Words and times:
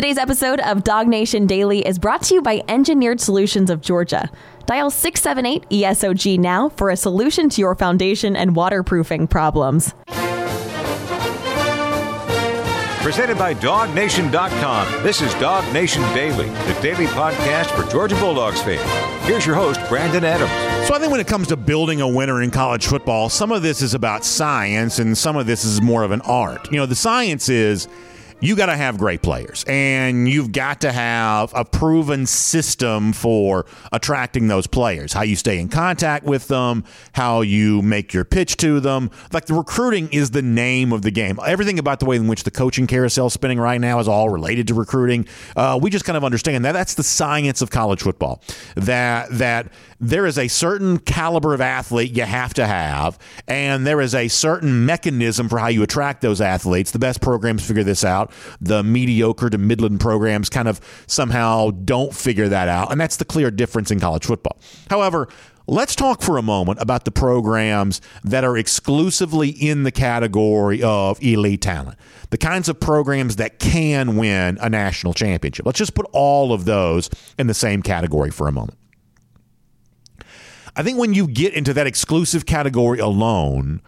Today's 0.00 0.16
episode 0.16 0.60
of 0.60 0.84
Dog 0.84 1.08
Nation 1.08 1.48
Daily 1.48 1.84
is 1.84 1.98
brought 1.98 2.22
to 2.22 2.34
you 2.34 2.40
by 2.40 2.62
Engineered 2.68 3.20
Solutions 3.20 3.68
of 3.68 3.80
Georgia. 3.80 4.30
Dial 4.64 4.90
678 4.90 5.68
ESOG 5.70 6.38
now 6.38 6.68
for 6.68 6.90
a 6.90 6.96
solution 6.96 7.48
to 7.48 7.60
your 7.60 7.74
foundation 7.74 8.36
and 8.36 8.54
waterproofing 8.54 9.26
problems. 9.26 9.92
Presented 13.02 13.38
by 13.38 13.54
DogNation.com. 13.54 15.02
This 15.02 15.20
is 15.20 15.34
Dog 15.34 15.64
Nation 15.72 16.02
Daily, 16.14 16.48
the 16.48 16.78
daily 16.80 17.06
podcast 17.06 17.74
for 17.74 17.90
Georgia 17.90 18.14
Bulldogs 18.20 18.62
fans. 18.62 19.26
Here's 19.26 19.44
your 19.44 19.56
host, 19.56 19.80
Brandon 19.88 20.24
Adams. 20.24 20.86
So 20.86 20.94
I 20.94 21.00
think 21.00 21.10
when 21.10 21.20
it 21.20 21.26
comes 21.26 21.48
to 21.48 21.56
building 21.56 22.00
a 22.00 22.06
winner 22.06 22.40
in 22.40 22.52
college 22.52 22.86
football, 22.86 23.28
some 23.28 23.50
of 23.50 23.62
this 23.62 23.82
is 23.82 23.94
about 23.94 24.24
science 24.24 25.00
and 25.00 25.18
some 25.18 25.36
of 25.36 25.46
this 25.46 25.64
is 25.64 25.82
more 25.82 26.04
of 26.04 26.12
an 26.12 26.20
art. 26.20 26.70
You 26.70 26.76
know, 26.76 26.86
the 26.86 26.94
science 26.94 27.48
is 27.48 27.88
you 28.40 28.54
got 28.54 28.66
to 28.66 28.76
have 28.76 28.98
great 28.98 29.22
players 29.22 29.64
and 29.66 30.28
you've 30.28 30.52
got 30.52 30.80
to 30.82 30.92
have 30.92 31.52
a 31.54 31.64
proven 31.64 32.26
system 32.26 33.12
for 33.12 33.66
attracting 33.92 34.48
those 34.48 34.66
players. 34.66 35.12
How 35.12 35.22
you 35.22 35.34
stay 35.36 35.58
in 35.58 35.68
contact 35.68 36.24
with 36.24 36.48
them 36.48 36.84
how 37.12 37.40
you 37.40 37.82
make 37.82 38.14
your 38.14 38.24
pitch 38.24 38.56
to 38.58 38.80
them. 38.80 39.10
Like 39.32 39.46
the 39.46 39.54
recruiting 39.54 40.08
is 40.12 40.30
the 40.30 40.42
name 40.42 40.92
of 40.92 41.02
the 41.02 41.10
game. 41.10 41.38
Everything 41.44 41.78
about 41.78 42.00
the 42.00 42.06
way 42.06 42.16
in 42.16 42.28
which 42.28 42.44
the 42.44 42.50
coaching 42.50 42.86
carousel 42.86 43.26
is 43.26 43.32
spinning 43.32 43.58
right 43.58 43.80
now 43.80 43.98
is 43.98 44.06
all 44.06 44.28
related 44.28 44.68
to 44.68 44.74
recruiting. 44.74 45.26
Uh, 45.56 45.78
we 45.80 45.90
just 45.90 46.04
kind 46.04 46.16
of 46.16 46.24
understand 46.24 46.64
that 46.64 46.72
that's 46.72 46.94
the 46.94 47.02
science 47.02 47.60
of 47.62 47.70
college 47.70 48.02
football 48.02 48.40
that 48.76 49.28
that 49.30 49.72
there 50.00 50.26
is 50.26 50.38
a 50.38 50.48
certain 50.48 50.98
caliber 50.98 51.54
of 51.54 51.60
athlete 51.60 52.16
you 52.16 52.24
have 52.24 52.54
to 52.54 52.66
have 52.66 53.18
and 53.46 53.86
there 53.86 54.00
is 54.00 54.14
a 54.14 54.28
certain 54.28 54.86
mechanism 54.86 55.48
for 55.48 55.58
how 55.58 55.68
you 55.68 55.82
attract 55.82 56.20
those 56.20 56.40
athletes 56.40 56.90
the 56.90 56.98
best 56.98 57.20
programs 57.20 57.66
figure 57.66 57.84
this 57.84 58.04
out 58.04 58.32
the 58.60 58.82
mediocre 58.82 59.50
to 59.50 59.58
midland 59.58 60.00
programs 60.00 60.48
kind 60.48 60.68
of 60.68 60.80
somehow 61.06 61.70
don't 61.70 62.14
figure 62.14 62.48
that 62.48 62.68
out. 62.68 62.90
And 62.92 63.00
that's 63.00 63.16
the 63.16 63.24
clear 63.24 63.50
difference 63.50 63.90
in 63.90 64.00
college 64.00 64.24
football. 64.24 64.58
However, 64.90 65.28
Let's 65.70 65.94
talk 65.94 66.22
for 66.22 66.38
a 66.38 66.42
moment 66.42 66.80
about 66.80 67.04
the 67.04 67.10
programs 67.10 68.00
that 68.24 68.42
are 68.42 68.56
exclusively 68.56 69.50
in 69.50 69.82
the 69.82 69.92
category 69.92 70.82
of 70.82 71.22
elite 71.22 71.60
talent. 71.60 71.98
The 72.30 72.38
kinds 72.38 72.70
of 72.70 72.80
programs 72.80 73.36
that 73.36 73.58
can 73.58 74.16
win 74.16 74.56
a 74.62 74.70
national 74.70 75.12
championship. 75.12 75.66
Let's 75.66 75.78
just 75.78 75.92
put 75.92 76.06
all 76.12 76.54
of 76.54 76.64
those 76.64 77.10
in 77.38 77.48
the 77.48 77.54
same 77.54 77.82
category 77.82 78.30
for 78.30 78.48
a 78.48 78.52
moment. 78.52 78.77
I 80.78 80.84
think 80.84 80.96
when 80.96 81.12
you 81.12 81.26
get 81.26 81.54
into 81.54 81.74
that 81.74 81.88
exclusive 81.88 82.46
category 82.46 83.00
alone, 83.00 83.82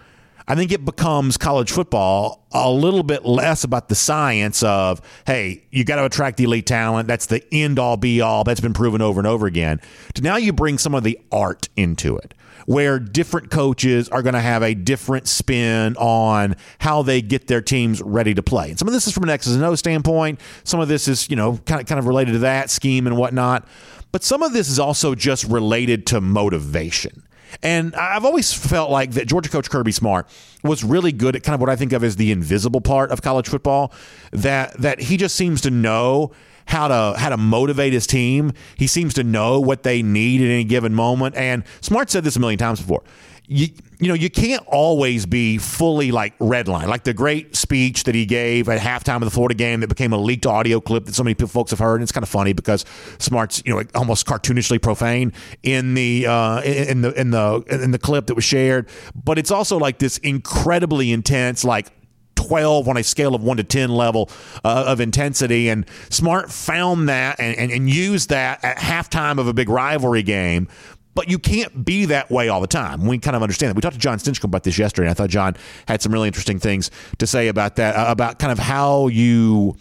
I 0.48 0.56
think 0.56 0.72
it 0.72 0.84
becomes 0.84 1.36
college 1.36 1.70
football 1.70 2.44
a 2.50 2.68
little 2.68 3.04
bit 3.04 3.24
less 3.24 3.62
about 3.62 3.88
the 3.88 3.94
science 3.94 4.64
of, 4.64 5.00
hey, 5.24 5.62
you 5.70 5.84
got 5.84 5.96
to 5.96 6.04
attract 6.04 6.36
the 6.36 6.44
elite 6.44 6.66
talent. 6.66 7.06
That's 7.06 7.26
the 7.26 7.44
end 7.54 7.78
all 7.78 7.96
be 7.96 8.20
all. 8.20 8.42
That's 8.42 8.60
been 8.60 8.72
proven 8.72 9.00
over 9.00 9.20
and 9.20 9.26
over 9.28 9.46
again. 9.46 9.80
To 10.14 10.22
now 10.22 10.34
you 10.34 10.52
bring 10.52 10.78
some 10.78 10.92
of 10.92 11.04
the 11.04 11.16
art 11.30 11.68
into 11.76 12.16
it 12.16 12.34
where 12.66 12.98
different 12.98 13.52
coaches 13.52 14.08
are 14.08 14.22
going 14.22 14.34
to 14.34 14.40
have 14.40 14.64
a 14.64 14.74
different 14.74 15.28
spin 15.28 15.96
on 15.96 16.56
how 16.80 17.02
they 17.02 17.22
get 17.22 17.46
their 17.46 17.62
teams 17.62 18.02
ready 18.02 18.34
to 18.34 18.42
play. 18.42 18.70
And 18.70 18.78
some 18.78 18.88
of 18.88 18.94
this 18.94 19.06
is 19.06 19.14
from 19.14 19.22
an 19.22 19.30
X's 19.30 19.54
and 19.54 19.64
O 19.64 19.76
standpoint. 19.76 20.40
Some 20.64 20.80
of 20.80 20.88
this 20.88 21.06
is, 21.06 21.30
you 21.30 21.36
know, 21.36 21.58
kind 21.66 21.80
of, 21.80 21.86
kind 21.86 22.00
of 22.00 22.06
related 22.06 22.32
to 22.32 22.38
that 22.40 22.70
scheme 22.70 23.06
and 23.06 23.16
whatnot. 23.16 23.66
But 24.12 24.24
some 24.24 24.42
of 24.42 24.52
this 24.52 24.68
is 24.68 24.78
also 24.78 25.14
just 25.14 25.44
related 25.44 26.06
to 26.08 26.20
motivation. 26.20 27.22
And 27.62 27.94
I've 27.96 28.24
always 28.24 28.52
felt 28.52 28.90
like 28.90 29.12
that 29.12 29.26
Georgia 29.26 29.50
coach 29.50 29.70
Kirby 29.70 29.92
Smart 29.92 30.28
was 30.62 30.84
really 30.84 31.12
good 31.12 31.34
at 31.34 31.42
kind 31.42 31.54
of 31.54 31.60
what 31.60 31.70
I 31.70 31.76
think 31.76 31.92
of 31.92 32.04
as 32.04 32.16
the 32.16 32.30
invisible 32.30 32.80
part 32.80 33.10
of 33.10 33.22
college 33.22 33.48
football. 33.48 33.92
That 34.32 34.74
that 34.80 35.00
he 35.00 35.16
just 35.16 35.34
seems 35.34 35.60
to 35.62 35.70
know 35.70 36.32
how 36.66 36.88
to 36.88 37.18
how 37.18 37.28
to 37.30 37.36
motivate 37.36 37.92
his 37.92 38.06
team. 38.06 38.52
He 38.76 38.86
seems 38.86 39.14
to 39.14 39.24
know 39.24 39.60
what 39.60 39.82
they 39.82 40.02
need 40.02 40.40
at 40.40 40.44
any 40.44 40.64
given 40.64 40.94
moment. 40.94 41.34
And 41.34 41.64
Smart 41.80 42.10
said 42.10 42.22
this 42.22 42.36
a 42.36 42.40
million 42.40 42.58
times 42.58 42.80
before 42.80 43.02
you 43.50 43.66
you 43.98 44.06
know 44.06 44.14
you 44.14 44.30
can't 44.30 44.62
always 44.68 45.26
be 45.26 45.58
fully 45.58 46.12
like 46.12 46.38
redline 46.38 46.86
like 46.86 47.02
the 47.02 47.12
great 47.12 47.56
speech 47.56 48.04
that 48.04 48.14
he 48.14 48.24
gave 48.24 48.68
at 48.68 48.80
halftime 48.80 49.16
of 49.16 49.22
the 49.22 49.30
Florida 49.30 49.56
game 49.56 49.80
that 49.80 49.88
became 49.88 50.12
a 50.12 50.16
leaked 50.16 50.46
audio 50.46 50.80
clip 50.80 51.04
that 51.04 51.16
so 51.16 51.24
many 51.24 51.34
folks 51.34 51.72
have 51.72 51.80
heard 51.80 51.96
and 51.96 52.04
it's 52.04 52.12
kind 52.12 52.22
of 52.22 52.28
funny 52.28 52.52
because 52.52 52.84
Smart's 53.18 53.60
you 53.66 53.74
know 53.74 53.82
almost 53.96 54.24
cartoonishly 54.24 54.80
profane 54.80 55.32
in 55.64 55.94
the 55.94 56.28
uh, 56.28 56.62
in 56.62 57.02
the 57.02 57.12
in 57.20 57.32
the 57.32 57.64
in 57.68 57.90
the 57.90 57.98
clip 57.98 58.28
that 58.28 58.36
was 58.36 58.44
shared 58.44 58.88
but 59.16 59.36
it's 59.36 59.50
also 59.50 59.76
like 59.78 59.98
this 59.98 60.18
incredibly 60.18 61.10
intense 61.10 61.64
like 61.64 61.88
12 62.36 62.88
on 62.88 62.96
a 62.96 63.02
scale 63.02 63.34
of 63.34 63.42
1 63.42 63.56
to 63.58 63.64
10 63.64 63.90
level 63.90 64.30
uh, 64.64 64.84
of 64.86 64.98
intensity. 64.98 65.68
And 65.68 65.84
Smart 66.08 66.50
found 66.50 67.10
that 67.10 67.38
and, 67.38 67.54
and, 67.58 67.70
and, 67.70 67.90
used 67.90 68.30
that 68.30 68.64
at 68.64 68.78
halftime 68.78 69.38
of 69.38 69.46
a 69.46 69.52
big 69.52 69.68
rivalry 69.68 70.22
game 70.22 70.66
but 71.14 71.28
you 71.28 71.38
can't 71.38 71.84
be 71.84 72.04
that 72.06 72.30
way 72.30 72.48
all 72.48 72.60
the 72.60 72.66
time. 72.66 73.06
We 73.06 73.18
kind 73.18 73.36
of 73.36 73.42
understand 73.42 73.70
that. 73.70 73.76
We 73.76 73.82
talked 73.82 73.94
to 73.94 74.00
John 74.00 74.18
Stinchcomb 74.18 74.44
about 74.44 74.62
this 74.62 74.78
yesterday, 74.78 75.06
and 75.06 75.10
I 75.10 75.14
thought 75.14 75.30
John 75.30 75.56
had 75.86 76.02
some 76.02 76.12
really 76.12 76.28
interesting 76.28 76.58
things 76.58 76.90
to 77.18 77.26
say 77.26 77.48
about 77.48 77.76
that, 77.76 77.96
uh, 77.96 78.10
about 78.10 78.38
kind 78.38 78.52
of 78.52 78.58
how 78.58 79.08
you 79.08 79.76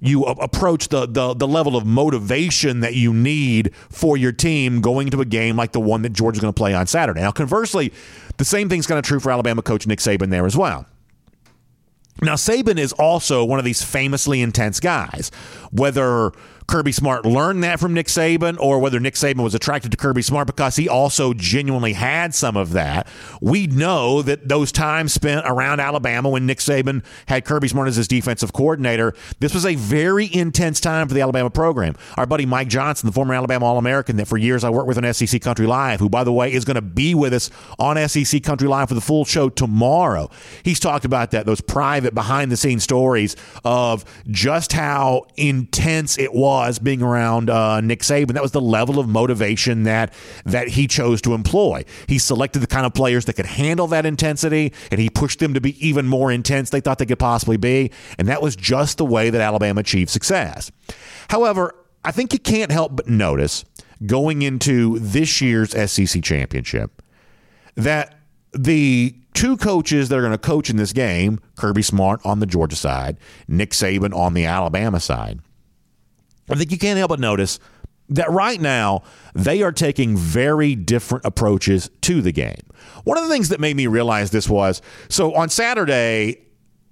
you 0.00 0.24
approach 0.24 0.88
the, 0.88 1.06
the 1.06 1.34
the 1.34 1.46
level 1.46 1.76
of 1.76 1.86
motivation 1.86 2.80
that 2.80 2.94
you 2.94 3.14
need 3.14 3.74
for 3.88 4.16
your 4.16 4.32
team 4.32 4.80
going 4.80 5.10
to 5.10 5.20
a 5.20 5.24
game 5.24 5.56
like 5.56 5.72
the 5.72 5.80
one 5.80 6.02
that 6.02 6.12
Georgia's 6.12 6.40
going 6.40 6.52
to 6.52 6.58
play 6.58 6.74
on 6.74 6.86
Saturday. 6.86 7.20
Now, 7.20 7.30
conversely, 7.30 7.92
the 8.38 8.44
same 8.44 8.68
thing's 8.68 8.86
kind 8.86 8.98
of 8.98 9.04
true 9.04 9.20
for 9.20 9.30
Alabama 9.30 9.62
coach 9.62 9.86
Nick 9.86 10.00
Saban 10.00 10.30
there 10.30 10.46
as 10.46 10.56
well. 10.56 10.86
Now, 12.20 12.34
Saban 12.34 12.78
is 12.78 12.92
also 12.92 13.44
one 13.44 13.58
of 13.58 13.64
these 13.64 13.82
famously 13.82 14.42
intense 14.42 14.80
guys. 14.80 15.30
Whether 15.70 16.32
Kirby 16.72 16.92
Smart 16.92 17.26
learned 17.26 17.62
that 17.64 17.78
from 17.78 17.92
Nick 17.92 18.06
Saban 18.06 18.58
or 18.58 18.78
whether 18.78 18.98
Nick 18.98 19.12
Saban 19.12 19.42
was 19.42 19.54
attracted 19.54 19.90
to 19.90 19.98
Kirby 19.98 20.22
Smart 20.22 20.46
because 20.46 20.74
he 20.76 20.88
also 20.88 21.34
genuinely 21.34 21.92
had 21.92 22.34
some 22.34 22.56
of 22.56 22.70
that. 22.72 23.06
We 23.42 23.66
know 23.66 24.22
that 24.22 24.48
those 24.48 24.72
times 24.72 25.12
spent 25.12 25.44
around 25.46 25.80
Alabama 25.80 26.30
when 26.30 26.46
Nick 26.46 26.60
Saban 26.60 27.04
had 27.26 27.44
Kirby 27.44 27.68
Smart 27.68 27.88
as 27.88 27.96
his 27.96 28.08
defensive 28.08 28.54
coordinator, 28.54 29.12
this 29.38 29.52
was 29.52 29.66
a 29.66 29.74
very 29.74 30.34
intense 30.34 30.80
time 30.80 31.08
for 31.08 31.12
the 31.12 31.20
Alabama 31.20 31.50
program. 31.50 31.94
Our 32.16 32.24
buddy 32.24 32.46
Mike 32.46 32.68
Johnson, 32.68 33.06
the 33.06 33.12
former 33.12 33.34
Alabama 33.34 33.66
All 33.66 33.76
American 33.76 34.16
that 34.16 34.26
for 34.26 34.38
years 34.38 34.64
I 34.64 34.70
worked 34.70 34.88
with 34.88 34.96
on 34.96 35.12
SEC 35.12 35.42
Country 35.42 35.66
Live, 35.66 36.00
who, 36.00 36.08
by 36.08 36.24
the 36.24 36.32
way, 36.32 36.50
is 36.50 36.64
going 36.64 36.76
to 36.76 36.80
be 36.80 37.14
with 37.14 37.34
us 37.34 37.50
on 37.78 37.98
SEC 38.08 38.42
Country 38.42 38.66
Live 38.66 38.88
for 38.88 38.94
the 38.94 39.02
full 39.02 39.26
show 39.26 39.50
tomorrow. 39.50 40.30
He's 40.62 40.80
talked 40.80 41.04
about 41.04 41.32
that, 41.32 41.44
those 41.44 41.60
private 41.60 42.14
behind 42.14 42.50
the 42.50 42.56
scenes 42.56 42.82
stories 42.82 43.36
of 43.62 44.06
just 44.30 44.72
how 44.72 45.26
intense 45.36 46.16
it 46.16 46.32
was 46.32 46.61
was 46.68 46.78
being 46.78 47.02
around 47.02 47.50
uh, 47.50 47.80
Nick 47.80 48.00
Saban. 48.00 48.34
That 48.34 48.42
was 48.42 48.52
the 48.52 48.60
level 48.60 48.98
of 48.98 49.08
motivation 49.08 49.84
that 49.84 50.12
that 50.44 50.68
he 50.68 50.86
chose 50.86 51.20
to 51.22 51.34
employ. 51.34 51.84
He 52.06 52.18
selected 52.18 52.60
the 52.60 52.66
kind 52.66 52.86
of 52.86 52.94
players 52.94 53.24
that 53.26 53.34
could 53.34 53.46
handle 53.46 53.86
that 53.88 54.06
intensity, 54.06 54.72
and 54.90 55.00
he 55.00 55.10
pushed 55.10 55.38
them 55.38 55.54
to 55.54 55.60
be 55.60 55.86
even 55.86 56.06
more 56.06 56.30
intense 56.30 56.70
they 56.70 56.80
thought 56.80 56.98
they 56.98 57.06
could 57.06 57.18
possibly 57.18 57.56
be. 57.56 57.90
And 58.18 58.28
that 58.28 58.42
was 58.42 58.56
just 58.56 58.98
the 58.98 59.04
way 59.04 59.30
that 59.30 59.40
Alabama 59.40 59.80
achieved 59.80 60.10
success. 60.10 60.70
However, 61.28 61.74
I 62.04 62.12
think 62.12 62.32
you 62.32 62.38
can't 62.38 62.72
help 62.72 62.96
but 62.96 63.08
notice 63.08 63.64
going 64.04 64.42
into 64.42 64.98
this 64.98 65.40
year's 65.40 65.70
SEC 65.90 66.22
championship 66.22 67.02
that 67.76 68.18
the 68.52 69.14
two 69.34 69.56
coaches 69.56 70.08
that 70.08 70.18
are 70.18 70.22
going 70.22 70.32
to 70.32 70.38
coach 70.38 70.68
in 70.68 70.76
this 70.76 70.92
game, 70.92 71.40
Kirby 71.56 71.82
Smart 71.82 72.20
on 72.24 72.40
the 72.40 72.46
Georgia 72.46 72.76
side, 72.76 73.16
Nick 73.48 73.70
Saban 73.70 74.14
on 74.14 74.34
the 74.34 74.44
Alabama 74.44 75.00
side, 75.00 75.40
I 76.50 76.54
think 76.54 76.70
you 76.70 76.78
can't 76.78 76.98
help 76.98 77.10
but 77.10 77.20
notice 77.20 77.58
that 78.08 78.30
right 78.30 78.60
now 78.60 79.02
they 79.34 79.62
are 79.62 79.72
taking 79.72 80.16
very 80.16 80.74
different 80.74 81.24
approaches 81.24 81.90
to 82.02 82.20
the 82.20 82.32
game. 82.32 82.60
One 83.04 83.16
of 83.16 83.24
the 83.24 83.30
things 83.30 83.48
that 83.48 83.60
made 83.60 83.76
me 83.76 83.86
realize 83.86 84.30
this 84.30 84.48
was 84.48 84.82
so 85.08 85.34
on 85.34 85.48
Saturday, 85.48 86.42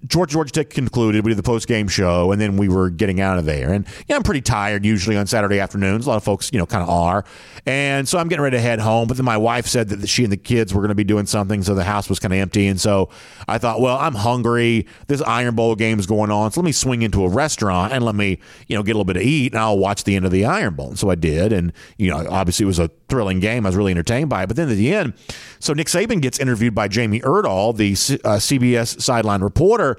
Georgia 0.07 0.33
Georgia 0.33 0.51
Tech 0.51 0.69
concluded. 0.69 1.23
We 1.23 1.31
did 1.31 1.37
the 1.37 1.43
post 1.43 1.67
game 1.67 1.87
show, 1.87 2.31
and 2.31 2.41
then 2.41 2.57
we 2.57 2.69
were 2.69 2.89
getting 2.89 3.21
out 3.21 3.37
of 3.37 3.45
there. 3.45 3.71
And 3.71 3.85
yeah, 4.07 4.15
I'm 4.15 4.23
pretty 4.23 4.41
tired 4.41 4.85
usually 4.85 5.15
on 5.15 5.27
Saturday 5.27 5.59
afternoons. 5.59 6.05
A 6.05 6.09
lot 6.09 6.15
of 6.15 6.23
folks, 6.23 6.49
you 6.51 6.59
know, 6.59 6.65
kind 6.65 6.83
of 6.83 6.89
are. 6.89 7.23
And 7.65 8.07
so 8.07 8.17
I'm 8.17 8.27
getting 8.27 8.41
ready 8.41 8.57
to 8.57 8.61
head 8.61 8.79
home. 8.79 9.07
But 9.07 9.17
then 9.17 9.25
my 9.25 9.37
wife 9.37 9.67
said 9.67 9.89
that 9.89 10.07
she 10.07 10.23
and 10.23 10.31
the 10.31 10.37
kids 10.37 10.73
were 10.73 10.81
going 10.81 10.89
to 10.89 10.95
be 10.95 11.03
doing 11.03 11.25
something, 11.25 11.61
so 11.61 11.75
the 11.75 11.83
house 11.83 12.09
was 12.09 12.19
kind 12.19 12.33
of 12.33 12.39
empty. 12.39 12.67
And 12.67 12.81
so 12.81 13.09
I 13.47 13.57
thought, 13.57 13.79
well, 13.79 13.97
I'm 13.97 14.15
hungry. 14.15 14.87
This 15.07 15.21
Iron 15.21 15.55
Bowl 15.55 15.75
game 15.75 15.99
is 15.99 16.07
going 16.07 16.31
on, 16.31 16.51
so 16.51 16.61
let 16.61 16.65
me 16.65 16.71
swing 16.71 17.03
into 17.03 17.23
a 17.23 17.29
restaurant 17.29 17.93
and 17.93 18.03
let 18.03 18.15
me, 18.15 18.39
you 18.67 18.75
know, 18.75 18.83
get 18.83 18.91
a 18.91 18.97
little 18.97 19.05
bit 19.05 19.19
to 19.19 19.25
eat, 19.25 19.53
and 19.53 19.61
I'll 19.61 19.77
watch 19.77 20.03
the 20.03 20.15
end 20.15 20.25
of 20.25 20.31
the 20.31 20.45
Iron 20.45 20.73
Bowl. 20.73 20.89
And 20.89 20.99
so 20.99 21.09
I 21.09 21.15
did, 21.15 21.53
and 21.53 21.73
you 21.97 22.09
know, 22.09 22.25
obviously 22.29 22.63
it 22.63 22.67
was 22.67 22.79
a 22.79 22.89
thrilling 23.07 23.39
game. 23.39 23.65
I 23.65 23.69
was 23.69 23.75
really 23.75 23.91
entertained 23.91 24.29
by 24.29 24.43
it. 24.43 24.47
But 24.47 24.55
then 24.55 24.69
at 24.69 24.75
the 24.75 24.93
end, 24.93 25.13
so 25.59 25.73
Nick 25.73 25.87
Saban 25.87 26.21
gets 26.21 26.39
interviewed 26.39 26.73
by 26.73 26.87
Jamie 26.87 27.19
Erdahl, 27.21 27.75
the 27.75 27.91
uh, 28.23 28.37
CBS 28.37 28.99
sideline 29.01 29.41
reporter 29.41 29.90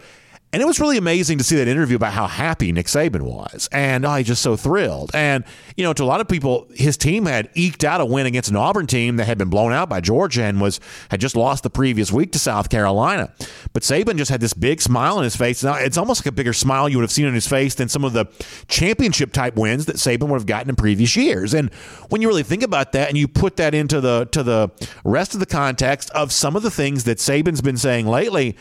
And 0.54 0.60
it 0.60 0.66
was 0.66 0.78
really 0.78 0.98
amazing 0.98 1.38
to 1.38 1.44
see 1.44 1.56
that 1.56 1.66
interview 1.66 1.96
about 1.96 2.12
how 2.12 2.26
happy 2.26 2.72
Nick 2.72 2.84
Saban 2.84 3.22
was. 3.22 3.70
And 3.72 4.04
oh, 4.04 4.22
just 4.22 4.42
so 4.42 4.54
thrilled. 4.54 5.10
And, 5.14 5.44
you 5.78 5.84
know, 5.84 5.94
to 5.94 6.02
a 6.02 6.04
lot 6.04 6.20
of 6.20 6.28
people, 6.28 6.68
his 6.74 6.98
team 6.98 7.24
had 7.24 7.48
eked 7.54 7.84
out 7.84 8.02
a 8.02 8.04
win 8.04 8.26
against 8.26 8.50
an 8.50 8.56
Auburn 8.56 8.86
team 8.86 9.16
that 9.16 9.24
had 9.24 9.38
been 9.38 9.48
blown 9.48 9.72
out 9.72 9.88
by 9.88 10.02
Georgia 10.02 10.42
and 10.42 10.60
was 10.60 10.78
had 11.10 11.20
just 11.20 11.36
lost 11.36 11.62
the 11.62 11.70
previous 11.70 12.12
week 12.12 12.32
to 12.32 12.38
South 12.38 12.68
Carolina. 12.68 13.32
But 13.72 13.82
Saban 13.82 14.18
just 14.18 14.30
had 14.30 14.42
this 14.42 14.52
big 14.52 14.82
smile 14.82 15.16
on 15.16 15.24
his 15.24 15.34
face. 15.34 15.64
Now, 15.64 15.76
it's 15.76 15.96
almost 15.96 16.20
like 16.20 16.30
a 16.30 16.36
bigger 16.36 16.52
smile 16.52 16.86
you 16.86 16.98
would 16.98 17.04
have 17.04 17.12
seen 17.12 17.26
on 17.26 17.32
his 17.32 17.48
face 17.48 17.74
than 17.74 17.88
some 17.88 18.04
of 18.04 18.12
the 18.12 18.26
championship 18.68 19.32
type 19.32 19.56
wins 19.56 19.86
that 19.86 19.96
Saban 19.96 20.28
would 20.28 20.36
have 20.36 20.46
gotten 20.46 20.68
in 20.68 20.76
previous 20.76 21.16
years. 21.16 21.54
And 21.54 21.72
when 22.10 22.20
you 22.20 22.28
really 22.28 22.42
think 22.42 22.62
about 22.62 22.92
that 22.92 23.08
and 23.08 23.16
you 23.16 23.26
put 23.26 23.56
that 23.56 23.74
into 23.74 24.02
the 24.02 24.26
to 24.32 24.42
the 24.42 24.70
rest 25.02 25.32
of 25.32 25.40
the 25.40 25.46
context 25.46 26.10
of 26.10 26.30
some 26.30 26.56
of 26.56 26.62
the 26.62 26.70
things 26.70 27.04
that 27.04 27.16
Saban's 27.16 27.62
been 27.62 27.78
saying 27.78 28.06
lately, 28.06 28.54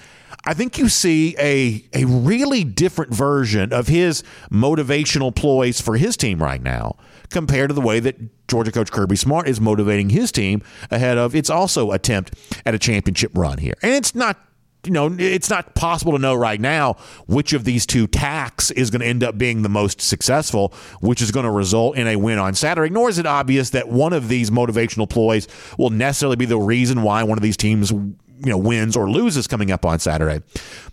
I 0.45 0.53
think 0.53 0.77
you 0.77 0.89
see 0.89 1.35
a 1.37 1.83
a 1.93 2.05
really 2.05 2.63
different 2.63 3.13
version 3.13 3.71
of 3.71 3.87
his 3.87 4.23
motivational 4.51 5.35
ploys 5.35 5.79
for 5.79 5.97
his 5.97 6.17
team 6.17 6.41
right 6.41 6.61
now 6.61 6.95
compared 7.29 7.69
to 7.69 7.73
the 7.73 7.81
way 7.81 7.99
that 7.99 8.47
Georgia 8.47 8.71
coach 8.71 8.91
Kirby 8.91 9.15
Smart 9.15 9.47
is 9.47 9.61
motivating 9.61 10.09
his 10.09 10.31
team 10.31 10.61
ahead 10.89 11.17
of 11.17 11.35
its 11.35 11.49
also 11.49 11.91
attempt 11.91 12.33
at 12.65 12.73
a 12.73 12.79
championship 12.79 13.31
run 13.35 13.59
here. 13.59 13.75
And 13.81 13.93
it's 13.93 14.15
not 14.15 14.37
you 14.85 14.91
know, 14.91 15.15
it's 15.19 15.49
not 15.49 15.75
possible 15.75 16.13
to 16.13 16.17
know 16.17 16.33
right 16.33 16.59
now 16.59 16.95
which 17.27 17.53
of 17.53 17.65
these 17.65 17.85
two 17.85 18.07
tacks 18.07 18.71
is 18.71 18.89
going 18.89 19.01
to 19.01 19.05
end 19.05 19.23
up 19.23 19.37
being 19.37 19.61
the 19.61 19.69
most 19.69 20.01
successful, 20.01 20.73
which 21.01 21.21
is 21.21 21.31
going 21.31 21.45
to 21.45 21.51
result 21.51 21.97
in 21.97 22.07
a 22.07 22.15
win 22.15 22.39
on 22.39 22.55
Saturday. 22.55 22.91
Nor 22.91 23.09
is 23.09 23.19
it 23.19 23.27
obvious 23.27 23.71
that 23.71 23.89
one 23.89 24.13
of 24.13 24.27
these 24.27 24.49
motivational 24.49 25.07
ploys 25.07 25.47
will 25.77 25.91
necessarily 25.91 26.35
be 26.35 26.45
the 26.45 26.57
reason 26.57 27.03
why 27.03 27.21
one 27.23 27.37
of 27.37 27.43
these 27.43 27.57
teams 27.57 27.93
you 28.43 28.51
know 28.51 28.57
wins 28.57 28.95
or 28.95 29.09
loses 29.09 29.47
coming 29.47 29.71
up 29.71 29.85
on 29.85 29.99
Saturday. 29.99 30.43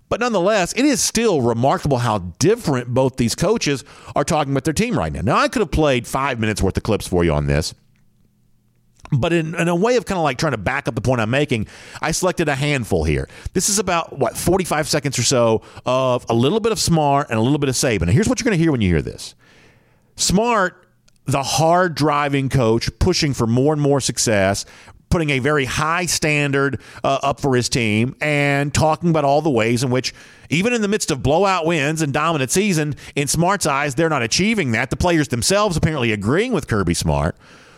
But 0.08 0.20
nonetheless, 0.20 0.72
it 0.72 0.84
is 0.84 1.02
still 1.02 1.42
remarkable 1.42 1.98
how 1.98 2.18
different 2.38 2.88
both 2.88 3.16
these 3.16 3.34
coaches 3.34 3.84
are 4.16 4.24
talking 4.24 4.52
about 4.52 4.64
their 4.64 4.72
team 4.72 4.98
right 4.98 5.12
now. 5.12 5.20
Now, 5.20 5.36
I 5.36 5.48
could 5.48 5.60
have 5.60 5.70
played 5.70 6.06
five 6.06 6.40
minutes 6.40 6.62
worth 6.62 6.76
of 6.76 6.82
clips 6.82 7.06
for 7.06 7.24
you 7.24 7.32
on 7.32 7.46
this. 7.46 7.74
But 9.10 9.32
in, 9.32 9.54
in, 9.54 9.68
a 9.68 9.74
way 9.74 9.96
of 9.96 10.04
kind 10.04 10.18
of 10.18 10.24
like 10.24 10.36
trying 10.36 10.52
to 10.52 10.58
back 10.58 10.86
up 10.86 10.94
the 10.94 11.00
point 11.00 11.20
I'm 11.20 11.30
making, 11.30 11.66
I 12.02 12.10
selected 12.10 12.48
a 12.48 12.54
handful 12.54 13.04
here. 13.04 13.28
This 13.54 13.70
is 13.70 13.78
about, 13.78 14.18
what, 14.18 14.36
45 14.36 14.86
seconds 14.86 15.18
or 15.18 15.22
so 15.22 15.62
of 15.86 16.26
a 16.28 16.34
little 16.34 16.60
bit 16.60 16.72
of 16.72 16.78
Smart 16.78 17.30
and 17.30 17.38
a 17.38 17.42
little 17.42 17.58
bit 17.58 17.70
of 17.70 17.74
Saban. 17.74 18.02
And 18.02 18.10
here's 18.10 18.28
what 18.28 18.38
you're 18.38 18.44
going 18.44 18.58
to 18.58 18.62
hear 18.62 18.70
when 18.70 18.82
you 18.82 18.90
hear 18.90 19.02
this 19.02 19.34
Smart, 20.16 20.86
the 21.24 21.42
hard 21.42 21.94
driving 21.94 22.48
coach, 22.48 22.90
pushing 22.98 23.32
for 23.32 23.46
more 23.46 23.72
and 23.72 23.80
more 23.80 24.00
success, 24.00 24.66
putting 25.10 25.30
a 25.30 25.38
very 25.38 25.64
high 25.64 26.06
standard 26.06 26.80
uh, 27.02 27.18
up 27.22 27.40
for 27.40 27.54
his 27.54 27.68
team 27.68 28.14
and 28.20 28.72
talking 28.72 29.10
about 29.10 29.24
all 29.24 29.42
the 29.42 29.50
ways 29.50 29.82
in 29.82 29.90
which, 29.90 30.14
even 30.50 30.72
in 30.72 30.82
the 30.82 30.88
midst 30.88 31.10
of 31.10 31.22
blowout 31.22 31.66
wins 31.66 32.02
and 32.02 32.12
dominant 32.12 32.50
season, 32.50 32.94
in 33.14 33.28
Smart's 33.28 33.66
eyes, 33.66 33.94
they're 33.94 34.08
not 34.08 34.22
achieving 34.22 34.72
that. 34.72 34.90
The 34.90 34.96
players 34.96 35.28
themselves 35.28 35.76
apparently 35.76 36.12
agreeing 36.12 36.52
with 36.52 36.68
Kirby 36.68 36.94
Smart. 36.94 37.36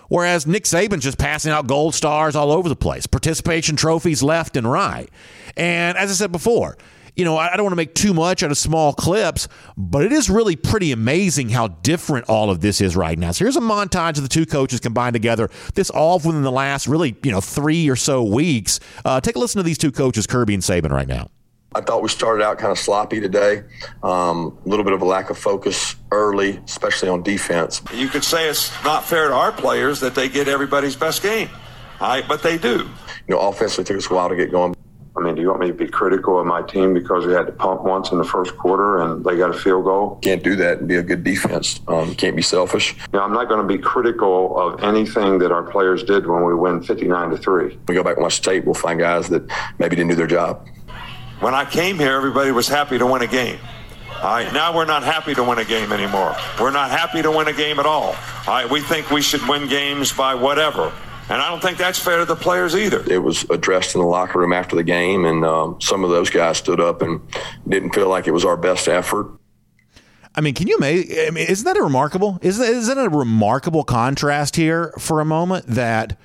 Whereas 0.08 0.44
Nick 0.44 0.64
Saban's 0.64 1.04
just 1.04 1.18
passing 1.18 1.52
out 1.52 1.68
gold 1.68 1.94
stars 1.94 2.34
all 2.34 2.50
over 2.50 2.68
the 2.68 2.74
place, 2.74 3.06
participation 3.06 3.76
trophies 3.76 4.24
left 4.24 4.56
and 4.56 4.68
right. 4.68 5.08
And 5.56 5.96
as 5.96 6.10
I 6.10 6.14
said 6.14 6.32
before, 6.32 6.76
you 7.16 7.24
know, 7.24 7.36
I 7.36 7.56
don't 7.56 7.64
want 7.64 7.72
to 7.72 7.76
make 7.76 7.94
too 7.94 8.14
much 8.14 8.42
out 8.42 8.50
of 8.50 8.58
small 8.58 8.92
clips, 8.92 9.48
but 9.76 10.04
it 10.04 10.12
is 10.12 10.30
really 10.30 10.56
pretty 10.56 10.92
amazing 10.92 11.48
how 11.48 11.68
different 11.68 12.28
all 12.28 12.50
of 12.50 12.60
this 12.60 12.80
is 12.80 12.96
right 12.96 13.18
now. 13.18 13.32
So 13.32 13.44
here's 13.44 13.56
a 13.56 13.60
montage 13.60 14.16
of 14.16 14.22
the 14.22 14.28
two 14.28 14.46
coaches 14.46 14.80
combined 14.80 15.14
together. 15.14 15.50
This 15.74 15.90
all 15.90 16.18
within 16.18 16.42
the 16.42 16.52
last 16.52 16.86
really, 16.86 17.16
you 17.22 17.30
know, 17.30 17.40
three 17.40 17.88
or 17.88 17.96
so 17.96 18.22
weeks. 18.22 18.80
Uh, 19.04 19.20
take 19.20 19.36
a 19.36 19.38
listen 19.38 19.58
to 19.58 19.62
these 19.62 19.78
two 19.78 19.92
coaches, 19.92 20.26
Kirby 20.26 20.54
and 20.54 20.62
Saban, 20.62 20.90
right 20.90 21.08
now. 21.08 21.28
I 21.72 21.80
thought 21.80 22.02
we 22.02 22.08
started 22.08 22.42
out 22.42 22.58
kind 22.58 22.72
of 22.72 22.78
sloppy 22.78 23.20
today. 23.20 23.62
Um, 24.02 24.58
a 24.66 24.68
little 24.68 24.84
bit 24.84 24.92
of 24.92 25.02
a 25.02 25.04
lack 25.04 25.30
of 25.30 25.38
focus 25.38 25.94
early, 26.10 26.60
especially 26.64 27.08
on 27.08 27.22
defense. 27.22 27.80
You 27.94 28.08
could 28.08 28.24
say 28.24 28.48
it's 28.48 28.72
not 28.82 29.04
fair 29.04 29.28
to 29.28 29.34
our 29.34 29.52
players 29.52 30.00
that 30.00 30.16
they 30.16 30.28
get 30.28 30.48
everybody's 30.48 30.96
best 30.96 31.22
game, 31.22 31.48
right? 32.00 32.24
but 32.26 32.42
they 32.42 32.58
do. 32.58 32.88
You 33.28 33.36
know, 33.36 33.40
offensively, 33.40 33.82
it 33.82 33.86
took 33.86 33.98
us 33.98 34.10
a 34.10 34.14
while 34.14 34.28
to 34.28 34.34
get 34.34 34.50
going. 34.50 34.74
I 35.16 35.20
mean, 35.20 35.34
do 35.34 35.42
you 35.42 35.48
want 35.48 35.60
me 35.60 35.66
to 35.68 35.74
be 35.74 35.88
critical 35.88 36.38
of 36.40 36.46
my 36.46 36.62
team 36.62 36.94
because 36.94 37.26
we 37.26 37.32
had 37.32 37.46
to 37.46 37.52
pump 37.52 37.82
once 37.82 38.12
in 38.12 38.18
the 38.18 38.24
first 38.24 38.56
quarter 38.56 38.98
and 38.98 39.24
they 39.24 39.36
got 39.36 39.50
a 39.50 39.58
field 39.58 39.84
goal? 39.84 40.18
Can't 40.22 40.42
do 40.42 40.54
that 40.56 40.78
and 40.78 40.88
be 40.88 40.96
a 40.96 41.02
good 41.02 41.24
defense. 41.24 41.80
Um, 41.88 42.14
can't 42.14 42.36
be 42.36 42.42
selfish. 42.42 42.94
You 43.12 43.18
know, 43.18 43.24
I'm 43.24 43.32
not 43.32 43.48
going 43.48 43.60
to 43.60 43.66
be 43.66 43.76
critical 43.82 44.56
of 44.58 44.82
anything 44.84 45.38
that 45.40 45.50
our 45.50 45.64
players 45.64 46.04
did 46.04 46.26
when 46.26 46.44
we 46.44 46.54
win 46.54 46.82
59 46.82 47.30
to 47.30 47.36
three. 47.36 47.76
We 47.88 47.94
go 47.94 48.04
back 48.04 48.16
and 48.16 48.22
watch 48.22 48.40
the 48.40 48.50
tape. 48.50 48.64
We'll 48.64 48.74
find 48.74 49.00
guys 49.00 49.28
that 49.30 49.42
maybe 49.78 49.96
didn't 49.96 50.10
do 50.10 50.16
their 50.16 50.28
job. 50.28 50.66
When 51.40 51.54
I 51.54 51.64
came 51.64 51.98
here, 51.98 52.12
everybody 52.12 52.52
was 52.52 52.68
happy 52.68 52.96
to 52.98 53.06
win 53.06 53.22
a 53.22 53.26
game. 53.26 53.58
All 54.22 54.32
right, 54.32 54.52
now 54.52 54.76
we're 54.76 54.84
not 54.84 55.02
happy 55.02 55.34
to 55.34 55.42
win 55.42 55.58
a 55.58 55.64
game 55.64 55.92
anymore. 55.92 56.36
We're 56.60 56.70
not 56.70 56.90
happy 56.90 57.22
to 57.22 57.30
win 57.30 57.48
a 57.48 57.54
game 57.54 57.80
at 57.80 57.86
all. 57.86 58.14
All 58.46 58.54
right, 58.54 58.70
we 58.70 58.82
think 58.82 59.10
we 59.10 59.22
should 59.22 59.46
win 59.48 59.66
games 59.66 60.12
by 60.12 60.34
whatever. 60.34 60.92
And 61.30 61.40
I 61.40 61.48
don't 61.48 61.62
think 61.62 61.78
that's 61.78 61.98
fair 61.98 62.18
to 62.18 62.24
the 62.24 62.34
players 62.34 62.74
either. 62.74 63.08
It 63.08 63.22
was 63.22 63.48
addressed 63.50 63.94
in 63.94 64.00
the 64.00 64.06
locker 64.06 64.40
room 64.40 64.52
after 64.52 64.74
the 64.74 64.82
game, 64.82 65.24
and 65.24 65.44
um, 65.44 65.80
some 65.80 66.02
of 66.02 66.10
those 66.10 66.28
guys 66.28 66.58
stood 66.58 66.80
up 66.80 67.02
and 67.02 67.20
didn't 67.68 67.94
feel 67.94 68.08
like 68.08 68.26
it 68.26 68.32
was 68.32 68.44
our 68.44 68.56
best 68.56 68.88
effort. 68.88 69.30
I 70.34 70.40
mean, 70.40 70.54
can 70.54 70.66
you 70.66 70.76
make? 70.80 71.08
I 71.12 71.30
mean, 71.30 71.46
isn't 71.48 71.64
that 71.64 71.76
a 71.76 71.82
remarkable? 71.82 72.40
Isn't 72.42 72.64
isn't 72.64 72.98
it 72.98 73.06
a 73.06 73.08
remarkable 73.08 73.84
contrast 73.84 74.56
here 74.56 74.92
for 74.98 75.20
a 75.20 75.24
moment 75.24 75.66
that 75.68 76.18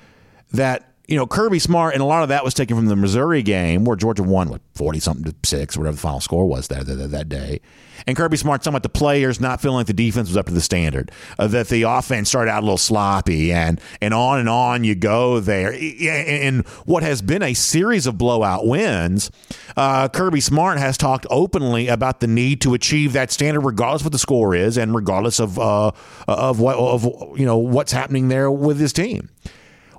that 0.52 0.92
you 1.08 1.16
know, 1.16 1.26
Kirby 1.26 1.60
Smart, 1.60 1.94
and 1.94 2.02
a 2.02 2.06
lot 2.06 2.24
of 2.24 2.30
that 2.30 2.44
was 2.44 2.52
taken 2.52 2.76
from 2.76 2.86
the 2.86 2.96
Missouri 2.96 3.42
game 3.42 3.84
where 3.84 3.96
Georgia 3.96 4.24
won, 4.24 4.48
what, 4.48 4.60
40 4.74 4.98
something 4.98 5.24
to 5.24 5.34
six, 5.44 5.76
whatever 5.76 5.94
the 5.94 6.00
final 6.00 6.20
score 6.20 6.46
was 6.46 6.66
that, 6.68 6.86
that, 6.86 6.94
that 6.94 7.28
day. 7.28 7.60
And 8.08 8.16
Kirby 8.16 8.36
Smart 8.36 8.62
talking 8.62 8.74
about 8.74 8.82
the 8.82 8.88
players 8.88 9.40
not 9.40 9.60
feeling 9.60 9.76
like 9.76 9.86
the 9.86 9.92
defense 9.92 10.28
was 10.28 10.36
up 10.36 10.46
to 10.46 10.52
the 10.52 10.60
standard, 10.60 11.12
uh, 11.38 11.46
that 11.48 11.68
the 11.68 11.82
offense 11.82 12.28
started 12.28 12.50
out 12.50 12.62
a 12.62 12.66
little 12.66 12.76
sloppy, 12.76 13.52
and, 13.52 13.80
and 14.00 14.12
on 14.12 14.40
and 14.40 14.48
on 14.48 14.82
you 14.82 14.96
go 14.96 15.38
there. 15.38 15.72
In 15.72 16.60
what 16.86 17.04
has 17.04 17.22
been 17.22 17.42
a 17.42 17.54
series 17.54 18.06
of 18.08 18.18
blowout 18.18 18.66
wins, 18.66 19.30
uh, 19.76 20.08
Kirby 20.08 20.40
Smart 20.40 20.78
has 20.78 20.98
talked 20.98 21.26
openly 21.30 21.86
about 21.86 22.18
the 22.18 22.26
need 22.26 22.60
to 22.62 22.74
achieve 22.74 23.12
that 23.12 23.30
standard 23.30 23.60
regardless 23.60 24.02
of 24.02 24.06
what 24.06 24.12
the 24.12 24.18
score 24.18 24.56
is 24.56 24.76
and 24.76 24.92
regardless 24.92 25.38
of, 25.38 25.56
uh, 25.58 25.92
of, 26.26 26.58
what, 26.58 26.76
of 26.76 27.04
you 27.38 27.46
know, 27.46 27.58
what's 27.58 27.92
happening 27.92 28.26
there 28.28 28.50
with 28.50 28.80
his 28.80 28.92
team. 28.92 29.30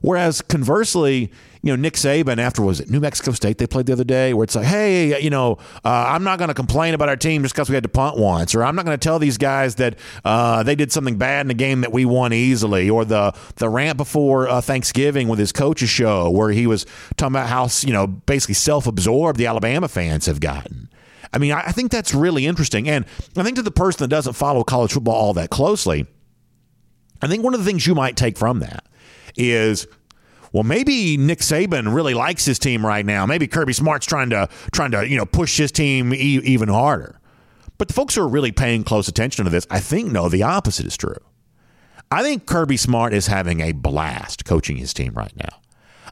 Whereas 0.01 0.41
conversely, 0.41 1.31
you 1.61 1.71
know, 1.71 1.75
Nick 1.75 1.95
Saban 1.95 2.37
after 2.37 2.61
was 2.61 2.79
it 2.79 2.89
New 2.89 2.99
Mexico 2.99 3.31
State 3.31 3.57
they 3.57 3.67
played 3.67 3.87
the 3.87 3.93
other 3.93 4.03
day, 4.03 4.33
where 4.33 4.43
it's 4.43 4.55
like, 4.55 4.65
hey, 4.65 5.19
you 5.21 5.29
know, 5.29 5.57
uh, 5.83 6.05
I'm 6.07 6.23
not 6.23 6.37
going 6.37 6.49
to 6.49 6.53
complain 6.53 6.93
about 6.93 7.09
our 7.09 7.15
team 7.15 7.41
just 7.41 7.55
because 7.55 7.69
we 7.69 7.75
had 7.75 7.83
to 7.83 7.89
punt 7.89 8.17
once, 8.17 8.55
or 8.55 8.63
I'm 8.63 8.75
not 8.75 8.85
going 8.85 8.97
to 8.97 9.03
tell 9.03 9.19
these 9.19 9.37
guys 9.37 9.75
that 9.75 9.97
uh, 10.23 10.63
they 10.63 10.75
did 10.75 10.91
something 10.91 11.17
bad 11.17 11.45
in 11.45 11.51
a 11.51 11.55
game 11.55 11.81
that 11.81 11.91
we 11.91 12.05
won 12.05 12.31
easily, 12.31 12.89
or 12.89 13.05
the 13.05 13.33
the 13.55 13.69
rant 13.69 13.97
before 13.97 14.47
uh, 14.47 14.61
Thanksgiving 14.61 15.27
with 15.27 15.39
his 15.39 15.51
coach's 15.51 15.89
show 15.89 16.29
where 16.29 16.51
he 16.51 16.67
was 16.67 16.85
talking 17.17 17.35
about 17.35 17.47
how 17.49 17.67
you 17.81 17.93
know 17.93 18.07
basically 18.07 18.55
self-absorbed 18.55 19.37
the 19.37 19.47
Alabama 19.47 19.87
fans 19.87 20.25
have 20.27 20.39
gotten. 20.39 20.89
I 21.33 21.39
mean, 21.39 21.51
I 21.51 21.71
think 21.71 21.91
that's 21.91 22.13
really 22.13 22.45
interesting, 22.45 22.87
and 22.87 23.05
I 23.35 23.43
think 23.43 23.57
to 23.57 23.61
the 23.61 23.71
person 23.71 23.99
that 23.99 24.07
doesn't 24.07 24.33
follow 24.33 24.63
college 24.63 24.93
football 24.93 25.15
all 25.15 25.33
that 25.33 25.49
closely, 25.49 26.05
I 27.21 27.27
think 27.27 27.43
one 27.43 27.53
of 27.53 27.59
the 27.59 27.65
things 27.65 27.85
you 27.85 27.95
might 27.95 28.15
take 28.15 28.37
from 28.37 28.59
that 28.59 28.85
is 29.35 29.87
well, 30.51 30.63
maybe 30.63 31.17
Nick 31.17 31.39
Saban 31.39 31.93
really 31.93 32.13
likes 32.13 32.45
his 32.45 32.59
team 32.59 32.85
right 32.85 33.05
now. 33.05 33.25
Maybe 33.25 33.47
Kirby 33.47 33.73
Smart's 33.73 34.05
trying 34.05 34.29
to 34.31 34.49
trying 34.71 34.91
to 34.91 35.07
you 35.07 35.17
know 35.17 35.25
push 35.25 35.57
his 35.57 35.71
team 35.71 36.13
e- 36.13 36.17
even 36.43 36.69
harder. 36.69 37.19
But 37.77 37.87
the 37.89 37.93
folks 37.93 38.15
who 38.15 38.21
are 38.21 38.27
really 38.27 38.51
paying 38.51 38.83
close 38.83 39.07
attention 39.07 39.45
to 39.45 39.51
this, 39.51 39.67
I 39.69 39.79
think, 39.79 40.11
know 40.11 40.29
the 40.29 40.43
opposite 40.43 40.85
is 40.85 40.97
true. 40.97 41.17
I 42.09 42.23
think 42.23 42.45
Kirby 42.45 42.77
Smart 42.77 43.13
is 43.13 43.27
having 43.27 43.59
a 43.59 43.73
blast 43.73 44.45
coaching 44.45 44.77
his 44.77 44.93
team 44.93 45.13
right 45.13 45.35
now. 45.35 45.59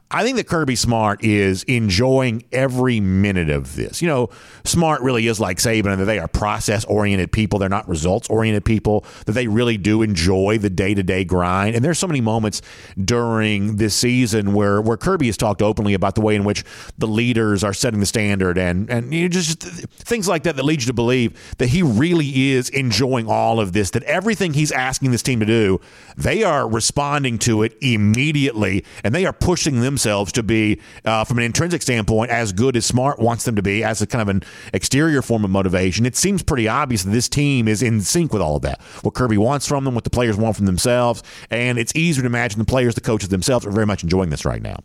I 0.08 0.22
think 0.22 0.36
that 0.36 0.46
Kirby 0.46 0.76
Smart 0.76 1.24
is 1.24 1.64
enjoying 1.64 2.44
every 2.52 3.00
minute 3.00 3.50
of 3.50 3.74
this. 3.74 4.00
You 4.00 4.06
know, 4.06 4.30
Smart 4.64 5.02
really 5.02 5.26
is 5.26 5.40
like 5.40 5.58
Saban, 5.58 5.92
and 5.92 6.00
that 6.00 6.04
they 6.04 6.20
are 6.20 6.28
process 6.28 6.84
oriented 6.84 7.32
people. 7.32 7.58
They're 7.58 7.68
not 7.68 7.88
results 7.88 8.28
oriented 8.28 8.64
people, 8.64 9.04
that 9.26 9.32
they 9.32 9.48
really 9.48 9.76
do 9.76 10.02
enjoy 10.02 10.58
the 10.58 10.70
day 10.70 10.94
to 10.94 11.02
day 11.02 11.24
grind. 11.24 11.74
And 11.74 11.84
there's 11.84 11.98
so 11.98 12.06
many 12.06 12.20
moments 12.20 12.62
during 13.04 13.76
this 13.76 13.96
season 13.96 14.54
where, 14.54 14.80
where 14.80 14.96
Kirby 14.96 15.26
has 15.26 15.36
talked 15.36 15.60
openly 15.60 15.94
about 15.94 16.14
the 16.14 16.20
way 16.20 16.36
in 16.36 16.44
which 16.44 16.62
the 16.96 17.08
leaders 17.08 17.64
are 17.64 17.74
setting 17.74 17.98
the 17.98 18.06
standard 18.06 18.58
and, 18.58 18.88
and 18.88 19.12
you 19.12 19.22
know, 19.22 19.28
just 19.28 19.62
things 19.62 20.28
like 20.28 20.44
that 20.44 20.54
that 20.54 20.64
lead 20.64 20.82
you 20.82 20.86
to 20.86 20.92
believe 20.92 21.56
that 21.58 21.68
he 21.68 21.82
really 21.82 22.52
is 22.52 22.68
enjoying 22.68 23.28
all 23.28 23.58
of 23.58 23.72
this, 23.72 23.90
that 23.90 24.04
everything 24.04 24.52
he's 24.52 24.70
asking 24.70 25.10
this 25.10 25.22
team 25.22 25.40
to 25.40 25.46
do, 25.46 25.80
they 26.16 26.44
are 26.44 26.68
responding 26.68 27.38
to 27.40 27.62
it 27.62 27.76
immediately 27.80 28.84
and 29.02 29.12
they 29.12 29.26
are 29.26 29.32
pushing 29.32 29.80
them 29.80 29.95
themselves 29.96 30.30
to 30.32 30.42
be, 30.42 30.78
uh, 31.06 31.24
from 31.24 31.38
an 31.38 31.44
intrinsic 31.44 31.80
standpoint, 31.80 32.30
as 32.30 32.52
good 32.52 32.76
as 32.76 32.84
Smart 32.84 33.18
wants 33.18 33.44
them 33.44 33.56
to 33.56 33.62
be 33.62 33.82
as 33.82 34.02
a 34.02 34.06
kind 34.06 34.20
of 34.20 34.28
an 34.28 34.42
exterior 34.74 35.22
form 35.22 35.42
of 35.42 35.50
motivation. 35.50 36.04
It 36.04 36.16
seems 36.16 36.42
pretty 36.42 36.68
obvious 36.68 37.02
that 37.04 37.10
this 37.12 37.30
team 37.30 37.66
is 37.66 37.82
in 37.82 38.02
sync 38.02 38.34
with 38.34 38.42
all 38.42 38.56
of 38.56 38.62
that. 38.62 38.82
What 39.00 39.14
Kirby 39.14 39.38
wants 39.38 39.66
from 39.66 39.84
them, 39.84 39.94
what 39.94 40.04
the 40.04 40.10
players 40.10 40.36
want 40.36 40.54
from 40.54 40.66
themselves, 40.66 41.22
and 41.50 41.78
it's 41.78 41.96
easier 41.96 42.22
to 42.22 42.26
imagine 42.26 42.58
the 42.58 42.66
players, 42.66 42.94
the 42.94 43.00
coaches 43.00 43.30
themselves 43.30 43.64
are 43.64 43.70
very 43.70 43.86
much 43.86 44.02
enjoying 44.02 44.28
this 44.28 44.44
right 44.44 44.60
now. 44.60 44.76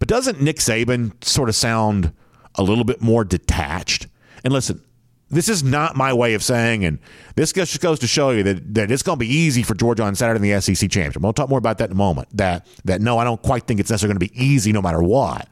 But 0.00 0.08
doesn't 0.08 0.40
Nick 0.40 0.56
Saban 0.56 1.12
sort 1.24 1.48
of 1.48 1.54
sound 1.54 2.12
a 2.56 2.64
little 2.64 2.84
bit 2.84 3.00
more 3.00 3.24
detached? 3.24 4.08
And 4.42 4.52
listen, 4.52 4.82
this 5.30 5.48
is 5.48 5.62
not 5.62 5.94
my 5.94 6.12
way 6.12 6.34
of 6.34 6.42
saying, 6.42 6.84
and 6.84 6.98
this 7.36 7.52
just 7.52 7.80
goes 7.80 7.98
to 7.98 8.06
show 8.06 8.30
you 8.30 8.42
that, 8.44 8.74
that 8.74 8.90
it's 8.90 9.02
going 9.02 9.18
to 9.18 9.20
be 9.20 9.32
easy 9.32 9.62
for 9.62 9.74
Georgia 9.74 10.02
on 10.02 10.14
Saturday 10.14 10.48
in 10.48 10.54
the 10.54 10.60
SEC 10.60 10.90
championship. 10.90 11.22
We'll 11.22 11.32
talk 11.32 11.50
more 11.50 11.58
about 11.58 11.78
that 11.78 11.90
in 11.90 11.92
a 11.92 11.96
moment. 11.96 12.28
That 12.36 12.66
that 12.84 13.00
no, 13.00 13.18
I 13.18 13.24
don't 13.24 13.42
quite 13.42 13.64
think 13.64 13.80
it's 13.80 13.90
necessarily 13.90 14.18
going 14.18 14.28
to 14.28 14.34
be 14.34 14.44
easy 14.44 14.72
no 14.72 14.82
matter 14.82 15.02
what. 15.02 15.48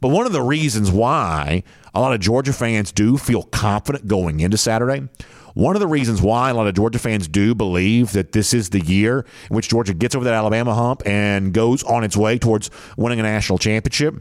But 0.00 0.08
one 0.08 0.26
of 0.26 0.32
the 0.32 0.42
reasons 0.42 0.92
why 0.92 1.64
a 1.92 2.00
lot 2.00 2.12
of 2.12 2.20
Georgia 2.20 2.52
fans 2.52 2.92
do 2.92 3.18
feel 3.18 3.42
confident 3.42 4.06
going 4.06 4.38
into 4.38 4.56
Saturday, 4.56 5.08
one 5.54 5.74
of 5.74 5.80
the 5.80 5.88
reasons 5.88 6.22
why 6.22 6.50
a 6.50 6.54
lot 6.54 6.68
of 6.68 6.74
Georgia 6.74 7.00
fans 7.00 7.26
do 7.26 7.52
believe 7.52 8.12
that 8.12 8.30
this 8.30 8.54
is 8.54 8.70
the 8.70 8.80
year 8.80 9.26
in 9.50 9.56
which 9.56 9.68
Georgia 9.68 9.94
gets 9.94 10.14
over 10.14 10.24
that 10.24 10.34
Alabama 10.34 10.72
hump 10.72 11.02
and 11.04 11.52
goes 11.52 11.82
on 11.82 12.04
its 12.04 12.16
way 12.16 12.38
towards 12.38 12.70
winning 12.96 13.18
a 13.18 13.24
national 13.24 13.58
championship 13.58 14.14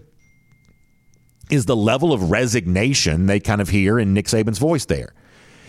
is 1.49 1.65
the 1.65 1.75
level 1.75 2.13
of 2.13 2.29
resignation 2.31 3.25
they 3.25 3.39
kind 3.39 3.61
of 3.61 3.69
hear 3.69 3.99
in 3.99 4.13
Nick 4.13 4.25
Saban's 4.25 4.59
voice 4.59 4.85
there. 4.85 5.13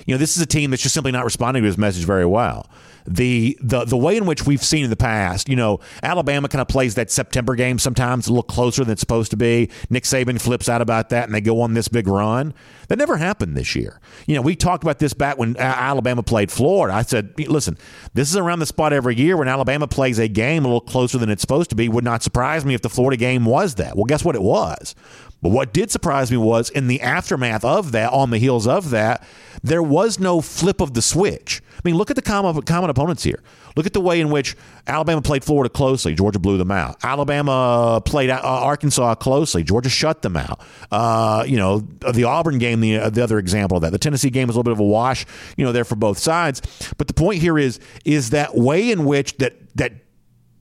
You 0.06 0.14
know, 0.14 0.18
this 0.18 0.36
is 0.36 0.42
a 0.42 0.46
team 0.46 0.70
that's 0.70 0.82
just 0.82 0.94
simply 0.94 1.12
not 1.12 1.24
responding 1.24 1.62
to 1.62 1.66
his 1.66 1.78
message 1.78 2.04
very 2.04 2.26
well 2.26 2.68
the 3.08 3.56
the 3.60 3.84
the 3.84 3.96
way 3.96 4.16
in 4.16 4.26
which 4.26 4.46
we've 4.46 4.62
seen 4.62 4.84
in 4.84 4.90
the 4.90 4.96
past, 4.96 5.48
you 5.48 5.56
know, 5.56 5.80
Alabama 6.02 6.48
kind 6.48 6.60
of 6.60 6.68
plays 6.68 6.94
that 6.96 7.10
September 7.10 7.54
game 7.54 7.78
sometimes 7.78 8.28
a 8.28 8.30
little 8.30 8.42
closer 8.42 8.84
than 8.84 8.92
it's 8.92 9.00
supposed 9.00 9.30
to 9.30 9.36
be. 9.36 9.70
Nick 9.88 10.04
Saban 10.04 10.40
flips 10.40 10.68
out 10.68 10.82
about 10.82 11.08
that 11.08 11.24
and 11.24 11.34
they 11.34 11.40
go 11.40 11.62
on 11.62 11.74
this 11.74 11.88
big 11.88 12.06
run. 12.06 12.52
That 12.88 12.98
never 12.98 13.18
happened 13.18 13.56
this 13.56 13.76
year. 13.76 14.00
You 14.26 14.34
know, 14.34 14.42
we 14.42 14.56
talked 14.56 14.82
about 14.82 14.98
this 14.98 15.12
back 15.12 15.36
when 15.38 15.56
Alabama 15.58 16.22
played 16.22 16.50
Florida. 16.50 16.96
I 16.96 17.02
said, 17.02 17.34
listen, 17.38 17.76
this 18.14 18.30
is 18.30 18.36
around 18.36 18.60
the 18.60 18.66
spot 18.66 18.92
every 18.92 19.14
year 19.14 19.36
when 19.36 19.46
Alabama 19.46 19.86
plays 19.86 20.18
a 20.18 20.26
game 20.26 20.64
a 20.64 20.68
little 20.68 20.80
closer 20.80 21.18
than 21.18 21.28
it's 21.28 21.42
supposed 21.42 21.70
to 21.70 21.76
be. 21.76 21.88
Would 21.88 22.04
not 22.04 22.22
surprise 22.22 22.64
me 22.64 22.74
if 22.74 22.80
the 22.80 22.88
Florida 22.88 23.18
game 23.18 23.44
was 23.44 23.74
that. 23.76 23.94
Well, 23.94 24.06
guess 24.06 24.24
what 24.24 24.34
it 24.34 24.42
was? 24.42 24.94
But 25.40 25.50
what 25.50 25.72
did 25.72 25.90
surprise 25.90 26.30
me 26.30 26.36
was 26.36 26.70
in 26.70 26.88
the 26.88 27.00
aftermath 27.00 27.64
of 27.64 27.92
that, 27.92 28.12
on 28.12 28.30
the 28.30 28.38
heels 28.38 28.66
of 28.66 28.90
that, 28.90 29.24
there 29.62 29.82
was 29.82 30.18
no 30.18 30.40
flip 30.40 30.80
of 30.80 30.94
the 30.94 31.02
switch. 31.02 31.62
I 31.76 31.80
mean, 31.84 31.94
look 31.94 32.10
at 32.10 32.16
the 32.16 32.22
common, 32.22 32.60
common 32.62 32.90
opponents 32.90 33.22
here. 33.22 33.40
Look 33.76 33.86
at 33.86 33.92
the 33.92 34.00
way 34.00 34.20
in 34.20 34.30
which 34.30 34.56
Alabama 34.88 35.22
played 35.22 35.44
Florida 35.44 35.68
closely. 35.68 36.14
Georgia 36.14 36.40
blew 36.40 36.58
them 36.58 36.72
out. 36.72 36.96
Alabama 37.04 38.02
played 38.04 38.30
Arkansas 38.30 39.14
closely. 39.16 39.62
Georgia 39.62 39.88
shut 39.88 40.22
them 40.22 40.36
out. 40.36 40.60
Uh, 40.90 41.44
you 41.46 41.56
know, 41.56 41.86
the 42.12 42.24
Auburn 42.24 42.58
game, 42.58 42.77
the, 42.80 42.98
uh, 42.98 43.10
the 43.10 43.22
other 43.22 43.38
example 43.38 43.76
of 43.76 43.82
that. 43.82 43.92
The 43.92 43.98
Tennessee 43.98 44.30
game 44.30 44.46
was 44.48 44.56
a 44.56 44.58
little 44.58 44.64
bit 44.64 44.72
of 44.72 44.80
a 44.80 44.84
wash, 44.84 45.26
you 45.56 45.64
know, 45.64 45.72
there 45.72 45.84
for 45.84 45.96
both 45.96 46.18
sides. 46.18 46.62
But 46.96 47.06
the 47.06 47.14
point 47.14 47.40
here 47.40 47.58
is, 47.58 47.80
is 48.04 48.30
that 48.30 48.56
way 48.56 48.90
in 48.90 49.04
which 49.04 49.36
that, 49.38 49.54
that 49.76 49.92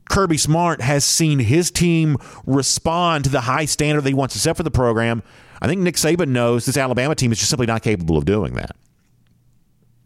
Kirby 0.10 0.38
Smart 0.38 0.82
has 0.82 1.04
seen 1.04 1.40
his 1.40 1.72
team 1.72 2.18
respond 2.46 3.26
to 3.26 3.30
the 3.30 3.42
high 3.42 3.66
standard 3.66 4.02
that 4.02 4.10
he 4.10 4.16
wants 4.16 4.34
to 4.34 4.40
set 4.40 4.58
for 4.58 4.64
the 4.64 4.72
program. 4.72 5.24
I 5.62 5.68
think 5.68 5.82
Nick 5.82 5.96
Saban 5.96 6.30
knows 6.30 6.66
this 6.66 6.78
Alabama 6.78 7.16
team 7.16 7.32
is 7.32 7.40
just 7.40 7.50
simply 7.50 7.68
not 7.68 7.82
capable 7.82 8.18
of 8.18 8.26
doing 8.26 8.54
that. 8.54 8.76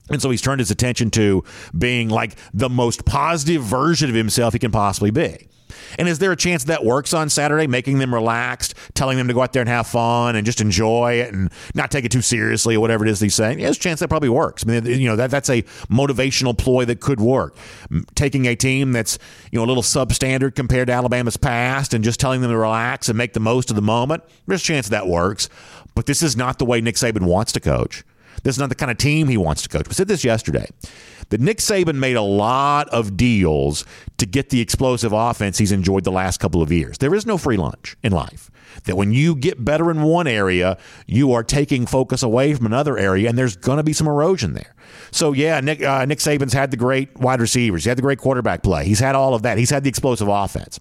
And 0.10 0.22
so 0.22 0.30
he's 0.30 0.42
turned 0.42 0.60
his 0.60 0.72
attention 0.72 1.10
to 1.12 1.44
being 1.78 2.10
like 2.10 2.36
the 2.54 2.70
most 2.70 3.06
positive 3.06 3.64
version 3.64 4.10
of 4.10 4.16
himself 4.16 4.54
he 4.54 4.60
can 4.60 4.72
possibly 4.72 5.12
be. 5.12 5.48
And 5.98 6.08
is 6.08 6.20
there 6.20 6.32
a 6.32 6.36
chance 6.36 6.66
that 6.66 6.84
works 6.84 7.14
on 7.14 7.30
Saturday, 7.30 7.68
making 7.68 8.00
them 8.00 8.14
relaxed, 8.14 8.74
telling 8.94 9.18
them 9.18 9.28
to 9.28 9.34
go 9.34 9.42
out 9.42 9.54
there 9.54 9.62
and 9.62 9.70
have 9.70 9.88
fun 9.88 10.36
and 10.36 10.46
just 10.46 10.62
enjoy 10.62 11.14
it 11.16 11.34
and 11.34 11.52
not 11.76 11.92
take 11.92 12.06
it 12.06 12.12
too 12.12 12.22
seriously 12.22 12.76
or 12.76 12.80
whatever 12.80 13.06
it 13.06 13.10
is 13.10 13.20
he's 13.20 13.36
saying? 13.36 13.60
Yeah, 13.60 13.66
there's 13.66 13.78
a 13.78 13.82
chance 13.82 14.00
that 14.00 14.08
probably 14.08 14.30
works. 14.30 14.64
I 14.66 14.80
mean, 14.80 14.86
you 14.86 15.08
know, 15.08 15.16
that, 15.16 15.32
that's 15.32 15.50
a 15.50 15.62
motivational 15.90 16.58
ploy 16.58 16.86
that 16.86 17.00
could 17.00 17.20
work. 17.20 17.56
Taking 18.16 18.46
a 18.46 18.56
team 18.56 18.92
that's, 18.92 19.18
you 19.52 19.60
know, 19.60 19.66
a 19.66 19.68
little 19.68 19.84
substandard 19.84 20.56
compared 20.56 20.88
to 20.88 20.94
Alabama's 20.94 21.38
past 21.38 21.94
and 21.94 22.04
just 22.04 22.20
telling 22.20 22.42
them 22.42 22.52
to 22.52 22.58
relax 22.58 23.10
and 23.10 23.18
make 23.18 23.34
the 23.34 23.40
most 23.40 23.70
of 23.70 23.76
the 23.76 23.82
moment, 23.82 24.24
there's 24.48 24.62
a 24.62 24.66
chance 24.66 24.90
that 24.90 25.08
works. 25.08 25.50
But 25.96 26.06
this 26.06 26.24
is 26.24 26.38
not 26.38 26.60
the 26.60 26.66
way 26.66 26.82
Nick 26.82 26.96
Saban 26.96 27.24
wants 27.24 27.52
to 27.54 27.60
coach. 27.60 28.04
This 28.44 28.56
is 28.56 28.60
not 28.60 28.70
the 28.70 28.76
kind 28.76 28.92
of 28.92 28.98
team 28.98 29.28
he 29.28 29.38
wants 29.38 29.62
to 29.64 29.70
coach. 29.70 29.88
We 29.88 29.94
said 29.94 30.08
this 30.08 30.24
yesterday 30.24 30.68
that 31.32 31.42
Nick 31.42 31.58
Saban 31.58 31.96
made 31.96 32.16
a 32.16 32.22
lot 32.22 32.88
of 32.90 33.18
deals 33.18 33.84
to 34.18 34.26
get 34.26 34.50
the 34.50 34.62
explosive 34.62 35.12
offense 35.12 35.58
he's 35.58 35.72
enjoyed 35.72 36.04
the 36.04 36.12
last 36.12 36.40
couple 36.40 36.62
of 36.62 36.72
years. 36.72 37.00
There 37.00 37.16
is 37.16 37.26
no 37.26 37.38
free 37.38 37.58
lunch 37.58 37.98
in 38.04 38.12
life. 38.12 38.52
That 38.86 38.96
when 38.96 39.12
you 39.12 39.36
get 39.36 39.64
better 39.64 39.92
in 39.92 40.02
one 40.02 40.28
area, 40.28 40.78
you 41.06 41.34
are 41.34 41.44
taking 41.44 41.86
focus 41.86 42.24
away 42.24 42.54
from 42.54 42.66
another 42.66 42.98
area, 42.98 43.28
and 43.28 43.38
there's 43.38 43.58
going 43.58 43.78
to 43.78 43.84
be 43.84 43.94
some 43.94 44.08
erosion 44.08 44.54
there. 44.54 44.76
So 45.12 45.34
yeah, 45.34 45.60
Nick 45.60 45.82
uh, 45.84 46.06
Nick 46.06 46.20
Saban's 46.20 46.54
had 46.54 46.72
the 46.72 46.78
great 46.78 47.16
wide 47.18 47.42
receivers, 47.42 47.84
he 47.84 47.90
had 47.90 47.98
the 47.98 48.02
great 48.02 48.20
quarterback 48.20 48.64
play, 48.64 48.86
he's 48.86 49.00
had 49.00 49.16
all 49.16 49.34
of 49.34 49.42
that, 49.42 49.58
he's 49.58 49.70
had 49.70 49.84
the 49.84 49.90
explosive 49.90 50.28
offense. 50.28 50.80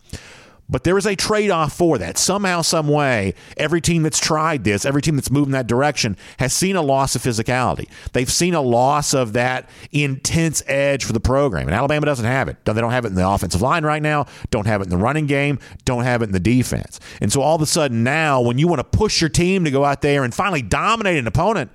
But 0.71 0.85
there 0.85 0.97
is 0.97 1.07
a 1.07 1.17
trade 1.17 1.51
off 1.51 1.73
for 1.73 1.99
that. 1.99 2.17
Somehow, 2.17 2.63
some 2.63 2.87
way, 2.87 3.35
every 3.57 3.81
team 3.81 4.03
that's 4.05 4.21
tried 4.21 4.63
this, 4.63 4.85
every 4.85 5.03
team 5.03 5.17
that's 5.17 5.31
moved 5.31 5.47
in 5.47 5.53
that 5.53 5.67
direction, 5.67 6.17
has 6.39 6.53
seen 6.53 6.77
a 6.77 6.83
loss 6.83 7.17
of 7.17 7.23
physicality. 7.23 7.89
They've 8.13 8.31
seen 8.31 8.55
a 8.55 8.61
loss 8.61 9.13
of 9.13 9.33
that 9.33 9.69
intense 9.91 10.63
edge 10.67 11.05
for 11.05 11.13
the 11.13 11.21
program. 11.21 11.67
And 11.67 11.75
Alabama 11.75 12.07
doesn't 12.07 12.25
have 12.25 12.49
it. 12.49 12.65
They 12.65 12.73
don't 12.73 12.93
have 12.93 13.05
it 13.05 13.09
in 13.09 13.15
the 13.17 13.29
offensive 13.29 13.61
line 13.61 13.85
right 13.85 14.03
now, 14.03 14.27
don't 14.51 14.67
have 14.67 14.81
it 14.81 14.85
in 14.85 14.91
the 14.91 14.97
running 14.97 15.27
game, 15.27 15.59
don't 15.85 16.05
have 16.05 16.23
it 16.23 16.27
in 16.27 16.33
the 16.33 16.41
defense. 16.41 17.01
And 17.21 17.33
so 17.33 17.43
all 17.43 17.57
of 17.57 17.63
a 17.63 17.67
sudden 17.67 18.05
now, 18.05 18.41
when 18.41 18.59
you 18.59 18.69
want 18.69 18.79
to 18.79 18.99
push 18.99 19.21
your 19.21 19.31
team 19.31 19.65
to 19.65 19.71
go 19.71 19.85
out 19.85 20.03
there 20.03 20.23
and 20.23 20.33
finally 20.33 20.63
dominate 20.63 21.19
an 21.19 21.27
opponent, 21.27 21.71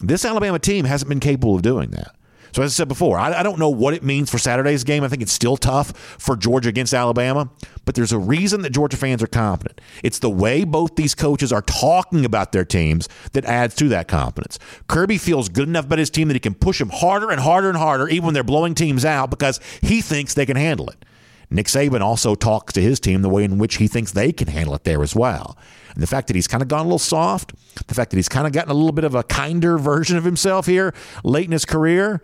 this 0.00 0.24
Alabama 0.24 0.58
team 0.58 0.84
hasn't 0.84 1.08
been 1.08 1.20
capable 1.20 1.54
of 1.54 1.62
doing 1.62 1.90
that. 1.90 2.14
So, 2.56 2.62
as 2.62 2.72
I 2.72 2.74
said 2.74 2.88
before, 2.88 3.18
I, 3.18 3.40
I, 3.40 3.42
don't 3.42 3.58
know 3.58 3.68
what 3.68 3.92
it 3.92 4.02
means 4.02 4.30
for 4.30 4.38
Saturday's 4.38 4.82
game. 4.82 5.04
I 5.04 5.08
think 5.08 5.20
it's 5.20 5.30
still 5.30 5.58
tough 5.58 5.90
for 6.18 6.36
Georgia 6.36 6.70
against 6.70 6.94
Alabama, 6.94 7.50
but 7.84 7.94
there's 7.94 8.12
a 8.12 8.18
reason 8.18 8.62
that 8.62 8.70
Georgia 8.70 8.96
fans 8.96 9.22
are 9.22 9.26
confident. 9.26 9.78
It's 10.02 10.20
the 10.20 10.30
way 10.30 10.64
both 10.64 10.96
these 10.96 11.14
coaches 11.14 11.52
are 11.52 11.60
talking 11.60 12.24
about 12.24 12.52
their 12.52 12.64
teams 12.64 13.10
that 13.32 13.44
adds 13.44 13.74
to 13.74 13.90
that 13.90 14.08
confidence. 14.08 14.58
Kirby 14.88 15.18
feels 15.18 15.50
good 15.50 15.68
enough 15.68 15.84
about 15.84 15.98
his 15.98 16.08
team 16.08 16.28
that 16.28 16.34
he 16.34 16.40
can 16.40 16.54
push 16.54 16.78
them 16.78 16.88
harder 16.88 17.30
and 17.30 17.40
harder 17.40 17.68
and 17.68 17.76
harder, 17.76 18.08
even 18.08 18.24
when 18.24 18.32
they're 18.32 18.42
blowing 18.42 18.74
teams 18.74 19.04
out, 19.04 19.28
because 19.28 19.60
he 19.82 20.00
thinks 20.00 20.32
they 20.32 20.46
can 20.46 20.56
handle 20.56 20.88
it. 20.88 21.04
Nick 21.50 21.66
Saban 21.66 22.00
also 22.00 22.34
talks 22.34 22.72
to 22.72 22.80
his 22.80 22.98
team 22.98 23.20
the 23.20 23.28
way 23.28 23.44
in 23.44 23.58
which 23.58 23.76
he 23.76 23.86
thinks 23.86 24.12
they 24.12 24.32
can 24.32 24.48
handle 24.48 24.74
it 24.74 24.84
there 24.84 25.02
as 25.02 25.14
well. 25.14 25.58
And 25.92 26.02
the 26.02 26.06
fact 26.06 26.26
that 26.28 26.36
he's 26.36 26.48
kind 26.48 26.62
of 26.62 26.68
gone 26.68 26.80
a 26.80 26.84
little 26.84 26.98
soft, 26.98 27.52
the 27.86 27.94
fact 27.94 28.12
that 28.12 28.16
he's 28.16 28.30
kind 28.30 28.46
of 28.46 28.54
gotten 28.54 28.70
a 28.70 28.74
little 28.74 28.92
bit 28.92 29.04
of 29.04 29.14
a 29.14 29.24
kinder 29.24 29.76
version 29.76 30.16
of 30.16 30.24
himself 30.24 30.64
here 30.64 30.94
late 31.22 31.44
in 31.44 31.52
his 31.52 31.66
career, 31.66 32.22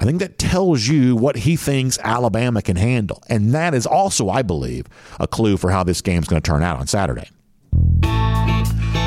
I 0.00 0.04
think 0.04 0.20
that 0.20 0.38
tells 0.38 0.88
you 0.88 1.14
what 1.14 1.36
he 1.36 1.56
thinks 1.56 1.98
Alabama 1.98 2.62
can 2.62 2.76
handle. 2.76 3.22
And 3.28 3.52
that 3.52 3.74
is 3.74 3.84
also, 3.86 4.30
I 4.30 4.40
believe, 4.40 4.86
a 5.20 5.28
clue 5.28 5.58
for 5.58 5.70
how 5.70 5.84
this 5.84 6.00
game's 6.00 6.26
going 6.26 6.40
to 6.40 6.50
turn 6.50 6.62
out 6.62 6.80
on 6.80 6.86
Saturday. 6.86 7.28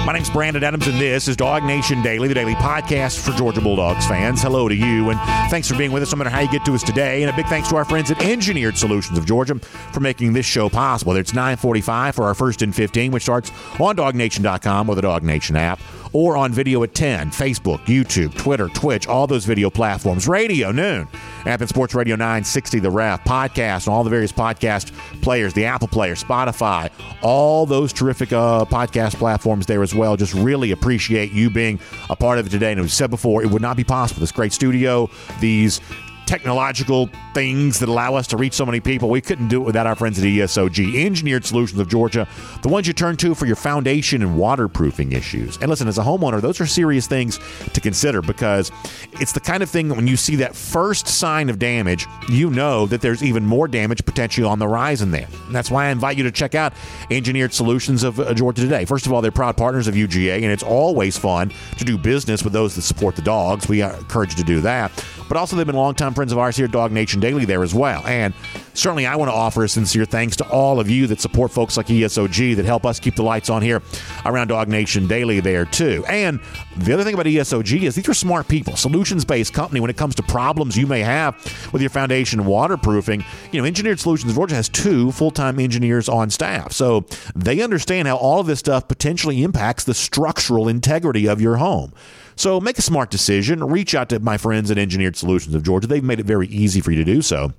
My 0.05 0.11
name's 0.13 0.29
Brandon 0.29 0.63
Adams, 0.63 0.85
and 0.85 0.99
this 1.01 1.27
is 1.27 1.35
Dog 1.35 1.63
Nation 1.63 2.03
Daily, 2.03 2.27
the 2.27 2.35
daily 2.35 2.53
podcast 2.55 3.25
for 3.25 3.31
Georgia 3.35 3.61
Bulldogs 3.61 4.05
fans. 4.05 4.41
Hello 4.43 4.69
to 4.69 4.75
you, 4.75 5.09
and 5.09 5.19
thanks 5.49 5.67
for 5.67 5.75
being 5.75 5.91
with 5.91 6.03
us 6.03 6.11
no 6.11 6.17
matter 6.17 6.29
how 6.29 6.41
you 6.41 6.51
get 6.51 6.63
to 6.65 6.75
us 6.75 6.83
today. 6.83 7.23
And 7.23 7.31
a 7.31 7.35
big 7.35 7.47
thanks 7.47 7.69
to 7.69 7.75
our 7.77 7.85
friends 7.85 8.11
at 8.11 8.21
Engineered 8.23 8.77
Solutions 8.77 9.17
of 9.17 9.25
Georgia 9.25 9.55
for 9.55 9.99
making 9.99 10.33
this 10.33 10.45
show 10.45 10.69
possible. 10.69 11.15
It's 11.15 11.33
945 11.33 12.13
for 12.13 12.25
our 12.25 12.35
first 12.35 12.61
and 12.61 12.75
15, 12.75 13.11
which 13.11 13.23
starts 13.23 13.49
on 13.79 13.95
DogNation.com 13.95 14.89
or 14.89 14.95
the 14.95 15.01
Dog 15.01 15.23
Nation 15.23 15.55
app 15.55 15.79
or 16.13 16.37
on 16.37 16.53
video 16.53 16.83
at 16.83 16.93
10, 16.93 17.31
Facebook, 17.31 17.79
YouTube, 17.85 18.33
Twitter, 18.37 18.69
Twitch, 18.69 19.07
all 19.07 19.27
those 19.27 19.45
video 19.45 19.69
platforms, 19.69 20.27
radio, 20.27 20.71
noon, 20.71 21.07
Athens 21.45 21.69
Sports 21.69 21.95
Radio 21.95 22.15
960, 22.15 22.79
The 22.79 22.89
Ref, 22.89 23.23
podcast, 23.23 23.87
and 23.87 23.93
all 23.93 24.03
the 24.03 24.09
various 24.09 24.31
podcast 24.31 24.93
players, 25.21 25.53
the 25.53 25.65
Apple 25.65 25.87
Player, 25.87 26.15
Spotify, 26.15 26.89
all 27.21 27.65
those 27.65 27.91
terrific 27.91 28.31
uh, 28.31 28.65
podcast 28.65 29.15
platforms 29.15 29.65
there 29.65 29.81
as 29.83 29.93
well. 29.93 30.15
Just 30.15 30.33
really 30.33 30.71
appreciate 30.71 31.31
you 31.31 31.49
being 31.49 31.79
a 32.09 32.15
part 32.15 32.39
of 32.39 32.47
it 32.47 32.49
today. 32.49 32.71
And 32.71 32.79
as 32.79 32.85
we 32.85 32.89
said 32.89 33.09
before, 33.09 33.43
it 33.43 33.49
would 33.49 33.61
not 33.61 33.75
be 33.75 33.83
possible. 33.83 34.19
This 34.19 34.31
great 34.31 34.53
studio, 34.53 35.09
these 35.39 35.81
technological 36.25 37.09
things 37.33 37.79
that 37.79 37.89
allow 37.89 38.15
us 38.15 38.27
to 38.27 38.37
reach 38.37 38.53
so 38.53 38.65
many 38.65 38.79
people. 38.79 39.09
We 39.09 39.21
couldn't 39.21 39.47
do 39.47 39.61
it 39.61 39.65
without 39.65 39.87
our 39.87 39.95
friends 39.95 40.19
at 40.19 40.25
ESOG, 40.25 41.05
Engineered 41.05 41.45
Solutions 41.45 41.79
of 41.79 41.89
Georgia, 41.89 42.27
the 42.61 42.69
ones 42.69 42.87
you 42.87 42.93
turn 42.93 43.17
to 43.17 43.35
for 43.35 43.45
your 43.45 43.55
foundation 43.55 44.21
and 44.21 44.37
waterproofing 44.37 45.11
issues. 45.11 45.57
And 45.57 45.69
listen, 45.69 45.87
as 45.87 45.97
a 45.97 46.03
homeowner, 46.03 46.41
those 46.41 46.61
are 46.61 46.65
serious 46.65 47.07
things 47.07 47.39
to 47.73 47.81
consider 47.81 48.21
because 48.21 48.71
it's 49.13 49.31
the 49.31 49.39
kind 49.39 49.63
of 49.63 49.69
thing 49.69 49.87
that 49.89 49.95
when 49.95 50.07
you 50.07 50.17
see 50.17 50.35
that 50.37 50.55
first 50.55 51.07
sign 51.07 51.49
of 51.49 51.59
damage, 51.59 52.07
you 52.29 52.49
know 52.49 52.85
that 52.87 53.01
there's 53.01 53.23
even 53.23 53.45
more 53.45 53.67
damage 53.67 54.05
potentially 54.05 54.45
on 54.45 54.59
the 54.59 54.67
horizon 54.67 55.11
there. 55.11 55.27
And 55.47 55.55
that's 55.55 55.71
why 55.71 55.87
I 55.87 55.89
invite 55.89 56.17
you 56.17 56.23
to 56.23 56.31
check 56.31 56.55
out 56.55 56.73
Engineered 57.11 57.53
Solutions 57.53 58.03
of 58.03 58.19
uh, 58.19 58.33
Georgia 58.33 58.61
today. 58.61 58.85
First 58.85 59.05
of 59.05 59.13
all, 59.13 59.21
they're 59.21 59.31
proud 59.31 59.57
partners 59.57 59.87
of 59.87 59.95
UGA, 59.95 60.35
and 60.35 60.45
it's 60.45 60.63
always 60.63 61.17
fun 61.17 61.51
to 61.77 61.85
do 61.85 61.97
business 61.97 62.43
with 62.43 62.53
those 62.53 62.75
that 62.75 62.81
support 62.81 63.15
the 63.15 63.21
dogs. 63.21 63.67
We 63.67 63.81
encourage 63.81 64.31
you 64.31 64.37
to 64.37 64.43
do 64.43 64.61
that. 64.61 64.91
But 65.27 65.37
also, 65.37 65.55
they've 65.55 65.65
been 65.65 65.75
longtime 65.75 66.12
friends 66.13 66.31
of 66.31 66.37
ours 66.37 66.55
here 66.55 66.65
at 66.65 66.71
Dog 66.71 66.91
Nation 66.91 67.19
Daily 67.19 67.45
there 67.45 67.63
as 67.63 67.73
well. 67.73 68.05
And 68.05 68.33
certainly, 68.73 69.05
I 69.05 69.15
want 69.15 69.29
to 69.29 69.35
offer 69.35 69.63
a 69.63 69.69
sincere 69.69 70.05
thanks 70.05 70.35
to 70.37 70.49
all 70.49 70.79
of 70.79 70.89
you 70.89 71.07
that 71.07 71.19
support 71.19 71.51
folks 71.51 71.77
like 71.77 71.87
ESOG 71.87 72.55
that 72.55 72.65
help 72.65 72.85
us 72.85 72.99
keep 72.99 73.15
the 73.15 73.23
lights 73.23 73.49
on 73.49 73.61
here 73.61 73.81
around 74.25 74.47
Dog 74.47 74.67
Nation 74.67 75.07
Daily 75.07 75.39
there 75.39 75.65
too. 75.65 76.05
And 76.07 76.39
the 76.77 76.93
other 76.93 77.03
thing 77.03 77.13
about 77.13 77.25
ESOG 77.25 77.81
is 77.81 77.95
these 77.95 78.07
are 78.07 78.13
smart 78.13 78.47
people, 78.47 78.75
solutions 78.75 79.25
based 79.25 79.53
company 79.53 79.79
when 79.79 79.89
it 79.89 79.97
comes 79.97 80.15
to 80.15 80.23
problems 80.23 80.77
you 80.77 80.87
may 80.87 81.01
have 81.01 81.35
with 81.73 81.81
your 81.81 81.89
foundation 81.89 82.45
waterproofing. 82.45 83.23
You 83.51 83.61
know, 83.61 83.65
Engineered 83.65 83.99
Solutions 83.99 84.33
Georgia 84.43 84.55
has 84.55 84.69
two 84.69 85.11
full 85.11 85.31
time 85.31 85.59
engineers 85.59 86.09
on 86.09 86.29
staff. 86.29 86.73
So 86.73 87.05
they 87.35 87.61
understand 87.61 88.07
how 88.07 88.17
all 88.17 88.39
of 88.39 88.47
this 88.47 88.59
stuff 88.59 88.87
potentially 88.87 89.41
impacts 89.41 89.85
the 89.85 89.93
structural 89.93 90.67
integrity 90.67 91.27
of 91.27 91.39
your 91.39 91.57
home. 91.57 91.93
So 92.35 92.59
make 92.59 92.77
a 92.77 92.81
smart 92.81 93.09
decision. 93.09 93.63
Reach 93.63 93.95
out 93.95 94.09
to 94.09 94.19
my 94.19 94.37
friends 94.37 94.71
at 94.71 94.77
Engineered 94.77 95.15
Solutions 95.15 95.55
of 95.55 95.63
Georgia. 95.63 95.87
They've 95.87 96.03
made 96.03 96.19
it 96.19 96.25
very 96.25 96.47
easy 96.47 96.81
for 96.81 96.91
you 96.91 96.97
to 96.97 97.03
do 97.03 97.21
so. 97.21 97.53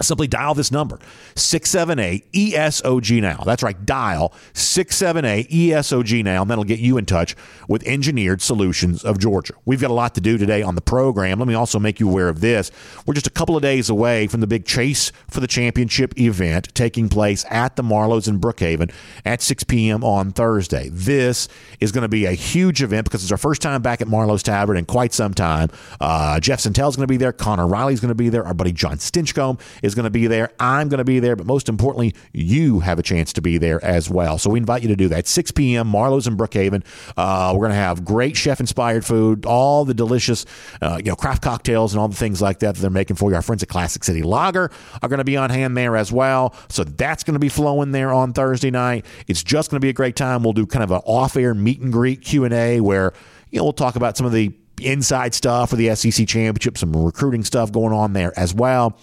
Simply 0.00 0.28
dial 0.28 0.54
this 0.54 0.70
number, 0.70 0.98
678 1.34 2.32
ESOG 2.32 3.20
now. 3.20 3.42
That's 3.44 3.62
right, 3.62 3.84
dial 3.84 4.32
678 4.54 5.50
ESOG 5.50 6.24
now, 6.24 6.42
and 6.42 6.50
that'll 6.50 6.64
get 6.64 6.78
you 6.78 6.98
in 6.98 7.06
touch 7.06 7.34
with 7.66 7.82
Engineered 7.84 8.40
Solutions 8.40 9.04
of 9.04 9.18
Georgia. 9.18 9.54
We've 9.64 9.80
got 9.80 9.90
a 9.90 9.94
lot 9.94 10.14
to 10.14 10.20
do 10.20 10.38
today 10.38 10.62
on 10.62 10.74
the 10.74 10.80
program. 10.80 11.38
Let 11.38 11.48
me 11.48 11.54
also 11.54 11.78
make 11.78 11.98
you 12.00 12.08
aware 12.08 12.28
of 12.28 12.40
this. 12.40 12.70
We're 13.06 13.14
just 13.14 13.26
a 13.26 13.30
couple 13.30 13.56
of 13.56 13.62
days 13.62 13.90
away 13.90 14.26
from 14.28 14.40
the 14.40 14.46
big 14.46 14.64
chase 14.64 15.10
for 15.28 15.40
the 15.40 15.46
championship 15.46 16.18
event 16.18 16.74
taking 16.74 17.08
place 17.08 17.44
at 17.50 17.76
the 17.76 17.82
Marlow's 17.82 18.28
in 18.28 18.40
Brookhaven 18.40 18.92
at 19.24 19.42
6 19.42 19.64
p.m. 19.64 20.04
on 20.04 20.30
Thursday. 20.30 20.88
This 20.90 21.48
is 21.80 21.92
going 21.92 22.02
to 22.02 22.08
be 22.08 22.26
a 22.26 22.32
huge 22.32 22.82
event 22.82 23.04
because 23.04 23.22
it's 23.22 23.32
our 23.32 23.38
first 23.38 23.62
time 23.62 23.82
back 23.82 24.00
at 24.00 24.08
Marlow's 24.08 24.42
Tavern 24.42 24.76
in 24.76 24.84
quite 24.84 25.12
some 25.12 25.34
time. 25.34 25.70
Uh, 26.00 26.38
Jeff 26.40 26.60
Sentell's 26.60 26.96
going 26.96 27.06
to 27.06 27.12
be 27.12 27.16
there. 27.16 27.32
Connor 27.32 27.66
Riley's 27.66 28.00
going 28.00 28.10
to 28.10 28.14
be 28.14 28.28
there. 28.28 28.44
Our 28.44 28.54
buddy 28.54 28.72
John 28.72 28.98
Stinchcomb 28.98 29.60
is 29.88 29.96
going 29.96 30.04
to 30.04 30.10
be 30.10 30.28
there. 30.28 30.52
I'm 30.60 30.88
going 30.88 30.98
to 30.98 31.04
be 31.04 31.18
there, 31.18 31.34
but 31.34 31.46
most 31.46 31.68
importantly, 31.68 32.14
you 32.32 32.80
have 32.80 33.00
a 33.00 33.02
chance 33.02 33.32
to 33.32 33.42
be 33.42 33.58
there 33.58 33.84
as 33.84 34.08
well. 34.08 34.38
So 34.38 34.50
we 34.50 34.60
invite 34.60 34.82
you 34.82 34.88
to 34.88 34.96
do 34.96 35.08
that. 35.08 35.26
6 35.26 35.50
p.m. 35.50 35.88
Marlow's 35.88 36.28
in 36.28 36.36
Brookhaven. 36.36 36.84
Uh, 37.16 37.52
we're 37.54 37.66
going 37.66 37.72
to 37.72 37.76
have 37.76 38.04
great 38.04 38.36
chef-inspired 38.36 39.04
food, 39.04 39.44
all 39.46 39.84
the 39.84 39.94
delicious, 39.94 40.46
uh, 40.80 40.98
you 40.98 41.10
know, 41.10 41.16
craft 41.16 41.42
cocktails 41.42 41.92
and 41.92 42.00
all 42.00 42.08
the 42.08 42.16
things 42.16 42.40
like 42.40 42.60
that 42.60 42.76
that 42.76 42.80
they're 42.80 42.90
making 42.90 43.16
for 43.16 43.30
you. 43.30 43.36
Our 43.36 43.42
friends 43.42 43.62
at 43.62 43.68
Classic 43.68 44.04
City 44.04 44.22
Lager 44.22 44.70
are 45.02 45.08
going 45.08 45.18
to 45.18 45.24
be 45.24 45.36
on 45.36 45.50
hand 45.50 45.76
there 45.76 45.96
as 45.96 46.12
well. 46.12 46.54
So 46.68 46.84
that's 46.84 47.24
going 47.24 47.34
to 47.34 47.40
be 47.40 47.48
flowing 47.48 47.92
there 47.92 48.12
on 48.12 48.32
Thursday 48.32 48.70
night. 48.70 49.06
It's 49.26 49.42
just 49.42 49.70
going 49.70 49.80
to 49.80 49.84
be 49.84 49.90
a 49.90 49.94
great 49.94 50.16
time. 50.16 50.42
We'll 50.42 50.52
do 50.52 50.66
kind 50.66 50.84
of 50.84 50.90
an 50.90 51.00
off-air 51.04 51.54
meet 51.54 51.80
and 51.80 51.92
greet 51.92 52.22
Q 52.22 52.44
and 52.44 52.54
A 52.54 52.80
where 52.80 53.12
you 53.50 53.58
know 53.58 53.64
we'll 53.64 53.72
talk 53.72 53.96
about 53.96 54.16
some 54.16 54.26
of 54.26 54.32
the 54.32 54.52
inside 54.80 55.34
stuff 55.34 55.70
for 55.70 55.76
the 55.76 55.94
SEC 55.94 56.26
championship, 56.26 56.78
some 56.78 56.92
recruiting 56.92 57.44
stuff 57.44 57.72
going 57.72 57.92
on 57.92 58.12
there 58.12 58.32
as 58.38 58.54
well. 58.54 58.98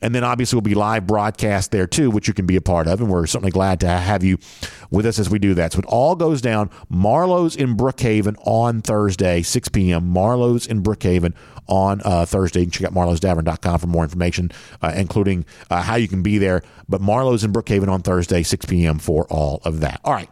And 0.00 0.14
then 0.14 0.22
obviously 0.22 0.56
we'll 0.56 0.62
be 0.62 0.74
live 0.74 1.06
broadcast 1.06 1.70
there 1.70 1.86
too, 1.86 2.10
which 2.10 2.28
you 2.28 2.34
can 2.34 2.44
be 2.44 2.56
a 2.56 2.60
part 2.60 2.86
of. 2.86 3.00
And 3.00 3.10
we're 3.10 3.26
certainly 3.26 3.50
glad 3.50 3.80
to 3.80 3.88
have 3.88 4.22
you 4.22 4.38
with 4.90 5.06
us 5.06 5.18
as 5.18 5.30
we 5.30 5.38
do 5.38 5.54
that. 5.54 5.72
So 5.72 5.78
it 5.78 5.86
all 5.86 6.14
goes 6.14 6.42
down 6.42 6.68
Marlow's 6.90 7.56
in 7.56 7.76
Brookhaven 7.76 8.36
on 8.44 8.82
Thursday, 8.82 9.40
6 9.40 9.68
p.m. 9.70 10.06
Marlow's 10.06 10.66
in 10.66 10.82
Brookhaven 10.82 11.34
on 11.68 12.02
uh, 12.04 12.26
Thursday. 12.26 12.60
You 12.60 12.66
can 12.66 12.72
check 12.72 12.86
out 12.86 12.92
marlowstavern.com 12.92 13.78
for 13.78 13.86
more 13.86 14.04
information, 14.04 14.50
uh, 14.82 14.92
including 14.94 15.46
uh, 15.70 15.80
how 15.80 15.96
you 15.96 16.08
can 16.08 16.22
be 16.22 16.36
there. 16.36 16.62
But 16.88 17.00
Marlow's 17.00 17.44
in 17.44 17.52
Brookhaven 17.52 17.88
on 17.88 18.02
Thursday, 18.02 18.42
6 18.42 18.66
p.m. 18.66 18.98
for 18.98 19.24
all 19.30 19.62
of 19.64 19.80
that. 19.80 20.00
All 20.04 20.12
right. 20.12 20.28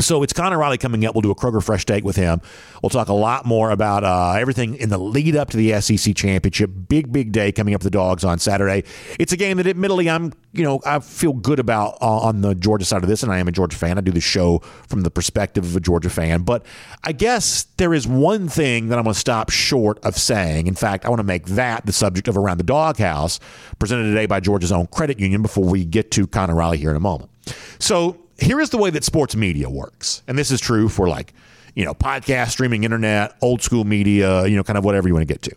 So 0.00 0.22
it's 0.22 0.32
Connor 0.32 0.58
Riley 0.58 0.78
coming 0.78 1.04
up. 1.04 1.14
We'll 1.14 1.22
do 1.22 1.30
a 1.30 1.34
Kroger 1.34 1.62
Fresh 1.62 1.84
Take 1.84 2.02
with 2.02 2.16
him. 2.16 2.40
We'll 2.82 2.90
talk 2.90 3.08
a 3.08 3.12
lot 3.12 3.44
more 3.44 3.70
about 3.70 4.04
uh, 4.04 4.32
everything 4.38 4.74
in 4.76 4.88
the 4.88 4.98
lead 4.98 5.36
up 5.36 5.50
to 5.50 5.56
the 5.56 5.80
SEC 5.80 6.16
championship. 6.16 6.70
Big, 6.88 7.12
big 7.12 7.30
day 7.30 7.52
coming 7.52 7.74
up 7.74 7.82
for 7.82 7.84
the 7.84 7.90
Dogs 7.90 8.24
on 8.24 8.38
Saturday. 8.38 8.84
It's 9.20 9.32
a 9.32 9.36
game 9.36 9.58
that, 9.58 9.66
admittedly, 9.66 10.08
I'm 10.08 10.32
you 10.54 10.64
know 10.64 10.80
I 10.86 10.98
feel 11.00 11.34
good 11.34 11.58
about 11.58 11.98
uh, 12.00 12.20
on 12.20 12.40
the 12.40 12.54
Georgia 12.54 12.86
side 12.86 13.02
of 13.02 13.08
this, 13.08 13.22
and 13.22 13.30
I 13.30 13.38
am 13.38 13.48
a 13.48 13.52
Georgia 13.52 13.76
fan. 13.76 13.98
I 13.98 14.00
do 14.00 14.12
the 14.12 14.20
show 14.20 14.60
from 14.88 15.02
the 15.02 15.10
perspective 15.10 15.62
of 15.64 15.76
a 15.76 15.80
Georgia 15.80 16.10
fan, 16.10 16.42
but 16.42 16.64
I 17.04 17.12
guess 17.12 17.64
there 17.76 17.92
is 17.92 18.08
one 18.08 18.48
thing 18.48 18.88
that 18.88 18.98
I'm 18.98 19.04
going 19.04 19.14
to 19.14 19.20
stop 19.20 19.50
short 19.50 20.02
of 20.04 20.16
saying. 20.16 20.68
In 20.68 20.74
fact, 20.74 21.04
I 21.04 21.10
want 21.10 21.20
to 21.20 21.24
make 21.24 21.46
that 21.46 21.84
the 21.84 21.92
subject 21.92 22.28
of 22.28 22.38
around 22.38 22.56
the 22.56 22.64
doghouse, 22.64 23.40
presented 23.78 24.04
today 24.04 24.26
by 24.26 24.40
Georgia's 24.40 24.72
own 24.72 24.86
credit 24.86 25.20
union. 25.20 25.42
Before 25.42 25.64
we 25.64 25.84
get 25.84 26.10
to 26.12 26.26
Connor 26.26 26.54
Riley 26.54 26.78
here 26.78 26.90
in 26.90 26.96
a 26.96 27.00
moment, 27.00 27.30
so 27.78 28.21
here 28.42 28.60
is 28.60 28.70
the 28.70 28.78
way 28.78 28.90
that 28.90 29.04
sports 29.04 29.36
media 29.36 29.68
works. 29.70 30.22
And 30.26 30.38
this 30.38 30.50
is 30.50 30.60
true 30.60 30.88
for 30.88 31.08
like, 31.08 31.32
you 31.74 31.84
know, 31.84 31.94
podcast, 31.94 32.50
streaming, 32.50 32.84
internet, 32.84 33.36
old 33.40 33.62
school 33.62 33.84
media, 33.84 34.46
you 34.46 34.56
know, 34.56 34.64
kind 34.64 34.78
of 34.78 34.84
whatever 34.84 35.08
you 35.08 35.14
want 35.14 35.26
to 35.26 35.32
get 35.32 35.42
to. 35.42 35.56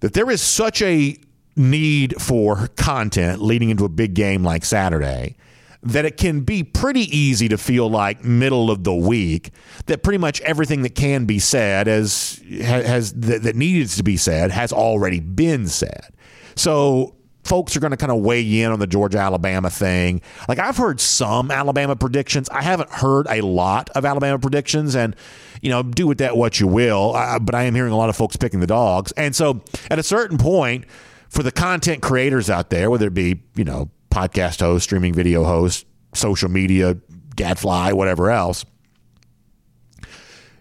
That 0.00 0.14
there 0.14 0.30
is 0.30 0.42
such 0.42 0.82
a 0.82 1.16
need 1.56 2.20
for 2.20 2.68
content 2.76 3.42
leading 3.42 3.70
into 3.70 3.84
a 3.84 3.88
big 3.88 4.14
game 4.14 4.42
like 4.42 4.64
Saturday 4.64 5.36
that 5.82 6.04
it 6.04 6.16
can 6.16 6.40
be 6.40 6.62
pretty 6.62 7.16
easy 7.16 7.48
to 7.48 7.56
feel 7.56 7.88
like 7.88 8.22
middle 8.22 8.70
of 8.70 8.84
the 8.84 8.94
week 8.94 9.50
that 9.86 10.02
pretty 10.02 10.18
much 10.18 10.40
everything 10.42 10.82
that 10.82 10.94
can 10.94 11.24
be 11.24 11.38
said 11.38 11.88
as 11.88 12.42
has 12.60 13.14
that, 13.14 13.42
that 13.42 13.56
needs 13.56 13.96
to 13.96 14.02
be 14.02 14.16
said 14.16 14.50
has 14.50 14.72
already 14.72 15.20
been 15.20 15.66
said. 15.66 16.08
So 16.54 17.14
folks 17.50 17.76
are 17.76 17.80
going 17.80 17.90
to 17.90 17.96
kind 17.96 18.12
of 18.12 18.18
weigh 18.18 18.60
in 18.62 18.70
on 18.70 18.78
the 18.78 18.86
Georgia 18.86 19.18
Alabama 19.18 19.68
thing. 19.68 20.22
Like 20.48 20.60
I've 20.60 20.76
heard 20.76 21.00
some 21.00 21.50
Alabama 21.50 21.96
predictions. 21.96 22.48
I 22.48 22.62
haven't 22.62 22.90
heard 22.90 23.26
a 23.28 23.40
lot 23.40 23.90
of 23.90 24.04
Alabama 24.04 24.38
predictions, 24.38 24.94
and 24.94 25.16
you 25.60 25.68
know, 25.68 25.82
do 25.82 26.06
with 26.06 26.18
that 26.18 26.36
what 26.36 26.60
you 26.60 26.68
will. 26.68 27.12
I, 27.12 27.40
but 27.40 27.56
I 27.56 27.64
am 27.64 27.74
hearing 27.74 27.92
a 27.92 27.96
lot 27.96 28.08
of 28.08 28.14
folks 28.14 28.36
picking 28.36 28.60
the 28.60 28.68
dogs, 28.68 29.10
and 29.12 29.34
so 29.34 29.62
at 29.90 29.98
a 29.98 30.02
certain 30.04 30.38
point, 30.38 30.84
for 31.28 31.42
the 31.42 31.50
content 31.50 32.02
creators 32.02 32.48
out 32.48 32.70
there, 32.70 32.88
whether 32.88 33.08
it 33.08 33.14
be 33.14 33.42
you 33.56 33.64
know 33.64 33.90
podcast 34.12 34.60
hosts, 34.60 34.84
streaming 34.84 35.12
video 35.12 35.42
hosts, 35.42 35.84
social 36.14 36.48
media, 36.48 36.98
gadfly, 37.34 37.90
whatever 37.90 38.30
else. 38.30 38.64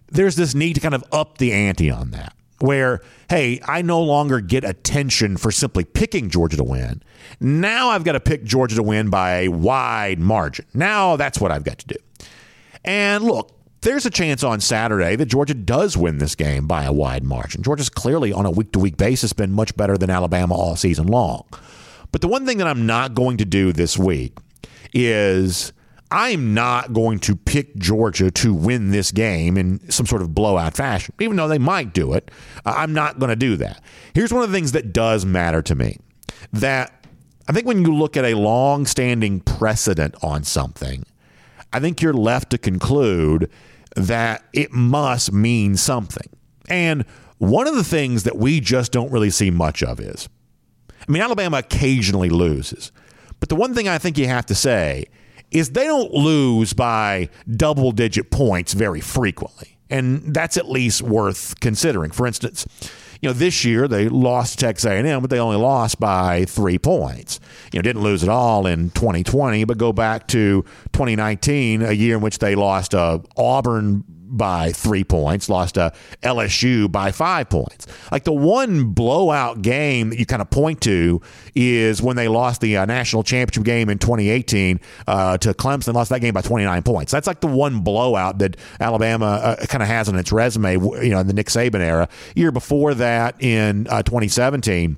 There's 0.07 0.35
this 0.35 0.55
need 0.55 0.73
to 0.73 0.79
kind 0.79 0.95
of 0.95 1.03
up 1.11 1.37
the 1.37 1.53
ante 1.53 1.91
on 1.91 2.09
that 2.11 2.33
where, 2.61 3.01
hey, 3.29 3.61
I 3.65 3.81
no 3.81 4.01
longer 4.01 4.41
get 4.41 4.63
attention 4.63 5.37
for 5.37 5.51
simply 5.51 5.83
picking 5.83 6.29
Georgia 6.29 6.57
to 6.57 6.63
win. 6.63 7.01
Now 7.39 7.89
I've 7.89 8.03
got 8.03 8.13
to 8.13 8.19
pick 8.19 8.43
Georgia 8.43 8.75
to 8.75 8.83
win 8.83 9.09
by 9.09 9.41
a 9.41 9.47
wide 9.49 10.19
margin. 10.19 10.65
Now 10.73 11.15
that's 11.15 11.39
what 11.39 11.51
I've 11.51 11.63
got 11.63 11.79
to 11.79 11.87
do. 11.87 12.27
And 12.83 13.23
look, 13.23 13.51
there's 13.81 14.05
a 14.05 14.09
chance 14.09 14.43
on 14.43 14.59
Saturday 14.59 15.15
that 15.15 15.27
Georgia 15.27 15.53
does 15.53 15.95
win 15.95 16.17
this 16.17 16.35
game 16.35 16.67
by 16.67 16.83
a 16.83 16.91
wide 16.91 17.23
margin. 17.23 17.63
Georgia's 17.63 17.89
clearly 17.89 18.33
on 18.33 18.45
a 18.45 18.51
week 18.51 18.71
to 18.73 18.79
week 18.79 18.97
basis 18.97 19.31
been 19.31 19.51
much 19.51 19.75
better 19.77 19.97
than 19.97 20.09
Alabama 20.09 20.53
all 20.53 20.75
season 20.75 21.07
long. 21.07 21.45
But 22.11 22.21
the 22.21 22.27
one 22.27 22.45
thing 22.45 22.57
that 22.57 22.67
I'm 22.67 22.85
not 22.85 23.13
going 23.13 23.37
to 23.37 23.45
do 23.45 23.71
this 23.71 23.97
week 23.97 24.37
is 24.93 25.71
I'm 26.11 26.53
not 26.53 26.91
going 26.93 27.19
to 27.19 27.35
pick 27.35 27.75
Georgia 27.75 28.31
to 28.31 28.53
win 28.53 28.89
this 28.89 29.11
game 29.11 29.57
in 29.57 29.91
some 29.91 30.05
sort 30.05 30.21
of 30.21 30.33
blowout 30.33 30.75
fashion, 30.75 31.13
even 31.19 31.37
though 31.37 31.47
they 31.47 31.59
might 31.59 31.93
do 31.93 32.13
it. 32.13 32.31
I'm 32.65 32.93
not 32.93 33.19
going 33.19 33.29
to 33.29 33.35
do 33.35 33.55
that. 33.57 33.81
Here's 34.13 34.33
one 34.33 34.43
of 34.43 34.49
the 34.49 34.57
things 34.57 34.71
that 34.71 34.91
does 34.91 35.25
matter 35.25 35.61
to 35.61 35.75
me 35.75 35.97
that 36.53 37.05
I 37.47 37.51
think 37.51 37.67
when 37.67 37.83
you 37.83 37.93
look 37.95 38.17
at 38.17 38.25
a 38.25 38.33
long 38.33 38.85
standing 38.85 39.39
precedent 39.39 40.15
on 40.23 40.43
something, 40.43 41.05
I 41.71 41.79
think 41.79 42.01
you're 42.01 42.13
left 42.13 42.49
to 42.51 42.57
conclude 42.57 43.51
that 43.95 44.43
it 44.53 44.71
must 44.71 45.31
mean 45.31 45.75
something. 45.77 46.29
And 46.69 47.05
one 47.37 47.67
of 47.67 47.75
the 47.75 47.83
things 47.83 48.23
that 48.23 48.37
we 48.37 48.59
just 48.59 48.91
don't 48.91 49.11
really 49.11 49.29
see 49.29 49.51
much 49.51 49.83
of 49.83 49.99
is 49.99 50.27
I 51.07 51.11
mean, 51.11 51.21
Alabama 51.21 51.57
occasionally 51.57 52.29
loses. 52.29 52.91
But 53.39 53.49
the 53.49 53.55
one 53.55 53.73
thing 53.73 53.87
I 53.87 53.97
think 53.97 54.17
you 54.17 54.27
have 54.27 54.45
to 54.47 54.55
say 54.55 55.05
is 55.51 55.71
they 55.71 55.85
don't 55.85 56.13
lose 56.13 56.73
by 56.73 57.29
double 57.49 57.91
digit 57.91 58.31
points 58.31 58.73
very 58.73 59.01
frequently. 59.01 59.77
And 59.89 60.33
that's 60.35 60.57
at 60.57 60.69
least 60.69 61.01
worth 61.01 61.59
considering. 61.59 62.11
For 62.11 62.27
instance, 62.27 62.67
you 63.21 63.29
know, 63.29 63.33
this 63.33 63.65
year 63.65 63.87
they 63.87 64.07
lost 64.07 64.59
Texas 64.59 64.85
A&M, 64.85 65.21
but 65.21 65.29
they 65.29 65.39
only 65.39 65.57
lost 65.57 65.99
by 65.99 66.45
three 66.45 66.77
points. 66.77 67.39
You 67.73 67.79
know, 67.79 67.81
didn't 67.81 68.03
lose 68.03 68.23
at 68.23 68.29
all 68.29 68.65
in 68.65 68.91
2020, 68.91 69.65
but 69.65 69.77
go 69.77 69.91
back 69.91 70.27
to 70.29 70.63
2019, 70.93 71.81
a 71.81 71.91
year 71.91 72.15
in 72.15 72.21
which 72.21 72.39
they 72.39 72.55
lost 72.55 72.93
a 72.93 73.21
Auburn 73.35 74.03
by 74.29 74.71
three 74.71 75.03
points, 75.03 75.49
lost 75.49 75.75
to 75.75 75.93
LSU 76.23 76.91
by 76.91 77.11
five 77.11 77.49
points. 77.49 77.87
Like 78.11 78.23
the 78.23 78.33
one 78.33 78.85
blowout 78.85 79.61
game 79.61 80.09
that 80.09 80.19
you 80.19 80.25
kind 80.25 80.41
of 80.41 80.49
point 80.49 80.81
to 80.81 81.21
is 81.55 82.01
when 82.01 82.15
they 82.15 82.27
lost 82.27 82.61
the 82.61 82.77
uh, 82.77 82.85
national 82.85 83.23
championship 83.23 83.63
game 83.63 83.89
in 83.89 83.97
2018 83.97 84.79
uh, 85.07 85.37
to 85.39 85.53
Clemson, 85.53 85.93
lost 85.93 86.09
that 86.09 86.21
game 86.21 86.33
by 86.33 86.41
29 86.41 86.83
points. 86.83 87.11
That's 87.11 87.27
like 87.27 87.41
the 87.41 87.47
one 87.47 87.81
blowout 87.81 88.39
that 88.39 88.57
Alabama 88.79 89.25
uh, 89.25 89.65
kind 89.65 89.81
of 89.81 89.87
has 89.87 90.07
on 90.09 90.15
its 90.15 90.31
resume, 90.31 90.73
you 90.73 91.09
know, 91.09 91.19
in 91.19 91.27
the 91.27 91.33
Nick 91.33 91.47
Saban 91.47 91.81
era. 91.81 92.07
Year 92.35 92.51
before 92.51 92.93
that, 92.95 93.41
in 93.41 93.87
uh, 93.89 94.03
2017 94.03 94.97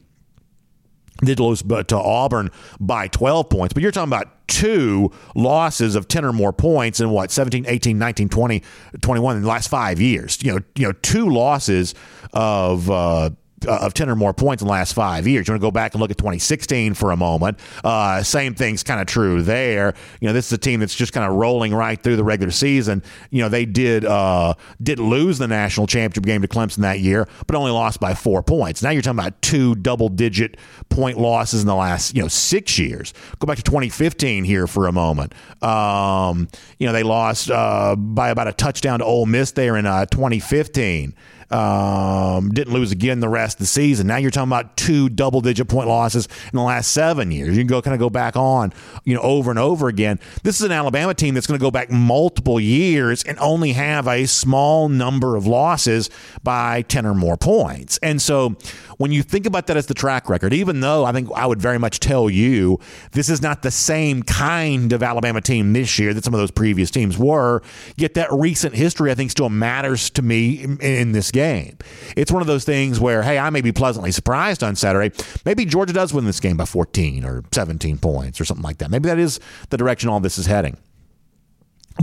did 1.23 1.39
lose 1.39 1.61
to 1.61 1.97
Auburn 1.97 2.49
by 2.79 3.07
12 3.07 3.49
points, 3.49 3.73
but 3.73 3.83
you're 3.83 3.91
talking 3.91 4.09
about 4.09 4.47
two 4.47 5.11
losses 5.33 5.95
of 5.95 6.07
10 6.07 6.25
or 6.25 6.33
more 6.33 6.51
points 6.51 6.99
in 6.99 7.09
what 7.09 7.31
17, 7.31 7.65
18, 7.67 7.97
19, 7.97 8.29
20, 8.29 8.63
21 9.01 9.37
in 9.37 9.41
the 9.43 9.47
last 9.47 9.69
5 9.69 10.01
years. 10.01 10.37
You 10.43 10.55
know, 10.55 10.59
you 10.75 10.87
know 10.87 10.93
two 11.01 11.29
losses 11.29 11.95
of 12.33 12.89
uh, 12.89 13.29
uh, 13.67 13.77
of 13.77 13.93
10 13.93 14.09
or 14.09 14.15
more 14.15 14.33
points 14.33 14.61
in 14.61 14.67
the 14.67 14.71
last 14.71 14.93
five 14.93 15.27
years. 15.27 15.47
You 15.47 15.53
want 15.53 15.61
to 15.61 15.65
go 15.65 15.71
back 15.71 15.93
and 15.93 16.01
look 16.01 16.11
at 16.11 16.17
2016 16.17 16.93
for 16.93 17.11
a 17.11 17.17
moment. 17.17 17.59
Uh, 17.83 18.23
same 18.23 18.53
thing's 18.55 18.83
kind 18.83 18.99
of 18.99 19.07
true 19.07 19.41
there. 19.41 19.93
You 20.19 20.27
know, 20.27 20.33
this 20.33 20.47
is 20.47 20.53
a 20.53 20.57
team 20.57 20.79
that's 20.79 20.95
just 20.95 21.13
kind 21.13 21.29
of 21.29 21.35
rolling 21.35 21.73
right 21.73 22.01
through 22.01 22.15
the 22.15 22.23
regular 22.23 22.51
season. 22.51 23.03
You 23.29 23.43
know, 23.43 23.49
they 23.49 23.65
did 23.65 24.05
uh, 24.05 24.55
did 24.81 24.99
lose 24.99 25.37
the 25.37 25.47
national 25.47 25.87
championship 25.87 26.25
game 26.25 26.41
to 26.41 26.47
Clemson 26.47 26.77
that 26.77 26.99
year, 26.99 27.27
but 27.47 27.55
only 27.55 27.71
lost 27.71 27.99
by 27.99 28.13
four 28.13 28.43
points. 28.43 28.81
Now 28.81 28.89
you're 28.89 29.01
talking 29.01 29.19
about 29.19 29.41
two 29.41 29.75
double 29.75 30.09
digit 30.09 30.57
point 30.89 31.17
losses 31.17 31.61
in 31.61 31.67
the 31.67 31.75
last 31.75 32.15
you 32.15 32.21
know 32.21 32.27
six 32.27 32.77
years. 32.77 33.13
Go 33.39 33.45
back 33.45 33.57
to 33.57 33.63
2015 33.63 34.43
here 34.43 34.67
for 34.67 34.87
a 34.87 34.91
moment. 34.91 35.33
Um, 35.63 36.47
you 36.79 36.87
know, 36.87 36.93
they 36.93 37.03
lost 37.03 37.49
uh, 37.49 37.95
by 37.95 38.29
about 38.29 38.47
a 38.47 38.53
touchdown 38.53 38.99
to 38.99 39.05
Ole 39.05 39.25
Miss 39.25 39.51
there 39.51 39.77
in 39.77 39.85
uh, 39.85 40.05
2015. 40.07 41.13
Um, 41.51 42.49
didn't 42.49 42.73
lose 42.73 42.93
again 42.93 43.19
the 43.19 43.27
rest 43.27 43.55
of 43.55 43.59
the 43.59 43.65
season. 43.65 44.07
Now 44.07 44.15
you're 44.15 44.31
talking 44.31 44.49
about 44.49 44.77
two 44.77 45.09
double 45.09 45.41
digit 45.41 45.67
point 45.67 45.89
losses 45.89 46.27
in 46.45 46.55
the 46.55 46.63
last 46.63 46.91
seven 46.91 47.29
years. 47.29 47.49
You 47.49 47.61
can 47.63 47.67
go 47.67 47.81
kind 47.81 47.93
of 47.93 47.99
go 47.99 48.09
back 48.09 48.37
on, 48.37 48.71
you 49.03 49.13
know, 49.13 49.21
over 49.21 49.49
and 49.49 49.59
over 49.59 49.89
again. 49.89 50.17
This 50.43 50.61
is 50.61 50.65
an 50.65 50.71
Alabama 50.71 51.13
team 51.13 51.33
that's 51.33 51.47
going 51.47 51.59
to 51.59 51.63
go 51.63 51.69
back 51.69 51.91
multiple 51.91 52.57
years 52.57 53.23
and 53.23 53.37
only 53.39 53.73
have 53.73 54.07
a 54.07 54.27
small 54.27 54.87
number 54.87 55.35
of 55.35 55.45
losses 55.45 56.09
by 56.41 56.83
10 56.83 57.05
or 57.05 57.13
more 57.13 57.35
points. 57.35 57.97
And 57.97 58.21
so 58.21 58.55
when 58.97 59.11
you 59.11 59.21
think 59.21 59.45
about 59.45 59.67
that 59.67 59.75
as 59.75 59.87
the 59.87 59.93
track 59.93 60.29
record, 60.29 60.53
even 60.53 60.79
though 60.79 61.03
I 61.03 61.11
think 61.11 61.29
I 61.35 61.45
would 61.45 61.61
very 61.61 61.79
much 61.79 61.99
tell 61.99 62.29
you 62.29 62.79
this 63.11 63.27
is 63.27 63.41
not 63.41 63.61
the 63.61 63.71
same 63.71 64.23
kind 64.23 64.93
of 64.93 65.03
Alabama 65.03 65.41
team 65.41 65.73
this 65.73 65.99
year 65.99 66.13
that 66.13 66.23
some 66.23 66.33
of 66.33 66.39
those 66.39 66.51
previous 66.51 66.91
teams 66.91 67.17
were, 67.17 67.61
yet 67.97 68.13
that 68.13 68.31
recent 68.31 68.73
history 68.73 69.11
I 69.11 69.15
think 69.15 69.31
still 69.31 69.49
matters 69.49 70.09
to 70.11 70.21
me 70.21 70.63
in, 70.63 70.79
in 70.79 71.11
this 71.11 71.29
game 71.29 71.40
game. 71.41 71.77
It's 72.15 72.31
one 72.31 72.41
of 72.41 72.47
those 72.47 72.65
things 72.65 72.99
where, 72.99 73.23
hey, 73.23 73.39
I 73.39 73.49
may 73.49 73.61
be 73.61 73.71
pleasantly 73.71 74.11
surprised 74.11 74.63
on 74.63 74.75
Saturday. 74.75 75.15
Maybe 75.43 75.65
Georgia 75.65 75.93
does 75.93 76.13
win 76.13 76.25
this 76.25 76.39
game 76.39 76.57
by 76.57 76.65
14 76.65 77.25
or 77.25 77.43
17 77.51 77.97
points 77.97 78.39
or 78.39 78.45
something 78.45 78.63
like 78.63 78.77
that. 78.77 78.91
Maybe 78.91 79.09
that 79.09 79.17
is 79.19 79.39
the 79.69 79.77
direction 79.77 80.09
all 80.09 80.19
this 80.19 80.37
is 80.37 80.45
heading. 80.45 80.77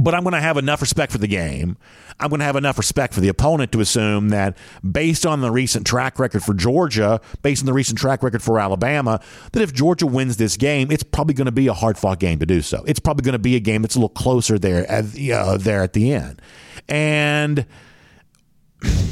But 0.00 0.14
I'm 0.14 0.22
going 0.22 0.34
to 0.34 0.40
have 0.40 0.56
enough 0.56 0.80
respect 0.80 1.12
for 1.12 1.18
the 1.18 1.26
game. 1.26 1.76
I'm 2.20 2.30
going 2.30 2.40
to 2.40 2.44
have 2.44 2.56
enough 2.56 2.78
respect 2.78 3.14
for 3.14 3.20
the 3.20 3.28
opponent 3.28 3.72
to 3.72 3.80
assume 3.80 4.30
that 4.30 4.58
based 4.88 5.24
on 5.24 5.40
the 5.40 5.50
recent 5.50 5.86
track 5.86 6.18
record 6.18 6.42
for 6.42 6.52
Georgia, 6.52 7.20
based 7.42 7.62
on 7.62 7.66
the 7.66 7.72
recent 7.72 7.98
track 7.98 8.22
record 8.22 8.42
for 8.42 8.58
Alabama, 8.58 9.20
that 9.52 9.62
if 9.62 9.72
Georgia 9.72 10.06
wins 10.06 10.36
this 10.36 10.56
game, 10.56 10.90
it's 10.90 11.04
probably 11.04 11.34
going 11.34 11.46
to 11.46 11.52
be 11.52 11.68
a 11.68 11.72
hard 11.72 11.96
fought 11.96 12.18
game 12.18 12.38
to 12.40 12.46
do 12.46 12.60
so. 12.60 12.84
It's 12.86 13.00
probably 13.00 13.22
going 13.22 13.32
to 13.34 13.38
be 13.38 13.56
a 13.56 13.60
game 13.60 13.82
that's 13.82 13.94
a 13.94 13.98
little 13.98 14.08
closer 14.10 14.58
there 14.58 14.88
at, 14.90 15.04
uh, 15.30 15.56
there 15.56 15.82
at 15.82 15.92
the 15.92 16.12
end. 16.12 16.42
And 16.88 17.66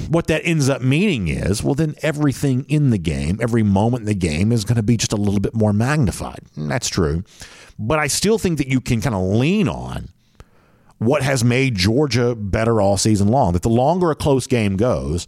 what 0.08 0.26
that 0.28 0.42
ends 0.44 0.68
up 0.68 0.82
meaning 0.82 1.28
is, 1.28 1.62
well, 1.62 1.74
then 1.74 1.94
everything 2.02 2.64
in 2.68 2.90
the 2.90 2.98
game, 2.98 3.38
every 3.40 3.62
moment 3.62 4.02
in 4.02 4.06
the 4.06 4.14
game 4.14 4.52
is 4.52 4.64
going 4.64 4.76
to 4.76 4.82
be 4.82 4.96
just 4.96 5.12
a 5.12 5.16
little 5.16 5.40
bit 5.40 5.54
more 5.54 5.72
magnified. 5.72 6.40
And 6.54 6.70
that's 6.70 6.88
true. 6.88 7.24
But 7.78 7.98
I 7.98 8.06
still 8.06 8.38
think 8.38 8.58
that 8.58 8.68
you 8.68 8.80
can 8.80 9.00
kind 9.00 9.14
of 9.14 9.22
lean 9.22 9.68
on 9.68 10.08
what 10.98 11.22
has 11.22 11.44
made 11.44 11.74
Georgia 11.74 12.34
better 12.34 12.80
all 12.80 12.96
season 12.96 13.28
long. 13.28 13.52
That 13.52 13.62
the 13.62 13.68
longer 13.68 14.10
a 14.10 14.14
close 14.14 14.46
game 14.46 14.76
goes, 14.76 15.26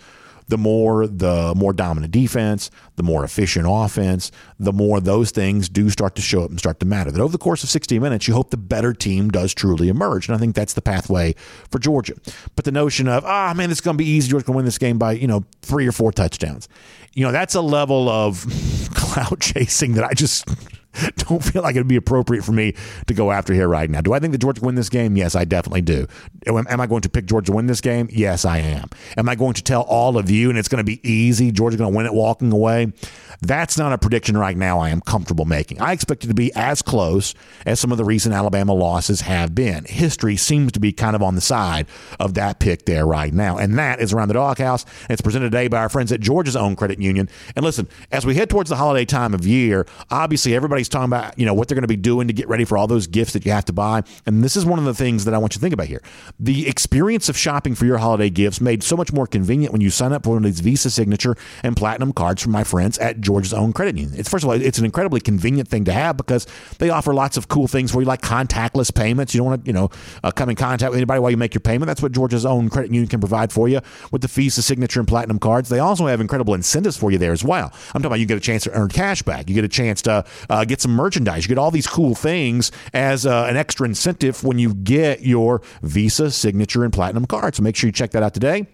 the 0.49 0.59
more 0.59 1.07
the 1.07 1.55
more 1.57 1.73
dominant 1.73 2.13
defense, 2.13 2.71
the 2.97 3.03
more 3.03 3.23
efficient 3.23 3.67
offense, 3.69 4.33
the 4.59 4.73
more 4.73 5.01
those 5.01 5.31
things 5.31 5.69
do 5.69 5.91
start 5.91 6.15
to 6.17 6.23
show 6.23 6.43
up 6.43 6.51
and 6.51 6.59
start 6.59 6.81
to 6.81 6.87
matter. 6.87 7.11
That 7.11 7.21
over 7.21 7.33
the 7.33 7.39
course 7.39 7.63
of 7.63 7.69
60 7.69 7.99
minutes, 7.99 8.27
you 8.27 8.35
hope 8.35 8.51
the 8.51 8.57
better 8.57 8.93
team 8.93 9.31
does 9.31 9.55
truly 9.55 9.89
emerge. 9.89 10.29
And 10.29 10.35
I 10.35 10.39
think 10.39 10.55
that's 10.55 10.73
the 10.73 10.83
pathway 10.83 11.35
for 11.71 11.79
Georgia. 11.79 12.15
But 12.57 12.65
the 12.65 12.73
notion 12.73 13.09
of, 13.09 13.25
ah, 13.25 13.51
oh, 13.51 13.55
man, 13.55 13.71
it's 13.71 13.81
going 13.81 13.97
to 13.97 14.03
be 14.03 14.09
easy. 14.09 14.31
Georgia's 14.31 14.47
going 14.47 14.55
to 14.55 14.57
win 14.57 14.65
this 14.65 14.79
game 14.79 14.99
by, 14.99 15.13
you 15.13 15.27
know, 15.27 15.45
three 15.63 15.87
or 15.87 15.93
four 15.93 16.13
touchdowns. 16.13 16.69
You 17.13 17.25
know, 17.25 17.33
that's 17.33 17.55
a 17.55 17.61
level 17.61 18.09
of 18.09 18.47
cloud 18.95 19.41
chasing 19.41 19.93
that 19.95 20.05
I 20.05 20.15
just 20.15 20.49
don't 21.17 21.45
feel 21.45 21.63
like 21.63 21.77
it'd 21.77 21.89
be 21.89 21.97
appropriate 21.97 22.45
for 22.45 22.53
me 22.53 22.75
to 23.07 23.15
go 23.15 23.31
after 23.31 23.53
here 23.53 23.69
right 23.69 23.89
now. 23.89 24.01
Do 24.01 24.13
I 24.13 24.19
think 24.19 24.33
that 24.33 24.39
Georgia 24.39 24.63
win 24.63 24.75
this 24.75 24.89
game? 24.89 25.17
Yes, 25.17 25.35
I 25.35 25.45
definitely 25.45 25.83
do. 25.83 26.07
Am 26.47 26.81
I 26.81 26.87
going 26.87 27.03
to 27.03 27.09
pick 27.09 27.27
Georgia 27.27 27.47
to 27.47 27.57
win 27.57 27.67
this 27.67 27.81
game? 27.81 28.09
Yes, 28.11 28.45
I 28.45 28.59
am. 28.59 28.89
Am 29.17 29.29
I 29.29 29.35
going 29.35 29.55
to 29.55 29.63
tell 29.63 29.83
all 29.83 30.19
of 30.19 30.31
you 30.31 30.51
and 30.51 30.59
it's 30.59 30.69
going 30.69 30.85
to 30.85 30.85
be 30.85 31.01
easy? 31.09 31.53
Georgia's 31.53 31.79
going 31.79 31.93
to 31.93 31.97
win 31.97 32.07
it 32.07 32.15
walking 32.15 32.53
away? 32.53 32.93
That's 33.41 33.79
not 33.79 33.93
a 33.93 33.99
prediction 33.99 34.37
right 34.37 34.57
now 34.57 34.81
I 34.81 34.91
am 34.91 35.01
comfortable 35.01 35.45
making. 35.45 35.81
I 35.81 35.93
expect 35.93 36.25
it 36.25 36.29
to 36.29 36.35
be 36.35 36.53
as 36.55 36.83
close 36.83 37.35
as 37.65 37.79
some 37.79 37.93
of 37.93 37.99
the 37.99 38.05
recent 38.05 38.35
Alabama 38.35 38.73
losses 38.73 39.21
have 39.23 39.55
been. 39.55 39.85
History 39.85 40.37
seems 40.37 40.73
to 40.73 40.81
be 40.81 40.93
kind 40.93 41.15
of 41.15 41.23
on 41.23 41.37
the 41.37 41.41
side 41.41 41.87
of 42.19 42.35
that 42.35 42.59
pick 42.59 42.85
there 42.85 43.07
right 43.07 43.33
now. 43.33 43.57
And 43.57 43.79
that 43.79 44.01
is 44.01 44.13
around 44.13 44.29
the 44.29 44.35
doghouse. 44.35 44.85
It's 45.09 45.21
presented 45.21 45.53
today 45.53 45.69
by 45.69 45.79
our 45.79 45.89
friends 45.89 46.11
at 46.11 46.21
Georgia's 46.21 46.57
own 46.57 46.75
credit 46.75 47.01
union. 47.01 47.29
And 47.55 47.65
listen, 47.65 47.87
as 48.11 48.27
we 48.27 48.35
head 48.35 48.51
towards 48.51 48.71
the 48.71 48.77
holiday 48.77 49.05
time 49.05 49.35
of 49.35 49.47
year, 49.47 49.87
obviously 50.11 50.55
everybody's 50.79 50.89
talking 50.89 51.07
about, 51.07 51.37
you 51.39 51.45
know, 51.45 51.55
what 51.55 51.67
they're 51.67 51.75
going 51.75 51.83
to 51.83 51.89
be 51.89 51.97
doing 51.97 52.29
to 52.29 52.33
get 52.33 52.49
ready 52.49 52.65
for 52.65 52.79
all 52.79 52.87
those 52.87 53.09
gifts 53.09 53.33
that 53.33 53.45
you 53.45 53.51
have 53.51 53.65
to 53.65 53.73
buy. 53.73 54.03
And 54.27 54.45
this 54.45 54.57
is 54.57 54.65
one 54.65 54.79
of 54.79 54.85
the 54.85 54.95
things 54.95 55.25
that 55.25 55.35
I 55.35 55.39
want 55.39 55.55
you 55.55 55.59
to 55.59 55.61
think 55.61 55.75
about 55.75 55.89
here. 55.89 56.03
The 56.39 56.69
experience 56.69 57.29
of 57.29 57.37
shopping 57.37 57.75
for 57.75 57.85
your 57.85 57.99
holiday 57.99 58.31
gifts 58.31 58.61
made 58.61 58.85
so 58.85 58.97
much 58.97 59.13
more 59.13 59.27
convenient 59.27 59.73
when 59.73 59.81
you 59.81 59.91
sign 59.91 60.13
up 60.13 60.23
for 60.23 60.31
one 60.31 60.39
of 60.39 60.45
these 60.45 60.61
Visa 60.61 60.91
signature 60.91 61.37
and 61.65 61.77
platinum 61.77 62.13
cards 62.13 62.43
from 62.43 62.53
my 62.53 62.63
friends 62.63 62.97
at 62.99 63.21
Georgia's 63.21 63.53
own 63.53 63.73
credit 63.73 63.97
union. 63.97 64.19
It's 64.19 64.29
first 64.29 64.45
of 64.45 64.51
all, 64.51 64.61
it's 64.61 64.79
an 64.79 64.85
incredibly 64.85 65.21
convenient 65.21 65.69
thing 65.69 65.85
to 65.87 65.93
have 65.93 66.17
because 66.17 66.47
they 66.79 66.91
offer 66.91 67.13
lots 67.13 67.37
of 67.37 67.49
cool 67.49 67.67
things 67.67 67.93
where 67.93 68.03
you 68.03 68.07
like 68.07 68.23
contactless 68.23 68.95
payments. 68.95 69.35
You 69.35 69.39
don't 69.41 69.47
want 69.49 69.65
to, 69.65 69.67
you 69.67 69.73
know, 69.73 69.91
uh, 70.23 70.31
come 70.31 70.49
in 70.49 70.57
contact 70.57 70.91
with 70.91 70.99
anybody 70.99 71.21
while 71.21 71.31
you 71.31 71.37
make 71.37 71.55
your 71.55 71.61
payment. 71.61 71.89
That's 71.89 72.03
what 72.03 72.13
Georgia's 72.13 72.47
own 72.47 72.69
credit 72.71 72.93
union 72.93 73.09
can 73.09 73.21
provide 73.21 73.53
for 73.53 73.69
you 73.69 73.81
with 74.13 74.23
the 74.23 74.29
Visa 74.29 74.63
signature 74.63 75.01
and 75.01 75.09
platinum 75.09 75.41
cards. 75.41 75.69
They 75.69 75.81
also 75.81 76.07
have 76.07 76.21
incredible 76.21 76.55
incentives 76.55 76.97
for 76.97 77.11
you 77.11 77.19
there 77.19 77.33
as 77.33 77.43
well. 77.43 77.73
I'm 77.89 78.03
talking 78.03 78.07
about 78.07 78.21
you 78.21 78.27
get 78.27 78.37
a 78.37 78.41
chance 78.41 78.63
to 78.65 78.71
earn 78.73 78.89
cash 78.89 79.23
back. 79.23 79.49
You 79.49 79.55
get 79.55 79.65
a 79.65 79.69
chance 79.69 80.03
to 80.03 80.25
uh, 80.49 80.65
get 80.69 80.81
some 80.81 80.93
merchandise. 80.93 81.45
You 81.45 81.49
get 81.49 81.59
all 81.59 81.71
these 81.71 81.87
cool 81.87 82.15
things 82.15 82.71
as 82.93 83.27
uh, 83.27 83.47
an 83.49 83.57
extra 83.57 83.87
incentive 83.87 84.45
when 84.45 84.59
you 84.59 84.75
get 84.75 85.23
your 85.23 85.63
Visa 85.83 86.31
signature 86.31 86.85
and 86.85 86.93
platinum 86.93 87.27
card. 87.27 87.55
So 87.55 87.63
make 87.63 87.77
sure 87.77 87.89
you 87.89 87.93
check 87.93 88.13
that 88.13 88.23
out 88.23 88.35
today. 88.35 88.67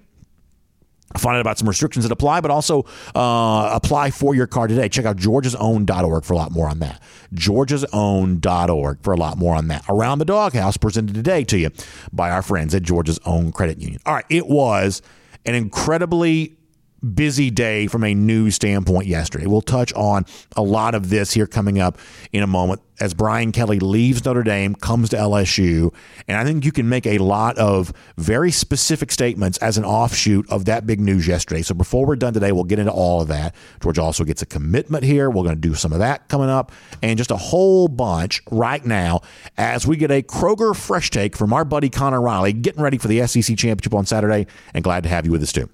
Find 1.16 1.36
out 1.36 1.40
about 1.42 1.58
some 1.58 1.68
restrictions 1.68 2.04
that 2.04 2.12
apply, 2.12 2.40
but 2.40 2.50
also 2.50 2.84
uh, 3.14 3.70
apply 3.72 4.10
for 4.10 4.34
your 4.34 4.48
card 4.48 4.70
today. 4.70 4.88
Check 4.88 5.04
out 5.04 5.16
georgiasown.org 5.16 6.24
for 6.24 6.32
a 6.32 6.36
lot 6.36 6.50
more 6.50 6.68
on 6.68 6.80
that. 6.80 7.00
georgiasown.org 7.34 9.02
for 9.02 9.12
a 9.12 9.16
lot 9.16 9.38
more 9.38 9.54
on 9.54 9.68
that. 9.68 9.84
Around 9.88 10.18
the 10.18 10.24
Doghouse 10.24 10.76
presented 10.76 11.14
today 11.14 11.44
to 11.44 11.58
you 11.58 11.70
by 12.12 12.30
our 12.30 12.42
friends 12.42 12.74
at 12.74 12.82
Georgia's 12.82 13.20
Own 13.26 13.52
Credit 13.52 13.78
Union. 13.78 14.00
All 14.04 14.14
right, 14.14 14.24
it 14.28 14.48
was 14.48 15.02
an 15.46 15.54
incredibly 15.54 16.56
busy 17.04 17.50
day 17.50 17.86
from 17.86 18.04
a 18.04 18.14
news 18.14 18.54
standpoint 18.54 19.06
yesterday. 19.06 19.46
We'll 19.46 19.60
touch 19.60 19.92
on 19.94 20.24
a 20.56 20.62
lot 20.62 20.94
of 20.94 21.10
this 21.10 21.32
here 21.32 21.46
coming 21.46 21.78
up 21.78 21.98
in 22.32 22.42
a 22.42 22.46
moment 22.46 22.80
as 23.00 23.12
Brian 23.12 23.52
Kelly 23.52 23.80
leaves 23.80 24.24
Notre 24.24 24.42
Dame, 24.42 24.74
comes 24.74 25.10
to 25.10 25.16
LSU. 25.16 25.92
And 26.28 26.36
I 26.38 26.44
think 26.44 26.64
you 26.64 26.72
can 26.72 26.88
make 26.88 27.06
a 27.06 27.18
lot 27.18 27.58
of 27.58 27.92
very 28.16 28.50
specific 28.50 29.10
statements 29.10 29.58
as 29.58 29.76
an 29.76 29.84
offshoot 29.84 30.48
of 30.50 30.66
that 30.66 30.86
big 30.86 31.00
news 31.00 31.26
yesterday. 31.26 31.62
So 31.62 31.74
before 31.74 32.06
we're 32.06 32.16
done 32.16 32.34
today, 32.34 32.52
we'll 32.52 32.64
get 32.64 32.78
into 32.78 32.92
all 32.92 33.20
of 33.20 33.28
that. 33.28 33.54
George 33.82 33.98
also 33.98 34.24
gets 34.24 34.42
a 34.42 34.46
commitment 34.46 35.04
here. 35.04 35.28
We're 35.28 35.42
going 35.42 35.56
to 35.56 35.60
do 35.60 35.74
some 35.74 35.92
of 35.92 35.98
that 35.98 36.28
coming 36.28 36.48
up 36.48 36.72
and 37.02 37.18
just 37.18 37.30
a 37.30 37.36
whole 37.36 37.88
bunch 37.88 38.40
right 38.50 38.84
now 38.84 39.22
as 39.56 39.86
we 39.86 39.96
get 39.96 40.10
a 40.10 40.22
Kroger 40.22 40.74
fresh 40.74 41.10
take 41.10 41.36
from 41.36 41.52
our 41.52 41.64
buddy 41.64 41.90
Connor 41.90 42.20
Riley, 42.20 42.52
getting 42.52 42.82
ready 42.82 42.98
for 42.98 43.08
the 43.08 43.26
SEC 43.26 43.56
championship 43.56 43.94
on 43.94 44.06
Saturday. 44.06 44.46
And 44.72 44.84
glad 44.84 45.02
to 45.02 45.08
have 45.08 45.26
you 45.26 45.32
with 45.32 45.42
us 45.42 45.52
too. 45.52 45.68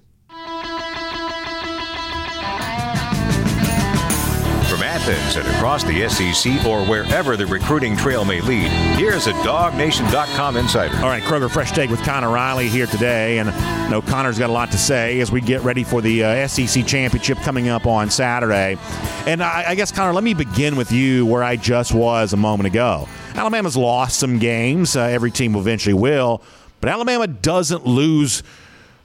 And 5.07 5.47
across 5.55 5.83
the 5.83 6.07
SEC 6.09 6.63
or 6.63 6.85
wherever 6.85 7.35
the 7.35 7.47
recruiting 7.47 7.97
trail 7.97 8.23
may 8.23 8.39
lead, 8.39 8.67
here's 8.99 9.25
a 9.25 9.33
DogNation.com 9.33 10.57
insider. 10.57 10.95
All 10.97 11.09
right, 11.09 11.23
Kroger 11.23 11.49
Fresh 11.49 11.71
Take 11.71 11.89
with 11.89 12.01
Connor 12.03 12.29
Riley 12.29 12.67
here 12.67 12.85
today. 12.85 13.39
And 13.39 13.49
I 13.49 13.89
know 13.89 14.03
Connor's 14.03 14.37
got 14.37 14.51
a 14.51 14.53
lot 14.53 14.69
to 14.71 14.77
say 14.77 15.19
as 15.19 15.31
we 15.31 15.41
get 15.41 15.61
ready 15.63 15.83
for 15.83 16.01
the 16.01 16.23
uh, 16.23 16.47
SEC 16.47 16.85
Championship 16.85 17.39
coming 17.39 17.67
up 17.67 17.87
on 17.87 18.11
Saturday. 18.11 18.77
And 19.25 19.41
I, 19.41 19.69
I 19.69 19.75
guess, 19.75 19.91
Connor, 19.91 20.13
let 20.13 20.23
me 20.23 20.35
begin 20.35 20.75
with 20.75 20.91
you 20.91 21.25
where 21.25 21.43
I 21.43 21.55
just 21.55 21.93
was 21.93 22.33
a 22.33 22.37
moment 22.37 22.67
ago. 22.67 23.07
Alabama's 23.33 23.75
lost 23.75 24.19
some 24.19 24.37
games. 24.37 24.95
Uh, 24.95 25.01
every 25.01 25.31
team 25.31 25.55
eventually 25.55 25.95
will. 25.95 26.43
But 26.79 26.89
Alabama 26.89 27.25
doesn't 27.25 27.87
lose– 27.87 28.43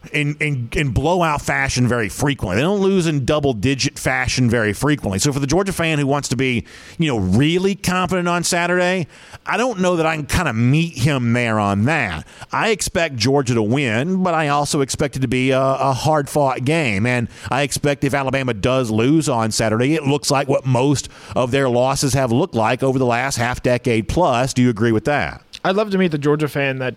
in, 0.09 0.37
in, 0.41 0.69
in 0.73 0.91
blowout 0.91 1.43
fashion 1.43 1.87
very 1.89 2.09
frequently. 2.09 2.57
They 2.57 2.63
don't 2.63 2.81
lose 2.81 3.07
in 3.07 3.25
double 3.25 3.53
digit 3.53 3.99
fashion 3.99 4.49
very 4.49 4.73
frequently. 4.73 5.19
So 5.19 5.33
for 5.33 5.41
the 5.41 5.47
Georgia 5.47 5.73
fan 5.73 5.99
who 5.99 6.07
wants 6.07 6.29
to 6.29 6.37
be, 6.37 6.65
you 6.99 7.09
know, 7.09 7.19
really 7.19 7.75
confident 7.75 8.29
on 8.29 8.45
Saturday, 8.45 9.07
I 9.45 9.57
don't 9.57 9.81
know 9.81 9.97
that 9.97 10.07
I 10.07 10.17
can 10.17 10.27
kind 10.27 10.49
of 10.49 10.57
meet 10.57 10.99
him 10.99 11.33
there 11.33 11.59
on 11.59 11.85
that. 11.85 12.27
I 12.53 12.71
expect 12.71 13.17
Georgia 13.17 13.55
to 13.55 13.63
win, 13.63 14.23
but 14.23 14.35
I 14.35 14.49
also 14.49 14.81
expect 14.81 15.17
it 15.17 15.21
to 15.21 15.29
be 15.29 15.51
a, 15.51 15.61
a 15.61 15.93
hard 15.93 16.29
fought 16.29 16.65
game. 16.65 17.07
And 17.07 17.29
I 17.51 17.63
expect 17.63 18.05
if 18.05 18.15
Alabama 18.15 18.55
does 18.55 18.91
lose 18.91 19.29
on 19.29 19.51
Saturday, 19.51 19.95
it 19.95 20.05
looks 20.05 20.31
like 20.31 20.49
what 20.49 20.67
most 20.67 21.09
of 21.35 21.51
their 21.51 21.69
losses 21.69 22.15
have 22.15 22.33
looked 22.33 22.55
like 22.55 22.83
over 22.83 22.99
the 22.99 23.07
last 23.07 23.37
half 23.37 23.63
decade 23.63 24.09
plus. 24.09 24.53
Do 24.55 24.63
you 24.63 24.71
agree 24.71 24.93
with 24.93 25.05
that? 25.05 25.43
I'd 25.65 25.77
love 25.77 25.91
to 25.91 25.99
meet 25.99 26.13
the 26.13 26.19
Georgia 26.19 26.49
fan 26.49 26.79
that 26.79 26.95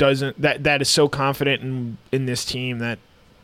doesn't 0.00 0.40
that 0.40 0.64
that 0.64 0.80
is 0.82 0.88
so 0.88 1.08
confident 1.08 1.62
in 1.62 1.98
in 2.10 2.24
this 2.26 2.44
team 2.44 2.78
that 2.78 2.98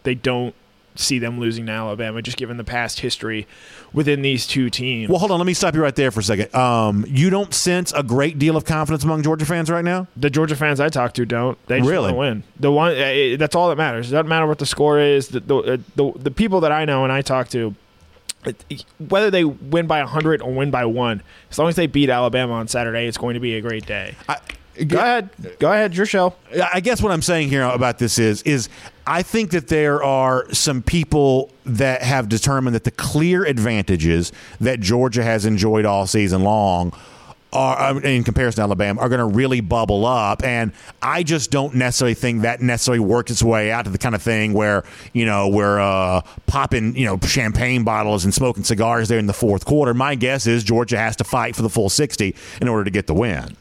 they 0.05 0.15
don't 0.15 0.55
see 0.99 1.19
them 1.19 1.39
losing 1.39 1.67
to 1.67 1.73
Alabama, 1.73 2.23
just 2.23 2.39
given 2.39 2.57
the 2.57 2.65
past 2.65 3.01
history 3.01 3.47
within 3.93 4.23
these 4.23 4.47
two 4.47 4.71
teams. 4.71 5.11
Well, 5.11 5.19
hold 5.19 5.31
on. 5.31 5.39
Let 5.39 5.47
me 5.47 5.53
stop 5.53 5.75
you 5.75 5.83
right 5.83 5.95
there 5.95 6.11
for 6.11 6.21
a 6.21 6.23
second. 6.23 6.55
Um, 6.55 7.05
you 7.07 7.29
don't 7.29 7.53
sense 7.53 7.93
a 7.93 8.03
great 8.03 8.39
deal 8.39 8.57
of 8.57 8.65
confidence 8.65 9.05
among 9.05 9.23
Georgia 9.23 9.45
fans 9.45 9.69
right 9.71 9.85
now? 9.85 10.07
The 10.17 10.31
Georgia 10.31 10.57
fans 10.57 10.81
I 10.81 10.89
talk 10.89 11.13
to 11.15 11.27
don't. 11.27 11.59
They 11.67 11.81
just 11.81 11.91
Really? 11.91 12.15
want 12.15 12.15
to 12.15 12.19
win. 12.19 12.43
The 12.61 12.73
one 12.73 12.93
uh, 12.97 13.37
that's 13.39 13.55
all 13.55 13.69
that 13.69 13.77
matters. 13.77 14.09
It 14.09 14.13
doesn't 14.13 14.29
matter 14.29 14.47
what 14.47 14.59
the 14.59 14.65
score 14.65 14.99
is. 14.99 15.29
The 15.29 15.41
the, 15.41 15.57
uh, 15.57 15.77
the 15.97 16.13
the 16.17 16.31
people 16.31 16.61
that 16.63 16.73
I 16.73 16.87
know 16.87 17.05
and 17.05 17.13
I 17.13 17.21
talk 17.21 17.49
to, 17.51 17.75
whether 19.09 19.31
they 19.31 19.45
win 19.45 19.87
by 19.87 20.01
hundred 20.01 20.41
or 20.41 20.53
win 20.55 20.71
by 20.71 20.87
one, 20.87 21.23
as 21.51 21.59
long 21.59 21.69
as 21.69 21.77
they 21.77 21.87
beat 21.87 22.09
Alabama 22.09 22.55
on 22.55 22.69
Saturday, 22.69 23.07
it's 23.07 23.19
going 23.19 23.35
to 23.35 23.41
be 23.41 23.55
a 23.57 23.61
great 23.61 23.85
day. 23.85 24.15
I, 24.31 24.39
Go 24.85 24.99
ahead, 24.99 25.31
go 25.59 25.73
ahead, 25.73 25.97
your 25.97 26.07
show. 26.07 26.35
I 26.73 26.81
guess 26.81 27.01
what 27.01 27.13
I'm 27.13 27.23
saying 27.23 27.49
here 27.49 27.63
about 27.63 27.99
this 27.99 28.19
is 28.19 28.43
is 28.43 28.69
I 29.07 29.23
think 29.23 29.51
that 29.53 29.69
there 29.69 30.03
are 30.03 30.53
some 30.53 30.83
people 30.83 31.51
that 31.65 32.03
have 32.03 32.29
determined 32.29 32.75
that 32.75 32.85
the 32.85 32.91
clear 32.91 33.45
advantages 33.45 34.33
that 34.61 34.81
Georgia 34.81 35.23
has 35.23 35.47
enjoyed 35.47 35.85
all 35.85 36.07
season 36.07 36.43
long 36.43 36.93
are 37.53 37.95
uh, 37.95 37.99
in 38.01 38.25
comparison 38.25 38.57
to 38.57 38.63
Alabama 38.63 39.01
are 39.01 39.09
going 39.09 39.21
to 39.21 39.37
really 39.37 39.61
bubble 39.61 40.05
up. 40.05 40.45
And 40.45 40.73
I 41.01 41.23
just 41.23 41.51
don't 41.51 41.75
necessarily 41.75 42.15
think 42.15 42.43
that 42.43 42.61
necessarily 42.61 43.01
works 43.01 43.31
its 43.31 43.43
way 43.43 43.71
out 43.71 43.85
to 43.85 43.91
the 43.91 43.99
kind 43.99 44.15
of 44.15 44.23
thing 44.23 44.53
where 44.53 44.85
you 45.13 45.25
know 45.25 45.49
we're 45.49 45.81
uh, 45.81 46.21
popping 46.47 46.97
you 46.97 47.07
know 47.07 47.19
champagne 47.27 47.85
bottles 47.85 48.25
and 48.25 48.35
smoking 48.35 48.65
cigars 48.65 49.09
there 49.09 49.19
in 49.19 49.27
the 49.27 49.33
fourth 49.33 49.65
quarter. 49.65 49.95
My 49.95 50.17
guess 50.17 50.47
is 50.47 50.65
Georgia 50.65 50.99
has 50.99 51.17
to 51.17 51.25
fight 51.25 51.57
for 51.57 51.63
the 51.63 51.71
full 51.71 51.89
60 51.89 52.35
in 52.61 52.69
order 52.69 52.85
to 52.85 52.91
get 52.91 53.07
the 53.07 53.15
win 53.15 53.57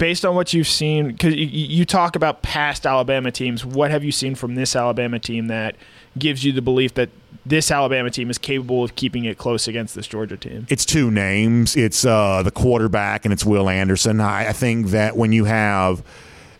based 0.00 0.24
on 0.24 0.34
what 0.34 0.54
you've 0.54 0.66
seen, 0.66 1.08
because 1.08 1.36
you, 1.36 1.44
you 1.44 1.84
talk 1.84 2.16
about 2.16 2.40
past 2.40 2.86
Alabama 2.86 3.30
teams, 3.30 3.66
what 3.66 3.90
have 3.90 4.02
you 4.02 4.10
seen 4.10 4.34
from 4.34 4.54
this 4.54 4.74
Alabama 4.74 5.18
team 5.18 5.48
that 5.48 5.76
gives 6.18 6.42
you 6.42 6.52
the 6.52 6.62
belief 6.62 6.94
that 6.94 7.10
this 7.44 7.70
Alabama 7.70 8.10
team 8.10 8.30
is 8.30 8.38
capable 8.38 8.82
of 8.82 8.96
keeping 8.96 9.26
it 9.26 9.36
close 9.36 9.68
against 9.68 9.94
this 9.94 10.06
Georgia 10.06 10.38
team? 10.38 10.66
it's 10.70 10.86
two 10.86 11.10
names. 11.10 11.76
It's 11.76 12.04
uh, 12.04 12.42
the 12.42 12.50
quarterback 12.50 13.24
and 13.26 13.32
it's 13.32 13.44
Will 13.44 13.68
Anderson. 13.68 14.20
I, 14.20 14.48
I 14.48 14.52
think 14.52 14.88
that 14.88 15.16
when 15.16 15.32
you 15.32 15.44
have, 15.44 16.02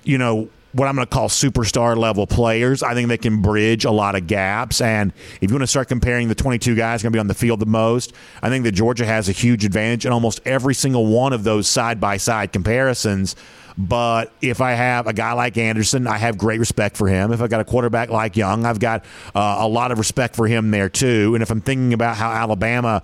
you 0.04 0.18
know, 0.18 0.50
what 0.72 0.86
I'm 0.86 0.94
going 0.94 1.06
to 1.06 1.12
call 1.12 1.28
superstar 1.28 1.96
level 1.96 2.26
players, 2.26 2.82
I 2.82 2.94
think 2.94 3.08
they 3.08 3.18
can 3.18 3.42
bridge 3.42 3.84
a 3.84 3.90
lot 3.90 4.14
of 4.14 4.26
gaps. 4.26 4.80
And 4.80 5.12
if 5.40 5.50
you 5.50 5.54
want 5.54 5.62
to 5.62 5.66
start 5.66 5.88
comparing 5.88 6.28
the 6.28 6.34
22 6.34 6.74
guys 6.74 7.02
going 7.02 7.12
to 7.12 7.16
be 7.16 7.20
on 7.20 7.26
the 7.26 7.34
field 7.34 7.60
the 7.60 7.66
most, 7.66 8.12
I 8.42 8.48
think 8.48 8.64
that 8.64 8.72
Georgia 8.72 9.04
has 9.04 9.28
a 9.28 9.32
huge 9.32 9.64
advantage 9.64 10.06
in 10.06 10.12
almost 10.12 10.40
every 10.44 10.74
single 10.74 11.06
one 11.06 11.32
of 11.32 11.44
those 11.44 11.68
side 11.68 12.00
by 12.00 12.16
side 12.16 12.52
comparisons. 12.52 13.36
But 13.76 14.32
if 14.42 14.60
I 14.60 14.72
have 14.72 15.06
a 15.06 15.12
guy 15.12 15.32
like 15.32 15.56
Anderson, 15.56 16.06
I 16.06 16.18
have 16.18 16.36
great 16.36 16.60
respect 16.60 16.96
for 16.96 17.08
him. 17.08 17.32
If 17.32 17.40
I've 17.40 17.50
got 17.50 17.60
a 17.60 17.64
quarterback 17.64 18.10
like 18.10 18.36
Young, 18.36 18.66
I've 18.66 18.80
got 18.80 19.04
uh, 19.34 19.56
a 19.60 19.68
lot 19.68 19.90
of 19.90 19.98
respect 19.98 20.36
for 20.36 20.46
him 20.46 20.70
there 20.70 20.88
too. 20.88 21.34
And 21.34 21.42
if 21.42 21.50
I'm 21.50 21.60
thinking 21.60 21.92
about 21.94 22.16
how 22.16 22.30
Alabama 22.30 23.02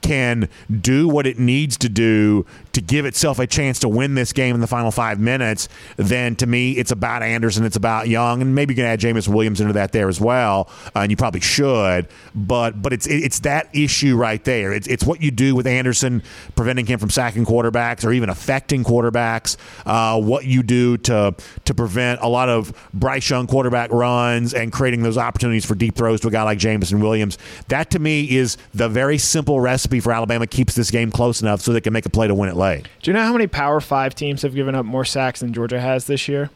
can 0.00 0.48
do 0.80 1.08
what 1.08 1.26
it 1.26 1.38
needs 1.38 1.78
to 1.78 1.88
do 1.88 2.44
to 2.74 2.80
give 2.80 3.06
itself 3.06 3.38
a 3.38 3.46
chance 3.46 3.78
to 3.80 3.88
win 3.88 4.14
this 4.14 4.32
game 4.32 4.54
in 4.54 4.60
the 4.60 4.66
final 4.66 4.90
five 4.90 5.18
minutes, 5.18 5.68
then 5.96 6.36
to 6.36 6.46
me, 6.46 6.72
it's 6.72 6.90
about 6.90 7.22
Anderson, 7.22 7.64
it's 7.64 7.76
about 7.76 8.08
Young, 8.08 8.42
and 8.42 8.54
maybe 8.54 8.74
you 8.74 8.76
can 8.76 8.84
add 8.84 9.00
Jameson 9.00 9.32
Williams 9.32 9.60
into 9.60 9.72
that 9.72 9.92
there 9.92 10.08
as 10.08 10.20
well, 10.20 10.68
uh, 10.94 11.00
and 11.00 11.10
you 11.10 11.16
probably 11.16 11.40
should. 11.40 12.08
But 12.34 12.82
but 12.82 12.92
it's 12.92 13.06
it's 13.06 13.40
that 13.40 13.74
issue 13.74 14.16
right 14.16 14.42
there. 14.44 14.72
It's 14.72 14.86
it's 14.86 15.04
what 15.04 15.22
you 15.22 15.30
do 15.30 15.54
with 15.54 15.66
Anderson, 15.66 16.22
preventing 16.56 16.86
him 16.86 16.98
from 16.98 17.10
sacking 17.10 17.44
quarterbacks 17.44 18.04
or 18.04 18.12
even 18.12 18.28
affecting 18.28 18.84
quarterbacks. 18.84 19.56
Uh, 19.86 20.20
what 20.20 20.44
you 20.44 20.62
do 20.62 20.96
to 20.98 21.34
to 21.64 21.74
prevent 21.74 22.20
a 22.20 22.28
lot 22.28 22.48
of 22.48 22.72
Bryce 22.92 23.28
Young 23.30 23.46
quarterback 23.46 23.90
runs 23.92 24.52
and 24.54 24.72
creating 24.72 25.02
those 25.02 25.18
opportunities 25.18 25.64
for 25.64 25.74
deep 25.74 25.94
throws 25.94 26.20
to 26.20 26.28
a 26.28 26.30
guy 26.30 26.42
like 26.42 26.58
Jameson 26.58 27.00
Williams. 27.00 27.38
That 27.68 27.90
to 27.92 27.98
me 27.98 28.36
is 28.36 28.56
the 28.72 28.88
very 28.88 29.18
simple 29.18 29.60
recipe 29.60 30.00
for 30.00 30.12
Alabama 30.12 30.46
keeps 30.46 30.74
this 30.74 30.90
game 30.90 31.10
close 31.10 31.40
enough 31.40 31.60
so 31.60 31.72
they 31.72 31.80
can 31.80 31.92
make 31.92 32.06
a 32.06 32.10
play 32.10 32.26
to 32.26 32.34
win 32.34 32.48
it 32.48 32.56
late. 32.64 32.88
Do 33.02 33.10
you 33.10 33.12
know 33.12 33.22
how 33.22 33.32
many 33.32 33.46
Power 33.46 33.80
Five 33.80 34.14
teams 34.14 34.42
have 34.42 34.54
given 34.54 34.74
up 34.74 34.84
more 34.84 35.04
sacks 35.04 35.40
than 35.40 35.52
Georgia 35.52 35.80
has 35.80 36.06
this 36.06 36.28
year? 36.28 36.50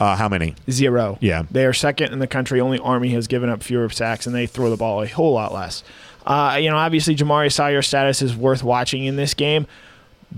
Uh, 0.00 0.16
how 0.16 0.28
many? 0.28 0.54
Zero. 0.70 1.18
Yeah. 1.20 1.44
They 1.50 1.64
are 1.64 1.72
second 1.72 2.12
in 2.12 2.18
the 2.18 2.26
country. 2.26 2.60
Only 2.60 2.78
Army 2.78 3.10
has 3.10 3.26
given 3.26 3.48
up 3.48 3.62
fewer 3.62 3.88
sacks, 3.88 4.26
and 4.26 4.34
they 4.34 4.46
throw 4.46 4.70
the 4.70 4.76
ball 4.76 5.02
a 5.02 5.06
whole 5.06 5.34
lot 5.34 5.52
less. 5.52 5.84
Uh, 6.26 6.58
you 6.60 6.70
know, 6.70 6.76
obviously, 6.76 7.14
Jamaree 7.14 7.52
Salyer's 7.52 7.86
status 7.86 8.22
is 8.22 8.34
worth 8.34 8.62
watching 8.62 9.04
in 9.04 9.16
this 9.16 9.34
game. 9.34 9.66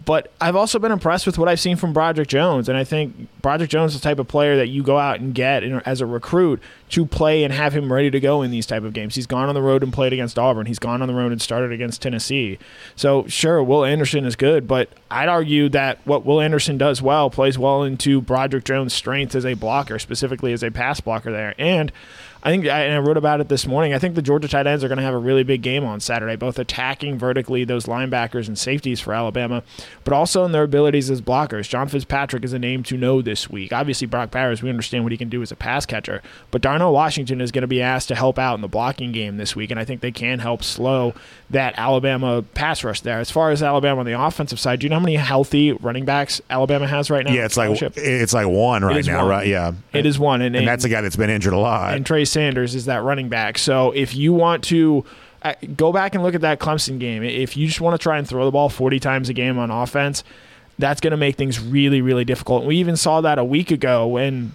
But 0.05 0.33
I've 0.41 0.57
also 0.57 0.79
been 0.79 0.91
impressed 0.91 1.25
with 1.25 1.39
what 1.39 1.49
I've 1.49 1.61
seen 1.61 1.77
from 1.77 1.93
Broderick 1.93 2.29
Jones, 2.29 2.69
and 2.69 2.77
I 2.77 2.85
think 2.85 3.29
Broderick 3.43 3.71
Jones 3.71 3.95
is 3.95 4.01
the 4.01 4.05
type 4.05 4.19
of 4.19 4.27
player 4.27 4.57
that 4.57 4.69
you 4.69 4.83
go 4.83 4.99
out 4.99 5.21
and 5.21 5.35
get 5.35 5.63
as 5.63 6.01
a 6.01 6.07
recruit 6.07 6.61
to 6.91 7.07
play 7.07 7.45
and 7.45 7.53
have 7.53 7.75
him 7.75 7.93
ready 7.93 8.11
to 8.11 8.19
go 8.19 8.43
in 8.43 8.51
these 8.51 8.67
type 8.67 8.83
of 8.83 8.93
games. 8.93 9.15
He's 9.15 9.27
gone 9.27 9.49
on 9.49 9.55
the 9.55 9.63
road 9.63 9.83
and 9.83 9.93
played 9.93 10.13
against 10.13 10.39
Auburn. 10.39 10.67
He's 10.67 10.79
gone 10.79 11.01
on 11.01 11.09
the 11.09 11.15
road 11.15 11.33
and 11.33 11.41
started 11.41 11.71
against 11.71 12.03
Tennessee. 12.03 12.59
So 12.97 13.27
sure, 13.29 13.63
Will 13.63 13.85
Anderson 13.85 14.25
is 14.25 14.37
good, 14.37 14.67
but 14.67 14.89
I'd 15.11 15.29
argue 15.29 15.69
that 15.71 15.99
what 16.05 16.25
Will 16.25 16.41
Anderson 16.41 16.77
does 16.77 17.01
well 17.01 17.31
plays 17.31 17.57
well 17.57 17.85
into 17.85 18.21
Broderick 18.21 18.65
Jones' 18.65 18.95
strength 18.95 19.35
as 19.35 19.47
a 19.47 19.55
blocker, 19.55 19.99
specifically 19.99 20.53
as 20.53 20.63
a 20.63 20.71
pass 20.71 21.01
blocker 21.01 21.31
there, 21.31 21.55
and. 21.59 21.93
I 22.45 22.51
think, 22.51 22.67
and 22.67 22.93
I 22.95 22.99
wrote 22.99 23.17
about 23.17 23.41
it 23.41 23.49
this 23.49 23.67
morning. 23.67 23.95
I 23.95 23.99
think 23.99 24.17
the 24.17 24.21
Georgia 24.23 24.49
tight 24.49 24.67
ends 24.67 24.85
are 24.85 24.89
going 24.89 24.99
to 24.99 25.03
have 25.05 25.15
a 25.15 25.19
really 25.19 25.45
big 25.45 25.63
game 25.63 25.83
on 25.83 25.99
Saturday, 25.99 26.37
both 26.37 26.59
attacking 26.59 27.19
vertically 27.19 27.65
those 27.65 27.87
linebackers 27.87 28.49
and 28.49 28.59
safeties 28.59 29.01
for 29.01 29.15
Alabama, 29.15 29.63
but 30.05 30.13
also 30.13 30.45
in 30.45 30.53
their 30.53 30.65
abilities 30.65 31.11
as 31.11 31.23
blockers. 31.23 31.67
John 31.67 31.89
Fitzpatrick 31.89 32.45
is 32.45 32.53
a 32.53 32.59
name 32.59 32.83
to 32.83 32.99
know 32.99 33.23
this 33.23 33.49
week. 33.49 33.73
Obviously, 33.73 34.07
Brock 34.07 34.31
Bowers, 34.31 34.63
we 34.63 34.69
understand 34.69 35.05
what 35.05 35.13
he 35.13 35.17
can 35.17 35.31
do 35.31 35.41
as 35.41 35.53
a 35.53 35.57
pass 35.57 35.87
catcher, 35.87 36.21
but 36.51 36.61
Darnell 36.61 36.93
Washington 36.93 37.41
is 37.41 37.51
going 37.51 37.63
to 37.63 37.67
be 37.67 37.81
asked 37.81 38.09
to 38.09 38.15
help 38.15 38.39
out 38.39 38.57
in 38.57 38.61
the 38.61 38.69
blocking 38.69 39.11
game 39.11 39.39
this 39.39 39.57
week, 39.57 39.71
and 39.71 39.81
I 39.81 39.87
think 39.87 40.03
they 40.03 40.13
can 40.13 40.41
help 40.41 40.63
slow 40.63 41.15
that 41.49 41.73
Alabama 41.79 42.43
pass 42.43 42.85
rush 42.85 43.01
there. 43.01 43.21
As 43.21 43.31
far 43.31 43.53
as 43.53 43.63
Alabama 43.63 44.01
on 44.01 44.07
the 44.07 44.21
offensive 44.21 44.61
side, 44.61 44.81
do 44.81 44.85
you 44.85 44.91
know 44.91 44.97
how 44.97 45.01
many 45.05 45.17
healthy 45.17 45.73
running 45.73 46.05
backs 46.05 46.43
Alabama 46.51 46.87
has 46.87 47.09
right 47.11 47.25
now? 47.25 47.33
Yeah, 47.33 47.47
it's 47.47 47.57
like 47.57 47.81
it's 47.97 48.35
like 48.35 48.49
one 48.49 48.85
right 48.85 49.07
now, 49.07 49.21
one. 49.21 49.29
right? 49.29 49.47
Yeah, 49.47 49.73
It 49.95 50.05
is 50.05 50.19
one, 50.19 50.43
and, 50.43 50.55
and 50.55 50.69
that's 50.69 50.85
a 50.85 50.91
guy 50.91 51.01
that's 51.01 51.17
been 51.17 51.31
injured 51.31 51.55
a 51.55 51.59
lot. 51.59 51.95
and 51.95 52.05
Trey 52.05 52.27
Sanders 52.35 52.75
is 52.75 52.85
that 52.85 53.03
running 53.03 53.29
back. 53.29 53.57
So 53.59 53.93
if 53.93 54.15
you 54.15 54.33
want 54.33 54.65
to 54.65 55.05
uh, 55.43 55.55
go 55.77 55.93
back 55.93 56.15
and 56.15 56.23
look 56.23 56.35
at 56.35 56.43
that 56.43 56.59
Clemson 56.59 56.99
game, 56.99 57.23
if 57.23 57.57
you 57.57 57.67
just 57.67 57.81
want 57.81 57.99
to 57.99 58.03
try 58.03 58.19
and 58.19 58.29
throw 58.29 58.45
the 58.45 58.51
ball 58.51 58.69
40 58.69 59.01
times 59.01 59.29
a 59.29 59.33
game 59.33 59.59
on 59.59 59.71
offense, 59.71 60.23
that's 60.79 61.01
going 61.01 61.13
to 61.13 61.17
make 61.17 61.37
things 61.37 61.61
really, 61.61 62.03
really 62.03 62.25
difficult. 62.25 62.65
We 62.65 62.77
even 62.77 62.97
saw 62.97 63.21
that 63.21 63.39
a 63.39 63.45
week 63.45 63.71
ago 63.71 64.07
when 64.07 64.55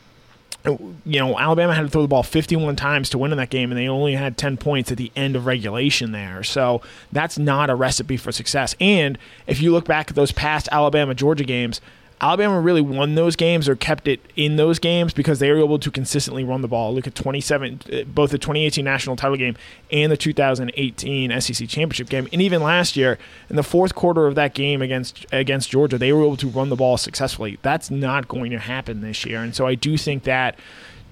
you 0.66 1.20
know 1.20 1.40
Alabama 1.40 1.74
had 1.74 1.84
to 1.84 1.90
throw 1.90 2.02
the 2.02 2.08
ball 2.10 2.22
51 2.22 2.76
times 2.76 3.10
to 3.12 3.18
win 3.18 3.32
in 3.32 3.38
that 3.38 3.50
game, 3.50 3.72
and 3.72 3.80
they 3.80 3.88
only 3.88 4.14
had 4.14 4.38
10 4.38 4.58
points 4.58 4.92
at 4.92 4.98
the 4.98 5.12
end 5.16 5.36
of 5.36 5.46
regulation 5.46 6.12
there. 6.12 6.44
So 6.44 6.82
that's 7.12 7.38
not 7.38 7.70
a 7.70 7.76
recipe 7.76 8.18
for 8.18 8.32
success. 8.32 8.76
And 8.80 9.18
if 9.48 9.62
you 9.62 9.72
look 9.72 9.86
back 9.86 10.10
at 10.10 10.16
those 10.16 10.32
past 10.32 10.68
Alabama 10.72 11.16
Georgia 11.16 11.46
games. 11.46 11.82
Alabama 12.22 12.60
really 12.60 12.82
won 12.82 13.16
those 13.16 13.36
games 13.36 13.70
or 13.70 13.76
kept 13.76 14.08
it 14.08 14.20
in 14.36 14.58
those 14.58 14.78
games 14.78 15.14
because 15.14 15.40
they 15.40 15.52
were 15.52 15.60
able 15.60 15.80
to 15.80 15.90
consistently 15.90 16.44
run 16.44 16.62
the 16.62 16.68
ball. 16.68 16.94
Look 16.94 17.08
at 17.08 17.16
27, 17.16 17.82
uh, 17.92 18.04
both 18.04 18.32
the 18.32 18.38
2018 18.38 18.84
national 18.84 19.16
title 19.16 19.38
game 19.38 19.56
and 19.92 20.12
the 20.12 20.18
2018 20.18 21.42
SEC 21.42 21.68
championship 21.70 22.10
game, 22.10 22.28
and 22.34 22.42
even 22.42 22.62
last 22.62 22.98
year 22.98 23.18
in 23.50 23.56
the 23.56 23.64
fourth 23.64 23.96
quarter 23.96 24.28
of 24.28 24.36
that 24.36 24.54
game 24.54 24.82
against 24.82 25.26
against 25.32 25.70
Georgia, 25.70 25.98
they 25.98 26.12
were 26.12 26.24
able 26.24 26.38
to 26.38 26.48
run 26.48 26.70
the 26.70 26.76
ball 26.76 26.98
successfully. 26.98 27.58
That's 27.62 27.90
not 27.90 28.28
going 28.28 28.52
to 28.52 28.60
happen 28.60 29.02
this 29.02 29.26
year, 29.26 29.42
and 29.42 29.56
so 29.56 29.66
I 29.66 29.76
do 29.76 29.98
think 29.98 30.24
that 30.24 30.60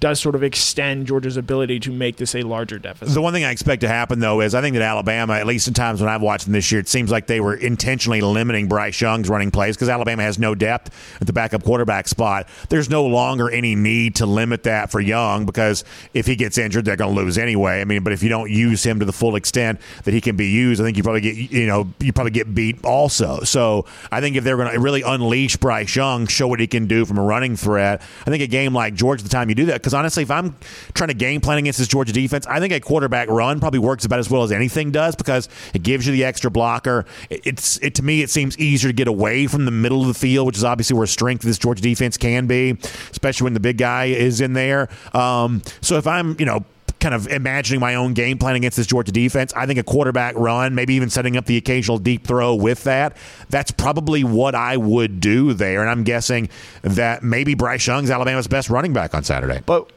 does 0.00 0.20
sort 0.20 0.34
of 0.34 0.42
extend 0.42 1.06
Georgia's 1.06 1.36
ability 1.36 1.80
to 1.80 1.92
make 1.92 2.16
this 2.16 2.34
a 2.34 2.42
larger 2.42 2.78
deficit. 2.78 3.14
The 3.14 3.20
one 3.20 3.32
thing 3.32 3.44
I 3.44 3.50
expect 3.50 3.80
to 3.80 3.88
happen, 3.88 4.20
though, 4.20 4.40
is 4.40 4.54
I 4.54 4.60
think 4.60 4.74
that 4.74 4.82
Alabama, 4.82 5.34
at 5.34 5.46
least 5.46 5.68
in 5.68 5.74
times 5.74 6.00
when 6.00 6.08
I've 6.08 6.22
watched 6.22 6.44
them 6.44 6.52
this 6.52 6.70
year, 6.70 6.80
it 6.80 6.88
seems 6.88 7.10
like 7.10 7.26
they 7.26 7.40
were 7.40 7.54
intentionally 7.54 8.20
limiting 8.20 8.68
Bryce 8.68 9.00
Young's 9.00 9.28
running 9.28 9.50
plays 9.50 9.76
because 9.76 9.88
Alabama 9.88 10.22
has 10.22 10.38
no 10.38 10.54
depth 10.54 10.94
at 11.20 11.26
the 11.26 11.32
backup 11.32 11.64
quarterback 11.64 12.08
spot. 12.08 12.48
There's 12.68 12.88
no 12.88 13.06
longer 13.06 13.50
any 13.50 13.74
need 13.74 14.16
to 14.16 14.26
limit 14.26 14.62
that 14.64 14.90
for 14.90 15.00
Young 15.00 15.46
because 15.46 15.84
if 16.14 16.26
he 16.26 16.36
gets 16.36 16.58
injured, 16.58 16.84
they're 16.84 16.96
going 16.96 17.14
to 17.14 17.20
lose 17.20 17.38
anyway. 17.38 17.80
I 17.80 17.84
mean, 17.84 18.04
but 18.04 18.12
if 18.12 18.22
you 18.22 18.28
don't 18.28 18.50
use 18.50 18.84
him 18.84 19.00
to 19.00 19.04
the 19.04 19.12
full 19.12 19.36
extent 19.36 19.80
that 20.04 20.14
he 20.14 20.20
can 20.20 20.36
be 20.36 20.48
used, 20.48 20.80
I 20.80 20.84
think 20.84 20.96
you 20.96 21.02
probably 21.02 21.20
get 21.20 21.36
you 21.36 21.66
know 21.66 21.92
you 22.00 22.12
probably 22.12 22.30
get 22.30 22.54
beat 22.54 22.84
also. 22.84 23.40
So 23.40 23.86
I 24.12 24.20
think 24.20 24.36
if 24.36 24.44
they're 24.44 24.56
going 24.56 24.72
to 24.72 24.78
really 24.78 25.02
unleash 25.02 25.56
Bryce 25.56 25.94
Young, 25.94 26.26
show 26.26 26.46
what 26.46 26.60
he 26.60 26.66
can 26.66 26.86
do 26.86 27.04
from 27.04 27.18
a 27.18 27.22
running 27.22 27.56
threat, 27.56 28.02
I 28.26 28.30
think 28.30 28.42
a 28.42 28.46
game 28.46 28.74
like 28.74 28.94
Georgia, 28.94 29.22
the 29.22 29.28
time 29.28 29.48
you 29.48 29.54
do 29.54 29.66
that, 29.66 29.82
because 29.88 29.98
honestly, 29.98 30.22
if 30.22 30.30
I'm 30.30 30.54
trying 30.92 31.08
to 31.08 31.14
game 31.14 31.40
plan 31.40 31.56
against 31.56 31.78
this 31.78 31.88
Georgia 31.88 32.12
defense, 32.12 32.46
I 32.46 32.60
think 32.60 32.74
a 32.74 32.80
quarterback 32.80 33.28
run 33.30 33.58
probably 33.58 33.78
works 33.80 34.04
about 34.04 34.18
as 34.18 34.28
well 34.28 34.42
as 34.42 34.52
anything 34.52 34.90
does 34.90 35.16
because 35.16 35.48
it 35.72 35.82
gives 35.82 36.06
you 36.06 36.12
the 36.12 36.24
extra 36.24 36.50
blocker. 36.50 37.06
It- 37.30 37.40
It's 37.44 37.78
it 37.78 37.94
to 37.94 38.02
me, 38.04 38.20
it 38.20 38.28
seems 38.28 38.58
easier 38.58 38.90
to 38.90 38.92
get 38.92 39.08
away 39.08 39.46
from 39.46 39.64
the 39.64 39.70
middle 39.70 40.02
of 40.02 40.08
the 40.08 40.14
field, 40.14 40.46
which 40.46 40.58
is 40.58 40.64
obviously 40.64 40.94
where 40.96 41.06
strength 41.06 41.42
of 41.44 41.48
this 41.48 41.56
Georgia 41.58 41.80
defense 41.80 42.18
can 42.18 42.46
be, 42.46 42.76
especially 43.10 43.44
when 43.44 43.54
the 43.54 43.60
big 43.60 43.78
guy 43.78 44.04
is 44.06 44.42
in 44.42 44.52
there. 44.52 44.88
Um, 45.14 45.62
so 45.80 45.96
if 45.96 46.06
I'm, 46.06 46.36
you 46.38 46.44
know 46.44 46.64
kind 47.00 47.14
of 47.14 47.28
imagining 47.28 47.80
my 47.80 47.94
own 47.94 48.14
game 48.14 48.38
plan 48.38 48.56
against 48.56 48.76
this 48.76 48.86
Georgia 48.86 49.12
defense. 49.12 49.52
I 49.54 49.66
think 49.66 49.78
a 49.78 49.82
quarterback 49.82 50.34
run, 50.36 50.74
maybe 50.74 50.94
even 50.94 51.10
setting 51.10 51.36
up 51.36 51.46
the 51.46 51.56
occasional 51.56 51.98
deep 51.98 52.26
throw 52.26 52.54
with 52.54 52.84
that, 52.84 53.16
that's 53.48 53.70
probably 53.70 54.24
what 54.24 54.54
I 54.54 54.76
would 54.76 55.20
do 55.20 55.54
there. 55.54 55.80
And 55.80 55.90
I'm 55.90 56.04
guessing 56.04 56.48
that 56.82 57.22
maybe 57.22 57.54
Bryce 57.54 57.86
Young's 57.86 58.10
Alabama's 58.10 58.46
best 58.46 58.70
running 58.70 58.92
back 58.92 59.14
on 59.14 59.24
Saturday. 59.24 59.62
But 59.64 59.90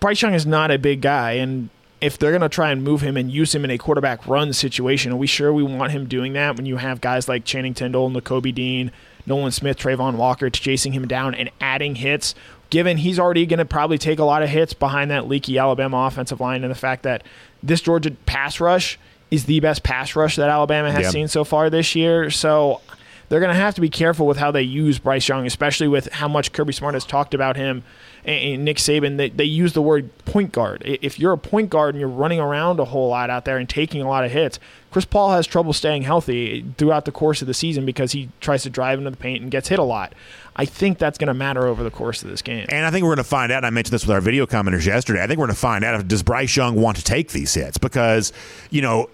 Bryce 0.00 0.22
Young 0.22 0.34
is 0.34 0.46
not 0.46 0.70
a 0.70 0.78
big 0.78 1.00
guy, 1.00 1.32
and 1.32 1.70
if 2.00 2.18
they're 2.18 2.32
going 2.32 2.42
to 2.42 2.48
try 2.50 2.70
and 2.70 2.82
move 2.84 3.00
him 3.00 3.16
and 3.16 3.30
use 3.30 3.54
him 3.54 3.64
in 3.64 3.70
a 3.70 3.78
quarterback 3.78 4.26
run 4.26 4.52
situation, 4.52 5.12
are 5.12 5.16
we 5.16 5.26
sure 5.26 5.52
we 5.52 5.62
want 5.62 5.92
him 5.92 6.06
doing 6.06 6.34
that 6.34 6.56
when 6.56 6.66
you 6.66 6.76
have 6.76 7.00
guys 7.00 7.28
like 7.28 7.44
Channing 7.44 7.72
Tindall, 7.72 8.10
Nakobe 8.10 8.54
Dean, 8.54 8.90
Nolan 9.24 9.52
Smith, 9.52 9.78
Travon 9.78 10.16
Walker 10.16 10.50
chasing 10.50 10.92
him 10.92 11.08
down 11.08 11.34
and 11.34 11.50
adding 11.62 11.94
hits? 11.94 12.34
Given 12.74 12.96
he's 12.96 13.20
already 13.20 13.46
going 13.46 13.58
to 13.58 13.64
probably 13.64 13.98
take 13.98 14.18
a 14.18 14.24
lot 14.24 14.42
of 14.42 14.48
hits 14.48 14.74
behind 14.74 15.12
that 15.12 15.28
leaky 15.28 15.58
Alabama 15.58 16.08
offensive 16.08 16.40
line, 16.40 16.64
and 16.64 16.72
the 16.72 16.76
fact 16.76 17.04
that 17.04 17.22
this 17.62 17.80
Georgia 17.80 18.10
pass 18.26 18.58
rush 18.58 18.98
is 19.30 19.44
the 19.44 19.60
best 19.60 19.84
pass 19.84 20.16
rush 20.16 20.34
that 20.34 20.50
Alabama 20.50 20.90
has 20.90 21.12
seen 21.12 21.28
so 21.28 21.44
far 21.44 21.70
this 21.70 21.94
year. 21.94 22.30
So 22.30 22.80
they're 23.28 23.38
going 23.38 23.54
to 23.54 23.60
have 23.60 23.76
to 23.76 23.80
be 23.80 23.88
careful 23.88 24.26
with 24.26 24.38
how 24.38 24.50
they 24.50 24.62
use 24.62 24.98
Bryce 24.98 25.28
Young, 25.28 25.46
especially 25.46 25.86
with 25.86 26.10
how 26.14 26.26
much 26.26 26.52
Kirby 26.52 26.72
Smart 26.72 26.94
has 26.94 27.04
talked 27.04 27.32
about 27.32 27.54
him 27.56 27.84
and 28.24 28.64
Nick 28.64 28.78
Saban. 28.78 29.18
They, 29.18 29.28
they 29.28 29.44
use 29.44 29.72
the 29.72 29.80
word 29.80 30.10
point 30.24 30.50
guard. 30.50 30.82
If 30.84 31.20
you're 31.20 31.32
a 31.32 31.38
point 31.38 31.70
guard 31.70 31.94
and 31.94 32.00
you're 32.00 32.08
running 32.08 32.40
around 32.40 32.80
a 32.80 32.86
whole 32.86 33.08
lot 33.08 33.30
out 33.30 33.44
there 33.44 33.56
and 33.56 33.68
taking 33.68 34.02
a 34.02 34.08
lot 34.08 34.24
of 34.24 34.32
hits, 34.32 34.58
Chris 34.90 35.04
Paul 35.04 35.30
has 35.30 35.46
trouble 35.46 35.72
staying 35.72 36.02
healthy 36.02 36.64
throughout 36.76 37.04
the 37.04 37.12
course 37.12 37.40
of 37.40 37.46
the 37.46 37.54
season 37.54 37.86
because 37.86 38.10
he 38.10 38.30
tries 38.40 38.64
to 38.64 38.70
drive 38.70 38.98
into 38.98 39.12
the 39.12 39.16
paint 39.16 39.42
and 39.42 39.50
gets 39.50 39.68
hit 39.68 39.78
a 39.78 39.84
lot. 39.84 40.12
I 40.56 40.64
think 40.64 40.98
that's 40.98 41.18
going 41.18 41.28
to 41.28 41.34
matter 41.34 41.66
over 41.66 41.82
the 41.82 41.90
course 41.90 42.22
of 42.22 42.30
this 42.30 42.42
game. 42.42 42.66
And 42.68 42.86
I 42.86 42.90
think 42.90 43.02
we're 43.02 43.14
going 43.14 43.24
to 43.24 43.24
find 43.24 43.50
out. 43.50 43.64
I 43.64 43.70
mentioned 43.70 43.92
this 43.92 44.06
with 44.06 44.14
our 44.14 44.20
video 44.20 44.46
commenters 44.46 44.86
yesterday. 44.86 45.22
I 45.22 45.26
think 45.26 45.38
we're 45.38 45.46
going 45.46 45.56
to 45.56 45.60
find 45.60 45.84
out 45.84 45.98
if 46.00 46.06
does 46.06 46.22
Bryce 46.22 46.56
Young 46.56 46.76
want 46.76 46.96
to 46.98 47.04
take 47.04 47.32
these 47.32 47.52
hits 47.54 47.78
because 47.78 48.32
you 48.70 48.82
know 48.82 49.10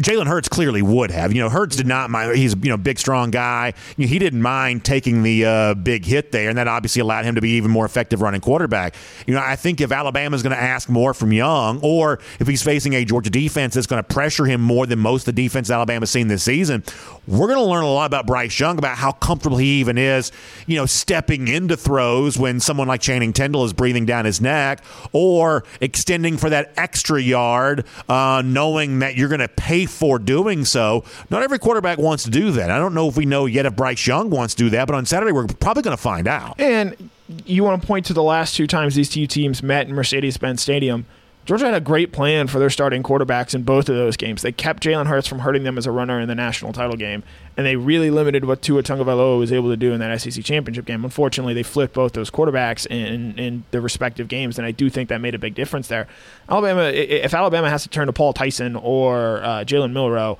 Jalen 0.00 0.26
Hurts 0.26 0.48
clearly 0.48 0.80
would 0.80 1.10
have. 1.10 1.32
You 1.32 1.42
know, 1.42 1.50
Hurts 1.50 1.76
did 1.76 1.86
not 1.86 2.08
mind. 2.10 2.36
He's 2.36 2.54
you 2.54 2.70
know 2.70 2.78
big, 2.78 2.98
strong 2.98 3.30
guy. 3.30 3.74
You 3.96 4.06
know, 4.06 4.08
he 4.08 4.18
didn't 4.18 4.40
mind 4.40 4.84
taking 4.84 5.22
the 5.22 5.44
uh, 5.44 5.74
big 5.74 6.06
hit 6.06 6.32
there, 6.32 6.48
and 6.48 6.56
that 6.56 6.68
obviously 6.68 7.00
allowed 7.00 7.24
him 7.24 7.34
to 7.34 7.40
be 7.40 7.50
even 7.50 7.70
more 7.70 7.84
effective 7.84 8.22
running 8.22 8.40
quarterback. 8.40 8.94
You 9.26 9.34
know, 9.34 9.40
I 9.40 9.56
think 9.56 9.80
if 9.80 9.92
Alabama's 9.92 10.42
going 10.42 10.56
to 10.56 10.62
ask 10.62 10.88
more 10.88 11.12
from 11.12 11.32
Young, 11.32 11.80
or 11.82 12.18
if 12.38 12.46
he's 12.46 12.62
facing 12.62 12.94
a 12.94 13.04
Georgia 13.04 13.30
defense 13.30 13.74
that's 13.74 13.86
going 13.86 14.02
to 14.02 14.08
pressure 14.08 14.46
him 14.46 14.60
more 14.62 14.86
than 14.86 14.98
most 14.98 15.28
of 15.28 15.34
the 15.34 15.42
defense 15.42 15.70
Alabama's 15.70 16.10
seen 16.10 16.28
this 16.28 16.42
season, 16.42 16.82
we're 17.26 17.46
going 17.46 17.58
to 17.58 17.64
learn 17.64 17.84
a 17.84 17.92
lot 17.92 18.06
about 18.06 18.26
Bryce 18.26 18.58
Young 18.58 18.78
about 18.78 18.96
how 18.96 19.12
comfortable 19.12 19.58
he 19.58 19.80
even 19.80 19.98
is. 19.98 20.32
You 20.66 20.76
know, 20.76 20.86
stepping 20.86 21.48
into 21.48 21.76
throws 21.76 22.38
when 22.38 22.58
someone 22.60 22.88
like 22.88 23.02
Channing 23.02 23.34
Tindall 23.34 23.64
is 23.64 23.74
breathing 23.74 24.06
down 24.06 24.24
his 24.24 24.40
neck, 24.40 24.82
or 25.12 25.64
extending 25.82 26.38
for 26.38 26.48
that 26.48 26.72
extra 26.78 27.20
yard, 27.20 27.84
uh, 28.08 28.42
knowing 28.44 29.00
that 29.00 29.16
you're 29.16 29.28
going 29.28 29.40
to 29.40 29.48
pay 29.48 29.86
for 29.90 30.18
doing 30.18 30.64
so. 30.64 31.04
Not 31.28 31.42
every 31.42 31.58
quarterback 31.58 31.98
wants 31.98 32.24
to 32.24 32.30
do 32.30 32.50
that. 32.52 32.70
I 32.70 32.78
don't 32.78 32.94
know 32.94 33.08
if 33.08 33.16
we 33.16 33.26
know 33.26 33.46
yet 33.46 33.66
if 33.66 33.76
Bryce 33.76 34.06
Young 34.06 34.30
wants 34.30 34.54
to 34.54 34.64
do 34.64 34.70
that, 34.70 34.86
but 34.86 34.94
on 34.94 35.06
Saturday 35.06 35.32
we're 35.32 35.46
probably 35.46 35.82
going 35.82 35.96
to 35.96 36.02
find 36.02 36.26
out. 36.28 36.60
And 36.60 37.10
you 37.44 37.62
want 37.64 37.80
to 37.80 37.86
point 37.86 38.06
to 38.06 38.12
the 38.12 38.22
last 38.22 38.56
two 38.56 38.66
times 38.66 38.94
these 38.94 39.08
two 39.08 39.26
teams 39.26 39.62
met 39.62 39.86
in 39.88 39.94
Mercedes-Benz 39.94 40.60
Stadium. 40.60 41.06
Georgia 41.50 41.64
had 41.64 41.74
a 41.74 41.80
great 41.80 42.12
plan 42.12 42.46
for 42.46 42.60
their 42.60 42.70
starting 42.70 43.02
quarterbacks 43.02 43.56
in 43.56 43.64
both 43.64 43.88
of 43.88 43.96
those 43.96 44.16
games. 44.16 44.40
They 44.40 44.52
kept 44.52 44.84
Jalen 44.84 45.06
Hurts 45.06 45.26
from 45.26 45.40
hurting 45.40 45.64
them 45.64 45.78
as 45.78 45.84
a 45.84 45.90
runner 45.90 46.20
in 46.20 46.28
the 46.28 46.34
national 46.36 46.72
title 46.72 46.94
game, 46.94 47.24
and 47.56 47.66
they 47.66 47.74
really 47.74 48.08
limited 48.08 48.44
what 48.44 48.62
Tua 48.62 48.84
Tagovailoa 48.84 49.36
was 49.36 49.52
able 49.52 49.68
to 49.70 49.76
do 49.76 49.92
in 49.92 49.98
that 49.98 50.20
SEC 50.20 50.44
championship 50.44 50.84
game. 50.84 51.02
Unfortunately, 51.04 51.52
they 51.52 51.64
flipped 51.64 51.92
both 51.92 52.12
those 52.12 52.30
quarterbacks 52.30 52.86
in, 52.86 53.36
in 53.36 53.64
their 53.72 53.80
respective 53.80 54.28
games, 54.28 54.58
and 54.58 54.64
I 54.64 54.70
do 54.70 54.88
think 54.88 55.08
that 55.08 55.20
made 55.20 55.34
a 55.34 55.40
big 55.40 55.56
difference 55.56 55.88
there. 55.88 56.06
Alabama, 56.48 56.82
if 56.82 57.34
Alabama 57.34 57.68
has 57.68 57.82
to 57.82 57.88
turn 57.88 58.06
to 58.06 58.12
Paul 58.12 58.32
Tyson 58.32 58.76
or 58.76 59.42
uh, 59.42 59.64
Jalen 59.64 59.90
Milroe, 59.90 60.38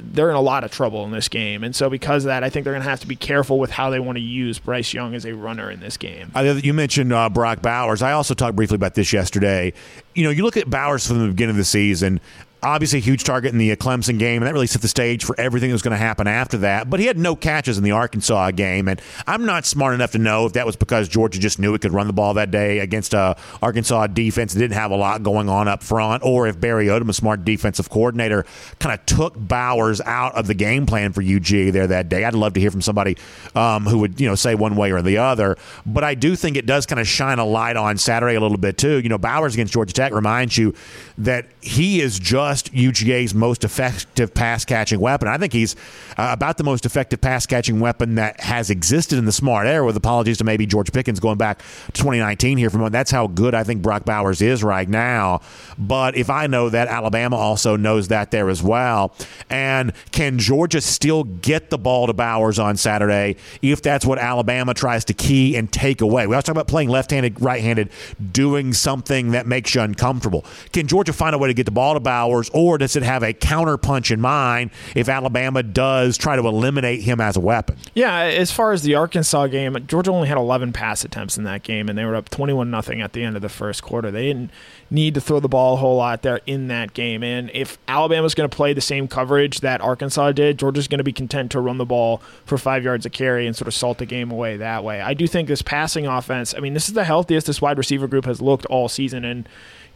they're 0.00 0.30
in 0.30 0.36
a 0.36 0.40
lot 0.40 0.64
of 0.64 0.70
trouble 0.70 1.04
in 1.04 1.10
this 1.10 1.28
game. 1.28 1.64
And 1.64 1.74
so, 1.74 1.88
because 1.90 2.24
of 2.24 2.28
that, 2.28 2.44
I 2.44 2.50
think 2.50 2.64
they're 2.64 2.72
going 2.72 2.82
to 2.82 2.88
have 2.88 3.00
to 3.00 3.06
be 3.06 3.16
careful 3.16 3.58
with 3.58 3.70
how 3.70 3.90
they 3.90 4.00
want 4.00 4.16
to 4.16 4.22
use 4.22 4.58
Bryce 4.58 4.92
Young 4.92 5.14
as 5.14 5.24
a 5.24 5.34
runner 5.34 5.70
in 5.70 5.80
this 5.80 5.96
game. 5.96 6.30
You 6.36 6.74
mentioned 6.74 7.12
uh, 7.12 7.28
Brock 7.28 7.62
Bowers. 7.62 8.02
I 8.02 8.12
also 8.12 8.34
talked 8.34 8.56
briefly 8.56 8.76
about 8.76 8.94
this 8.94 9.12
yesterday. 9.12 9.72
You 10.14 10.24
know, 10.24 10.30
you 10.30 10.42
look 10.42 10.56
at 10.56 10.68
Bowers 10.68 11.06
from 11.06 11.20
the 11.20 11.28
beginning 11.28 11.50
of 11.50 11.56
the 11.56 11.64
season 11.64 12.20
obviously 12.62 12.98
a 12.98 13.02
huge 13.02 13.24
target 13.24 13.52
in 13.52 13.58
the 13.58 13.72
uh, 13.72 13.76
Clemson 13.76 14.18
game, 14.18 14.42
and 14.42 14.46
that 14.46 14.52
really 14.52 14.66
set 14.66 14.82
the 14.82 14.88
stage 14.88 15.24
for 15.24 15.38
everything 15.38 15.70
that 15.70 15.74
was 15.74 15.82
going 15.82 15.92
to 15.92 15.98
happen 15.98 16.26
after 16.26 16.58
that. 16.58 16.90
But 16.90 17.00
he 17.00 17.06
had 17.06 17.18
no 17.18 17.36
catches 17.36 17.78
in 17.78 17.84
the 17.84 17.92
Arkansas 17.92 18.50
game, 18.52 18.88
and 18.88 19.00
I'm 19.26 19.44
not 19.44 19.66
smart 19.66 19.94
enough 19.94 20.12
to 20.12 20.18
know 20.18 20.46
if 20.46 20.54
that 20.54 20.66
was 20.66 20.76
because 20.76 21.08
Georgia 21.08 21.38
just 21.38 21.58
knew 21.58 21.74
it 21.74 21.80
could 21.80 21.92
run 21.92 22.06
the 22.06 22.12
ball 22.12 22.34
that 22.34 22.50
day 22.50 22.80
against 22.80 23.14
a 23.14 23.36
Arkansas 23.62 24.08
defense 24.08 24.54
that 24.54 24.60
didn't 24.60 24.74
have 24.74 24.90
a 24.90 24.96
lot 24.96 25.22
going 25.22 25.48
on 25.48 25.68
up 25.68 25.82
front, 25.82 26.24
or 26.24 26.46
if 26.46 26.58
Barry 26.60 26.86
Odom, 26.86 27.08
a 27.08 27.12
smart 27.12 27.44
defensive 27.44 27.90
coordinator, 27.90 28.44
kind 28.78 28.98
of 28.98 29.04
took 29.06 29.34
Bowers 29.36 30.00
out 30.00 30.34
of 30.34 30.46
the 30.46 30.54
game 30.54 30.86
plan 30.86 31.12
for 31.12 31.22
UG 31.22 31.72
there 31.72 31.86
that 31.86 32.08
day. 32.08 32.24
I'd 32.24 32.34
love 32.34 32.54
to 32.54 32.60
hear 32.60 32.70
from 32.70 32.82
somebody 32.82 33.16
um, 33.54 33.84
who 33.84 33.98
would 33.98 34.20
you 34.20 34.26
know 34.26 34.34
say 34.34 34.54
one 34.54 34.76
way 34.76 34.92
or 34.92 35.02
the 35.02 35.18
other, 35.18 35.56
but 35.86 36.04
I 36.04 36.14
do 36.14 36.34
think 36.36 36.56
it 36.56 36.66
does 36.66 36.86
kind 36.86 37.00
of 37.00 37.06
shine 37.06 37.38
a 37.38 37.44
light 37.44 37.76
on 37.76 37.98
Saturday 37.98 38.34
a 38.34 38.40
little 38.40 38.58
bit 38.58 38.78
too. 38.78 38.98
You 39.00 39.08
know, 39.08 39.18
Bowers 39.18 39.54
against 39.54 39.72
Georgia 39.72 39.92
Tech 39.92 40.12
reminds 40.12 40.58
you 40.58 40.74
that 41.18 41.46
he 41.60 42.00
is 42.00 42.18
just 42.18 42.47
just 42.48 42.72
UGA's 42.72 43.34
most 43.34 43.64
effective 43.64 44.34
pass 44.34 44.64
catching 44.64 45.00
weapon. 45.00 45.28
I 45.28 45.38
think 45.38 45.52
he's 45.52 45.76
uh, 46.16 46.30
about 46.32 46.58
the 46.58 46.64
most 46.64 46.84
effective 46.86 47.20
pass 47.20 47.46
catching 47.46 47.80
weapon 47.80 48.16
that 48.16 48.40
has 48.40 48.70
existed 48.70 49.18
in 49.18 49.24
the 49.24 49.32
smart 49.32 49.66
era, 49.66 49.84
with 49.84 49.96
apologies 49.96 50.38
to 50.38 50.44
maybe 50.44 50.66
George 50.66 50.92
Pickens 50.92 51.20
going 51.20 51.38
back 51.38 51.58
to 51.58 51.92
2019 51.92 52.58
here 52.58 52.70
from 52.70 52.90
that's 52.90 53.10
how 53.10 53.26
good 53.26 53.54
I 53.54 53.64
think 53.64 53.82
Brock 53.82 54.04
Bowers 54.04 54.40
is 54.40 54.62
right 54.62 54.88
now. 54.88 55.40
But 55.76 56.16
if 56.16 56.30
I 56.30 56.46
know 56.46 56.68
that, 56.70 56.88
Alabama 56.88 57.36
also 57.36 57.76
knows 57.76 58.08
that 58.08 58.30
there 58.30 58.48
as 58.48 58.62
well. 58.62 59.14
And 59.50 59.92
can 60.12 60.38
Georgia 60.38 60.80
still 60.80 61.24
get 61.24 61.70
the 61.70 61.78
ball 61.78 62.06
to 62.06 62.12
Bowers 62.12 62.58
on 62.58 62.76
Saturday 62.76 63.36
if 63.62 63.82
that's 63.82 64.04
what 64.04 64.18
Alabama 64.18 64.74
tries 64.74 65.04
to 65.06 65.14
key 65.14 65.56
and 65.56 65.70
take 65.70 66.00
away? 66.00 66.26
We 66.26 66.34
always 66.34 66.44
talk 66.44 66.54
about 66.54 66.68
playing 66.68 66.88
left 66.88 67.10
handed, 67.10 67.40
right 67.40 67.62
handed, 67.62 67.90
doing 68.32 68.72
something 68.72 69.32
that 69.32 69.46
makes 69.46 69.74
you 69.74 69.80
uncomfortable. 69.80 70.44
Can 70.72 70.86
Georgia 70.86 71.12
find 71.12 71.34
a 71.34 71.38
way 71.38 71.48
to 71.48 71.54
get 71.54 71.64
the 71.64 71.72
ball 71.72 71.94
to 71.94 72.00
Bowers? 72.00 72.37
Or 72.52 72.78
does 72.78 72.96
it 72.96 73.02
have 73.02 73.22
a 73.22 73.32
counterpunch 73.32 74.10
in 74.10 74.20
mind 74.20 74.70
if 74.94 75.08
Alabama 75.08 75.62
does 75.62 76.16
try 76.16 76.36
to 76.36 76.46
eliminate 76.46 77.02
him 77.02 77.20
as 77.20 77.36
a 77.36 77.40
weapon? 77.40 77.76
Yeah, 77.94 78.14
as 78.20 78.52
far 78.52 78.72
as 78.72 78.82
the 78.82 78.94
Arkansas 78.94 79.48
game, 79.48 79.76
Georgia 79.86 80.12
only 80.12 80.28
had 80.28 80.38
11 80.38 80.72
pass 80.72 81.04
attempts 81.04 81.36
in 81.36 81.44
that 81.44 81.62
game, 81.62 81.88
and 81.88 81.98
they 81.98 82.04
were 82.04 82.16
up 82.16 82.28
21 82.28 82.70
nothing 82.70 83.00
at 83.00 83.12
the 83.12 83.24
end 83.24 83.36
of 83.36 83.42
the 83.42 83.48
first 83.48 83.82
quarter. 83.82 84.10
They 84.10 84.26
didn't 84.26 84.50
need 84.90 85.14
to 85.14 85.20
throw 85.20 85.40
the 85.40 85.48
ball 85.48 85.74
a 85.74 85.76
whole 85.76 85.96
lot 85.96 86.22
there 86.22 86.40
in 86.46 86.68
that 86.68 86.94
game. 86.94 87.22
And 87.22 87.50
if 87.52 87.78
Alabama's 87.88 88.34
going 88.34 88.48
to 88.48 88.56
play 88.56 88.72
the 88.72 88.80
same 88.80 89.08
coverage 89.08 89.60
that 89.60 89.80
Arkansas 89.80 90.32
did, 90.32 90.58
Georgia's 90.58 90.88
going 90.88 90.98
to 90.98 91.04
be 91.04 91.12
content 91.12 91.50
to 91.52 91.60
run 91.60 91.78
the 91.78 91.84
ball 91.84 92.22
for 92.44 92.56
five 92.58 92.84
yards 92.84 93.04
of 93.04 93.12
carry 93.12 93.46
and 93.46 93.54
sort 93.54 93.68
of 93.68 93.74
salt 93.74 93.98
the 93.98 94.06
game 94.06 94.30
away 94.30 94.56
that 94.56 94.84
way. 94.84 95.00
I 95.00 95.14
do 95.14 95.26
think 95.26 95.48
this 95.48 95.62
passing 95.62 96.06
offense, 96.06 96.54
I 96.54 96.60
mean, 96.60 96.74
this 96.74 96.88
is 96.88 96.94
the 96.94 97.04
healthiest 97.04 97.46
this 97.46 97.60
wide 97.60 97.78
receiver 97.78 98.06
group 98.06 98.24
has 98.24 98.40
looked 98.40 98.66
all 98.66 98.88
season. 98.88 99.24
And 99.24 99.48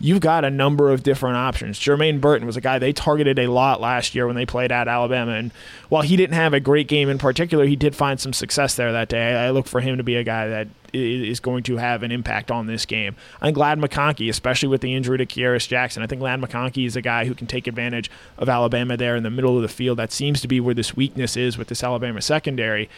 you've 0.03 0.21
got 0.21 0.45
a 0.45 0.51
number 0.51 0.91
of 0.91 1.05
different 1.05 1.37
options. 1.37 1.79
Jermaine 1.79 2.21
Burton 2.21 2.45
was 2.45 2.57
a 2.57 2.61
guy 2.61 2.81
they 2.81 2.93
targeted 2.93 3.38
a 3.38 3.47
lot 3.47 3.81
last 3.81 4.17
year 4.17 4.27
when 4.27 4.35
they 4.35 4.45
played 4.45 4.73
at 4.73 4.88
Alabama. 4.88 5.33
And 5.33 5.53
while 5.88 6.03
he 6.03 6.17
didn't 6.17 6.35
have 6.35 6.53
a 6.53 6.61
great 6.61 6.88
game 6.88 7.09
in 7.09 7.19
particular, 7.19 7.65
he 7.65 7.77
did 7.77 7.95
find 7.95 8.19
some 8.19 8.33
success 8.33 8.75
there 8.75 8.91
that 8.91 9.09
day. 9.09 9.37
I 9.37 9.51
look 9.51 9.69
for 9.69 9.81
him 9.81 9.97
to 9.99 10.03
be 10.03 10.17
a 10.17 10.25
guy 10.25 10.49
that 10.49 10.67
is 10.93 11.38
going 11.38 11.62
to 11.62 11.77
have 11.77 12.03
an 12.03 12.11
impact 12.11 12.51
on 12.51 12.67
this 12.67 12.85
game. 12.85 13.15
I'm 13.41 13.55
glad 13.55 13.79
McConkey, 13.79 14.29
especially 14.29 14.69
with 14.69 14.81
the 14.81 14.93
injury 14.93 15.19
to 15.19 15.25
Kearis 15.25 15.69
Jackson, 15.69 16.03
I 16.03 16.09
think 16.09 16.21
Ladd 16.21 16.41
McConkey 16.41 16.85
is 16.85 16.97
a 16.97 17.01
guy 17.01 17.25
who 17.25 17.35
can 17.35 17.47
take 17.47 17.69
advantage 17.69 18.11
of 18.37 18.49
Alabama 18.49 18.97
there 18.97 19.15
in 19.15 19.23
the 19.23 19.31
middle 19.31 19.55
of 19.57 19.62
the 19.62 19.69
field. 19.69 19.99
That 19.99 20.11
seems 20.11 20.41
to 20.41 20.49
be 20.49 20.59
where 20.59 20.75
this 20.75 20.97
weakness 20.97 21.37
is 21.37 21.57
with 21.57 21.69
this 21.69 21.85
Alabama 21.85 22.21
secondary. 22.21 22.91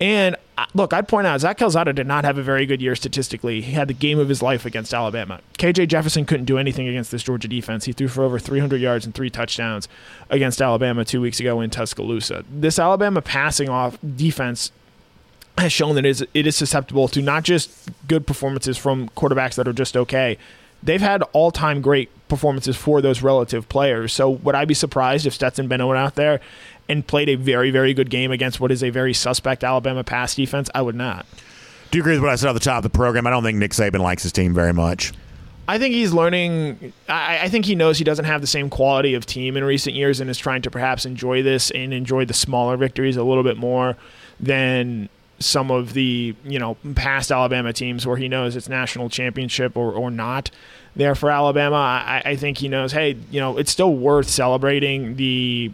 And 0.00 0.34
look, 0.74 0.92
I'd 0.92 1.08
point 1.08 1.26
out 1.26 1.40
Zach 1.40 1.58
Calzada 1.58 1.92
did 1.92 2.06
not 2.06 2.24
have 2.24 2.38
a 2.38 2.42
very 2.42 2.66
good 2.66 2.82
year 2.82 2.94
statistically. 2.94 3.60
He 3.60 3.72
had 3.72 3.88
the 3.88 3.94
game 3.94 4.18
of 4.18 4.28
his 4.28 4.42
life 4.42 4.64
against 4.66 4.92
Alabama. 4.92 5.40
KJ 5.58 5.88
Jefferson 5.88 6.24
couldn't 6.24 6.46
do 6.46 6.58
anything 6.58 6.88
against 6.88 7.10
this 7.10 7.22
Georgia 7.22 7.48
defense. 7.48 7.84
He 7.84 7.92
threw 7.92 8.08
for 8.08 8.22
over 8.22 8.38
300 8.38 8.80
yards 8.80 9.04
and 9.04 9.14
three 9.14 9.30
touchdowns 9.30 9.88
against 10.30 10.60
Alabama 10.60 11.04
two 11.04 11.20
weeks 11.20 11.40
ago 11.40 11.60
in 11.60 11.70
Tuscaloosa. 11.70 12.44
This 12.50 12.78
Alabama 12.78 13.22
passing 13.22 13.68
off 13.68 13.98
defense 14.16 14.72
has 15.58 15.72
shown 15.72 15.94
that 15.94 16.04
it 16.04 16.10
is, 16.10 16.26
it 16.34 16.46
is 16.46 16.56
susceptible 16.56 17.08
to 17.08 17.22
not 17.22 17.42
just 17.44 17.90
good 18.08 18.26
performances 18.26 18.78
from 18.78 19.08
quarterbacks 19.10 19.54
that 19.56 19.68
are 19.68 19.72
just 19.72 19.96
okay. 19.96 20.38
They've 20.82 21.00
had 21.00 21.22
all 21.32 21.50
time 21.50 21.80
great 21.80 22.10
performances 22.28 22.76
for 22.76 23.00
those 23.00 23.22
relative 23.22 23.68
players. 23.68 24.12
So 24.12 24.30
would 24.30 24.54
I 24.54 24.64
be 24.64 24.74
surprised 24.74 25.26
if 25.26 25.34
Stetson 25.34 25.68
Bennett 25.68 25.86
went 25.86 25.98
out 25.98 26.14
there 26.14 26.40
and 26.88 27.06
played 27.06 27.28
a 27.28 27.34
very, 27.36 27.70
very 27.70 27.94
good 27.94 28.10
game 28.10 28.30
against 28.30 28.60
what 28.60 28.70
is 28.70 28.82
a 28.82 28.90
very 28.90 29.14
suspect 29.14 29.64
Alabama 29.64 30.04
pass 30.04 30.34
defense, 30.34 30.70
I 30.74 30.82
would 30.82 30.94
not. 30.94 31.26
Do 31.90 31.98
you 31.98 32.02
agree 32.02 32.14
with 32.14 32.22
what 32.22 32.30
I 32.30 32.36
said 32.36 32.48
at 32.48 32.54
the 32.54 32.60
top 32.60 32.78
of 32.78 32.82
the 32.84 32.90
program? 32.90 33.26
I 33.26 33.30
don't 33.30 33.42
think 33.42 33.58
Nick 33.58 33.72
Saban 33.72 34.00
likes 34.00 34.22
his 34.22 34.32
team 34.32 34.54
very 34.54 34.72
much. 34.72 35.12
I 35.68 35.78
think 35.78 35.94
he's 35.94 36.12
learning. 36.12 36.92
I, 37.08 37.40
I, 37.42 37.48
think 37.48 37.64
he 37.64 37.74
knows 37.74 37.96
he 37.96 38.04
doesn't 38.04 38.24
have 38.24 38.40
the 38.40 38.46
same 38.46 38.68
quality 38.68 39.14
of 39.14 39.26
team 39.26 39.56
in 39.56 39.62
recent 39.62 39.94
years 39.94 40.20
and 40.20 40.28
is 40.28 40.38
trying 40.38 40.62
to 40.62 40.70
perhaps 40.70 41.06
enjoy 41.06 41.42
this 41.42 41.70
and 41.70 41.94
enjoy 41.94 42.24
the 42.24 42.34
smaller 42.34 42.76
victories 42.76 43.16
a 43.16 43.22
little 43.22 43.44
bit 43.44 43.56
more 43.56 43.96
than 44.40 45.08
some 45.38 45.70
of 45.70 45.92
the 45.92 46.34
you 46.44 46.58
know 46.58 46.76
past 46.94 47.30
Alabama 47.30 47.72
teams 47.72 48.06
where 48.06 48.16
he 48.16 48.28
knows 48.28 48.56
it's 48.56 48.68
national 48.68 49.08
championship 49.08 49.76
or, 49.76 49.92
or 49.92 50.10
not 50.10 50.50
there 50.96 51.14
for 51.14 51.30
Alabama. 51.30 51.76
I, 51.76 52.22
I 52.24 52.36
think 52.36 52.58
he 52.58 52.68
knows, 52.68 52.92
hey, 52.92 53.16
you 53.30 53.40
know, 53.40 53.56
it's 53.56 53.70
still 53.70 53.94
worth 53.94 54.28
celebrating 54.28 55.16
the 55.16 55.72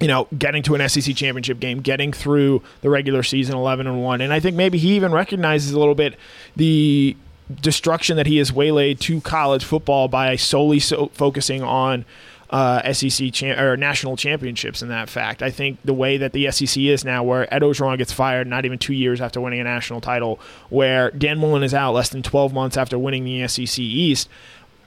you 0.00 0.06
know, 0.06 0.28
getting 0.36 0.62
to 0.64 0.74
an 0.74 0.88
SEC 0.88 1.14
championship 1.16 1.58
game, 1.58 1.80
getting 1.80 2.12
through 2.12 2.62
the 2.82 2.90
regular 2.90 3.22
season 3.22 3.56
11 3.56 3.86
and 3.86 4.02
1. 4.02 4.20
And 4.20 4.32
I 4.32 4.40
think 4.40 4.56
maybe 4.56 4.78
he 4.78 4.94
even 4.94 5.12
recognizes 5.12 5.72
a 5.72 5.78
little 5.78 5.94
bit 5.94 6.16
the 6.54 7.16
destruction 7.60 8.16
that 8.16 8.26
he 8.26 8.36
has 8.38 8.52
waylaid 8.52 9.00
to 9.00 9.20
college 9.22 9.64
football 9.64 10.06
by 10.06 10.36
solely 10.36 10.78
so 10.78 11.10
focusing 11.14 11.62
on 11.62 12.04
uh, 12.50 12.92
SEC 12.92 13.32
cha- 13.32 13.60
or 13.60 13.76
national 13.76 14.16
championships 14.16 14.82
in 14.82 14.88
that 14.88 15.08
fact. 15.08 15.42
I 15.42 15.50
think 15.50 15.78
the 15.84 15.94
way 15.94 16.16
that 16.16 16.32
the 16.32 16.50
SEC 16.50 16.82
is 16.82 17.04
now, 17.04 17.22
where 17.22 17.52
Ed 17.52 17.62
Orgeron 17.62 17.98
gets 17.98 18.12
fired 18.12 18.46
not 18.46 18.64
even 18.64 18.78
two 18.78 18.94
years 18.94 19.20
after 19.20 19.40
winning 19.40 19.60
a 19.60 19.64
national 19.64 20.00
title, 20.00 20.40
where 20.68 21.10
Dan 21.10 21.38
Mullen 21.38 21.62
is 21.62 21.74
out 21.74 21.92
less 21.92 22.08
than 22.08 22.22
12 22.22 22.52
months 22.52 22.76
after 22.76 22.98
winning 22.98 23.24
the 23.24 23.46
SEC 23.48 23.78
East, 23.78 24.28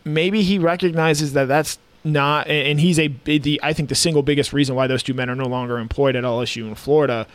maybe 0.04 0.42
he 0.42 0.58
recognizes 0.58 1.34
that 1.34 1.48
that's 1.48 1.78
not, 2.04 2.48
and 2.48 2.80
he's 2.80 3.00
a 3.00 3.08
the 3.08 3.60
I 3.64 3.74
think 3.74 3.90
the 3.90 3.96
single 3.96 4.24
biggest 4.24 4.54
reason 4.54 4.76
why 4.76 4.88
those 4.88 5.04
two 5.04 5.14
men 5.14 5.30
are 5.30 5.36
no 5.36 5.48
longer 5.48 5.78
employed 5.78 6.16
at 6.16 6.24
LSU 6.24 6.68
in 6.68 6.76
Florida, 6.76 7.28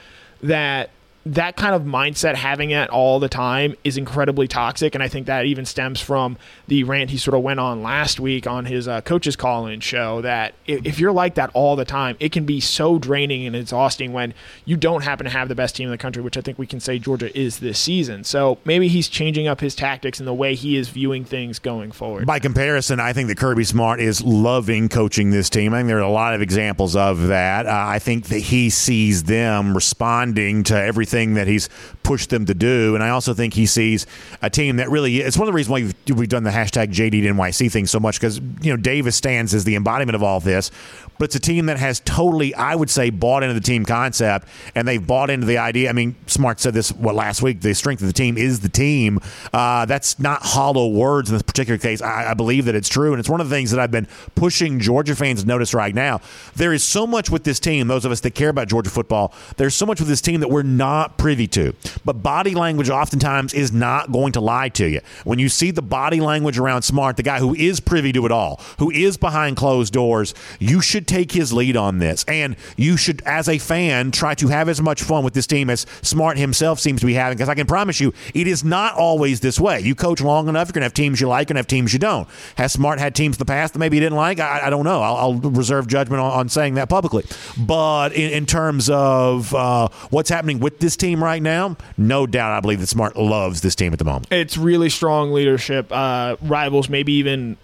that 0.42 0.90
that 1.26 1.56
kind 1.56 1.74
of 1.74 1.82
mindset, 1.82 2.36
having 2.36 2.70
it 2.70 2.88
all 2.88 3.18
the 3.18 3.28
time, 3.28 3.74
is 3.82 3.96
incredibly 3.96 4.46
toxic. 4.46 4.94
And 4.94 5.02
I 5.02 5.08
think 5.08 5.26
that 5.26 5.44
even 5.44 5.66
stems 5.66 6.00
from 6.00 6.38
the 6.68 6.84
rant 6.84 7.10
he 7.10 7.18
sort 7.18 7.34
of 7.34 7.42
went 7.42 7.58
on 7.58 7.82
last 7.82 8.20
week 8.20 8.46
on 8.46 8.64
his 8.64 8.86
uh, 8.86 9.00
coach's 9.00 9.34
call 9.34 9.66
in 9.66 9.80
show 9.80 10.20
that 10.22 10.54
if 10.66 11.00
you're 11.00 11.12
like 11.12 11.34
that 11.34 11.50
all 11.52 11.74
the 11.74 11.84
time, 11.84 12.16
it 12.20 12.30
can 12.30 12.46
be 12.46 12.60
so 12.60 12.98
draining 12.98 13.44
and 13.44 13.56
exhausting 13.56 14.12
when 14.12 14.34
you 14.64 14.76
don't 14.76 15.02
happen 15.02 15.24
to 15.24 15.30
have 15.30 15.48
the 15.48 15.56
best 15.56 15.74
team 15.74 15.86
in 15.86 15.90
the 15.90 15.98
country, 15.98 16.22
which 16.22 16.36
I 16.36 16.40
think 16.40 16.60
we 16.60 16.66
can 16.66 16.78
say 16.78 16.98
Georgia 17.00 17.36
is 17.36 17.58
this 17.58 17.80
season. 17.80 18.22
So 18.22 18.58
maybe 18.64 18.86
he's 18.86 19.08
changing 19.08 19.48
up 19.48 19.60
his 19.60 19.74
tactics 19.74 20.20
and 20.20 20.28
the 20.28 20.34
way 20.34 20.54
he 20.54 20.76
is 20.76 20.88
viewing 20.90 21.24
things 21.24 21.58
going 21.58 21.90
forward. 21.90 22.26
By 22.26 22.38
comparison, 22.38 23.00
I 23.00 23.12
think 23.12 23.28
that 23.28 23.36
Kirby 23.36 23.64
Smart 23.64 23.98
is 23.98 24.22
loving 24.22 24.88
coaching 24.88 25.30
this 25.30 25.50
team. 25.50 25.74
I 25.74 25.78
think 25.78 25.88
there 25.88 25.98
are 25.98 26.02
a 26.02 26.08
lot 26.08 26.34
of 26.34 26.40
examples 26.40 26.94
of 26.94 27.26
that. 27.26 27.66
Uh, 27.66 27.70
I 27.72 27.98
think 27.98 28.26
that 28.26 28.38
he 28.38 28.70
sees 28.70 29.24
them 29.24 29.74
responding 29.74 30.62
to 30.64 30.80
everything 30.80 31.15
thing 31.16 31.32
that 31.34 31.46
he's 31.46 31.70
pushed 32.02 32.28
them 32.28 32.44
to 32.44 32.52
do. 32.52 32.94
And 32.94 33.02
I 33.02 33.08
also 33.08 33.32
think 33.32 33.54
he 33.54 33.64
sees 33.64 34.06
a 34.42 34.50
team 34.50 34.76
that 34.76 34.90
really 34.90 35.20
it's 35.20 35.38
one 35.38 35.48
of 35.48 35.52
the 35.52 35.56
reasons 35.56 35.70
why 35.70 35.82
we've, 35.82 36.18
we've 36.18 36.28
done 36.28 36.42
the 36.42 36.50
hashtag 36.50 36.92
JD 36.92 37.22
NYC 37.22 37.72
thing 37.72 37.86
so 37.86 37.98
much 37.98 38.20
because 38.20 38.38
you 38.60 38.70
know 38.70 38.76
Davis 38.76 39.16
stands 39.16 39.54
as 39.54 39.64
the 39.64 39.76
embodiment 39.76 40.14
of 40.14 40.22
all 40.22 40.40
this 40.40 40.70
but 41.18 41.26
it's 41.26 41.34
a 41.34 41.40
team 41.40 41.66
that 41.66 41.78
has 41.78 42.00
totally, 42.00 42.54
I 42.54 42.74
would 42.74 42.90
say, 42.90 43.10
bought 43.10 43.42
into 43.42 43.54
the 43.54 43.60
team 43.60 43.84
concept 43.84 44.48
and 44.74 44.86
they've 44.86 45.04
bought 45.04 45.30
into 45.30 45.46
the 45.46 45.58
idea. 45.58 45.88
I 45.88 45.92
mean, 45.92 46.14
Smart 46.26 46.60
said 46.60 46.74
this 46.74 46.92
what 46.92 47.14
last 47.14 47.42
week. 47.42 47.60
The 47.60 47.74
strength 47.74 48.00
of 48.00 48.06
the 48.06 48.12
team 48.12 48.36
is 48.36 48.60
the 48.60 48.68
team. 48.68 49.20
Uh, 49.52 49.86
that's 49.86 50.18
not 50.18 50.42
hollow 50.42 50.88
words 50.88 51.30
in 51.30 51.34
this 51.34 51.42
particular 51.42 51.78
case. 51.78 52.02
I, 52.02 52.30
I, 52.30 52.34
believe 52.34 52.66
that 52.66 52.74
it's 52.74 52.88
true, 52.88 53.12
and 53.12 53.20
it's 53.20 53.28
one 53.28 53.40
of 53.40 53.48
the 53.48 53.54
things 53.54 53.70
that 53.70 53.80
I've 53.80 53.90
been 53.90 54.06
pushing 54.34 54.78
Georgia 54.80 55.16
fans 55.16 55.42
to 55.42 55.48
notice 55.48 55.72
right 55.74 55.94
now. 55.94 56.20
There 56.54 56.72
is 56.72 56.84
so 56.84 57.06
much 57.06 57.30
with 57.30 57.44
this 57.44 57.58
team. 57.58 57.88
Those 57.88 58.04
of 58.04 58.12
us 58.12 58.20
that 58.20 58.34
care 58.34 58.50
about 58.50 58.68
Georgia 58.68 58.90
football, 58.90 59.32
there's 59.56 59.74
so 59.74 59.86
much 59.86 60.00
with 60.00 60.08
this 60.08 60.20
team 60.20 60.40
that 60.40 60.48
we're 60.48 60.62
not 60.62 61.16
privy 61.18 61.46
to. 61.48 61.74
But 62.04 62.22
body 62.22 62.54
language 62.54 62.90
oftentimes 62.90 63.54
is 63.54 63.72
not 63.72 64.12
going 64.12 64.32
to 64.32 64.40
lie 64.40 64.68
to 64.70 64.86
you. 64.88 65.00
When 65.24 65.38
you 65.38 65.48
see 65.48 65.70
the 65.70 65.82
body 65.82 66.20
language 66.20 66.58
around 66.58 66.82
Smart, 66.82 67.16
the 67.16 67.22
guy 67.22 67.38
who 67.38 67.54
is 67.54 67.80
privy 67.80 68.12
to 68.12 68.26
it 68.26 68.32
all, 68.32 68.60
who 68.78 68.90
is 68.90 69.16
behind 69.16 69.56
closed 69.56 69.92
doors, 69.92 70.34
you 70.58 70.80
should 70.80 71.05
take 71.06 71.32
his 71.32 71.52
lead 71.52 71.76
on 71.76 71.98
this. 71.98 72.24
And 72.28 72.56
you 72.76 72.96
should, 72.96 73.22
as 73.22 73.48
a 73.48 73.58
fan, 73.58 74.10
try 74.10 74.34
to 74.34 74.48
have 74.48 74.68
as 74.68 74.80
much 74.80 75.02
fun 75.02 75.24
with 75.24 75.34
this 75.34 75.46
team 75.46 75.70
as 75.70 75.86
Smart 76.02 76.38
himself 76.38 76.80
seems 76.80 77.00
to 77.00 77.06
be 77.06 77.14
having. 77.14 77.36
Because 77.36 77.48
I 77.48 77.54
can 77.54 77.66
promise 77.66 78.00
you, 78.00 78.12
it 78.34 78.46
is 78.46 78.64
not 78.64 78.94
always 78.94 79.40
this 79.40 79.58
way. 79.60 79.80
You 79.80 79.94
coach 79.94 80.20
long 80.20 80.48
enough, 80.48 80.68
you're 80.68 80.72
going 80.72 80.82
to 80.82 80.86
have 80.86 80.94
teams 80.94 81.20
you 81.20 81.28
like 81.28 81.50
and 81.50 81.56
have 81.56 81.66
teams 81.66 81.92
you 81.92 81.98
don't. 81.98 82.28
Has 82.56 82.72
Smart 82.72 82.98
had 82.98 83.14
teams 83.14 83.36
in 83.36 83.38
the 83.38 83.44
past 83.44 83.72
that 83.72 83.78
maybe 83.78 83.96
he 83.96 84.00
didn't 84.00 84.16
like? 84.16 84.40
I, 84.40 84.66
I 84.66 84.70
don't 84.70 84.84
know. 84.84 85.02
I'll, 85.02 85.16
I'll, 85.16 85.34
reserve 85.56 85.86
judgment 85.86 86.20
on, 86.20 86.32
on, 86.32 86.48
saying 86.48 86.74
that 86.74 86.88
publicly. 86.88 87.24
But 87.58 88.12
in, 88.12 88.30
in 88.32 88.46
terms 88.46 88.90
of 88.90 89.54
uh, 89.54 89.88
what's 90.10 90.28
happening 90.28 90.60
with 90.60 90.80
this 90.80 90.96
team 90.96 91.22
right 91.22 91.42
now, 91.42 91.76
no 91.96 92.26
doubt 92.26 92.52
I 92.52 92.60
believe 92.60 92.80
that 92.80 92.86
Smart 92.88 93.16
loves 93.16 93.60
this 93.60 93.74
team 93.74 93.92
at 93.92 93.98
the 93.98 94.04
moment. 94.04 94.26
It's 94.30 94.56
really 94.56 94.90
strong 94.90 95.32
leadership. 95.32 95.90
Uh, 95.90 96.36
rivals, 96.42 96.88
maybe 96.88 97.14
even 97.14 97.56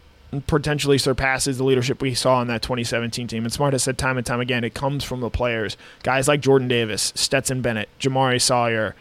potentially 0.46 0.98
surpasses 0.98 1.58
the 1.58 1.64
leadership 1.64 2.00
we 2.00 2.14
saw 2.14 2.40
in 2.40 2.48
that 2.48 2.62
2017 2.62 3.26
team. 3.26 3.44
And 3.44 3.52
Smart 3.52 3.74
has 3.74 3.82
said 3.82 3.98
time 3.98 4.16
and 4.16 4.26
time 4.26 4.40
again, 4.40 4.64
it 4.64 4.74
comes 4.74 5.04
from 5.04 5.20
the 5.20 5.30
players. 5.30 5.76
Guys 6.02 6.28
like 6.28 6.40
Jordan 6.40 6.68
Davis, 6.68 7.12
Stetson 7.14 7.60
Bennett, 7.60 7.88
Jamaree 8.00 8.40
Salyer, 8.40 8.94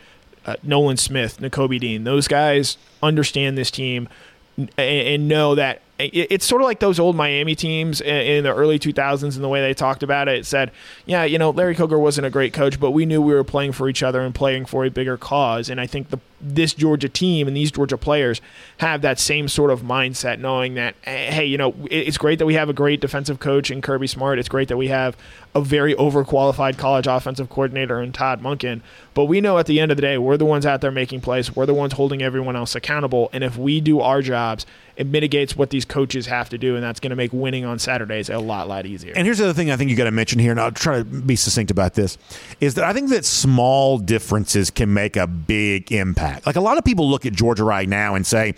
uh, 0.46 0.56
Nolan 0.64 0.98
Smith, 0.98 1.40
Nakobe 1.40 1.80
Dean. 1.80 2.04
Those 2.04 2.28
guys 2.28 2.78
understand 3.02 3.58
this 3.58 3.72
team 3.72 4.10
and, 4.58 4.72
and 4.78 5.28
know 5.28 5.56
that 5.56 5.82
it's 6.04 6.46
sort 6.46 6.62
of 6.62 6.66
like 6.66 6.80
those 6.80 7.00
old 7.00 7.16
Miami 7.16 7.54
teams 7.56 8.02
in 8.02 8.44
the 8.44 8.54
early 8.54 8.80
2000s 8.80 9.36
and 9.36 9.44
the 9.44 9.48
way 9.48 9.62
they 9.62 9.74
talked 9.74 10.02
about 10.02 10.28
it. 10.28 10.40
It 10.40 10.46
said, 10.46 10.72
yeah, 11.06 11.24
you 11.24 11.38
know, 11.38 11.52
Larry 11.52 11.76
Coker 11.76 12.00
wasn't 12.00 12.26
a 12.26 12.32
great 12.32 12.54
coach, 12.54 12.80
but 12.80 12.92
we 12.92 13.06
knew 13.06 13.22
we 13.22 13.36
were 13.36 13.44
playing 13.44 13.72
for 13.72 13.88
each 13.88 14.02
other 14.02 14.22
and 14.22 14.34
playing 14.34 14.66
for 14.66 14.84
a 14.84 14.90
bigger 14.90 15.16
cause. 15.16 15.70
And 15.70 15.80
I 15.80 15.86
think 15.86 16.10
the 16.10 16.20
this 16.42 16.74
Georgia 16.74 17.10
team 17.10 17.48
and 17.48 17.56
these 17.56 17.72
Georgia 17.72 17.98
players 17.98 18.42
have 18.78 19.02
that 19.02 19.20
same 19.20 19.48
sort 19.48 19.72
of 19.72 19.82
mindset, 19.82 20.40
knowing 20.40 20.76
that, 20.76 20.96
eh, 21.04 21.32
hey, 21.32 21.46
you 21.46 21.58
know, 21.58 21.74
it's 21.90 22.18
great 22.18 22.40
that 22.40 22.46
we 22.46 22.54
have 22.56 22.70
a 22.70 22.74
great 22.74 23.00
defensive 23.00 23.40
coach 23.40 23.72
in 23.72 23.82
Kirby 23.82 24.08
Smart. 24.08 24.40
It's 24.40 24.50
great 24.50 24.68
that 24.68 24.78
we 24.78 24.88
have 24.88 25.18
a 25.54 25.62
very 25.62 25.94
overqualified 25.96 26.78
college 26.78 27.08
offensive 27.08 27.50
coordinator 27.50 28.02
in 28.02 28.12
Todd 28.12 28.42
Monken. 28.42 28.82
But 29.14 29.26
we 29.26 29.42
know 29.42 29.58
at 29.58 29.66
the 29.66 29.80
end 29.80 29.92
of 29.92 29.98
the 29.98 30.02
day, 30.02 30.18
we're 30.18 30.38
the 30.38 30.46
ones 30.46 30.66
out 30.66 30.82
there 30.82 30.92
making 30.92 31.22
plays. 31.22 31.56
We're 31.56 31.66
the 31.66 31.74
ones 31.74 31.94
holding 31.94 32.22
everyone 32.22 32.56
else 32.56 32.76
accountable. 32.76 33.30
And 33.34 33.44
if 33.44 33.58
we 33.58 33.82
do 33.82 34.00
our 34.00 34.22
jobs, 34.22 34.66
it 34.96 35.08
mitigates 35.08 35.56
what 35.56 35.70
these 35.70 35.84
coaches 35.84 36.28
have 36.28 36.50
to 36.50 36.58
do, 36.58 36.76
and 36.76 36.84
that's 36.84 37.00
going 37.00 37.10
to 37.10 37.16
make 37.16 37.34
winning 37.34 37.66
on 37.66 37.80
Saturdays 37.80 38.30
a 38.30 38.40
lot, 38.40 38.68
lot 38.68 38.86
easier. 38.86 39.14
And 39.16 39.26
here's 39.26 39.40
the 39.40 39.46
other 39.46 39.54
thing 39.54 39.72
I 39.72 39.78
think 39.78 39.90
you 39.90 39.96
got 39.96 40.04
to 40.04 40.12
mention 40.12 40.40
here, 40.40 40.52
and 40.52 40.60
I'll 40.60 40.72
try 40.72 41.00
to 41.00 41.04
be 41.04 41.36
succinct 41.36 41.72
about 41.72 41.96
this, 41.96 42.18
is 42.60 42.76
that 42.76 42.86
I 42.86 42.94
think 42.94 43.10
that 43.10 43.26
small 43.26 43.98
differences 43.98 44.70
can 44.70 44.94
make 44.94 45.16
a 45.16 45.28
big 45.28 45.92
impact. 45.92 46.31
Like 46.46 46.56
a 46.56 46.62
lot 46.62 46.78
of 46.78 46.84
people 46.84 47.10
look 47.10 47.26
at 47.26 47.34
Georgia 47.34 47.64
right 47.64 47.88
now 47.88 48.16
and 48.16 48.26
say, 48.26 48.56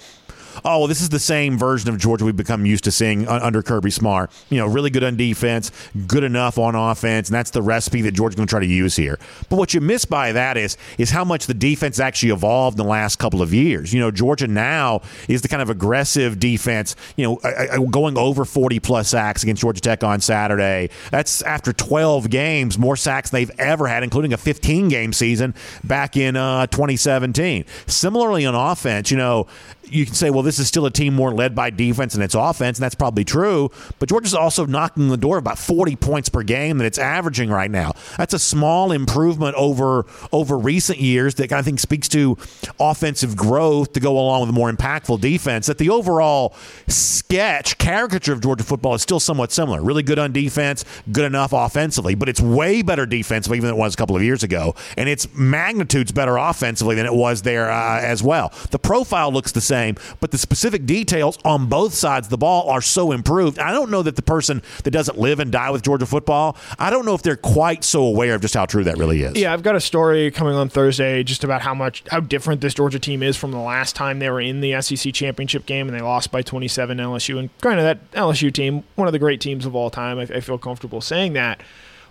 oh, 0.64 0.80
well, 0.80 0.88
this 0.88 1.02
is 1.02 1.10
the 1.10 1.20
same 1.20 1.58
version 1.58 1.90
of 1.90 1.98
Georgia 1.98 2.26
we've 2.26 2.36
become 2.36 2.66
used 2.66 2.84
to 2.86 2.92
seeing 2.92 3.28
under 3.28 3.62
Kirby 3.62 3.92
Smart. 3.92 4.32
You 4.50 4.58
know, 4.58 4.68
really 4.68 4.90
good 4.90 5.04
on 5.04 5.16
defense, 5.16 5.72
good 6.08 6.24
enough 6.24 6.58
on 6.58 6.76
offense, 6.76 7.30
and 7.30 7.36
that's 7.36 7.52
the 7.52 7.62
recipe 7.62 8.02
that 8.02 8.12
Georgia's 8.12 8.36
going 8.36 8.48
to 8.48 8.52
try 8.52 8.60
to 8.60 8.66
use 8.66 8.96
here. 8.96 9.20
But 9.50 9.58
what 9.58 9.74
you 9.74 9.82
miss 9.82 10.06
by 10.06 10.32
that 10.32 10.58
is 10.58 10.78
is 10.98 11.12
how 11.12 11.24
much 11.24 11.48
the 11.48 11.54
defense 11.54 12.00
actually 12.00 12.32
evolved 12.32 12.80
in 12.80 12.86
the 12.86 12.90
last 12.90 13.18
couple 13.18 13.42
of 13.42 13.54
years. 13.54 13.94
You 13.94 14.00
know, 14.00 14.12
Georgia 14.12 14.48
now 14.48 15.02
is 15.28 15.42
the 15.42 15.48
kind 15.48 15.62
of 15.62 15.70
aggressive 15.70 16.40
defense. 16.40 16.96
You 17.16 17.40
know, 17.42 17.86
going 17.88 18.18
over 18.18 18.46
40 18.46 18.80
plus 18.80 19.10
sacks 19.10 19.44
against 19.44 19.62
Georgia 19.62 19.82
Tech 19.82 20.04
on 20.04 20.22
Saturday. 20.22 20.90
That's 21.12 21.42
after 21.44 21.74
12 21.74 22.30
games, 22.30 22.78
more 22.78 22.96
sacks 22.96 23.30
they've 23.30 23.52
ever 23.58 23.88
had, 23.88 24.04
including 24.04 24.34
a 24.34 24.38
15 24.38 24.90
game 24.90 25.14
season 25.14 25.54
back 25.84 26.18
in 26.18 26.36
uh, 26.36 26.68
2017. 26.68 27.66
Similarly 27.88 28.46
on 28.46 28.56
offense, 28.56 29.12
you 29.12 29.18
know, 29.18 29.48
you 29.94 30.06
can 30.06 30.16
say, 30.16 30.30
well, 30.30 30.44
this 30.44 30.60
is 30.60 30.68
still 30.68 30.86
a 30.86 30.92
team 30.92 31.14
more 31.14 31.34
led 31.34 31.56
by 31.56 31.70
defense 31.70 32.16
and 32.16 32.24
its 32.24 32.36
offense, 32.36 32.78
and 32.78 32.84
that's 32.84 32.96
probably 32.96 33.24
true. 33.24 33.70
But 34.00 34.10
Georgia's 34.10 34.34
also 34.34 34.66
knocking 34.66 35.10
the 35.10 35.18
door 35.18 35.38
about 35.38 35.60
40 35.60 35.96
points 35.96 36.30
per 36.30 36.44
game 36.44 36.78
that 36.80 36.86
it's 36.86 36.98
averaging 36.98 37.50
right 37.50 37.70
now. 37.70 37.94
That's 38.18 38.34
a 38.34 38.40
small 38.40 38.92
improvement 38.92 39.56
over 39.56 40.06
over 40.32 40.58
recent 40.58 41.00
years 41.00 41.36
that 41.36 41.52
I 41.52 41.62
think 41.62 41.80
speaks 41.80 42.08
to 42.10 42.38
offensive 42.80 43.36
growth 43.36 43.94
to 43.94 44.00
go 44.00 44.18
along 44.18 44.42
with 44.42 44.50
a 44.50 44.54
more 44.54 44.72
impactful 44.72 45.22
defense. 45.22 45.68
That 45.68 45.78
the 45.78 45.90
overall 45.90 46.56
sketch 46.88 47.78
caricature 47.78 48.34
of 48.34 48.42
Georgia 48.42 48.64
football 48.64 48.96
is 48.96 49.02
still 49.02 49.20
somewhat 49.20 49.52
similar. 49.52 49.82
Really 49.82 50.04
good 50.04 50.20
on 50.20 50.32
defense, 50.32 50.86
good 51.12 51.26
enough 51.26 51.54
offensively, 51.54 52.16
but 52.16 52.30
it's 52.30 52.42
way 52.42 52.82
better 52.82 53.06
defensively 53.06 53.58
even 53.58 53.68
than 53.68 53.76
it 53.76 53.80
was 53.80 53.94
a 53.94 53.98
couple 53.98 54.16
of 54.16 54.24
years 54.24 54.44
ago, 54.44 54.76
and 54.98 55.08
its 55.08 55.28
magnitude's 55.34 56.12
better 56.12 56.38
offensively 56.38 56.96
than 56.96 57.06
it 57.06 57.14
was 57.14 57.42
there 57.44 57.70
uh, 57.72 58.00
as 58.02 58.24
well. 58.24 58.52
The 58.72 58.80
profile 58.80 59.32
looks 59.32 59.52
the 59.52 59.62
same 59.62 59.83
but 60.20 60.32
the 60.32 60.38
specific 60.38 60.86
details 60.86 61.38
on 61.44 61.68
both 61.68 61.94
sides 61.94 62.28
of 62.28 62.32
the 62.32 62.38
ball 62.38 62.70
are 62.70 62.82
so 62.82 63.12
improved. 63.12 63.60
I 63.60 63.72
don't 63.72 63.92
know 63.92 64.02
that 64.04 64.16
the 64.16 64.22
person 64.22 64.62
that 64.84 64.92
doesn't 64.92 65.18
live 65.18 65.40
and 65.40 65.52
die 65.52 65.70
with 65.70 65.84
Georgia 65.84 66.06
football, 66.06 66.58
I 66.80 66.90
don't 66.90 67.06
know 67.06 67.14
if 67.14 67.22
they're 67.22 67.36
quite 67.36 67.84
so 67.84 68.04
aware 68.04 68.36
of 68.36 68.42
just 68.42 68.54
how 68.54 68.66
true 68.66 68.84
that 68.84 68.98
really 68.98 69.22
is. 69.24 69.36
Yeah, 69.36 69.54
I've 69.54 69.64
got 69.64 69.76
a 69.76 69.82
story 69.82 70.32
coming 70.32 70.56
on 70.56 70.70
Thursday 70.70 71.24
just 71.24 71.44
about 71.44 71.62
how 71.62 71.74
much 71.74 72.04
how 72.10 72.20
different 72.20 72.62
this 72.62 72.74
Georgia 72.74 73.00
team 73.00 73.24
is 73.24 73.38
from 73.38 73.52
the 73.52 73.60
last 73.60 73.96
time 73.96 74.20
they 74.20 74.30
were 74.30 74.42
in 74.42 74.62
the 74.62 74.82
SEC 74.82 75.14
championship 75.14 75.66
game 75.66 75.88
and 75.88 75.98
they 75.98 76.02
lost 76.02 76.32
by 76.32 76.42
27 76.42 76.98
LSU. 76.98 77.40
And 77.40 77.50
granted, 77.62 77.84
that 77.84 78.12
LSU 78.12 78.52
team, 78.54 78.84
one 78.96 79.08
of 79.08 79.12
the 79.12 79.20
great 79.20 79.42
teams 79.42 79.66
of 79.66 79.76
all 79.76 79.90
time, 79.90 80.20
I, 80.20 80.24
I 80.24 80.40
feel 80.40 80.58
comfortable 80.58 81.02
saying 81.02 81.34
that. 81.34 81.62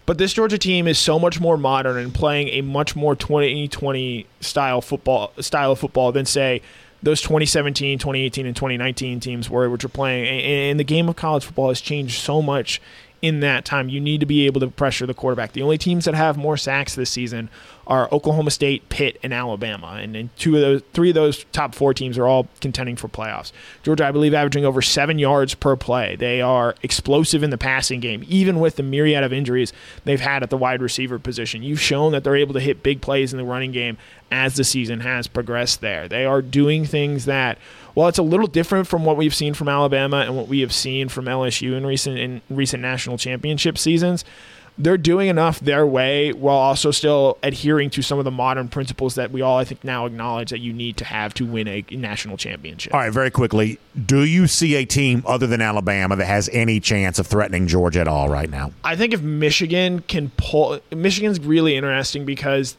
But 0.05 0.18
this 0.18 0.33
Georgia 0.33 0.59
team 0.59 0.89
is 0.89 0.99
so 0.99 1.18
much 1.18 1.41
more 1.41 1.57
modern 1.57 1.97
and 1.97 2.12
playing 2.12 2.49
a 2.49 2.61
much 2.62 2.97
more 2.97 3.14
2020 3.14 4.27
style 4.41 4.81
football 4.81 5.33
style 5.39 5.73
of 5.73 5.79
football 5.79 6.11
than 6.11 6.27
say 6.27 6.61
those 7.03 7.20
2017, 7.20 7.98
2018, 7.98 8.46
and 8.46 8.55
2019 8.55 9.20
teams 9.20 9.50
were, 9.50 9.68
which 9.68 9.84
are 9.84 9.88
playing. 9.88 10.26
And 10.70 10.78
the 10.80 10.84
game 10.84 11.09
of 11.09 11.16
college 11.16 11.44
football 11.44 11.68
has 11.68 11.80
changed 11.80 12.20
so 12.20 12.40
much 12.40 12.80
in 13.23 13.39
that 13.41 13.64
time. 13.64 13.89
You 13.89 14.01
need 14.01 14.20
to 14.20 14.27
be 14.27 14.47
able 14.47 14.61
to 14.61 14.66
pressure 14.66 15.07
the 15.07 15.14
quarterback. 15.14 15.53
The 15.53 15.62
only 15.62 15.79
teams 15.79 16.05
that 16.05 16.14
have 16.14 16.37
more 16.37 16.57
sacks 16.57 16.97
this 16.97 17.09
season 17.09 17.49
are 17.87 18.09
Oklahoma 18.12 18.51
State, 18.51 18.89
Pitt, 18.89 19.18
and 19.23 19.33
Alabama. 19.33 19.99
And, 20.01 20.31
two 20.37 20.57
of 20.57 20.61
those, 20.61 20.83
three 20.93 21.11
of 21.11 21.14
those 21.14 21.45
top 21.53 21.75
four 21.75 21.95
teams 21.95 22.18
are 22.18 22.27
all 22.27 22.49
contending 22.61 22.97
for 22.97 23.09
playoffs. 23.09 23.53
Georgia, 23.83 24.07
I 24.07 24.12
believe, 24.12 24.35
averaging 24.35 24.64
over 24.64 24.83
seven 24.83 25.18
yards 25.18 25.55
per 25.55 25.77
play. 25.77 26.16
They 26.16 26.41
are 26.41 26.75
explosive 26.83 27.43
in 27.43 27.51
the 27.51 27.59
passing 27.59 28.01
game, 28.01 28.25
even 28.29 28.61
with 28.61 28.77
the 28.77 28.83
myriad 28.83 29.25
of 29.25 29.33
injuries 29.33 29.73
they've 30.05 30.20
had 30.20 30.43
at 30.43 30.51
the 30.51 30.57
wide 30.57 30.83
receiver 30.83 31.18
position. 31.18 31.62
You've 31.62 31.81
shown 31.81 32.12
that 32.12 32.25
they're 32.25 32.37
able 32.37 32.55
to 32.55 32.61
hit 32.61 32.83
big 32.83 33.01
plays 33.01 33.33
in 33.33 33.39
the 33.39 33.45
running 33.45 33.73
game 33.73 33.99
as 34.31 34.57
the 34.57 34.64
season 34.64 35.01
has 35.01 35.27
progressed 35.27 35.81
there. 35.81 36.09
They 36.09 36.25
are 36.25 36.41
doing 36.41 36.85
things 36.85 37.27
that 37.27 37.59
while 37.95 38.09
it's 38.09 38.18
a 38.18 38.22
little 38.22 38.47
different 38.47 38.86
from 38.86 39.05
what 39.05 39.16
we've 39.16 39.34
seen 39.34 39.55
from 39.55 39.68
Alabama 39.68 40.18
and 40.18 40.36
what 40.36 40.49
we 40.49 40.61
have 40.61 40.72
seen 40.72 41.09
from 41.09 41.26
LSU 41.26 41.76
in 41.76 41.86
recent 41.86 42.18
in 42.18 42.43
recent 42.51 42.82
national 42.82 43.18
championship 43.18 43.78
seasons, 43.78 44.24
they're 44.78 44.97
doing 44.97 45.28
enough 45.28 45.61
their 45.61 45.86
way 45.86 46.32
while 46.32 46.57
also 46.57 46.90
still 46.90 47.36
adhering 47.43 47.90
to 47.90 48.03
some 48.03 48.18
of 48.18 48.24
the 48.24 48.30
modern 48.30 48.68
principles 48.68 49.16
that 49.16 49.30
we 49.30 49.43
all 49.43 49.59
I 49.59 49.64
think 49.64 49.84
now 49.84 50.07
acknowledge 50.07 50.51
that 50.51 50.61
you 50.61 50.72
need 50.72 50.97
to 50.99 51.05
have 51.05 51.34
to 51.34 51.45
win 51.45 51.68
a 51.68 51.84
national 51.90 52.36
championship. 52.36 52.95
All 52.95 53.01
right, 53.01 53.12
very 53.12 53.30
quickly, 53.30 53.78
do 54.07 54.24
you 54.24 54.47
see 54.47 54.74
a 54.76 54.84
team 54.84 55.22
other 55.26 55.47
than 55.47 55.61
Alabama 55.61 56.16
that 56.16 56.24
has 56.26 56.49
any 56.53 56.80
chance 56.80 57.18
of 57.18 57.26
threatening 57.26 57.66
Georgia 57.66 58.01
at 58.01 58.09
all 58.09 58.28
right 58.28 58.49
now? 58.49 58.72
I 58.82 58.97
think 58.97 59.12
if 59.12 59.20
Michigan 59.20 60.01
can 60.01 60.30
pull 60.36 60.80
Michigan's 60.90 61.40
really 61.40 61.76
interesting 61.76 62.24
because 62.24 62.76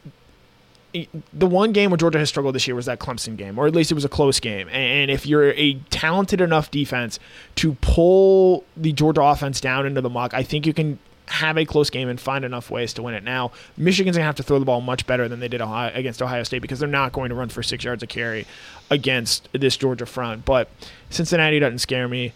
the 1.32 1.46
one 1.46 1.72
game 1.72 1.90
where 1.90 1.96
Georgia 1.96 2.18
has 2.18 2.28
struggled 2.28 2.54
this 2.54 2.66
year 2.66 2.74
was 2.76 2.86
that 2.86 3.00
Clemson 3.00 3.36
game, 3.36 3.58
or 3.58 3.66
at 3.66 3.74
least 3.74 3.90
it 3.90 3.94
was 3.94 4.04
a 4.04 4.08
close 4.08 4.38
game. 4.38 4.68
And 4.68 5.10
if 5.10 5.26
you're 5.26 5.50
a 5.50 5.74
talented 5.90 6.40
enough 6.40 6.70
defense 6.70 7.18
to 7.56 7.74
pull 7.80 8.64
the 8.76 8.92
Georgia 8.92 9.22
offense 9.22 9.60
down 9.60 9.86
into 9.86 10.00
the 10.00 10.10
muck, 10.10 10.34
I 10.34 10.42
think 10.42 10.66
you 10.66 10.72
can 10.72 10.98
have 11.26 11.56
a 11.56 11.64
close 11.64 11.90
game 11.90 12.08
and 12.08 12.20
find 12.20 12.44
enough 12.44 12.70
ways 12.70 12.92
to 12.94 13.02
win 13.02 13.14
it. 13.14 13.24
Now, 13.24 13.50
Michigan's 13.76 14.16
gonna 14.16 14.26
have 14.26 14.36
to 14.36 14.42
throw 14.42 14.58
the 14.58 14.64
ball 14.64 14.80
much 14.80 15.06
better 15.06 15.26
than 15.26 15.40
they 15.40 15.48
did 15.48 15.60
Ohio, 15.60 15.90
against 15.94 16.22
Ohio 16.22 16.42
State 16.42 16.62
because 16.62 16.78
they're 16.78 16.88
not 16.88 17.12
going 17.12 17.30
to 17.30 17.34
run 17.34 17.48
for 17.48 17.62
six 17.62 17.82
yards 17.82 18.02
a 18.02 18.06
carry 18.06 18.46
against 18.90 19.48
this 19.52 19.76
Georgia 19.76 20.06
front. 20.06 20.44
But 20.44 20.68
Cincinnati 21.10 21.58
doesn't 21.58 21.78
scare 21.78 22.08
me. 22.08 22.32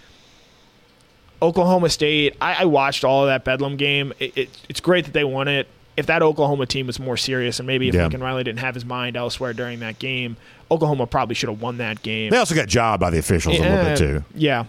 Oklahoma 1.40 1.90
State, 1.90 2.36
I, 2.40 2.62
I 2.62 2.64
watched 2.64 3.04
all 3.04 3.22
of 3.22 3.28
that 3.28 3.44
Bedlam 3.44 3.76
game. 3.76 4.12
It, 4.18 4.36
it, 4.36 4.66
it's 4.68 4.80
great 4.80 5.04
that 5.04 5.12
they 5.12 5.22
won 5.22 5.46
it. 5.46 5.68
If 5.98 6.06
that 6.06 6.22
Oklahoma 6.22 6.66
team 6.66 6.86
was 6.86 6.98
more 7.00 7.16
serious, 7.16 7.58
and 7.60 7.66
maybe 7.66 7.88
if 7.88 7.94
Yeah. 7.94 8.02
Lincoln 8.02 8.22
Riley 8.22 8.44
didn't 8.44 8.60
have 8.60 8.74
his 8.74 8.84
mind 8.84 9.16
elsewhere 9.16 9.52
during 9.52 9.80
that 9.80 9.98
game, 9.98 10.36
Oklahoma 10.70 11.06
probably 11.06 11.34
should 11.34 11.48
have 11.48 11.60
won 11.60 11.78
that 11.78 12.02
game. 12.02 12.30
They 12.30 12.36
also 12.38 12.54
got 12.54 12.68
jobbed 12.68 13.00
by 13.00 13.10
the 13.10 13.18
officials 13.18 13.58
a 13.58 13.62
little 13.62 13.84
bit 13.84 13.98
too. 13.98 14.24
Yeah, 14.34 14.64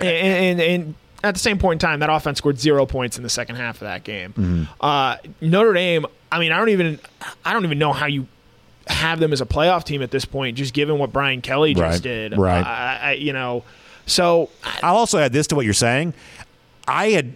and, 0.00 0.06
and 0.06 0.60
and 0.60 0.94
at 1.24 1.34
the 1.34 1.40
same 1.40 1.58
point 1.58 1.82
in 1.82 1.88
time, 1.88 2.00
that 2.00 2.10
offense 2.10 2.38
scored 2.38 2.58
zero 2.60 2.86
points 2.86 3.16
in 3.16 3.22
the 3.22 3.28
second 3.28 3.56
half 3.56 3.76
of 3.76 3.80
that 3.88 4.04
game. 4.04 4.30
Mm-hmm. 4.32 4.62
Uh, 4.80 5.16
Notre 5.40 5.72
Dame. 5.72 6.06
I 6.30 6.38
mean, 6.38 6.52
I 6.52 6.58
don't 6.58 6.68
even 6.68 7.00
I 7.44 7.52
don't 7.52 7.64
even 7.64 7.78
know 7.78 7.92
how 7.92 8.06
you 8.06 8.26
have 8.86 9.20
them 9.20 9.32
as 9.32 9.40
a 9.40 9.46
playoff 9.46 9.84
team 9.84 10.02
at 10.02 10.10
this 10.10 10.24
point, 10.24 10.56
just 10.56 10.72
given 10.74 10.98
what 10.98 11.12
Brian 11.12 11.40
Kelly 11.42 11.74
just 11.74 11.82
Right, 11.96 12.02
did. 12.02 12.38
right. 12.38 12.64
I, 12.64 12.98
I, 13.02 13.12
you 13.12 13.32
know, 13.32 13.64
so 14.06 14.48
I'll 14.82 14.96
also 14.96 15.18
add 15.18 15.32
this 15.32 15.46
to 15.48 15.56
what 15.56 15.64
you're 15.64 15.74
saying. 15.74 16.14
I 16.86 17.10
had 17.10 17.32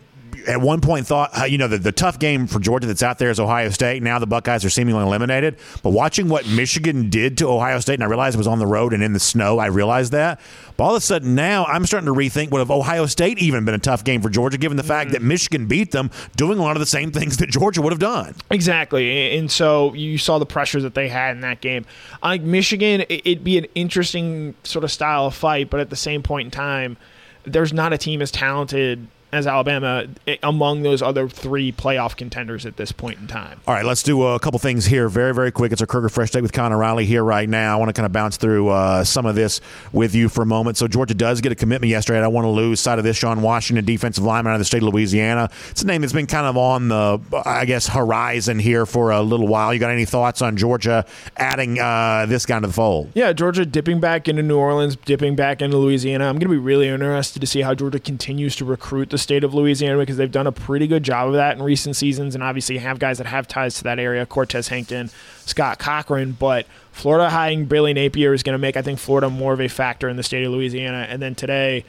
at 0.47 0.61
one 0.61 0.81
point 0.81 1.07
thought, 1.07 1.31
uh, 1.39 1.45
you 1.45 1.59
know, 1.59 1.69
the, 1.69 1.79
the 1.79 1.93
tough 1.93 2.19
game 2.19 2.47
for 2.47 2.59
Georgia 2.59 2.87
that's 2.87 3.03
out 3.03 3.19
there 3.19 3.31
is 3.31 3.39
Ohio 3.39 3.71
State. 3.71 4.03
Now 4.03 4.19
the 4.19 4.27
Buckeyes 4.27 4.65
are 4.65 4.71
seemingly 4.71 5.03
eliminated. 5.03 5.57
But 5.83 5.91
watching 5.91 6.29
what 6.29 6.47
Michigan 6.49 7.11
did 7.11 7.39
to 7.39 7.49
Ohio 7.49 7.81
State, 7.81 7.95
and 7.95 8.03
I 8.03 8.07
realized 8.07 8.35
it 8.35 8.39
was 8.39 8.47
on 8.47 8.59
the 8.59 8.67
road 8.67 8.93
and 8.93 9.03
in 9.03 9.13
the 9.13 9.21
snow, 9.21 9.59
I 9.59 9.67
realized 9.67 10.13
that. 10.13 10.41
But 10.77 10.85
all 10.85 10.91
of 10.91 10.97
a 10.97 11.01
sudden 11.01 11.35
now 11.35 11.65
I'm 11.67 11.87
starting 11.87 12.07
to 12.07 12.15
rethink 12.15 12.51
would 12.51 12.59
have 12.59 12.71
Ohio 12.71 13.07
State 13.07 13.39
even 13.39 13.65
been 13.65 13.75
a 13.75 13.79
tough 13.79 14.05
game 14.05 14.23
for 14.23 14.31
Georgia, 14.31 14.59
given 14.59 14.77
the 14.77 14.83
fact 14.83 15.13
that 15.13 15.23
Michigan 15.23 15.67
beat 15.67 15.93
them 15.93 16.11
doing 16.37 16.59
a 16.59 16.63
lot 16.63 16.77
of 16.77 16.81
the 16.81 16.87
same 16.87 17.13
things 17.13 17.37
that 17.39 17.51
Georgia 17.51 17.83
would 17.83 17.93
have 17.93 18.01
done. 18.01 18.35
Exactly, 18.51 19.37
and 19.37 19.51
so 19.51 19.93
you 19.95 20.19
saw 20.19 20.39
the 20.39 20.47
pressures 20.47 20.83
that 20.83 20.95
they 20.95 21.09
had 21.09 21.37
in 21.37 21.41
that 21.43 21.61
game. 21.61 21.85
I 22.23 22.37
think 22.37 22.45
Michigan, 22.45 23.05
it'd 23.09 23.45
be 23.45 23.59
an 23.59 23.67
interesting 23.75 24.55
sort 24.65 24.85
of 24.85 24.91
style 24.91 25.27
of 25.27 25.35
fight, 25.35 25.71
but 25.71 25.81
at 25.81 25.91
the 25.91 25.97
same 25.97 26.23
point 26.23 26.47
in 26.47 26.51
time, 26.51 26.97
there's 27.45 27.73
not 27.73 27.93
a 27.93 27.99
team 27.99 28.23
as 28.23 28.31
talented 28.31 29.07
as 29.33 29.47
Alabama 29.47 30.07
eh, 30.27 30.37
among 30.43 30.83
those 30.83 31.01
other 31.01 31.29
three 31.29 31.73
playoff 31.73 32.17
contenders 32.17 32.67
at 32.67 32.77
this 32.77 32.93
point 32.93 33.19
in 33.19 33.27
time. 33.27 33.61
All 33.67 33.75
right, 33.75 33.85
let's 33.85 34.03
do 34.03 34.23
a 34.23 34.39
couple 34.39 34.59
things 34.59 34.85
here 34.85 35.09
very, 35.09 35.33
very 35.35 35.51
quick. 35.51 35.73
It's 35.73 35.81
our 35.81 35.87
Kroger 35.87 36.11
Fresh 36.11 36.33
Take 36.33 36.43
with 36.43 36.53
Connor 36.53 36.77
Riley 36.77 37.07
here 37.07 37.25
right 37.25 37.49
now. 37.49 37.75
I 37.75 37.79
want 37.79 37.89
to 37.89 37.95
kind 37.95 38.07
of 38.07 38.13
bounce 38.13 38.37
through 38.37 38.69
uh, 38.69 39.05
some 39.05 39.25
of 39.25 39.35
this 39.35 39.61
with 39.93 40.15
you 40.15 40.29
for 40.29 40.43
a 40.43 40.47
moment. 40.47 40.77
So, 40.77 40.87
Georgia 40.87 41.15
does 41.15 41.41
get 41.41 41.51
a 41.51 41.55
commitment 41.55 41.91
yesterday. 41.91 42.19
I 42.19 42.23
don't 42.23 42.35
want 42.35 42.45
to 42.45 42.51
lose 42.51 42.81
sight 42.81 42.99
of 42.99 43.05
this. 43.05 43.17
Sean 43.17 43.41
Washington, 43.41 43.85
defensive 43.85 44.25
lineman 44.25 44.53
out 44.53 44.57
of 44.57 44.61
the 44.61 44.65
state 44.67 44.83
of 44.83 44.89
Louisiana. 44.93 45.49
It's 45.71 45.83
a 45.83 45.87
name 45.87 46.03
that's 46.03 46.13
been 46.13 46.27
kind 46.27 46.47
of 46.47 46.57
on 46.57 46.89
the, 46.89 47.21
I 47.47 47.65
guess, 47.65 47.89
horizon 47.89 48.59
here 48.59 48.85
for 48.85 49.11
a 49.11 49.23
little 49.23 49.49
while. 49.49 49.73
You 49.73 49.81
got 49.81 49.91
any 49.91 50.05
thoughts 50.05 50.43
on 50.43 50.57
Georgia 50.57 51.07
adding 51.37 51.79
uh, 51.79 52.27
this 52.29 52.45
guy 52.45 52.61
to 52.61 52.67
the 52.67 52.73
fold? 52.73 53.11
Yeah, 53.15 53.33
Georgia 53.33 53.65
dipping 53.65 54.01
back 54.01 54.29
into 54.29 54.43
New 54.43 54.59
Orleans, 54.59 54.97
dipping 54.97 55.37
back 55.37 55.63
into 55.63 55.79
Louisiana. 55.79 56.25
I'm 56.27 56.35
going 56.35 56.49
to 56.49 56.49
be 56.49 56.57
really 56.59 56.89
interested 56.89 57.41
to 57.41 57.47
see 57.47 57.63
how 57.63 57.75
Georgia 57.75 57.99
continues 57.99 58.57
to 58.57 58.65
recruit 58.65 59.11
the 59.11 59.22
state 59.23 59.45
of 59.45 59.55
Louisiana 59.55 59.99
because 59.99 60.17
they've 60.17 60.31
done 60.31 60.47
a 60.47 60.53
pretty 60.53 60.87
good 60.87 61.03
job 61.03 61.29
of 61.29 61.35
that 61.35 61.57
in 61.57 61.63
recent 61.63 61.97
seasons 61.97 62.35
and 62.35 62.43
obviously 62.43 62.79
have 62.79 62.99
guys 62.99 63.19
that 63.19 63.27
have 63.27 63.49
ties 63.49 63.75
to 63.77 63.85
that 63.85 63.99
area 63.99 64.27
Cortez 64.27 64.69
Hankton, 64.69 65.11
Scott 65.41 65.79
Cochran. 65.79 66.33
But 66.33 66.67
Florida 66.93 67.31
hiring 67.31 67.67
Billy 67.67 67.95
Napier 67.95 68.35
is 68.35 68.43
going 68.43 68.55
to 68.55 68.59
make, 68.59 68.77
I 68.77 68.83
think, 68.83 68.99
Florida 68.99 69.31
more 69.31 69.53
of 69.53 69.61
a 69.61 69.69
factor 69.69 70.09
in 70.09 70.17
the 70.17 70.23
state 70.23 70.45
of 70.45 70.53
Louisiana. 70.53 71.07
And 71.09 71.23
then 71.23 71.35
today, 71.35 71.85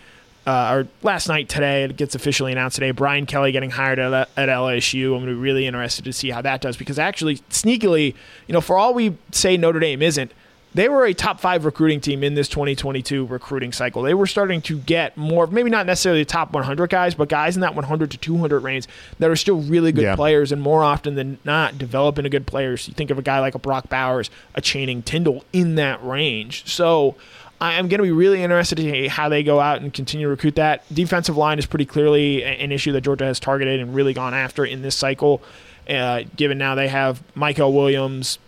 uh, 0.46 0.74
or 0.74 0.88
last 1.02 1.28
night 1.28 1.50
today, 1.50 1.84
it 1.84 1.98
gets 1.98 2.16
officially 2.16 2.52
announced 2.52 2.76
today. 2.76 2.92
Brian 2.92 3.26
Kelly 3.26 3.52
getting 3.52 3.72
hired 3.72 4.00
at, 4.00 4.14
at 4.14 4.50
LSU. 4.50 5.06
I'm 5.06 5.24
going 5.24 5.28
to 5.28 5.32
be 5.34 5.40
really 5.40 5.66
interested 5.68 6.06
to 6.06 6.14
see 6.14 6.30
how 6.30 6.42
that 6.42 6.62
does 6.62 6.78
because 6.78 7.00
actually, 7.00 7.38
sneakily, 7.50 8.16
you 8.48 8.54
know, 8.54 8.62
for 8.62 8.78
all 8.78 8.94
we 8.94 9.18
say 9.32 9.58
Notre 9.58 9.80
Dame 9.80 10.02
isn't, 10.02 10.32
they 10.74 10.90
were 10.90 11.06
a 11.06 11.14
top 11.14 11.40
five 11.40 11.66
recruiting 11.66 12.02
team 12.02 12.24
in 12.24 12.34
this 12.34 12.48
2022 12.48 13.26
recruiting 13.28 13.72
cycle. 13.72 14.02
They 14.02 14.14
were 14.14 14.26
starting 14.26 14.62
to 14.64 14.78
get 14.80 15.16
more, 15.16 15.46
maybe 15.48 15.70
not 15.70 15.86
necessarily 15.86 16.22
the 16.22 16.26
top 16.26 16.52
100 16.54 16.90
guys, 16.90 17.14
but 17.16 17.30
guys 17.30 17.56
in 17.56 17.62
that 17.62 17.76
100 17.76 18.10
to 18.12 18.18
200 18.18 18.60
range 18.60 18.88
that 19.20 19.30
are 19.30 19.36
still 19.36 19.58
really 19.62 19.92
good 19.92 20.04
Yeah. 20.04 20.16
players 20.16 20.52
and 20.52 20.62
more 20.62 20.84
often 20.84 21.16
than 21.16 21.38
not 21.46 21.78
develop 21.78 22.18
into 22.18 22.30
good 22.30 22.48
players. 22.48 22.88
You 22.88 22.94
think 22.94 23.12
of 23.12 23.20
a 23.20 23.22
guy 23.22 23.40
like 23.40 23.56
a 23.56 23.60
Brock 23.60 23.90
Bowers, 23.90 24.30
a 24.56 24.62
Channing 24.62 25.02
Tyndall 25.04 25.44
in 25.54 25.76
that 25.76 26.04
range. 26.04 26.64
So 26.66 27.16
I 27.62 27.74
am 27.74 27.88
going 27.88 28.00
to 28.00 28.04
be 28.04 28.12
really 28.12 28.42
interested 28.44 28.76
to 28.78 28.82
see 28.82 29.08
how 29.08 29.30
they 29.30 29.44
go 29.44 29.60
out 29.60 29.82
and 29.82 29.94
continue 29.94 30.26
to 30.26 30.30
recruit 30.32 30.56
that. 30.56 30.84
Defensive 30.94 31.38
line 31.38 31.60
is 31.60 31.66
pretty 31.66 31.86
clearly 31.86 32.44
an 32.44 32.72
issue 32.72 32.92
that 32.94 33.02
Georgia 33.02 33.26
has 33.26 33.40
targeted 33.40 33.80
and 33.80 33.94
really 33.96 34.14
gone 34.14 34.34
after 34.34 34.66
in 34.66 34.82
this 34.82 34.96
cycle. 34.96 35.42
Uh, 35.90 36.24
given 36.36 36.58
now 36.58 36.76
they 36.76 36.88
have 36.88 37.22
Michael 37.36 37.72
Williams, 37.74 38.40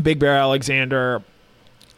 Big 0.00 0.18
Bear 0.18 0.36
Alexander, 0.36 1.22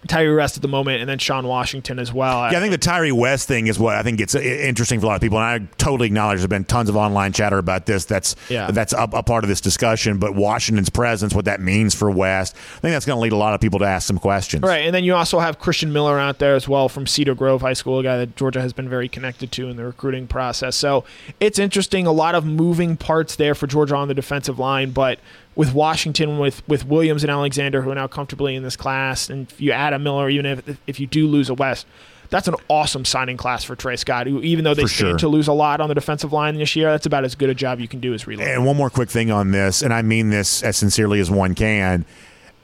Tyree 0.08 0.34
West 0.36 0.56
at 0.56 0.62
the 0.62 0.68
moment, 0.68 1.00
and 1.00 1.08
then 1.08 1.18
Sean 1.18 1.46
Washington 1.46 1.98
as 1.98 2.12
well. 2.12 2.50
Yeah, 2.50 2.58
I 2.58 2.60
think 2.60 2.72
the 2.72 2.78
Tyree 2.78 3.12
West 3.12 3.46
thing 3.46 3.66
is 3.66 3.78
what 3.78 3.94
I 3.94 4.02
think 4.02 4.18
gets 4.18 4.34
i- 4.34 4.40
interesting 4.40 4.98
for 5.00 5.06
a 5.06 5.08
lot 5.10 5.14
of 5.16 5.20
people, 5.20 5.38
and 5.38 5.64
I 5.64 5.68
totally 5.78 6.06
acknowledge 6.06 6.38
there's 6.38 6.48
been 6.48 6.64
tons 6.64 6.88
of 6.88 6.96
online 6.96 7.32
chatter 7.32 7.58
about 7.58 7.86
this. 7.86 8.04
That's 8.04 8.34
Yeah. 8.48 8.70
that's 8.70 8.92
a, 8.92 9.08
a 9.12 9.22
part 9.22 9.44
of 9.44 9.48
this 9.48 9.60
discussion. 9.60 10.18
But 10.18 10.34
Washington's 10.34 10.90
presence, 10.90 11.34
what 11.34 11.44
that 11.44 11.60
means 11.60 11.94
for 11.94 12.10
West, 12.10 12.56
I 12.56 12.80
think 12.80 12.92
that's 12.92 13.06
going 13.06 13.16
to 13.16 13.20
lead 13.22 13.32
a 13.32 13.36
lot 13.36 13.54
of 13.54 13.60
people 13.60 13.78
to 13.80 13.84
ask 13.84 14.06
some 14.06 14.18
questions. 14.18 14.62
Right, 14.62 14.84
and 14.86 14.94
then 14.94 15.04
you 15.04 15.14
also 15.14 15.38
have 15.38 15.58
Christian 15.58 15.92
Miller 15.92 16.18
out 16.18 16.38
there 16.38 16.54
as 16.54 16.66
well 16.66 16.88
from 16.88 17.06
Cedar 17.06 17.34
Grove 17.34 17.60
High 17.60 17.74
School, 17.74 17.98
a 17.98 18.02
guy 18.02 18.16
that 18.16 18.34
Georgia 18.36 18.60
has 18.60 18.72
been 18.72 18.88
very 18.88 19.08
connected 19.08 19.52
to 19.52 19.68
in 19.68 19.76
the 19.76 19.84
recruiting 19.84 20.26
process. 20.26 20.74
So 20.76 21.04
it's 21.40 21.58
interesting, 21.58 22.06
a 22.06 22.12
lot 22.12 22.34
of 22.34 22.44
moving 22.44 22.96
parts 22.96 23.36
there 23.36 23.54
for 23.54 23.66
Georgia 23.66 23.94
on 23.96 24.08
the 24.08 24.14
defensive 24.14 24.58
line, 24.58 24.90
but 24.90 25.18
with 25.58 25.74
Washington, 25.74 26.38
with 26.38 26.66
with 26.68 26.86
Williams 26.86 27.24
and 27.24 27.30
Alexander, 27.32 27.82
who 27.82 27.90
are 27.90 27.94
now 27.94 28.06
comfortably 28.06 28.54
in 28.54 28.62
this 28.62 28.76
class, 28.76 29.28
and 29.28 29.50
if 29.50 29.60
you 29.60 29.72
add 29.72 29.92
a 29.92 29.98
Miller, 29.98 30.30
even 30.30 30.46
if 30.46 30.78
if 30.86 31.00
you 31.00 31.06
do 31.06 31.26
lose 31.26 31.50
a 31.50 31.54
West. 31.54 31.86
That's 32.30 32.46
an 32.46 32.56
awesome 32.68 33.06
signing 33.06 33.38
class 33.38 33.64
for 33.64 33.74
Tray 33.74 33.96
Scott. 33.96 34.26
Who, 34.26 34.42
even 34.42 34.62
though 34.62 34.74
they 34.74 34.82
For 34.82 34.88
stand 34.88 35.08
sure. 35.12 35.18
to 35.20 35.28
lose 35.28 35.48
a 35.48 35.54
lot 35.54 35.80
on 35.80 35.88
the 35.88 35.94
defensive 35.94 36.30
line 36.30 36.56
this 36.56 36.76
year, 36.76 36.90
that's 36.90 37.06
about 37.06 37.24
as 37.24 37.34
good 37.34 37.48
a 37.48 37.54
job 37.54 37.80
you 37.80 37.88
can 37.88 38.00
do 38.00 38.12
as 38.12 38.26
reload. 38.26 38.46
And 38.46 38.66
one 38.66 38.76
more 38.76 38.90
quick 38.90 39.08
thing 39.08 39.30
on 39.30 39.50
this, 39.50 39.80
and 39.80 39.94
I 39.94 40.02
mean 40.02 40.28
this 40.28 40.62
as 40.62 40.76
sincerely 40.76 41.20
as 41.20 41.30
one 41.30 41.54
can. 41.54 42.04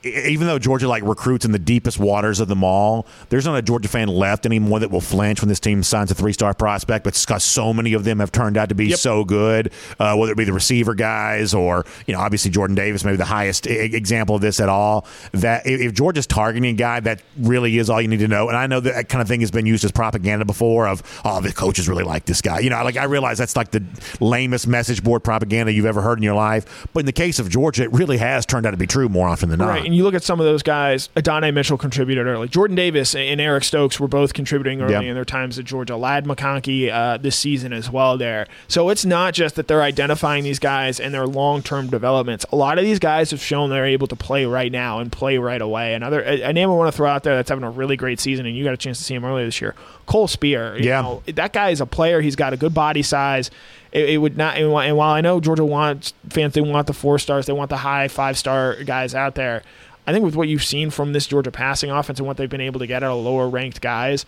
Even 0.05 0.47
though 0.47 0.59
Georgia 0.59 0.89
like 0.89 1.03
recruits 1.03 1.45
in 1.45 1.53
the 1.53 1.59
deepest 1.59 1.99
waters 1.99 2.41
of 2.41 2.49
them 2.49 2.63
all, 2.63 3.07
there's 3.29 3.47
not 3.47 3.57
a 3.57 3.63
Georgia 3.63 3.89
fan 3.89 4.09
left 4.09 4.47
anymore 4.47 4.81
that 4.81 4.91
will 4.91 5.01
flinch 5.01 5.41
when 5.41 5.49
this 5.49 5.61
team 5.61 5.83
signs 5.83 6.11
a 6.11 6.15
three-star 6.15 6.55
prospect. 6.55 7.05
But 7.05 7.15
because 7.27 7.45
so 7.45 7.73
many 7.73 7.93
of 7.95 8.05
them 8.05 8.19
have 8.21 8.33
turned 8.33 8.57
out 8.57 8.69
to 8.69 8.75
be 8.75 8.87
Yep. 8.87 8.99
so 8.99 9.25
good, 9.25 9.73
uh, 9.99 10.15
whether 10.17 10.33
it 10.33 10.37
be 10.39 10.45
the 10.45 10.53
receiver 10.53 10.95
guys 10.95 11.55
or 11.55 11.85
you 12.07 12.15
know 12.15 12.21
obviously 12.21 12.51
Jordan 12.51 12.75
Davis, 12.77 13.05
maybe 13.05 13.17
the 13.17 13.25
highest 13.25 13.67
e- 13.67 13.71
example 13.95 14.35
of 14.37 14.43
this 14.43 14.61
at 14.61 14.69
all. 14.69 15.07
That 15.33 15.67
if 15.67 15.81
if 15.81 15.95
Georgia's 15.95 16.27
targeting 16.27 16.71
a 16.71 16.75
guy, 16.77 17.01
that 17.01 17.23
really 17.39 17.79
is 17.79 17.89
all 17.91 18.01
you 18.01 18.09
need 18.09 18.21
to 18.21 18.29
know. 18.29 18.49
And 18.49 18.57
I 18.57 18.67
know 18.67 18.81
that, 18.81 18.95
that 18.95 19.09
kind 19.09 19.23
of 19.23 19.29
thing 19.29 19.41
has 19.41 19.51
been 19.51 19.67
used 19.67 19.85
as 19.85 19.93
propaganda 19.93 20.45
before. 20.45 20.87
Of 20.89 21.03
oh, 21.25 21.41
the 21.41 21.53
coaches 21.53 21.89
really 21.89 22.05
like 22.05 22.27
this 22.27 22.41
guy. 22.43 22.61
You 22.61 22.71
know, 22.71 22.83
like 22.85 22.97
I 22.97 23.05
realize 23.05 23.39
that's 23.39 23.57
like 23.57 23.71
the 23.71 23.83
lamest 24.21 24.67
message 24.67 25.03
board 25.03 25.25
propaganda 25.25 25.73
you've 25.73 25.87
ever 25.87 26.03
heard 26.03 26.19
in 26.19 26.23
your 26.23 26.35
life. 26.35 26.87
But 26.93 27.01
in 27.01 27.07
the 27.07 27.13
case 27.13 27.39
of 27.39 27.49
Georgia, 27.49 27.85
it 27.85 27.93
really 27.93 28.19
has 28.19 28.45
turned 28.47 28.67
out 28.67 28.73
to 28.73 28.77
be 28.77 28.87
true 28.87 29.09
more 29.09 29.29
often 29.29 29.49
than 29.49 29.59
not. 29.59 29.69
Right, 29.69 29.91
you 29.97 30.03
look 30.05 30.15
at 30.15 30.23
some 30.23 30.41
of 30.41 30.47
those 30.47 30.63
guys. 30.63 31.09
Adonai 31.17 31.51
Mitchell 31.51 31.79
contributed 31.79 32.27
early. 32.27 32.49
Jordan 32.49 32.77
Davis 32.77 33.15
and 33.15 33.41
Eric 33.41 33.65
Stokes 33.65 33.99
were 34.01 34.09
both 34.09 34.33
contributing 34.35 34.81
early 34.83 35.09
in 35.09 35.15
their 35.15 35.25
times 35.25 35.59
at 35.59 35.65
Georgia. 35.65 35.97
Ladd 35.97 36.25
McConkey 36.25 36.91
uh, 36.93 37.17
this 37.19 37.37
season 37.37 37.73
as 37.73 37.91
well. 37.91 38.17
There, 38.19 38.47
so 38.69 38.89
it's 38.91 39.05
not 39.05 39.35
just 39.35 39.57
that 39.57 39.69
they're 39.69 39.83
identifying 39.83 40.45
these 40.45 40.59
guys 40.59 41.01
and 41.01 41.13
their 41.15 41.27
long-term 41.27 41.89
developments. 41.89 42.45
A 42.53 42.57
lot 42.57 42.79
of 42.79 42.85
these 42.85 42.99
guys 42.99 43.31
have 43.31 43.41
shown 43.41 43.71
they're 43.71 43.87
able 43.87 44.07
to 44.07 44.17
play 44.17 44.45
right 44.47 44.71
now 44.71 44.99
and 45.01 45.11
play 45.11 45.39
right 45.39 45.61
away. 45.61 45.95
Another 45.95 46.23
a, 46.23 46.43
a 46.43 46.53
name 46.53 46.71
I 46.71 46.75
want 46.75 46.93
to 46.93 46.97
throw 46.97 47.09
out 47.09 47.23
there 47.23 47.35
that's 47.37 47.49
having 47.49 47.65
a 47.65 47.71
really 47.71 47.97
great 47.97 48.21
season, 48.21 48.47
and 48.47 48.57
you 48.57 48.65
got 48.65 48.75
a 48.75 48.77
chance 48.79 48.99
to 48.99 49.05
see 49.05 49.15
him 49.15 49.25
earlier 49.25 49.45
this 49.45 49.61
year. 49.61 49.75
Cole 50.07 50.29
Spear. 50.29 50.77
You 50.77 50.89
Yeah. 50.89 51.01
know, 51.03 51.23
that 51.27 51.53
guy 51.53 51.71
is 51.71 51.81
a 51.81 51.87
player. 51.87 52.21
He's 52.21 52.37
got 52.37 52.53
a 52.53 52.57
good 52.57 52.75
body 52.75 53.03
size. 53.03 53.51
It, 53.93 54.11
it 54.11 54.17
would 54.19 54.37
not, 54.37 54.57
and 54.57 54.71
while 54.73 55.01
I 55.13 55.21
know 55.21 55.41
Georgia 55.41 55.65
wants 55.65 56.15
fans, 56.29 56.55
they 56.55 56.61
want 56.61 56.87
the 56.89 56.93
four 56.93 57.19
stars, 57.19 57.47
they 57.47 57.53
want 57.53 57.71
the 57.71 57.77
high 57.79 58.09
five 58.09 58.37
star 58.37 58.83
guys 58.85 59.15
out 59.15 59.35
there. 59.37 59.63
I 60.07 60.13
think 60.13 60.25
with 60.25 60.37
what 60.37 60.49
you've 60.49 60.65
seen 60.65 60.91
from 60.91 61.13
this 61.13 61.27
Georgia 61.27 61.51
passing 61.51 61.91
offense 61.91 62.19
and 62.19 62.27
what 62.27 62.37
they've 62.37 62.49
been 62.49 62.61
able 62.61 62.81
to 62.81 62.87
get 62.87 63.03
out 63.03 63.13
of 63.17 63.25
lower 63.25 63.49
ranked 63.49 63.81
guys, 63.81 64.27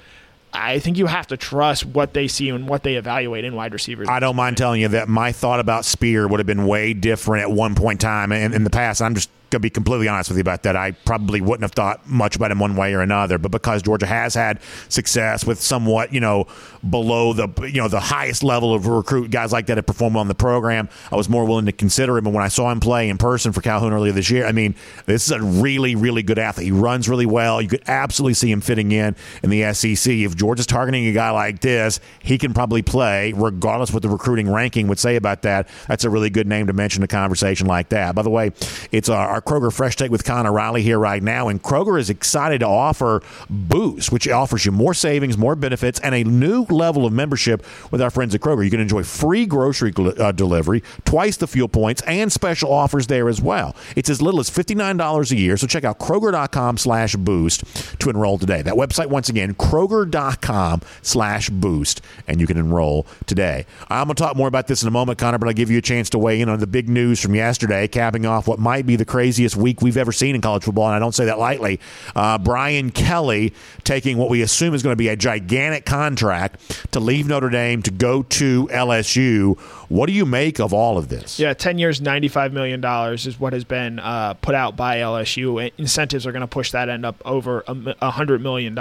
I 0.53 0.79
think 0.79 0.97
you 0.97 1.07
have 1.07 1.27
to 1.29 1.37
trust 1.37 1.85
what 1.85 2.15
they 2.15 2.29
see 2.29 2.49
and 2.49 2.69
what 2.69 2.83
they 2.83 2.95
evaluate 2.95 3.45
in 3.45 3.55
wide 3.55 3.73
receivers. 3.73 4.09
I 4.09 4.21
don't 4.21 4.37
mind 4.37 4.57
telling 4.57 4.81
you 4.81 4.89
that 4.89 5.09
my 5.09 5.33
thought 5.33 5.61
about 5.61 5.85
Spear 5.85 6.27
would 6.29 6.41
have 6.41 6.47
been 6.47 6.67
way 6.67 6.95
different 6.95 7.43
at 7.43 7.51
one 7.51 7.75
point 7.75 8.03
in 8.03 8.09
time 8.09 8.33
in, 8.33 8.55
in 8.55 8.65
the 8.65 8.71
past. 8.71 9.03
I'm 9.03 9.15
just 9.15 9.29
going 9.51 9.61
to 9.61 9.61
be 9.61 9.71
completely 9.71 10.09
honest 10.09 10.31
with 10.31 10.37
you 10.37 10.41
about 10.41 10.65
that. 10.65 10.77
I 10.77 10.93
probably 10.93 11.41
wouldn't 11.41 11.63
have 11.63 11.73
thought 11.73 12.09
much 12.09 12.37
about 12.37 12.51
him 12.51 12.59
one 12.59 12.77
way 12.77 12.95
or 12.95 13.01
another, 13.01 13.39
but 13.39 13.51
because 13.51 13.83
Georgia 13.83 14.07
has 14.07 14.35
had 14.35 14.61
success 14.89 15.47
with 15.47 15.61
somewhat, 15.61 16.13
you 16.13 16.21
know, 16.21 16.47
below 16.89 17.33
the 17.33 17.49
you 17.63 17.81
know 17.81 17.89
the 17.89 18.01
highest 18.01 18.45
level 18.45 18.75
of 18.75 18.87
recruit 18.87 19.31
guys 19.31 19.53
like 19.53 19.67
that 19.67 19.77
have 19.77 19.87
performed 19.87 20.17
on 20.17 20.29
the 20.29 20.35
program, 20.35 20.89
I 21.11 21.17
was 21.17 21.29
more 21.29 21.45
willing 21.45 21.67
to 21.67 21.73
consider 21.73 22.19
him. 22.19 22.27
And 22.27 22.35
when 22.35 22.45
I 22.45 22.49
saw 22.49 22.71
him 22.71 22.81
play 22.81 23.09
in 23.09 23.19
person 23.19 23.53
for 23.53 23.61
Calhoun 23.61 23.93
earlier 23.93 24.13
this 24.13 24.31
year, 24.31 24.47
I 24.47 24.53
mean, 24.53 24.75
this 25.07 25.27
is 25.27 25.31
a 25.33 25.43
really 25.43 25.95
really 25.95 26.23
good 26.23 26.39
athlete. 26.39 26.67
He 26.67 26.73
runs 26.73 27.09
really 27.09 27.27
well. 27.27 27.63
You 27.63 27.69
could 27.69 27.85
absolutely 27.87 28.35
see 28.35 28.51
him 28.51 28.61
fitting 28.61 28.93
in 28.93 29.17
in 29.43 29.51
the 29.51 29.73
SEC. 29.73 30.13
If 30.13 30.37
Georgia's 30.37 30.67
targeting 30.67 31.07
a 31.07 31.13
guy 31.13 31.31
like 31.31 31.61
this, 31.61 32.01
he 32.23 32.39
can 32.39 32.53
probably 32.53 32.83
play 32.83 33.33
regardless 33.35 33.93
what 33.93 34.03
the 34.03 34.09
recruiting 34.09 34.51
ranking 34.51 34.89
would 34.89 34.99
say 34.99 35.17
about 35.17 35.43
that. 35.43 35.69
That's 35.89 36.05
a 36.05 36.11
really 36.11 36.31
good 36.31 36.47
name 36.47 36.67
to 36.67 36.73
mention 36.73 37.03
a 37.03 37.09
conversation 37.09 37.67
like 37.67 37.91
that. 37.91 38.15
By 38.15 38.23
the 38.23 38.31
way, 38.31 38.53
it's 38.93 39.09
our, 39.09 39.36
our 39.37 39.43
Kroger 39.43 39.71
Fresh 39.71 39.97
Take 39.97 40.11
with 40.11 40.25
Connor 40.25 40.51
Riley 40.51 40.81
here 40.81 40.99
right 40.99 41.23
now, 41.23 41.49
and 41.49 41.63
Kroger 41.63 42.01
is 42.01 42.09
excited 42.09 42.61
to 42.61 42.67
offer 42.67 43.23
Boost, 43.51 44.11
which 44.11 44.27
offers 44.27 44.65
you 44.65 44.73
more 44.73 44.95
savings, 44.95 45.37
more 45.37 45.55
benefits, 45.55 46.01
and 46.01 46.15
a 46.15 46.25
new 46.25 46.65
level 46.71 47.05
of 47.05 47.13
membership 47.13 47.63
with 47.91 48.01
our 48.01 48.09
friends 48.09 48.35
at 48.35 48.41
Kroger. 48.41 48.65
You 48.65 48.71
can 48.71 48.81
enjoy 48.81 49.03
free 49.03 49.45
grocery 49.45 49.93
uh, 49.99 50.33
delivery, 50.33 50.83
twice 51.05 51.37
the 51.37 51.47
fuel 51.47 51.69
points, 51.69 52.01
and 52.07 52.33
special 52.33 52.73
offers 52.73 53.09
there 53.09 53.29
as 53.29 53.43
well. 53.43 53.77
It's 53.95 54.09
as 54.09 54.23
little 54.23 54.41
as 54.41 54.49
$59 54.49 55.31
a 55.31 55.37
year, 55.37 55.59
so 55.59 55.67
check 55.67 55.85
out 55.85 55.99
Kroger.com 55.99 56.79
slash 56.79 57.15
boost 57.17 57.65
to 58.01 58.09
enroll 58.09 58.39
today. 58.39 58.63
That 58.63 58.75
website, 58.75 59.09
once 59.09 59.29
again, 59.29 59.53
Kroger.com 59.53 60.81
slash 61.03 61.51
boost, 61.51 62.01
and 62.27 62.41
you 62.41 62.47
can 62.47 62.57
enroll 62.57 63.07
today. 63.27 63.67
I'm 63.89 64.07
going 64.07 64.17
to 64.17 64.23
talk 64.23 64.35
more 64.35 64.49
about 64.49 64.67
this 64.67 64.81
in 64.81 64.89
a 64.89 64.93
moment, 64.93 65.19
Connor, 65.19 65.37
but 65.37 65.47
I'll 65.47 65.53
give 65.53 65.71
you 65.71 65.77
a 65.77 65.83
chance 65.83 66.09
to 66.11 66.19
weigh 66.19 66.41
in 66.41 66.49
on 66.49 66.59
the 66.59 66.67
big 66.67 66.89
news 66.89 67.21
from 67.21 67.35
yesterday, 67.35 67.87
capping 67.87 68.25
off 68.25 68.49
what 68.49 68.59
might 68.59 68.87
be 68.87 68.97
the 68.97 69.05
craziest 69.27 69.57
week 69.57 69.83
we've 69.83 69.97
ever 69.97 70.13
seen 70.13 70.37
in 70.37 70.41
college 70.41 70.63
football, 70.63 70.87
and 70.87 70.95
I 70.95 71.01
don't 71.01 71.15
say 71.15 71.25
that 71.25 71.37
lightly. 71.37 71.81
Uh, 72.15 72.39
Brian 72.39 72.93
Kelly 72.93 73.53
taking 73.83 74.19
what 74.19 74.31
we 74.31 74.41
assume 74.41 74.73
is 74.73 74.85
going 74.85 74.93
to 74.93 74.97
be 74.97 75.09
a 75.09 75.17
gigantic 75.17 75.85
contract 75.85 76.93
to 76.93 77.01
leave 77.01 77.27
Notre 77.27 77.51
Dame 77.51 77.83
to 77.83 77.91
go 77.91 78.23
to 78.23 78.69
LSU. 78.69 79.59
What 79.89 80.07
do 80.07 80.13
you 80.13 80.25
make 80.25 80.61
of 80.61 80.73
all 80.73 80.97
of 80.97 81.09
this? 81.09 81.41
Yeah, 81.41 81.55
10 81.55 81.77
years, 81.79 82.01
$95 82.01 82.53
million 82.53 82.85
is 83.15 83.41
what 83.41 83.53
has 83.53 83.65
been 83.65 83.99
uh, 83.99 84.35
put 84.35 84.55
out 84.55 84.77
by 84.77 84.99
LSU. 84.99 85.73
Incentives 85.77 86.25
are 86.25 86.31
going 86.31 86.43
to 86.43 86.47
push 86.47 86.71
that 86.71 86.89
end 86.89 87.05
up 87.05 87.21
over 87.25 87.63
$100 87.63 88.41
million. 88.41 88.79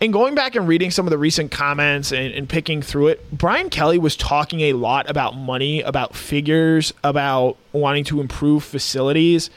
And 0.00 0.12
going 0.12 0.36
back 0.36 0.54
and 0.54 0.68
reading 0.68 0.92
some 0.92 1.06
of 1.06 1.10
the 1.10 1.18
recent 1.18 1.50
comments 1.50 2.12
and, 2.12 2.32
and, 2.32 2.48
picking 2.48 2.82
through 2.82 3.08
it, 3.08 3.32
Brian 3.32 3.68
Kelly 3.68 3.98
was 3.98 4.14
talking 4.14 4.60
a 4.60 4.74
lot 4.74 5.10
about 5.10 5.36
money, 5.36 5.82
about 5.82 6.14
figures, 6.14 6.94
about 7.02 7.56
wanting 7.72 8.04
to 8.04 8.20
improve 8.20 8.62
facilities. 8.62 9.50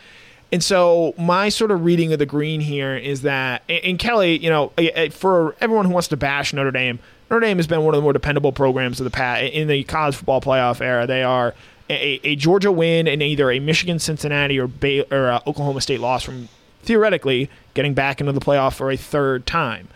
And 0.51 0.63
so 0.63 1.13
my 1.17 1.49
sort 1.49 1.69
of 1.69 1.85
reading 1.85 2.11
of 2.11 2.19
the 2.19 2.25
green 2.25 2.59
here 2.59 2.95
is 2.97 3.21
that, 3.21 3.61
and 3.69 3.99
Kelly, 3.99 4.39
you 4.39 4.49
know, 4.49 4.73
for 5.11 5.55
everyone 5.61 5.85
who 5.85 5.93
wants 5.93 6.07
to 6.09 6.17
bash 6.17 6.53
Notre 6.53 6.71
Dame, 6.71 6.99
Notre 7.29 7.45
Dame 7.45 7.57
has 7.57 7.67
been 7.67 7.83
one 7.83 7.93
of 7.93 7.99
the 7.99 8.03
more 8.03 8.11
dependable 8.11 8.51
programs 8.51 8.99
of 8.99 9.03
the 9.03 9.11
past 9.11 9.43
in 9.43 9.67
the 9.67 9.83
college 9.83 10.15
football 10.15 10.41
playoff 10.41 10.81
era. 10.81 11.05
They 11.05 11.23
are 11.23 11.53
a, 11.89 12.19
a 12.23 12.35
Georgia 12.35 12.71
win 12.71 13.07
and 13.07 13.21
either 13.21 13.51
a 13.51 13.59
Michigan, 13.59 13.99
Cincinnati, 13.99 14.59
or, 14.59 14.67
Bay, 14.67 15.05
or 15.11 15.29
uh, 15.29 15.39
Oklahoma 15.45 15.81
State 15.81 15.99
loss 15.99 16.23
from 16.23 16.49
theoretically 16.81 17.49
getting 17.75 17.93
back 17.93 18.19
into 18.19 18.33
the 18.33 18.41
playoff 18.41 18.73
for 18.73 18.91
a 18.91 18.97
third 18.97 19.45
time 19.45 19.87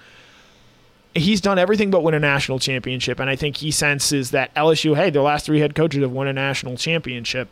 he's 1.15 1.39
done 1.41 1.57
everything 1.57 1.89
but 1.89 2.03
win 2.03 2.13
a 2.13 2.19
national 2.19 2.59
championship. 2.59 3.19
And 3.19 3.29
I 3.29 3.35
think 3.35 3.57
he 3.57 3.71
senses 3.71 4.31
that 4.31 4.53
LSU, 4.53 4.95
hey, 4.95 5.09
their 5.09 5.21
last 5.21 5.45
three 5.45 5.59
head 5.59 5.73
coaches 5.73 6.01
have 6.01 6.11
won 6.11 6.27
a 6.27 6.33
national 6.33 6.77
championship. 6.77 7.47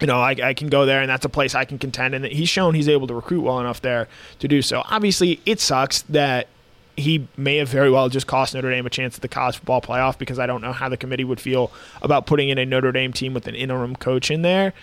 You 0.00 0.06
know, 0.06 0.20
I, 0.20 0.36
I, 0.42 0.54
can 0.54 0.68
go 0.68 0.84
there, 0.84 1.00
and 1.00 1.08
that's 1.08 1.24
a 1.24 1.28
place 1.28 1.54
I 1.54 1.64
can 1.64 1.78
contend. 1.78 2.14
And 2.14 2.24
he's 2.24 2.48
shown 2.48 2.74
he's 2.74 2.88
able 2.88 3.06
to 3.06 3.14
recruit 3.14 3.42
well 3.42 3.60
enough 3.60 3.80
there 3.82 4.08
to 4.40 4.48
do 4.48 4.60
so. 4.60 4.82
Obviously, 4.90 5.40
it 5.46 5.60
sucks 5.60 6.02
that 6.02 6.48
he 6.96 7.26
may 7.36 7.56
have 7.56 7.68
very 7.68 7.90
well 7.90 8.08
just 8.08 8.26
cost 8.26 8.54
Notre 8.54 8.70
Dame 8.70 8.84
a 8.84 8.90
chance 8.90 9.16
at 9.16 9.22
the 9.22 9.28
college 9.28 9.56
football 9.56 9.80
playoff 9.80 10.18
because 10.18 10.38
I 10.38 10.46
don't 10.46 10.60
know 10.60 10.72
how 10.72 10.88
the 10.88 10.96
committee 10.96 11.24
would 11.24 11.40
feel 11.40 11.72
about 12.02 12.26
putting 12.26 12.48
in 12.48 12.58
a 12.58 12.66
Notre 12.66 12.92
Dame 12.92 13.12
team 13.12 13.32
with 13.32 13.46
an 13.46 13.54
interim 13.54 13.96
coach 13.96 14.30
in 14.30 14.42
there. 14.42 14.74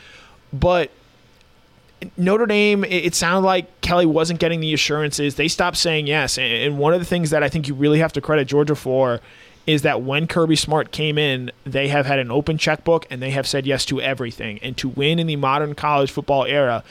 But 0.52 0.90
Notre 2.18 2.46
Dame, 2.46 2.84
it 2.86 3.14
sounded 3.16 3.46
like 3.46 3.82
Kelly 3.82 4.06
wasn't 4.06 4.40
getting 4.40 4.62
the 4.62 4.74
assurances. 4.74 5.36
They 5.36 5.48
stopped 5.48 5.78
saying 5.78 6.08
yes. 6.08 6.38
And 6.38 6.78
one 6.78 6.94
of 6.94 7.00
the 7.00 7.06
things 7.06 7.30
that 7.32 7.44
I 7.44 7.50
think 7.50 7.68
you 7.68 7.74
really 7.74 8.00
have 8.00 8.14
to 8.14 8.22
credit 8.22 8.48
Georgia 8.48 8.76
for 8.76 9.20
is 9.68 9.82
that 9.84 10.02
when 10.02 10.26
Kirby 10.26 10.56
Smart 10.56 10.92
came 10.92 11.18
in, 11.18 11.52
they 11.64 11.90
have 11.90 12.06
had 12.06 12.20
an 12.20 12.32
open 12.32 12.58
checkbook 12.58 13.06
and 13.10 13.22
they 13.22 13.32
have 13.32 13.48
said 13.48 13.66
yes 13.66 13.86
to 13.86 14.02
everything. 14.02 14.60
And 14.60 14.76
to 14.78 14.90
win 14.90 15.20
in 15.20 15.28
the 15.28 15.36
modern 15.36 15.76
college 15.76 16.10
football 16.10 16.46
era, 16.46 16.84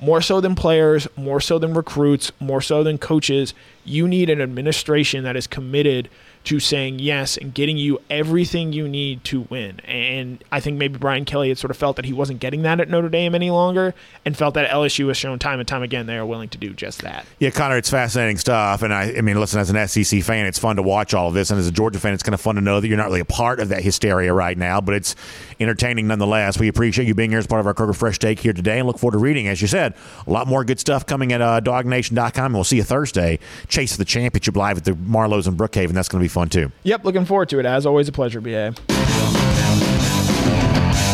more 0.00 0.20
so 0.20 0.40
than 0.40 0.54
players, 0.54 1.08
more 1.16 1.40
so 1.40 1.58
than 1.58 1.72
recruits, 1.72 2.32
more 2.38 2.60
so 2.60 2.82
than 2.82 2.98
coaches, 2.98 3.54
you 3.84 4.06
need 4.06 4.28
an 4.28 4.40
administration 4.40 5.24
that 5.24 5.36
is 5.36 5.46
committed 5.46 6.08
to 6.46 6.60
saying 6.60 7.00
yes 7.00 7.36
and 7.36 7.52
getting 7.52 7.76
you 7.76 8.00
everything 8.08 8.72
you 8.72 8.88
need 8.88 9.22
to 9.24 9.42
win. 9.42 9.80
And 9.80 10.42
I 10.52 10.60
think 10.60 10.78
maybe 10.78 10.96
Brian 10.96 11.24
Kelly 11.24 11.48
had 11.48 11.58
sort 11.58 11.72
of 11.72 11.76
felt 11.76 11.96
that 11.96 12.04
he 12.04 12.12
wasn't 12.12 12.38
getting 12.38 12.62
that 12.62 12.80
at 12.80 12.88
Notre 12.88 13.08
Dame 13.08 13.34
any 13.34 13.50
longer 13.50 13.94
and 14.24 14.36
felt 14.36 14.54
that 14.54 14.70
LSU 14.70 15.08
has 15.08 15.16
shown 15.16 15.38
time 15.40 15.58
and 15.58 15.68
time 15.68 15.82
again 15.82 16.06
they 16.06 16.16
are 16.16 16.24
willing 16.24 16.48
to 16.50 16.58
do 16.58 16.72
just 16.72 17.02
that. 17.02 17.26
Yeah, 17.40 17.50
Connor, 17.50 17.76
it's 17.76 17.90
fascinating 17.90 18.38
stuff. 18.38 18.82
And 18.82 18.94
I, 18.94 19.14
I 19.18 19.20
mean, 19.22 19.40
listen, 19.40 19.58
as 19.58 19.70
an 19.70 19.88
SEC 19.88 20.22
fan, 20.22 20.46
it's 20.46 20.58
fun 20.58 20.76
to 20.76 20.82
watch 20.82 21.14
all 21.14 21.28
of 21.28 21.34
this. 21.34 21.50
And 21.50 21.58
as 21.58 21.66
a 21.66 21.72
Georgia 21.72 21.98
fan, 21.98 22.14
it's 22.14 22.22
kind 22.22 22.34
of 22.34 22.40
fun 22.40 22.54
to 22.54 22.60
know 22.60 22.80
that 22.80 22.86
you're 22.86 22.96
not 22.96 23.06
really 23.06 23.20
a 23.20 23.24
part 23.24 23.58
of 23.58 23.68
that 23.70 23.82
hysteria 23.82 24.32
right 24.32 24.56
now, 24.56 24.80
but 24.80 24.94
it's 24.94 25.16
entertaining 25.58 26.06
nonetheless. 26.06 26.60
We 26.60 26.68
appreciate 26.68 27.08
you 27.08 27.14
being 27.14 27.30
here 27.30 27.40
as 27.40 27.46
part 27.48 27.60
of 27.60 27.66
our 27.66 27.74
Kroger 27.74 27.96
Fresh 27.96 28.20
Take 28.20 28.38
here 28.38 28.52
today 28.52 28.78
and 28.78 28.86
look 28.86 28.98
forward 28.98 29.12
to 29.12 29.18
reading, 29.18 29.48
as 29.48 29.60
you 29.60 29.66
said, 29.66 29.94
a 30.26 30.30
lot 30.30 30.46
more 30.46 30.64
good 30.64 30.78
stuff 30.78 31.06
coming 31.06 31.32
at 31.32 31.40
uh, 31.42 31.60
dawgnation.com. 31.60 32.44
And 32.46 32.54
we'll 32.54 32.64
see 32.64 32.76
you 32.76 32.84
Thursday. 32.84 33.40
Chase 33.66 33.96
the 33.96 34.04
championship 34.04 34.56
live 34.56 34.78
at 34.78 34.84
the 34.84 34.94
Marlow's 34.94 35.48
in 35.48 35.56
Brookhaven. 35.56 35.92
That's 35.92 36.08
going 36.08 36.20
to 36.20 36.24
be 36.24 36.28
fun 36.36 36.50
too. 36.50 36.70
Yep, 36.82 37.04
looking 37.06 37.24
forward 37.24 37.48
to 37.48 37.58
it. 37.58 37.64
As 37.64 37.86
always, 37.86 38.08
a 38.08 38.12
pleasure, 38.12 38.42
BA. 38.42 38.74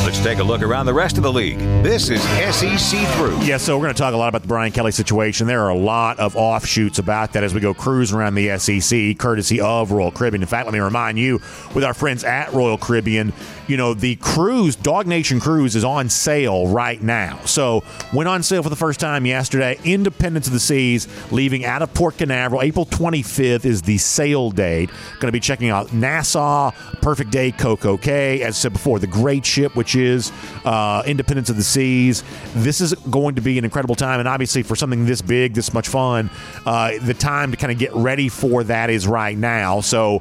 Let's 0.04 0.20
take 0.24 0.40
a 0.40 0.42
look 0.42 0.62
around 0.62 0.86
the 0.86 0.92
rest 0.92 1.16
of 1.16 1.22
the 1.22 1.32
league. 1.32 1.58
This 1.84 2.10
is 2.10 2.20
SEC 2.22 3.06
Through. 3.14 3.40
Yeah, 3.42 3.56
so 3.56 3.78
we're 3.78 3.84
going 3.84 3.94
to 3.94 3.98
talk 3.98 4.14
a 4.14 4.16
lot 4.16 4.28
about 4.28 4.42
the 4.42 4.48
Brian 4.48 4.72
Kelly 4.72 4.90
situation. 4.90 5.46
There 5.46 5.62
are 5.62 5.70
a 5.70 5.76
lot 5.76 6.18
of 6.18 6.34
offshoots 6.36 6.98
about 6.98 7.34
that 7.34 7.44
as 7.44 7.54
we 7.54 7.60
go 7.60 7.72
cruising 7.72 8.18
around 8.18 8.34
the 8.34 8.58
SEC, 8.58 9.16
courtesy 9.16 9.60
of 9.60 9.92
Royal 9.92 10.10
Caribbean. 10.10 10.42
In 10.42 10.48
fact, 10.48 10.66
let 10.66 10.74
me 10.74 10.80
remind 10.80 11.20
you, 11.20 11.40
with 11.72 11.84
our 11.84 11.94
friends 11.94 12.24
at 12.24 12.52
Royal 12.52 12.76
Caribbean, 12.76 13.32
you 13.72 13.78
know, 13.78 13.94
the 13.94 14.16
cruise, 14.16 14.76
Dog 14.76 15.06
Nation 15.06 15.40
Cruise, 15.40 15.74
is 15.74 15.82
on 15.82 16.10
sale 16.10 16.68
right 16.68 17.00
now. 17.00 17.40
So, 17.46 17.82
went 18.12 18.28
on 18.28 18.42
sale 18.42 18.62
for 18.62 18.68
the 18.68 18.76
first 18.76 19.00
time 19.00 19.24
yesterday. 19.24 19.78
Independence 19.82 20.46
of 20.46 20.52
the 20.52 20.60
Seas, 20.60 21.08
leaving 21.32 21.64
out 21.64 21.80
of 21.80 21.94
Port 21.94 22.18
Canaveral. 22.18 22.60
April 22.60 22.84
25th 22.84 23.64
is 23.64 23.80
the 23.80 23.96
sale 23.96 24.50
date. 24.50 24.90
Going 25.12 25.28
to 25.28 25.32
be 25.32 25.40
checking 25.40 25.70
out 25.70 25.90
Nassau, 25.94 26.72
Perfect 27.00 27.30
Day, 27.30 27.50
Coco 27.50 27.96
Cay. 27.96 28.42
As 28.42 28.56
I 28.56 28.58
said 28.58 28.74
before, 28.74 28.98
the 28.98 29.06
great 29.06 29.46
ship, 29.46 29.74
which 29.74 29.96
is 29.96 30.30
uh, 30.66 31.02
Independence 31.06 31.48
of 31.48 31.56
the 31.56 31.62
Seas. 31.62 32.24
This 32.54 32.82
is 32.82 32.92
going 33.10 33.36
to 33.36 33.40
be 33.40 33.56
an 33.56 33.64
incredible 33.64 33.94
time. 33.94 34.20
And 34.20 34.28
obviously, 34.28 34.62
for 34.62 34.76
something 34.76 35.06
this 35.06 35.22
big, 35.22 35.54
this 35.54 35.72
much 35.72 35.88
fun, 35.88 36.28
uh, 36.66 36.98
the 37.00 37.14
time 37.14 37.52
to 37.52 37.56
kind 37.56 37.72
of 37.72 37.78
get 37.78 37.94
ready 37.94 38.28
for 38.28 38.64
that 38.64 38.90
is 38.90 39.06
right 39.06 39.38
now. 39.38 39.80
So, 39.80 40.20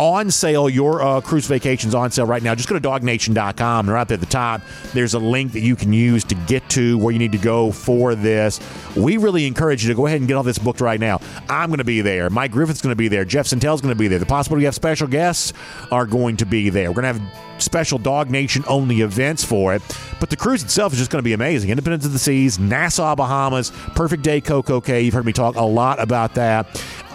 on 0.00 0.30
sale. 0.30 0.68
Your 0.70 1.02
uh, 1.02 1.20
cruise 1.20 1.46
vacations 1.46 1.94
on 1.94 2.10
sale 2.10 2.24
right 2.24 2.42
now. 2.42 2.54
Just 2.54 2.68
go 2.68 2.74
to 2.74 2.80
dawgnation.com 2.80 3.86
and 3.86 3.92
right 3.94 4.08
there 4.08 4.14
at 4.14 4.20
the 4.20 4.26
top, 4.26 4.62
there's 4.94 5.12
a 5.12 5.18
link 5.18 5.52
that 5.52 5.60
you 5.60 5.76
can 5.76 5.92
use 5.92 6.24
to 6.24 6.34
get 6.34 6.66
to 6.70 6.96
where 6.98 7.12
you 7.12 7.18
need 7.18 7.32
to 7.32 7.38
go 7.38 7.70
for 7.70 8.14
this. 8.14 8.58
We 8.96 9.18
really 9.18 9.46
encourage 9.46 9.84
you 9.84 9.88
to 9.90 9.94
go 9.94 10.06
ahead 10.06 10.20
and 10.20 10.26
get 10.26 10.34
all 10.34 10.42
this 10.42 10.58
booked 10.58 10.80
right 10.80 10.98
now. 10.98 11.20
I'm 11.50 11.68
going 11.68 11.78
to 11.78 11.84
be 11.84 12.00
there. 12.00 12.30
Mike 12.30 12.50
Griffith's 12.50 12.80
going 12.80 12.92
to 12.92 12.96
be 12.96 13.08
there. 13.08 13.26
Jeff 13.26 13.46
Sentell's 13.46 13.82
going 13.82 13.94
to 13.94 13.98
be 13.98 14.08
there. 14.08 14.18
The 14.18 14.26
possibility 14.26 14.64
of 14.64 14.74
special 14.74 15.06
guests 15.06 15.52
are 15.90 16.06
going 16.06 16.38
to 16.38 16.46
be 16.46 16.70
there. 16.70 16.90
We're 16.90 17.02
going 17.02 17.14
to 17.14 17.20
have 17.20 17.62
special 17.62 17.98
Dog 17.98 18.30
Nation 18.30 18.64
only 18.68 19.02
events 19.02 19.44
for 19.44 19.74
it. 19.74 19.82
But 20.18 20.30
the 20.30 20.36
cruise 20.36 20.62
itself 20.62 20.94
is 20.94 20.98
just 20.98 21.10
going 21.10 21.20
to 21.20 21.24
be 21.24 21.34
amazing. 21.34 21.68
Independence 21.68 22.06
of 22.06 22.14
the 22.14 22.18
Seas, 22.18 22.58
Nassau, 22.58 23.14
Bahamas, 23.14 23.70
Perfect 23.94 24.22
Day, 24.22 24.40
Coco 24.40 24.80
Cay. 24.80 25.02
You've 25.02 25.14
heard 25.14 25.26
me 25.26 25.34
talk 25.34 25.56
a 25.56 25.62
lot 25.62 26.00
about 26.00 26.34
that 26.36 26.66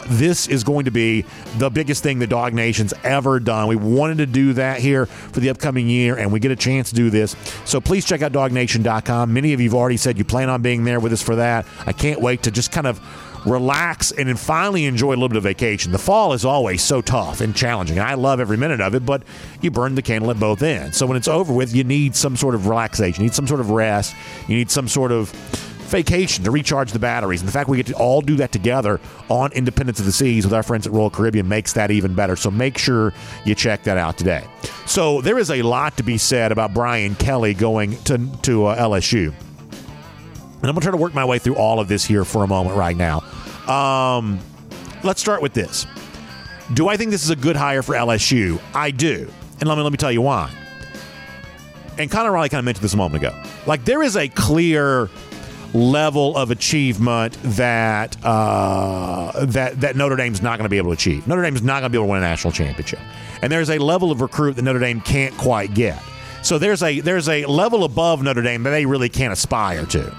this 0.08 0.48
is 0.48 0.64
going 0.64 0.86
to 0.86 0.92
be 0.92 1.26
the 1.58 1.70
biggest 1.70 2.04
thing 2.04 2.20
the 2.20 2.28
Dog 2.28 2.54
Nation's 2.54 2.94
ever 3.04 3.40
done. 3.40 3.68
We 3.68 3.76
wanted 3.76 4.18
to 4.20 4.26
do 4.26 4.54
that 4.54 4.80
here 4.80 5.06
for 5.06 5.40
the 5.40 5.50
upcoming 5.50 5.88
year, 5.88 6.18
and 6.18 6.32
we 6.32 6.40
get 6.40 6.52
a 6.52 6.56
chance 6.56 6.90
to 6.90 6.96
do 6.96 7.10
this. 7.10 7.36
So 7.66 7.82
please 7.82 8.06
check 8.06 8.22
out 8.22 8.32
dawgnation.com. 8.32 9.34
Many 9.34 9.54
of 9.54 9.62
you 9.62 9.70
have 9.70 9.76
already 9.76 9.98
said 9.98 10.18
you 10.18 10.26
plan 10.26 10.50
on 10.50 10.62
being 10.62 10.84
there 10.84 11.00
with 11.00 11.14
us 11.14 11.22
for 11.22 11.36
that. 11.38 11.66
I 11.86 11.94
can't 11.94 12.22
wait 12.22 12.44
to 12.44 12.52
just 12.52 12.72
kind 12.72 12.88
of 12.88 13.00
relax 13.46 14.12
and 14.12 14.28
then 14.28 14.36
finally 14.36 14.86
enjoy 14.86 15.10
a 15.10 15.16
little 15.16 15.30
bit 15.30 15.38
of 15.38 15.44
vacation. 15.44 15.92
The 15.92 16.00
fall 16.00 16.34
is 16.34 16.46
always 16.46 16.82
so 16.82 17.02
tough 17.02 17.42
and 17.42 17.56
challenging. 17.56 18.00
I 18.00 18.16
love 18.16 18.40
every 18.40 18.58
minute 18.58 18.82
of 18.82 18.96
it, 18.96 19.06
but 19.06 19.24
you 19.62 19.72
burn 19.72 19.96
the 19.96 20.02
candle 20.02 20.32
at 20.32 20.40
both 20.40 20.64
ends. 20.64 20.98
So 20.98 21.06
when 21.06 21.18
it's 21.18 21.28
over 21.28 21.54
with, 21.54 21.74
you 21.74 21.84
need 21.84 22.16
some 22.16 22.36
sort 22.36 22.56
of 22.56 22.68
relaxation, 22.68 23.24
you 23.24 23.30
need 23.30 23.36
some 23.36 23.48
sort 23.48 23.60
of 23.60 23.70
rest, 23.70 24.16
you 24.48 24.56
need 24.56 24.72
some 24.72 24.88
sort 24.88 25.12
of 25.12 25.32
vacation 25.86 26.44
to 26.44 26.52
recharge 26.52 26.92
the 26.92 27.00
batteries. 27.00 27.42
And 27.42 27.48
the 27.48 27.52
fact 27.52 27.70
we 27.70 27.78
get 27.78 27.88
to 27.88 27.94
all 27.96 28.22
do 28.22 28.36
that 28.38 28.52
together 28.52 29.00
on 29.30 29.52
Independence 29.54 30.00
of 30.00 30.06
the 30.06 30.12
Seas 30.12 30.46
with 30.46 30.54
our 30.54 30.64
friends 30.64 30.88
at 30.88 30.94
Royal 30.94 31.10
Caribbean 31.10 31.48
makes 31.48 31.74
that 31.74 31.92
even 31.92 32.14
better. 32.14 32.36
So 32.36 32.52
make 32.52 32.78
sure 32.78 33.14
you 33.46 33.56
check 33.56 33.84
that 33.84 33.98
out 33.98 34.18
today. 34.18 34.46
So 34.86 35.22
there 35.22 35.38
is 35.38 35.50
a 35.52 35.62
lot 35.62 35.98
to 35.98 36.04
be 36.04 36.18
said 36.18 36.52
about 36.52 36.74
Brian 36.74 37.16
Kelly 37.16 37.54
going 37.54 37.98
to, 38.04 38.18
to 38.44 38.66
uh, 38.66 38.78
LSU. 38.78 39.34
And 40.66 40.70
I'm 40.70 40.74
going 40.74 40.76
to 40.76 40.82
try 40.82 40.92
to 40.92 40.98
work 40.98 41.14
my 41.14 41.26
way 41.26 41.38
through 41.38 41.56
all 41.56 41.80
of 41.80 41.88
this 41.88 42.04
here 42.04 42.26
for 42.26 42.44
a 42.44 42.48
moment 42.48 42.76
right 42.76 42.98
now. 42.98 43.20
Um, 43.68 44.40
let's 45.04 45.22
start 45.22 45.42
with 45.42 45.54
this. 45.54 45.86
Do 46.74 46.88
I 46.88 46.98
think 46.98 47.12
this 47.12 47.24
is 47.24 47.30
a 47.30 47.36
good 47.36 47.56
hire 47.56 47.84
for 47.84 47.94
LSU? 47.94 48.60
I 48.74 48.92
do. 48.92 49.32
And 49.60 49.70
let 49.70 49.78
me, 49.78 49.84
let 49.84 49.92
me 49.92 49.98
tell 49.98 50.12
you 50.12 50.22
why. 50.22 50.52
And 51.98 52.12
Connor 52.12 52.32
Riley 52.32 52.50
kind 52.50 52.60
of 52.60 52.66
mentioned 52.66 52.84
this 52.84 52.94
a 52.94 52.98
moment 52.98 53.24
ago. 53.24 53.40
Like, 53.66 53.86
there 53.86 54.04
is 54.04 54.18
a 54.18 54.28
clear 54.28 55.10
level 55.76 56.36
of 56.38 56.52
achievement 56.52 57.38
that 57.44 58.18
uh, 58.24 59.46
that 59.46 59.82
that 59.82 59.96
Notre 59.96 60.16
Dame's 60.16 60.42
not 60.42 60.58
going 60.58 60.66
to 60.66 60.70
be 60.70 60.78
able 60.78 60.90
to 60.90 60.94
achieve. 60.94 61.28
Notre 61.28 61.44
Dame's 61.44 61.62
not 61.62 61.82
going 61.82 61.84
to 61.84 61.90
be 61.90 61.98
able 61.98 62.08
to 62.08 62.12
win 62.12 62.24
a 62.24 62.26
national 62.26 62.54
championship, 62.54 63.00
and 63.42 63.52
there's 63.52 63.70
a 63.70 63.78
level 63.78 64.12
of 64.12 64.22
recruit 64.22 64.56
that 64.56 64.62
Notre 64.64 64.80
Dame 64.80 65.02
can't 65.02 65.36
quite 65.38 65.74
get. 65.74 66.02
So 66.42 66.58
there's 66.58 66.82
a 66.82 67.00
there's 67.02 67.28
a 67.28 67.46
level 67.46 67.84
above 67.84 68.24
Notre 68.24 68.42
Dame 68.42 68.64
that 68.64 68.72
they 68.72 68.86
really 68.86 69.10
can't 69.10 69.34
aspire 69.34 69.86
to. 69.88 70.16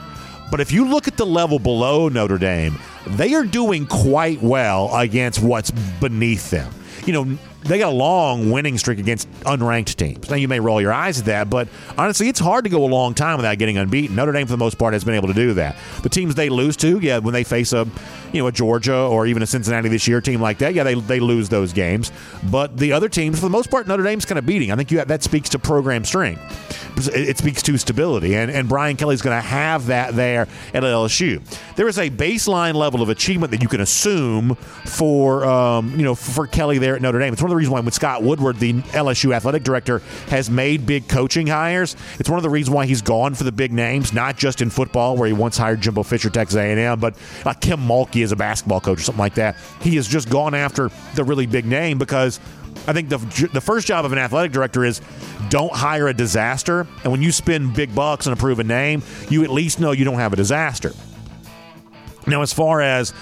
But 0.50 0.60
if 0.60 0.70
you 0.70 0.88
look 0.88 1.08
at 1.08 1.16
the 1.16 1.26
level 1.26 1.58
below 1.58 2.08
Notre 2.08 2.38
Dame, 2.38 2.78
they 3.06 3.34
are 3.34 3.44
doing 3.44 3.86
quite 3.86 4.40
well 4.42 4.94
against 4.96 5.42
what's 5.42 5.70
beneath 6.00 6.50
them. 6.50 6.72
You 7.04 7.12
know, 7.12 7.38
they 7.66 7.78
got 7.78 7.92
a 7.92 7.96
long 7.96 8.50
winning 8.50 8.78
streak 8.78 8.98
against 8.98 9.30
unranked 9.42 9.96
teams. 9.96 10.30
Now 10.30 10.36
you 10.36 10.48
may 10.48 10.60
roll 10.60 10.80
your 10.80 10.92
eyes 10.92 11.18
at 11.18 11.24
that, 11.26 11.50
but 11.50 11.68
honestly, 11.98 12.28
it's 12.28 12.38
hard 12.38 12.64
to 12.64 12.70
go 12.70 12.84
a 12.84 12.86
long 12.86 13.14
time 13.14 13.36
without 13.36 13.58
getting 13.58 13.76
unbeaten. 13.76 14.14
Notre 14.14 14.32
Dame, 14.32 14.46
for 14.46 14.52
the 14.52 14.58
most 14.58 14.78
part, 14.78 14.92
has 14.92 15.04
been 15.04 15.14
able 15.14 15.28
to 15.28 15.34
do 15.34 15.54
that. 15.54 15.76
The 16.02 16.08
teams 16.08 16.34
they 16.34 16.48
lose 16.48 16.76
to, 16.78 16.98
yeah, 17.00 17.18
when 17.18 17.34
they 17.34 17.44
face 17.44 17.72
a 17.72 17.86
you 18.32 18.40
know 18.40 18.46
a 18.46 18.52
Georgia 18.52 18.96
or 18.96 19.26
even 19.26 19.42
a 19.42 19.46
Cincinnati 19.46 19.88
this 19.88 20.06
year, 20.06 20.20
team 20.20 20.40
like 20.40 20.58
that, 20.58 20.74
yeah, 20.74 20.84
they 20.84 20.94
they 20.94 21.20
lose 21.20 21.48
those 21.48 21.72
games. 21.72 22.12
But 22.50 22.76
the 22.76 22.92
other 22.92 23.08
teams, 23.08 23.38
for 23.38 23.46
the 23.46 23.50
most 23.50 23.70
part, 23.70 23.88
Notre 23.88 24.04
Dame's 24.04 24.24
kind 24.24 24.38
of 24.38 24.46
beating. 24.46 24.70
I 24.70 24.76
think 24.76 24.90
have, 24.90 25.08
that 25.08 25.22
speaks 25.22 25.48
to 25.50 25.58
program 25.58 26.04
strength. 26.04 26.40
It, 27.08 27.30
it 27.30 27.38
speaks 27.38 27.62
to 27.62 27.76
stability, 27.78 28.36
and 28.36 28.50
and 28.50 28.68
Brian 28.68 28.96
Kelly's 28.96 29.22
going 29.22 29.36
to 29.36 29.46
have 29.46 29.86
that 29.86 30.14
there 30.14 30.42
at 30.72 30.82
LSU. 30.82 31.42
There 31.74 31.88
is 31.88 31.98
a 31.98 32.10
baseline 32.10 32.74
level 32.74 33.02
of 33.02 33.08
achievement 33.08 33.50
that 33.50 33.62
you 33.62 33.68
can 33.68 33.80
assume 33.80 34.54
for 34.84 35.44
um, 35.44 35.90
you 35.98 36.04
know 36.04 36.14
for 36.14 36.46
Kelly 36.46 36.78
there 36.78 36.94
at 36.94 37.02
Notre 37.02 37.18
Dame. 37.18 37.32
It's 37.32 37.42
one 37.42 37.50
of 37.50 37.55
the 37.56 37.58
reasons 37.58 37.72
why 37.72 37.80
when 37.80 37.92
Scott 37.92 38.22
Woodward, 38.22 38.58
the 38.58 38.74
LSU 38.74 39.34
athletic 39.34 39.62
director, 39.62 40.00
has 40.28 40.50
made 40.50 40.86
big 40.86 41.08
coaching 41.08 41.46
hires, 41.46 41.96
it's 42.18 42.28
one 42.28 42.38
of 42.38 42.42
the 42.42 42.50
reasons 42.50 42.74
why 42.74 42.86
he's 42.86 43.02
gone 43.02 43.34
for 43.34 43.44
the 43.44 43.52
big 43.52 43.72
names, 43.72 44.12
not 44.12 44.36
just 44.36 44.60
in 44.60 44.70
football, 44.70 45.16
where 45.16 45.26
he 45.26 45.32
once 45.32 45.56
hired 45.56 45.80
Jimbo 45.80 46.02
Fisher, 46.02 46.30
Texas 46.30 46.56
A&M, 46.56 47.00
but 47.00 47.16
like 47.44 47.60
Kim 47.60 47.80
Mulkey 47.80 48.22
as 48.22 48.32
a 48.32 48.36
basketball 48.36 48.80
coach 48.80 48.98
or 49.00 49.02
something 49.02 49.20
like 49.20 49.34
that. 49.34 49.56
He 49.80 49.96
has 49.96 50.06
just 50.06 50.28
gone 50.28 50.54
after 50.54 50.90
the 51.14 51.24
really 51.24 51.46
big 51.46 51.64
name 51.64 51.98
because 51.98 52.38
I 52.86 52.92
think 52.92 53.08
the 53.08 53.18
the 53.52 53.60
first 53.60 53.86
job 53.86 54.04
of 54.04 54.12
an 54.12 54.18
athletic 54.18 54.52
director 54.52 54.84
is 54.84 55.00
don't 55.48 55.72
hire 55.72 56.08
a 56.08 56.14
disaster. 56.14 56.86
And 57.02 57.10
when 57.10 57.22
you 57.22 57.32
spend 57.32 57.74
big 57.74 57.94
bucks 57.94 58.26
on 58.26 58.32
a 58.32 58.36
proven 58.36 58.66
name, 58.66 59.02
you 59.28 59.42
at 59.44 59.50
least 59.50 59.80
know 59.80 59.92
you 59.92 60.04
don't 60.04 60.18
have 60.18 60.32
a 60.32 60.36
disaster. 60.36 60.92
Now, 62.26 62.42
as 62.42 62.52
far 62.52 62.80
as 62.80 63.14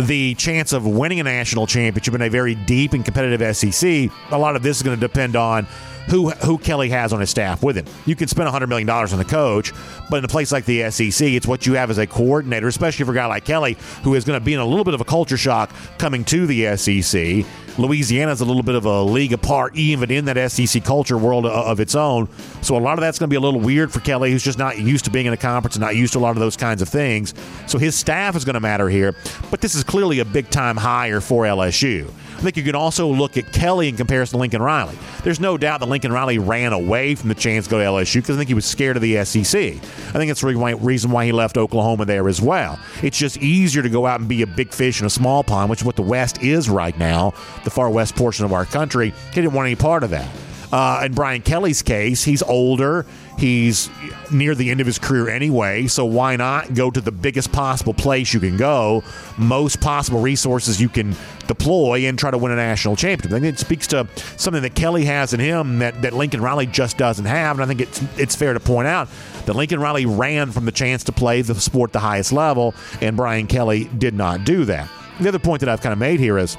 the 0.00 0.34
chance 0.34 0.72
of 0.72 0.86
winning 0.86 1.20
a 1.20 1.22
national 1.22 1.66
championship 1.66 2.14
in 2.14 2.22
a 2.22 2.28
very 2.28 2.54
deep 2.54 2.92
and 2.92 3.04
competitive 3.04 3.56
SEC, 3.56 4.10
a 4.30 4.38
lot 4.38 4.56
of 4.56 4.62
this 4.62 4.78
is 4.78 4.82
going 4.82 4.98
to 4.98 5.00
depend 5.00 5.36
on 5.36 5.66
who 6.08 6.30
who 6.30 6.58
Kelly 6.58 6.88
has 6.90 7.12
on 7.12 7.20
his 7.20 7.30
staff 7.30 7.62
with 7.62 7.76
him. 7.76 7.86
You 8.06 8.16
can 8.16 8.28
spend 8.28 8.48
$100 8.48 8.68
million 8.68 8.88
on 8.88 9.18
the 9.18 9.24
coach, 9.24 9.72
but 10.10 10.18
in 10.18 10.24
a 10.24 10.28
place 10.28 10.52
like 10.52 10.64
the 10.64 10.90
SEC, 10.90 11.28
it's 11.28 11.46
what 11.46 11.66
you 11.66 11.74
have 11.74 11.90
as 11.90 11.98
a 11.98 12.06
coordinator, 12.06 12.68
especially 12.68 13.04
for 13.04 13.12
a 13.12 13.14
guy 13.14 13.26
like 13.26 13.44
Kelly, 13.44 13.76
who 14.02 14.14
is 14.14 14.24
going 14.24 14.38
to 14.38 14.44
be 14.44 14.54
in 14.54 14.60
a 14.60 14.66
little 14.66 14.84
bit 14.84 14.94
of 14.94 15.00
a 15.00 15.04
culture 15.04 15.36
shock 15.36 15.70
coming 15.98 16.24
to 16.24 16.46
the 16.46 16.76
SEC. 16.76 17.46
Louisiana's 17.78 18.40
a 18.40 18.44
little 18.44 18.62
bit 18.62 18.74
of 18.74 18.84
a 18.84 19.02
league 19.02 19.32
apart, 19.32 19.74
even 19.76 20.10
in 20.10 20.26
that 20.26 20.50
SEC 20.50 20.84
culture 20.84 21.16
world 21.16 21.46
uh, 21.46 21.64
of 21.64 21.80
its 21.80 21.94
own. 21.94 22.28
So 22.60 22.76
a 22.76 22.78
lot 22.78 22.94
of 22.94 23.00
that's 23.00 23.18
going 23.18 23.28
to 23.28 23.32
be 23.32 23.36
a 23.36 23.40
little 23.40 23.60
weird 23.60 23.90
for 23.90 24.00
Kelly, 24.00 24.30
who's 24.30 24.42
just 24.42 24.58
not 24.58 24.78
used 24.78 25.06
to 25.06 25.10
being 25.10 25.26
in 25.26 25.32
a 25.32 25.38
conference 25.38 25.76
and 25.76 25.80
not 25.80 25.96
used 25.96 26.12
to 26.12 26.18
a 26.18 26.20
lot 26.20 26.32
of 26.32 26.40
those 26.40 26.56
kinds 26.56 26.82
of 26.82 26.88
things. 26.88 27.32
So 27.66 27.78
his 27.78 27.94
staff 27.94 28.36
is 28.36 28.44
going 28.44 28.54
to 28.54 28.60
matter 28.60 28.88
here. 28.88 29.14
But 29.50 29.60
this 29.60 29.74
is 29.74 29.84
clearly 29.84 30.18
a 30.18 30.24
big 30.24 30.50
time 30.50 30.76
hire 30.76 31.20
for 31.20 31.44
LSU. 31.44 32.10
I 32.42 32.44
think 32.44 32.56
you 32.56 32.64
can 32.64 32.74
also 32.74 33.06
look 33.06 33.36
at 33.36 33.52
Kelly 33.52 33.88
in 33.88 33.96
comparison 33.96 34.32
to 34.36 34.40
Lincoln 34.40 34.60
Riley. 34.60 34.98
There's 35.22 35.38
no 35.38 35.56
doubt 35.56 35.78
that 35.78 35.88
Lincoln 35.88 36.10
Riley 36.12 36.38
ran 36.38 36.72
away 36.72 37.14
from 37.14 37.28
the 37.28 37.36
chance 37.36 37.66
to 37.66 37.70
go 37.70 37.78
to 37.78 37.84
LSU 37.84 38.16
because 38.16 38.34
I 38.34 38.38
think 38.38 38.48
he 38.48 38.54
was 38.54 38.64
scared 38.64 38.96
of 38.96 39.02
the 39.02 39.24
SEC. 39.24 39.54
I 39.54 39.78
think 39.78 40.28
that's 40.28 40.40
the 40.40 40.76
reason 40.80 41.12
why 41.12 41.24
he 41.24 41.30
left 41.30 41.56
Oklahoma 41.56 42.04
there 42.04 42.28
as 42.28 42.42
well. 42.42 42.80
It's 43.00 43.16
just 43.16 43.36
easier 43.36 43.80
to 43.80 43.88
go 43.88 44.06
out 44.06 44.18
and 44.18 44.28
be 44.28 44.42
a 44.42 44.46
big 44.48 44.72
fish 44.72 44.98
in 44.98 45.06
a 45.06 45.10
small 45.10 45.44
pond, 45.44 45.70
which 45.70 45.82
is 45.82 45.84
what 45.84 45.94
the 45.94 46.02
West 46.02 46.42
is 46.42 46.68
right 46.68 46.98
now, 46.98 47.32
the 47.62 47.70
far 47.70 47.88
west 47.90 48.16
portion 48.16 48.44
of 48.44 48.52
our 48.52 48.64
country. 48.64 49.10
He 49.28 49.34
didn't 49.36 49.52
want 49.52 49.66
any 49.66 49.76
part 49.76 50.02
of 50.02 50.10
that. 50.10 50.28
Uh, 50.72 51.02
in 51.04 51.12
Brian 51.12 51.42
Kelly's 51.42 51.82
case, 51.82 52.24
he's 52.24 52.42
older. 52.42 53.04
He's 53.38 53.90
near 54.30 54.54
the 54.54 54.70
end 54.70 54.80
of 54.80 54.86
his 54.86 54.98
career 54.98 55.28
anyway, 55.28 55.86
so 55.86 56.06
why 56.06 56.36
not 56.36 56.72
go 56.72 56.90
to 56.90 57.00
the 57.00 57.12
biggest 57.12 57.52
possible 57.52 57.92
place 57.92 58.32
you 58.32 58.40
can 58.40 58.56
go, 58.56 59.04
most 59.36 59.80
possible 59.80 60.20
resources 60.20 60.80
you 60.80 60.88
can 60.88 61.14
deploy, 61.46 62.06
and 62.06 62.18
try 62.18 62.30
to 62.30 62.38
win 62.38 62.52
a 62.52 62.56
national 62.56 62.96
championship? 62.96 63.36
I 63.36 63.40
think 63.40 63.54
it 63.54 63.58
speaks 63.58 63.86
to 63.88 64.08
something 64.36 64.62
that 64.62 64.74
Kelly 64.74 65.04
has 65.04 65.34
in 65.34 65.40
him 65.40 65.80
that, 65.80 66.00
that 66.02 66.14
Lincoln 66.14 66.40
Riley 66.40 66.66
just 66.66 66.96
doesn't 66.96 67.26
have, 67.26 67.58
and 67.58 67.64
I 67.64 67.66
think 67.66 67.80
it's 67.80 68.02
it's 68.18 68.36
fair 68.36 68.54
to 68.54 68.60
point 68.60 68.88
out 68.88 69.08
that 69.44 69.54
Lincoln 69.54 69.80
Riley 69.80 70.06
ran 70.06 70.52
from 70.52 70.64
the 70.64 70.72
chance 70.72 71.04
to 71.04 71.12
play 71.12 71.42
the 71.42 71.54
sport 71.54 71.90
at 71.90 71.92
the 71.94 72.00
highest 72.00 72.32
level, 72.32 72.74
and 73.00 73.16
Brian 73.16 73.46
Kelly 73.46 73.90
did 73.98 74.14
not 74.14 74.44
do 74.44 74.64
that. 74.66 74.88
The 75.20 75.28
other 75.28 75.38
point 75.38 75.60
that 75.60 75.68
I've 75.68 75.82
kind 75.82 75.92
of 75.92 75.98
made 75.98 76.20
here 76.20 76.38
is, 76.38 76.56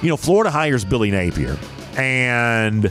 you 0.00 0.08
know, 0.08 0.16
Florida 0.16 0.50
hires 0.50 0.84
Billy 0.84 1.10
Napier 1.10 1.58
and 1.98 2.90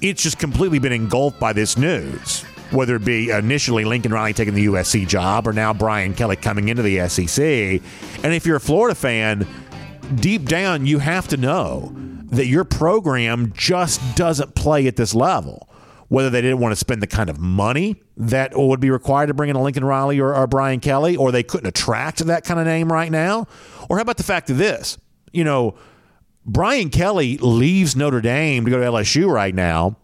it's 0.00 0.22
just 0.22 0.38
completely 0.38 0.78
been 0.78 0.92
engulfed 0.92 1.38
by 1.38 1.52
this 1.52 1.76
news. 1.76 2.42
Whether 2.70 2.96
it 2.96 3.04
be 3.04 3.30
initially 3.30 3.84
Lincoln 3.84 4.12
Riley 4.12 4.34
taking 4.34 4.54
the 4.54 4.66
USC 4.66 5.08
job 5.08 5.46
or 5.46 5.52
now 5.52 5.72
Brian 5.72 6.14
Kelly 6.14 6.36
coming 6.36 6.68
into 6.68 6.82
the 6.82 7.08
SEC. 7.08 7.42
And 8.22 8.34
if 8.34 8.44
you're 8.46 8.56
a 8.56 8.60
Florida 8.60 8.94
fan, 8.94 9.46
deep 10.16 10.44
down, 10.44 10.86
you 10.86 10.98
have 10.98 11.28
to 11.28 11.36
know 11.36 11.92
that 12.30 12.46
your 12.46 12.64
program 12.64 13.52
just 13.56 14.00
doesn't 14.16 14.54
play 14.54 14.86
at 14.86 14.96
this 14.96 15.14
level. 15.14 15.68
Whether 16.08 16.30
they 16.30 16.40
didn't 16.40 16.58
want 16.58 16.72
to 16.72 16.76
spend 16.76 17.02
the 17.02 17.06
kind 17.06 17.28
of 17.28 17.38
money 17.38 17.96
that 18.16 18.52
would 18.56 18.80
be 18.80 18.90
required 18.90 19.26
to 19.26 19.34
bring 19.34 19.50
in 19.50 19.56
a 19.56 19.62
Lincoln 19.62 19.84
Riley 19.84 20.20
or, 20.20 20.34
or 20.34 20.46
Brian 20.46 20.80
Kelly, 20.80 21.16
or 21.16 21.32
they 21.32 21.42
couldn't 21.42 21.66
attract 21.66 22.18
that 22.26 22.44
kind 22.44 22.58
of 22.58 22.66
name 22.66 22.90
right 22.90 23.10
now. 23.10 23.46
Or 23.88 23.96
how 23.96 24.02
about 24.02 24.16
the 24.16 24.22
fact 24.22 24.48
of 24.48 24.56
this? 24.56 24.96
You 25.32 25.44
know, 25.44 25.74
Brian 26.48 26.88
Kelly 26.88 27.36
leaves 27.36 27.94
Notre 27.94 28.22
Dame 28.22 28.64
to 28.64 28.70
go 28.70 28.78
to 28.78 28.84
LSU 28.84 29.30
right 29.30 29.54
now, 29.54 29.96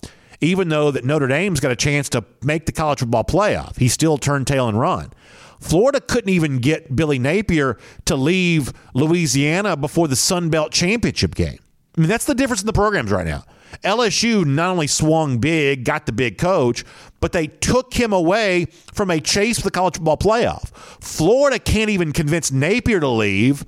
even 0.42 0.68
though 0.68 0.90
that 0.90 1.02
Notre 1.02 1.26
Dame's 1.26 1.58
got 1.58 1.72
a 1.72 1.76
chance 1.76 2.10
to 2.10 2.22
make 2.42 2.66
the 2.66 2.72
college 2.72 2.98
football 2.98 3.24
playoff. 3.24 3.78
He 3.78 3.88
still 3.88 4.18
turned 4.18 4.46
tail 4.46 4.68
and 4.68 4.78
run. 4.78 5.10
Florida 5.58 6.02
couldn't 6.02 6.28
even 6.28 6.58
get 6.58 6.94
Billy 6.94 7.18
Napier 7.18 7.78
to 8.04 8.16
leave 8.16 8.74
Louisiana 8.92 9.74
before 9.74 10.06
the 10.06 10.16
Sun 10.16 10.50
Belt 10.50 10.70
Championship 10.70 11.34
game. 11.34 11.58
I 11.96 12.00
mean, 12.02 12.10
that's 12.10 12.26
the 12.26 12.34
difference 12.34 12.60
in 12.60 12.66
the 12.66 12.74
programs 12.74 13.10
right 13.10 13.26
now. 13.26 13.44
LSU 13.82 14.44
not 14.44 14.68
only 14.68 14.86
swung 14.86 15.38
big, 15.38 15.84
got 15.86 16.04
the 16.04 16.12
big 16.12 16.36
coach, 16.36 16.84
but 17.20 17.32
they 17.32 17.46
took 17.46 17.94
him 17.94 18.12
away 18.12 18.66
from 18.92 19.10
a 19.10 19.18
chase 19.18 19.58
for 19.58 19.64
the 19.64 19.70
college 19.70 19.94
football 19.94 20.18
playoff. 20.18 20.68
Florida 21.02 21.58
can't 21.58 21.88
even 21.88 22.12
convince 22.12 22.52
Napier 22.52 23.00
to 23.00 23.08
leave 23.08 23.64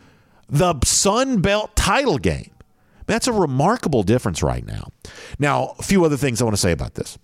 the 0.48 0.78
Sun 0.84 1.40
Belt 1.40 1.74
title 1.74 2.18
game. 2.18 2.50
That's 3.06 3.26
a 3.26 3.32
remarkable 3.32 4.02
difference 4.02 4.42
right 4.42 4.66
now. 4.66 4.88
Now, 5.38 5.74
a 5.78 5.82
few 5.82 6.04
other 6.04 6.16
things 6.16 6.40
I 6.40 6.44
want 6.44 6.56
to 6.56 6.60
say 6.60 6.72
about 6.72 6.94
this. 6.94 7.18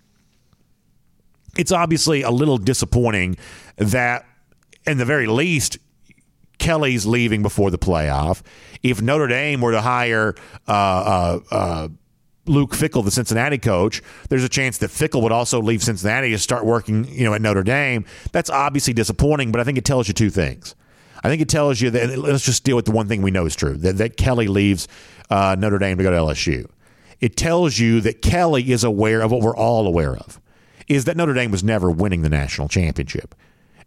It's 1.57 1.73
obviously 1.73 2.23
a 2.23 2.31
little 2.31 2.57
disappointing 2.57 3.37
that, 3.77 4.25
in 4.87 4.99
the 4.99 5.05
very 5.05 5.27
least, 5.27 5.79
Kelly's 6.59 7.05
leaving 7.05 7.43
before 7.43 7.71
the 7.71 7.79
playoff. 7.79 8.43
If 8.83 9.03
Notre 9.03 9.27
Dame 9.27 9.61
were 9.61 9.73
to 9.73 9.81
hire 9.81 10.35
uh, 10.67 10.71
uh, 10.71 11.41
uh, 11.51 11.89
Luke 12.47 12.71
Fickell, 12.71 13.05
the 13.05 13.11
Cincinnati 13.11 13.59
coach, 13.59 14.03
there's 14.29 14.45
a 14.45 14.49
chance 14.49 14.79
that 14.79 14.91
Fickell 14.91 15.23
would 15.23 15.33
also 15.33 15.61
leave 15.61 15.83
Cincinnati 15.83 16.31
to 16.31 16.39
start 16.39 16.65
working, 16.65 17.05
you 17.09 17.25
know, 17.25 17.35
at 17.35 17.43
Notre 17.43 17.63
Dame. 17.63 18.05
That's 18.33 18.49
obviously 18.49 18.95
disappointing, 18.95 19.53
but 19.53 19.61
I 19.61 19.65
think 19.65 19.77
it 19.77 19.85
tells 19.85 20.09
you 20.09 20.15
two 20.15 20.31
things. 20.31 20.75
I 21.25 21.29
think 21.29 21.41
it 21.41 21.49
tells 21.49 21.81
you 21.81 21.91
that 21.91 22.19
let's 22.19 22.45
just 22.45 22.65
deal 22.65 22.77
with 22.77 22.85
the 22.85 22.91
one 22.91 23.07
thing 23.07 23.23
we 23.23 23.31
know 23.31 23.47
is 23.47 23.55
true 23.55 23.75
that, 23.75 23.99
that 23.99 24.17
Kelly 24.17 24.49
leaves 24.49 24.89
uh, 25.33 25.57
Notre 25.59 25.79
Dame 25.79 25.97
to 25.97 26.05
go 26.05 26.11
to 26.11 26.17
LSU. 26.17 26.69
It 27.19 27.37
tells 27.37 27.79
you 27.79 28.03
that 28.03 28.21
Kelly 28.21 28.71
is 28.71 28.85
aware 28.85 29.23
of 29.23 29.31
what 29.33 29.41
we're 29.41 29.57
all 29.57 29.87
aware 29.87 30.15
of 30.15 30.39
is 30.89 31.07
that 31.07 31.17
Notre 31.17 31.33
Dame 31.33 31.51
was 31.51 31.65
never 31.65 31.91
winning 31.91 32.21
the 32.21 32.29
national 32.29 32.69
championship. 32.69 33.35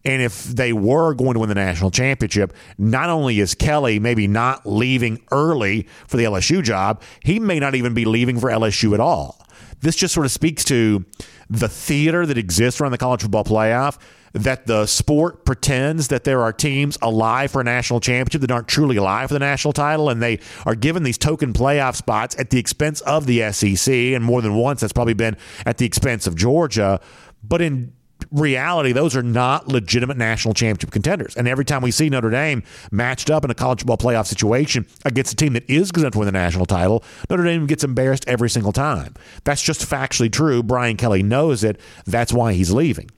And 0.03 0.23
if 0.23 0.45
they 0.45 0.73
were 0.73 1.13
going 1.13 1.33
to 1.33 1.39
win 1.39 1.49
the 1.49 1.55
national 1.55 1.91
championship, 1.91 2.53
not 2.79 3.09
only 3.09 3.39
is 3.39 3.53
Kelly 3.53 3.99
maybe 3.99 4.27
not 4.27 4.65
leaving 4.65 5.21
early 5.31 5.87
for 6.07 6.17
the 6.17 6.23
LSU 6.23 6.63
job, 6.63 7.03
he 7.21 7.39
may 7.39 7.59
not 7.59 7.75
even 7.75 7.93
be 7.93 8.05
leaving 8.05 8.39
for 8.39 8.49
LSU 8.49 8.95
at 8.95 8.99
all. 8.99 9.45
this 9.81 9.95
just 9.95 10.15
sort 10.15 10.25
of 10.25 10.31
speaks 10.31 10.63
to 10.65 11.05
the 11.49 11.69
theater 11.69 12.25
that 12.25 12.37
exists 12.37 12.81
around 12.81 12.91
the 12.91 12.97
college 12.97 13.21
football 13.21 13.43
playoff 13.43 13.97
that 14.35 14.67
the 14.67 14.85
sport 14.85 15.45
pretends 15.45 16.09
that 16.09 16.25
there 16.25 16.41
are 16.41 16.51
teams 16.51 16.97
alive 17.01 17.49
for 17.49 17.61
a 17.61 17.63
national 17.63 18.01
championship 18.01 18.41
that 18.41 18.51
aren't 18.51 18.67
truly 18.67 18.97
alive 18.97 19.29
for 19.29 19.33
the 19.33 19.39
national 19.39 19.71
title, 19.71 20.09
and 20.09 20.21
they 20.21 20.37
are 20.65 20.75
given 20.75 21.03
these 21.03 21.17
token 21.17 21.53
playoff 21.53 21.95
spots 21.95 22.35
at 22.37 22.49
the 22.49 22.59
expense 22.59 22.99
of 23.01 23.27
the 23.27 23.49
SEC, 23.53 23.93
and 23.93 24.25
more 24.25 24.41
than 24.41 24.53
once 24.55 24.81
that's 24.81 24.91
probably 24.91 25.13
been 25.13 25.37
at 25.65 25.77
the 25.77 25.85
expense 25.85 26.27
of 26.27 26.35
Georgia. 26.35 26.99
But 27.43 27.61
in 27.61 27.93
reality, 28.32 28.91
those 28.91 29.16
are 29.16 29.24
not 29.24 29.68
legitimate 29.68 30.18
national 30.18 30.53
championship 30.53 30.91
contenders. 30.91 31.36
And 31.36 31.47
every 31.47 31.66
time 31.66 31.82
we 31.82 31.91
see 31.91 32.09
Notre 32.09 32.30
Dame 32.30 32.63
matched 32.91 33.30
up 33.30 33.43
in 33.43 33.51
a 33.51 33.53
college 33.53 33.80
football 33.80 33.97
playoff 33.97 34.28
situation 34.28 34.86
against 35.03 35.34
a 35.34 35.36
team 35.36 35.53
that 35.53 35.70
is 35.70 35.91
going 35.91 36.09
to 36.09 36.18
win 36.18 36.26
the 36.26 36.32
national 36.32 36.66
title, 36.66 37.03
Notre 37.30 37.43
Dame 37.43 37.68
gets 37.68 37.84
embarrassed 37.84 38.26
every 38.28 38.49
single 38.49 38.72
time. 38.72 39.13
That's 39.43 39.61
just 39.61 39.82
factually 39.82 40.32
true. 40.32 40.63
Brian 40.63 40.97
Kelly 40.97 41.24
knows 41.24 41.63
it. 41.63 41.80
That's 42.05 42.34
why 42.34 42.53
he's 42.53 42.72
leaving. 42.72 43.09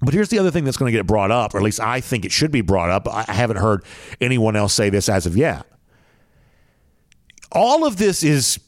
But 0.00 0.14
here's 0.14 0.28
the 0.28 0.38
other 0.38 0.50
thing 0.50 0.64
that's 0.64 0.76
going 0.76 0.92
to 0.92 0.96
get 0.96 1.06
brought 1.06 1.32
up, 1.32 1.54
or 1.54 1.58
at 1.58 1.64
least 1.64 1.80
I 1.80 2.00
think 2.00 2.24
it 2.24 2.30
should 2.30 2.52
be 2.52 2.60
brought 2.60 2.90
up. 2.90 3.08
I 3.08 3.32
haven't 3.32 3.56
heard 3.56 3.84
anyone 4.20 4.54
else 4.54 4.72
say 4.72 4.90
this 4.90 5.08
as 5.08 5.26
of 5.26 5.36
yet. 5.36 5.66
All 7.50 7.84
of 7.84 7.96
this 7.96 8.22
is 8.22 8.60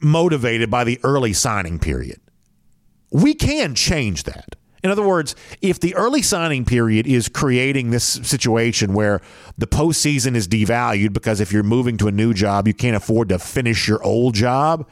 motivated 0.00 0.70
by 0.70 0.84
the 0.84 1.00
early 1.02 1.32
signing 1.32 1.78
period. 1.78 2.20
We 3.10 3.34
can 3.34 3.74
change 3.74 4.24
that. 4.24 4.56
In 4.82 4.90
other 4.90 5.06
words, 5.06 5.36
if 5.60 5.78
the 5.78 5.94
early 5.94 6.22
signing 6.22 6.64
period 6.64 7.06
is 7.06 7.28
creating 7.28 7.90
this 7.90 8.04
situation 8.04 8.94
where 8.94 9.20
the 9.58 9.66
postseason 9.66 10.34
is 10.34 10.48
devalued 10.48 11.12
because 11.12 11.40
if 11.40 11.52
you're 11.52 11.62
moving 11.62 11.98
to 11.98 12.08
a 12.08 12.12
new 12.12 12.32
job, 12.32 12.66
you 12.66 12.72
can't 12.72 12.96
afford 12.96 13.28
to 13.28 13.38
finish 13.38 13.86
your 13.86 14.02
old 14.02 14.34
job, 14.34 14.88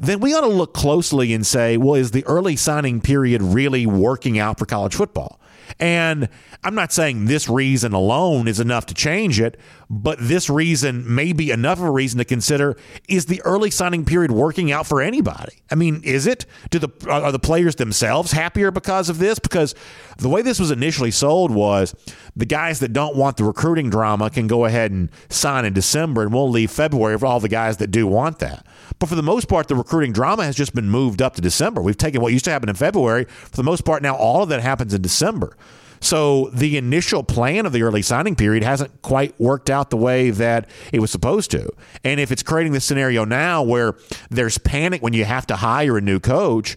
then 0.00 0.18
we 0.20 0.34
ought 0.34 0.40
to 0.40 0.46
look 0.46 0.72
closely 0.72 1.34
and 1.34 1.46
say, 1.46 1.76
well, 1.76 1.94
is 1.94 2.12
the 2.12 2.24
early 2.24 2.56
signing 2.56 3.00
period 3.00 3.42
really 3.42 3.86
working 3.86 4.38
out 4.38 4.58
for 4.58 4.64
college 4.64 4.94
football? 4.94 5.38
And 5.78 6.28
I'm 6.64 6.74
not 6.74 6.92
saying 6.92 7.24
this 7.24 7.48
reason 7.48 7.92
alone 7.92 8.48
is 8.48 8.60
enough 8.60 8.86
to 8.86 8.94
change 8.94 9.40
it, 9.40 9.58
but 9.90 10.18
this 10.20 10.48
reason 10.48 11.12
may 11.14 11.32
be 11.32 11.50
enough 11.50 11.78
of 11.78 11.84
a 11.84 11.90
reason 11.90 12.18
to 12.18 12.24
consider 12.24 12.76
is 13.08 13.26
the 13.26 13.42
early 13.42 13.70
signing 13.70 14.04
period 14.04 14.30
working 14.30 14.72
out 14.72 14.86
for 14.86 15.02
anybody? 15.02 15.62
I 15.70 15.74
mean, 15.74 16.00
is 16.04 16.26
it? 16.26 16.46
Do 16.70 16.78
the 16.78 16.88
are 17.10 17.32
the 17.32 17.38
players 17.38 17.76
themselves 17.76 18.32
happier 18.32 18.70
because 18.70 19.08
of 19.08 19.18
this? 19.18 19.38
Because 19.38 19.74
the 20.18 20.28
way 20.28 20.42
this 20.42 20.58
was 20.58 20.70
initially 20.70 21.10
sold 21.10 21.50
was 21.50 21.94
the 22.36 22.46
guys 22.46 22.80
that 22.80 22.92
don't 22.92 23.16
want 23.16 23.36
the 23.36 23.44
recruiting 23.44 23.90
drama 23.90 24.30
can 24.30 24.46
go 24.46 24.64
ahead 24.64 24.90
and 24.90 25.10
sign 25.28 25.64
in 25.64 25.72
December 25.72 26.22
and 26.22 26.32
we'll 26.32 26.50
leave 26.50 26.70
February 26.70 27.18
for 27.18 27.26
all 27.26 27.40
the 27.40 27.48
guys 27.48 27.78
that 27.78 27.88
do 27.90 28.06
want 28.06 28.38
that. 28.38 28.66
But 28.98 29.08
for 29.08 29.14
the 29.14 29.22
most 29.22 29.48
part, 29.48 29.68
the 29.68 29.74
recruiting 29.74 30.12
drama 30.12 30.44
has 30.44 30.56
just 30.56 30.74
been 30.74 30.88
moved 30.88 31.22
up 31.22 31.34
to 31.34 31.40
December. 31.40 31.82
We've 31.82 31.96
taken 31.96 32.20
what 32.20 32.32
used 32.32 32.44
to 32.46 32.50
happen 32.50 32.68
in 32.68 32.74
February. 32.74 33.24
For 33.24 33.56
the 33.56 33.62
most 33.62 33.84
part, 33.84 34.02
now 34.02 34.14
all 34.14 34.42
of 34.42 34.48
that 34.50 34.60
happens 34.60 34.94
in 34.94 35.02
December. 35.02 35.56
So 36.02 36.50
the 36.52 36.76
initial 36.76 37.22
plan 37.22 37.64
of 37.64 37.72
the 37.72 37.84
early 37.84 38.02
signing 38.02 38.34
period 38.34 38.64
hasn't 38.64 39.02
quite 39.02 39.38
worked 39.40 39.70
out 39.70 39.90
the 39.90 39.96
way 39.96 40.30
that 40.30 40.68
it 40.92 40.98
was 40.98 41.12
supposed 41.12 41.52
to. 41.52 41.70
And 42.02 42.18
if 42.18 42.32
it's 42.32 42.42
creating 42.42 42.72
this 42.72 42.84
scenario 42.84 43.24
now 43.24 43.62
where 43.62 43.94
there's 44.28 44.58
panic 44.58 45.00
when 45.00 45.12
you 45.12 45.24
have 45.24 45.46
to 45.46 45.56
hire 45.56 45.96
a 45.96 46.00
new 46.00 46.18
coach, 46.18 46.76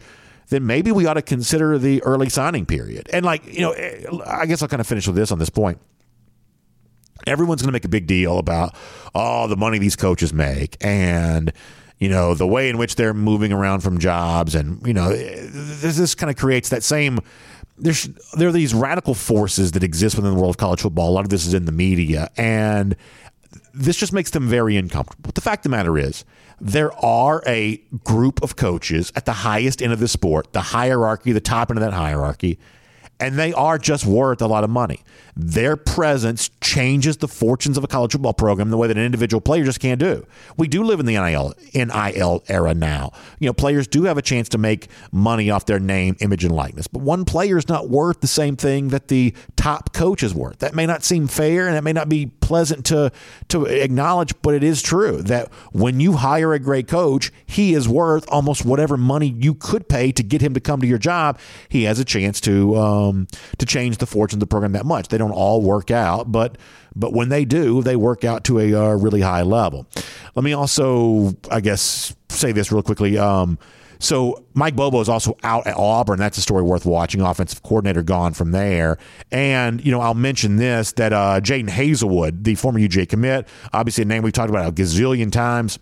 then 0.50 0.68
maybe 0.68 0.92
we 0.92 1.08
ought 1.08 1.16
to 1.16 1.24
consider 1.24 1.80
the 1.80 2.04
early 2.04 2.30
signing 2.30 2.68
period. 2.68 3.10
And 3.12 3.26
like, 3.26 3.52
you 3.52 3.62
know, 3.62 3.72
eh, 3.72 4.06
I 4.28 4.46
guess 4.46 4.62
I'll 4.62 4.68
kind 4.68 4.80
of 4.80 4.86
finish 4.86 5.08
with 5.08 5.16
this 5.16 5.32
on 5.32 5.40
this 5.40 5.50
point. 5.50 5.80
Everyone's 7.26 7.64
going 7.64 7.70
to 7.70 7.74
make 7.74 7.86
a 7.86 7.90
big 7.90 8.06
deal 8.06 8.38
about 8.38 8.76
all 9.16 9.46
oh, 9.46 9.48
the 9.48 9.58
money 9.58 9.80
these 9.80 9.96
coaches 9.96 10.34
make 10.34 10.78
and 10.82 11.52
you 12.00 12.10
know 12.10 12.34
the 12.34 12.48
way 12.48 12.70
in 12.70 12.78
which 12.78 12.96
they're 12.96 13.14
moving 13.14 13.52
around 13.52 13.82
from 13.82 13.98
jobs 14.00 14.56
and 14.56 14.86
you 14.86 14.94
know 14.94 15.10
eh, 15.10 15.48
this, 15.50 15.98
this 15.98 16.16
kind 16.16 16.30
of 16.30 16.36
creates 16.36 16.70
that 16.70 16.84
same 16.84 17.20
there's 17.78 18.10
there 18.38 18.48
are 18.48 18.54
these 18.54 18.74
radical 18.74 19.14
forces 19.14 19.72
that 19.74 19.84
exist 19.84 20.16
within 20.16 20.34
the 20.34 20.40
world 20.40 20.52
of 20.52 20.58
college 20.58 20.82
football. 20.82 21.10
A 21.10 21.12
lot 21.12 21.26
of 21.26 21.30
this 21.30 21.46
is 21.46 21.54
in 21.54 21.66
the 21.66 21.72
media, 21.72 22.30
and 22.38 22.96
this 23.74 23.98
just 23.98 24.14
makes 24.14 24.32
them 24.32 24.48
very 24.48 24.78
uncomfortable. 24.78 25.22
But 25.24 25.36
the 25.36 25.42
fact 25.42 25.66
of 25.66 25.72
the 25.72 25.78
matter 25.78 25.98
is, 25.98 26.24
there 26.60 26.94
are 27.04 27.44
a 27.46 27.78
group 28.04 28.42
of 28.42 28.56
coaches 28.56 29.12
at 29.16 29.26
the 29.26 29.34
highest 29.34 29.82
end 29.82 29.92
of 29.92 30.00
the 30.00 30.08
sport, 30.08 30.54
the 30.54 30.62
hierarchy, 30.62 31.32
the 31.34 31.42
top 31.42 31.70
end 31.70 31.78
of 31.78 31.84
that 31.84 31.94
hierarchy, 31.94 32.60
and 33.20 33.38
they 33.38 33.54
are 33.54 33.78
just 33.78 34.06
worth 34.06 34.42
a 34.42 34.48
lot 34.48 34.64
of 34.64 34.70
money. 34.70 35.02
Their 35.36 35.76
presence 35.76 36.50
changes 36.62 37.18
the 37.18 37.28
fortunes 37.28 37.78
of 37.78 37.84
a 37.84 37.88
college 37.88 38.14
football 38.14 38.34
program 38.34 38.70
the 38.70 38.78
way 38.78 38.88
that 38.88 38.98
an 38.98 39.04
individual 39.04 39.42
player 39.42 39.64
just 39.66 39.80
can't 39.80 40.00
do. 40.00 40.26
We 40.58 40.68
do 40.68 40.84
live 40.84 41.00
in 41.00 41.06
the 41.06 41.18
NIL, 41.18 41.54
NIL 41.74 42.44
era 42.48 42.74
now. 42.74 43.12
You 43.40 43.48
know, 43.48 43.54
players 43.54 43.88
do 43.88 44.04
have 44.04 44.18
a 44.18 44.22
chance 44.22 44.50
to 44.50 44.58
make 44.58 44.88
money 45.12 45.50
off 45.50 45.66
their 45.66 45.80
name, 45.80 46.16
image, 46.20 46.46
and 46.46 46.56
likeness, 46.56 46.88
but 46.88 47.02
one 47.02 47.26
player 47.26 47.58
is 47.58 47.68
not 47.68 47.90
worth 47.90 48.22
the 48.22 48.28
same 48.28 48.56
thing 48.56 48.90
that 48.90 49.10
the 49.10 49.34
top 49.56 49.94
coach 49.94 50.24
is 50.24 50.34
worth. 50.34 50.60
That 50.60 50.74
may 50.74 50.86
not 50.86 51.04
seem 51.04 51.28
fair 51.28 51.68
and 51.68 51.76
it 51.76 51.82
may 51.82 51.94
not 51.94 52.08
be 52.08 52.26
pleasant 52.46 52.86
to, 52.86 53.12
to 53.50 53.66
acknowledge, 53.66 54.34
but 54.44 54.54
it 54.54 54.64
is 54.64 54.84
true 54.84 55.24
that 55.24 55.52
when 55.72 56.00
you 56.00 56.14
hire 56.14 56.54
a 56.54 56.60
great 56.60 56.88
coach, 56.88 57.32
he 57.46 57.74
is 57.74 57.90
worth 57.90 58.24
almost 58.30 58.64
whatever 58.64 58.98
money 58.98 59.28
you 59.28 59.56
could 59.56 59.90
pay 59.90 60.12
to 60.12 60.22
get 60.22 60.42
him 60.42 60.54
to 60.54 60.60
come 60.60 60.80
to 60.80 60.86
your 60.88 61.00
job. 61.00 61.40
He 61.70 61.84
has 61.86 62.00
a 62.00 62.06
chance 62.06 62.40
to 62.42 62.76
um, 62.76 63.28
to 63.58 63.66
change 63.66 63.98
the 63.98 64.06
fortunes 64.06 64.36
of 64.36 64.40
the 64.42 64.48
program 64.48 64.74
that 64.74 64.86
much. 64.86 65.08
They 65.08 65.18
don't 65.18 65.32
all 65.32 65.64
work 65.64 65.90
out, 65.90 66.32
but 66.32 66.58
but 66.96 67.14
when 67.14 67.30
they 67.30 67.46
do, 67.46 67.82
they 67.82 67.96
work 67.96 68.24
out 68.24 68.44
to 68.46 68.60
a 68.60 68.74
uh, 68.74 68.94
really 68.96 69.22
high 69.22 69.42
level. 69.42 69.88
Let 70.36 70.44
me 70.44 70.54
also, 70.54 71.34
I 71.50 71.62
guess, 71.62 72.16
say 72.30 72.52
this 72.52 72.72
real 72.72 72.84
quickly. 72.84 73.18
Um, 73.18 73.58
so 74.00 74.44
Mike 74.54 74.76
Bobo 74.76 75.00
is 75.02 75.10
also 75.10 75.38
out 75.44 75.68
at 75.68 75.76
Auburn. 75.78 76.20
That's 76.20 76.38
a 76.38 76.42
story 76.42 76.64
worth 76.64 76.86
watching. 76.86 77.22
Offensive 77.22 77.64
coordinator 77.64 78.04
gone 78.04 78.34
from 78.34 78.52
there. 78.52 78.98
And, 79.32 79.84
you 79.84 79.92
know, 79.92 80.02
I'll 80.02 80.14
mention 80.14 80.58
this 80.58 80.92
that 80.94 81.14
uh, 81.14 81.40
Jadon 81.42 81.70
Haselwood, 81.70 82.44
the 82.44 82.56
former 82.56 82.80
UJ 82.80 83.10
commit, 83.10 83.48
obviously 83.74 84.04
a 84.04 84.06
name 84.06 84.24
we've 84.24 84.34
talked 84.34 84.50
about 84.50 84.68
a 84.68 84.72
gazillion 84.72 85.32
times. 85.32 85.80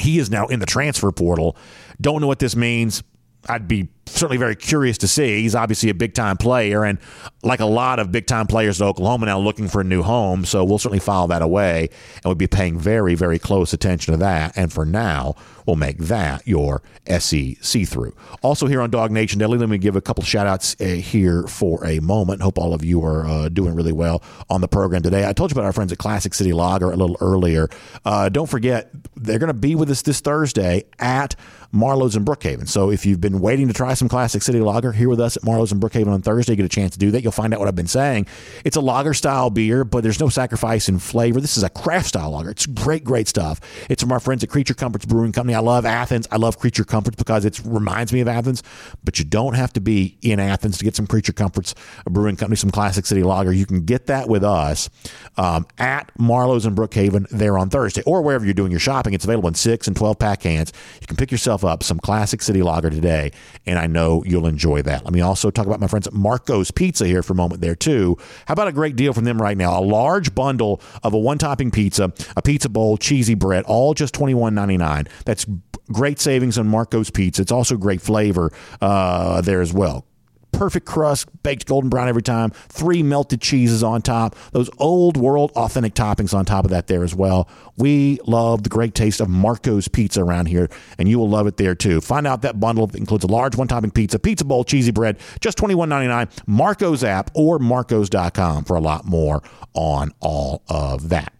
He 0.00 0.18
is 0.18 0.30
now 0.30 0.46
in 0.46 0.60
the 0.60 0.66
transfer 0.66 1.12
portal. 1.12 1.56
Don't 2.00 2.20
know 2.20 2.26
what 2.26 2.38
this 2.38 2.56
means. 2.56 3.02
I'd 3.48 3.68
be 3.68 3.88
certainly 4.06 4.36
very 4.36 4.56
curious 4.56 4.98
to 4.98 5.08
see. 5.08 5.42
He's 5.42 5.54
obviously 5.54 5.90
a 5.90 5.94
big 5.94 6.14
time 6.14 6.36
player, 6.36 6.84
and 6.84 6.98
like 7.42 7.60
a 7.60 7.66
lot 7.66 7.98
of 7.98 8.12
big 8.12 8.26
time 8.26 8.46
players 8.46 8.80
in 8.80 8.86
Oklahoma 8.86 9.26
now 9.26 9.38
looking 9.38 9.68
for 9.68 9.80
a 9.80 9.84
new 9.84 10.02
home. 10.02 10.44
So 10.44 10.64
we'll 10.64 10.78
certainly 10.78 11.00
file 11.00 11.26
that 11.28 11.42
away, 11.42 11.88
and 12.16 12.24
we'll 12.24 12.34
be 12.34 12.46
paying 12.46 12.78
very, 12.78 13.14
very 13.14 13.38
close 13.38 13.72
attention 13.72 14.12
to 14.12 14.18
that. 14.18 14.52
And 14.56 14.72
for 14.72 14.84
now, 14.84 15.34
we'll 15.66 15.76
make 15.76 15.98
that 15.98 16.46
your 16.46 16.82
SE 17.06 17.56
see 17.60 17.84
through. 17.84 18.14
Also, 18.42 18.66
here 18.66 18.80
on 18.80 18.90
Dog 18.90 19.10
Nation 19.10 19.38
Daily, 19.38 19.58
let 19.58 19.68
me 19.68 19.78
give 19.78 19.96
a 19.96 20.00
couple 20.00 20.22
shout 20.24 20.46
outs 20.46 20.76
uh, 20.80 20.84
here 20.84 21.44
for 21.46 21.84
a 21.86 22.00
moment. 22.00 22.42
Hope 22.42 22.58
all 22.58 22.74
of 22.74 22.84
you 22.84 23.04
are 23.04 23.26
uh, 23.26 23.48
doing 23.48 23.74
really 23.74 23.92
well 23.92 24.22
on 24.50 24.60
the 24.60 24.68
program 24.68 25.02
today. 25.02 25.26
I 25.26 25.32
told 25.32 25.50
you 25.50 25.54
about 25.54 25.64
our 25.64 25.72
friends 25.72 25.92
at 25.92 25.98
Classic 25.98 26.34
City 26.34 26.52
Lager 26.52 26.90
a 26.90 26.96
little 26.96 27.16
earlier. 27.20 27.68
Uh, 28.04 28.28
don't 28.28 28.48
forget, 28.48 28.90
they're 29.16 29.38
going 29.38 29.48
to 29.48 29.54
be 29.54 29.74
with 29.74 29.90
us 29.90 30.02
this 30.02 30.20
Thursday 30.20 30.84
at 30.98 31.34
Marlow's 31.72 32.16
in 32.16 32.24
Brookhaven. 32.24 32.68
So 32.68 32.90
if 32.90 33.06
you've 33.06 33.20
been 33.20 33.40
waiting 33.40 33.66
to 33.68 33.74
try 33.74 33.91
some 33.98 34.08
Classic 34.08 34.42
City 34.42 34.60
Lager 34.60 34.92
here 34.92 35.08
with 35.08 35.20
us 35.20 35.36
at 35.36 35.44
Marlow's 35.44 35.72
in 35.72 35.80
Brookhaven 35.80 36.08
on 36.08 36.22
Thursday, 36.22 36.56
get 36.56 36.64
a 36.64 36.68
chance 36.68 36.92
to 36.92 36.98
do 36.98 37.10
that. 37.10 37.22
You'll 37.22 37.32
find 37.32 37.52
out 37.52 37.60
what 37.60 37.68
I've 37.68 37.74
been 37.74 37.86
saying. 37.86 38.26
It's 38.64 38.76
a 38.76 38.80
lager 38.80 39.14
style 39.14 39.50
beer, 39.50 39.84
but 39.84 40.02
there's 40.02 40.20
no 40.20 40.28
sacrifice 40.28 40.88
in 40.88 40.98
flavor. 40.98 41.40
This 41.40 41.56
is 41.56 41.62
a 41.62 41.70
craft 41.70 42.08
style 42.08 42.30
lager. 42.30 42.50
It's 42.50 42.66
great, 42.66 43.04
great 43.04 43.28
stuff. 43.28 43.60
It's 43.88 44.02
from 44.02 44.12
our 44.12 44.20
friends 44.20 44.44
at 44.44 44.50
Creature 44.50 44.74
Comforts 44.74 45.04
Brewing 45.04 45.32
Company. 45.32 45.54
I 45.54 45.60
love 45.60 45.84
Athens. 45.84 46.28
I 46.30 46.36
love 46.36 46.58
Creature 46.58 46.84
Comforts 46.84 47.16
because 47.16 47.44
it 47.44 47.60
reminds 47.64 48.12
me 48.12 48.20
of 48.20 48.28
Athens, 48.28 48.62
but 49.04 49.18
you 49.18 49.24
don't 49.24 49.54
have 49.54 49.72
to 49.74 49.80
be 49.80 50.18
in 50.22 50.40
Athens 50.40 50.78
to 50.78 50.84
get 50.84 50.96
some 50.96 51.06
Creature 51.06 51.32
Comforts 51.34 51.74
Brewing 52.04 52.36
Company, 52.36 52.56
some 52.56 52.70
Classic 52.70 53.06
City 53.06 53.22
Lager. 53.22 53.52
You 53.52 53.66
can 53.66 53.84
get 53.84 54.06
that 54.06 54.28
with 54.28 54.44
us 54.44 54.90
um, 55.36 55.66
at 55.78 56.10
Marlow's 56.18 56.66
in 56.66 56.74
Brookhaven 56.74 57.28
there 57.30 57.58
on 57.58 57.70
Thursday 57.70 58.02
or 58.06 58.22
wherever 58.22 58.44
you're 58.44 58.54
doing 58.54 58.70
your 58.70 58.80
shopping. 58.80 59.14
It's 59.14 59.24
available 59.24 59.48
in 59.48 59.54
six 59.54 59.86
and 59.86 59.96
12 59.96 60.18
pack 60.18 60.40
cans. 60.40 60.72
You 61.00 61.06
can 61.06 61.16
pick 61.16 61.30
yourself 61.30 61.64
up 61.64 61.82
some 61.82 61.98
Classic 61.98 62.42
City 62.42 62.62
Lager 62.62 62.90
today, 62.90 63.32
and 63.66 63.78
know 63.86 64.22
you'll 64.24 64.46
enjoy 64.46 64.82
that. 64.82 65.04
Let 65.04 65.12
me 65.12 65.20
also 65.20 65.50
talk 65.50 65.66
about 65.66 65.80
my 65.80 65.86
friends 65.86 66.06
at 66.06 66.12
Marco's 66.12 66.70
Pizza 66.70 67.06
here 67.06 67.22
for 67.22 67.32
a 67.32 67.36
moment 67.36 67.60
there, 67.60 67.74
too. 67.74 68.16
How 68.46 68.52
about 68.52 68.68
a 68.68 68.72
great 68.72 68.96
deal 68.96 69.12
from 69.12 69.24
them 69.24 69.40
right 69.40 69.56
now? 69.56 69.78
A 69.78 69.80
large 69.80 70.34
bundle 70.34 70.80
of 71.02 71.14
a 71.14 71.18
one 71.18 71.38
topping 71.38 71.70
pizza, 71.70 72.12
a 72.36 72.42
pizza 72.42 72.68
bowl, 72.68 72.96
cheesy 72.96 73.34
bread, 73.34 73.64
all 73.64 73.94
just 73.94 74.14
$21.99. 74.14 75.08
That's 75.24 75.46
great 75.92 76.18
savings 76.18 76.58
on 76.58 76.68
Marco's 76.68 77.10
Pizza. 77.10 77.42
It's 77.42 77.52
also 77.52 77.76
great 77.76 78.00
flavor 78.00 78.52
uh, 78.80 79.40
there 79.40 79.60
as 79.60 79.72
well 79.72 80.06
perfect 80.52 80.86
crust, 80.86 81.28
baked 81.42 81.66
golden 81.66 81.90
brown 81.90 82.08
every 82.08 82.22
time, 82.22 82.50
three 82.68 83.02
melted 83.02 83.40
cheeses 83.40 83.82
on 83.82 84.02
top, 84.02 84.36
those 84.52 84.70
old 84.78 85.16
world 85.16 85.50
authentic 85.56 85.94
toppings 85.94 86.34
on 86.34 86.44
top 86.44 86.64
of 86.64 86.70
that 86.70 86.86
there 86.86 87.02
as 87.02 87.14
well. 87.14 87.48
We 87.76 88.20
love 88.26 88.62
the 88.62 88.68
great 88.68 88.94
taste 88.94 89.20
of 89.20 89.28
Marco's 89.28 89.88
Pizza 89.88 90.22
around 90.22 90.46
here, 90.46 90.68
and 90.98 91.08
you 91.08 91.18
will 91.18 91.28
love 91.28 91.46
it 91.46 91.56
there 91.56 91.74
too. 91.74 92.00
Find 92.00 92.26
out 92.26 92.42
that 92.42 92.60
bundle 92.60 92.86
that 92.86 92.98
includes 92.98 93.24
a 93.24 93.28
large 93.28 93.56
one 93.56 93.68
topping 93.68 93.90
pizza, 93.90 94.18
pizza 94.18 94.44
bowl, 94.44 94.64
cheesy 94.64 94.92
bread, 94.92 95.18
just 95.40 95.58
$21.99, 95.58 96.46
Marco's 96.46 97.02
app 97.02 97.30
or 97.34 97.58
marcos.com 97.58 98.64
for 98.64 98.76
a 98.76 98.80
lot 98.80 99.04
more 99.04 99.42
on 99.74 100.12
all 100.20 100.62
of 100.68 101.08
that. 101.08 101.32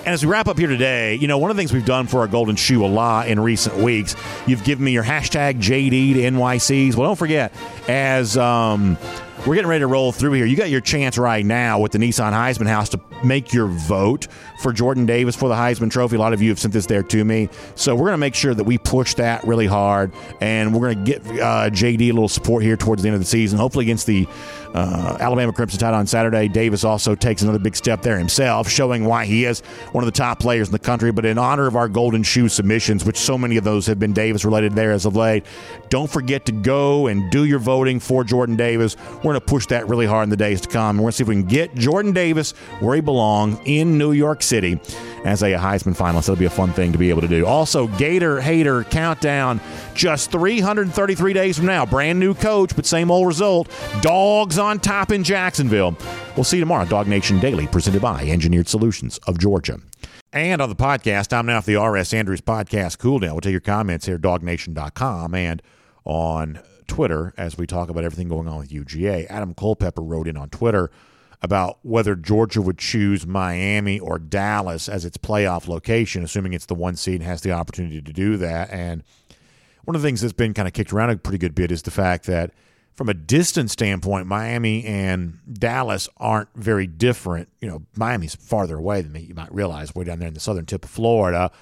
And 0.00 0.08
as 0.08 0.24
we 0.24 0.32
wrap 0.32 0.48
up 0.48 0.58
here 0.58 0.68
today, 0.68 1.14
you 1.16 1.28
know, 1.28 1.36
one 1.36 1.50
of 1.50 1.56
the 1.56 1.60
things 1.60 1.72
we've 1.72 1.84
done 1.84 2.06
for 2.06 2.20
our 2.20 2.26
Golden 2.26 2.56
Shoe 2.56 2.84
a 2.84 2.88
lot 2.88 3.28
in 3.28 3.38
recent 3.38 3.76
weeks, 3.76 4.16
you've 4.46 4.64
given 4.64 4.84
me 4.84 4.92
your 4.92 5.04
hashtag 5.04 5.60
JD 5.60 6.14
to 6.14 6.20
NYCs. 6.20 6.94
Well, 6.96 7.10
don't 7.10 7.16
forget, 7.16 7.52
as 7.86 8.38
um, 8.38 8.96
we're 9.46 9.54
getting 9.54 9.70
ready 9.70 9.80
to 9.80 9.86
roll 9.86 10.12
through 10.12 10.32
here, 10.32 10.44
you 10.44 10.54
got 10.54 10.68
your 10.68 10.82
chance 10.82 11.16
right 11.16 11.44
now 11.44 11.78
with 11.78 11.92
the 11.92 11.98
Nissan 11.98 12.32
Heisman 12.32 12.66
House 12.66 12.90
to 12.90 13.00
make 13.24 13.54
your 13.54 13.66
vote 13.66 14.26
for 14.60 14.72
Jordan 14.72 15.06
Davis 15.06 15.34
for 15.34 15.48
the 15.48 15.54
Heisman 15.54 15.90
Trophy. 15.90 16.16
A 16.16 16.18
lot 16.18 16.34
of 16.34 16.42
you 16.42 16.50
have 16.50 16.58
sent 16.58 16.74
this 16.74 16.84
there 16.84 17.02
to 17.04 17.24
me. 17.24 17.48
So 17.74 17.94
we're 17.94 18.06
going 18.08 18.12
to 18.12 18.18
make 18.18 18.34
sure 18.34 18.52
that 18.52 18.64
we 18.64 18.76
push 18.76 19.14
that 19.14 19.42
really 19.44 19.66
hard, 19.66 20.12
and 20.42 20.74
we're 20.74 20.92
going 20.92 21.04
to 21.04 21.12
get 21.12 21.26
uh, 21.40 21.70
JD 21.70 22.00
a 22.02 22.12
little 22.12 22.28
support 22.28 22.62
here 22.62 22.76
towards 22.76 23.02
the 23.02 23.08
end 23.08 23.14
of 23.14 23.20
the 23.20 23.26
season, 23.26 23.58
hopefully 23.58 23.86
against 23.86 24.06
the 24.06 24.28
uh, 24.74 25.16
Alabama 25.18 25.52
Crimson 25.52 25.80
Tide 25.80 25.94
on 25.94 26.06
Saturday. 26.06 26.46
Davis 26.46 26.84
also 26.84 27.14
takes 27.14 27.42
another 27.42 27.58
big 27.58 27.74
step 27.74 28.02
there 28.02 28.18
himself, 28.18 28.68
showing 28.68 29.04
why 29.04 29.24
he 29.24 29.46
is 29.46 29.60
one 29.92 30.04
of 30.04 30.06
the 30.06 30.16
top 30.16 30.38
players 30.38 30.68
in 30.68 30.72
the 30.72 30.78
country. 30.78 31.10
But 31.12 31.24
in 31.24 31.38
honor 31.38 31.66
of 31.66 31.76
our 31.76 31.88
Golden 31.88 32.22
Shoe 32.22 32.48
submissions, 32.48 33.04
which 33.04 33.16
so 33.16 33.38
many 33.38 33.56
of 33.56 33.64
those 33.64 33.86
have 33.86 33.98
been 33.98 34.12
Davis 34.12 34.44
related 34.44 34.74
there 34.74 34.92
as 34.92 35.06
of 35.06 35.16
late, 35.16 35.46
don't 35.88 36.10
forget 36.10 36.44
to 36.46 36.52
go 36.52 37.06
and 37.06 37.30
do 37.30 37.44
your 37.44 37.58
voting 37.58 37.98
for 37.98 38.22
Jordan 38.22 38.56
Davis. 38.56 38.96
We're 39.24 39.29
going 39.32 39.40
to 39.40 39.46
push 39.46 39.66
that 39.66 39.88
really 39.88 40.06
hard 40.06 40.24
in 40.24 40.30
the 40.30 40.36
days 40.36 40.60
to 40.62 40.68
come. 40.68 40.96
We're 40.96 41.02
going 41.02 41.12
to 41.12 41.16
see 41.16 41.22
if 41.24 41.28
we 41.28 41.34
can 41.36 41.46
get 41.46 41.74
Jordan 41.74 42.12
Davis 42.12 42.52
where 42.80 42.94
he 42.94 43.00
belongs 43.00 43.58
in 43.64 43.98
New 43.98 44.12
York 44.12 44.42
City 44.42 44.80
as 45.24 45.42
a 45.42 45.52
Heisman 45.52 45.96
finalist. 45.96 46.26
That'll 46.26 46.36
be 46.36 46.44
a 46.44 46.50
fun 46.50 46.72
thing 46.72 46.92
to 46.92 46.98
be 46.98 47.10
able 47.10 47.22
to 47.22 47.28
do. 47.28 47.46
Also, 47.46 47.86
Gator 47.86 48.40
Hater 48.40 48.84
Countdown 48.84 49.60
just 49.94 50.30
333 50.30 51.32
days 51.32 51.56
from 51.56 51.66
now. 51.66 51.84
Brand 51.84 52.18
new 52.18 52.34
coach, 52.34 52.74
but 52.74 52.86
same 52.86 53.10
old 53.10 53.26
result. 53.26 53.68
Dogs 54.00 54.58
on 54.58 54.78
top 54.78 55.10
in 55.10 55.24
Jacksonville. 55.24 55.96
We'll 56.36 56.44
see 56.44 56.56
you 56.56 56.62
tomorrow. 56.62 56.86
Dog 56.86 57.06
Nation 57.06 57.38
Daily, 57.38 57.66
presented 57.66 58.02
by 58.02 58.22
Engineered 58.24 58.68
Solutions 58.68 59.18
of 59.26 59.38
Georgia. 59.38 59.78
And 60.32 60.62
on 60.62 60.68
the 60.68 60.76
podcast, 60.76 61.32
I'm 61.36 61.46
now 61.46 61.58
at 61.58 61.64
the 61.64 61.76
RS 61.76 62.14
Andrews 62.14 62.40
Podcast 62.40 62.98
Cool 62.98 63.18
Down. 63.18 63.32
We'll 63.32 63.40
take 63.40 63.50
your 63.50 63.60
comments 63.60 64.06
here, 64.06 64.16
dawgnation.com, 64.16 65.34
and 65.34 65.60
on 66.04 66.60
Twitter 66.90 67.32
as 67.36 67.56
we 67.56 67.68
talk 67.68 67.88
about 67.88 68.02
everything 68.02 68.28
going 68.28 68.48
on 68.48 68.58
with 68.58 68.70
UGA. 68.70 69.26
Adam 69.30 69.54
Culpepper 69.54 70.02
wrote 70.02 70.26
in 70.26 70.36
on 70.36 70.50
Twitter 70.50 70.90
about 71.40 71.78
whether 71.82 72.16
Georgia 72.16 72.60
would 72.60 72.78
choose 72.78 73.24
Miami 73.24 74.00
or 74.00 74.18
Dallas 74.18 74.88
as 74.88 75.04
its 75.04 75.16
playoff 75.16 75.68
location, 75.68 76.24
assuming 76.24 76.52
it's 76.52 76.66
the 76.66 76.74
one 76.74 76.96
seed 76.96 77.20
and 77.20 77.24
has 77.24 77.42
the 77.42 77.52
opportunity 77.52 78.02
to 78.02 78.12
do 78.12 78.36
that. 78.38 78.70
And 78.70 79.04
one 79.84 79.94
of 79.94 80.02
the 80.02 80.08
things 80.08 80.20
that's 80.20 80.32
been 80.32 80.52
kind 80.52 80.66
of 80.66 80.74
kicked 80.74 80.92
around 80.92 81.10
a 81.10 81.16
pretty 81.16 81.38
good 81.38 81.54
bit 81.54 81.70
is 81.70 81.82
the 81.82 81.92
fact 81.92 82.26
that 82.26 82.50
from 82.92 83.08
a 83.08 83.14
distance 83.14 83.70
standpoint, 83.72 84.26
Miami 84.26 84.84
and 84.84 85.38
Dallas 85.50 86.08
aren't 86.16 86.48
very 86.56 86.88
different. 86.88 87.48
You 87.60 87.68
know, 87.68 87.82
Miami's 87.96 88.34
farther 88.34 88.76
away 88.76 89.00
than 89.00 89.14
you 89.24 89.34
might 89.34 89.54
realize, 89.54 89.94
way 89.94 90.04
down 90.04 90.18
there 90.18 90.28
in 90.28 90.34
the 90.34 90.40
southern 90.40 90.66
tip 90.66 90.84
of 90.84 90.90
Florida. 90.90 91.52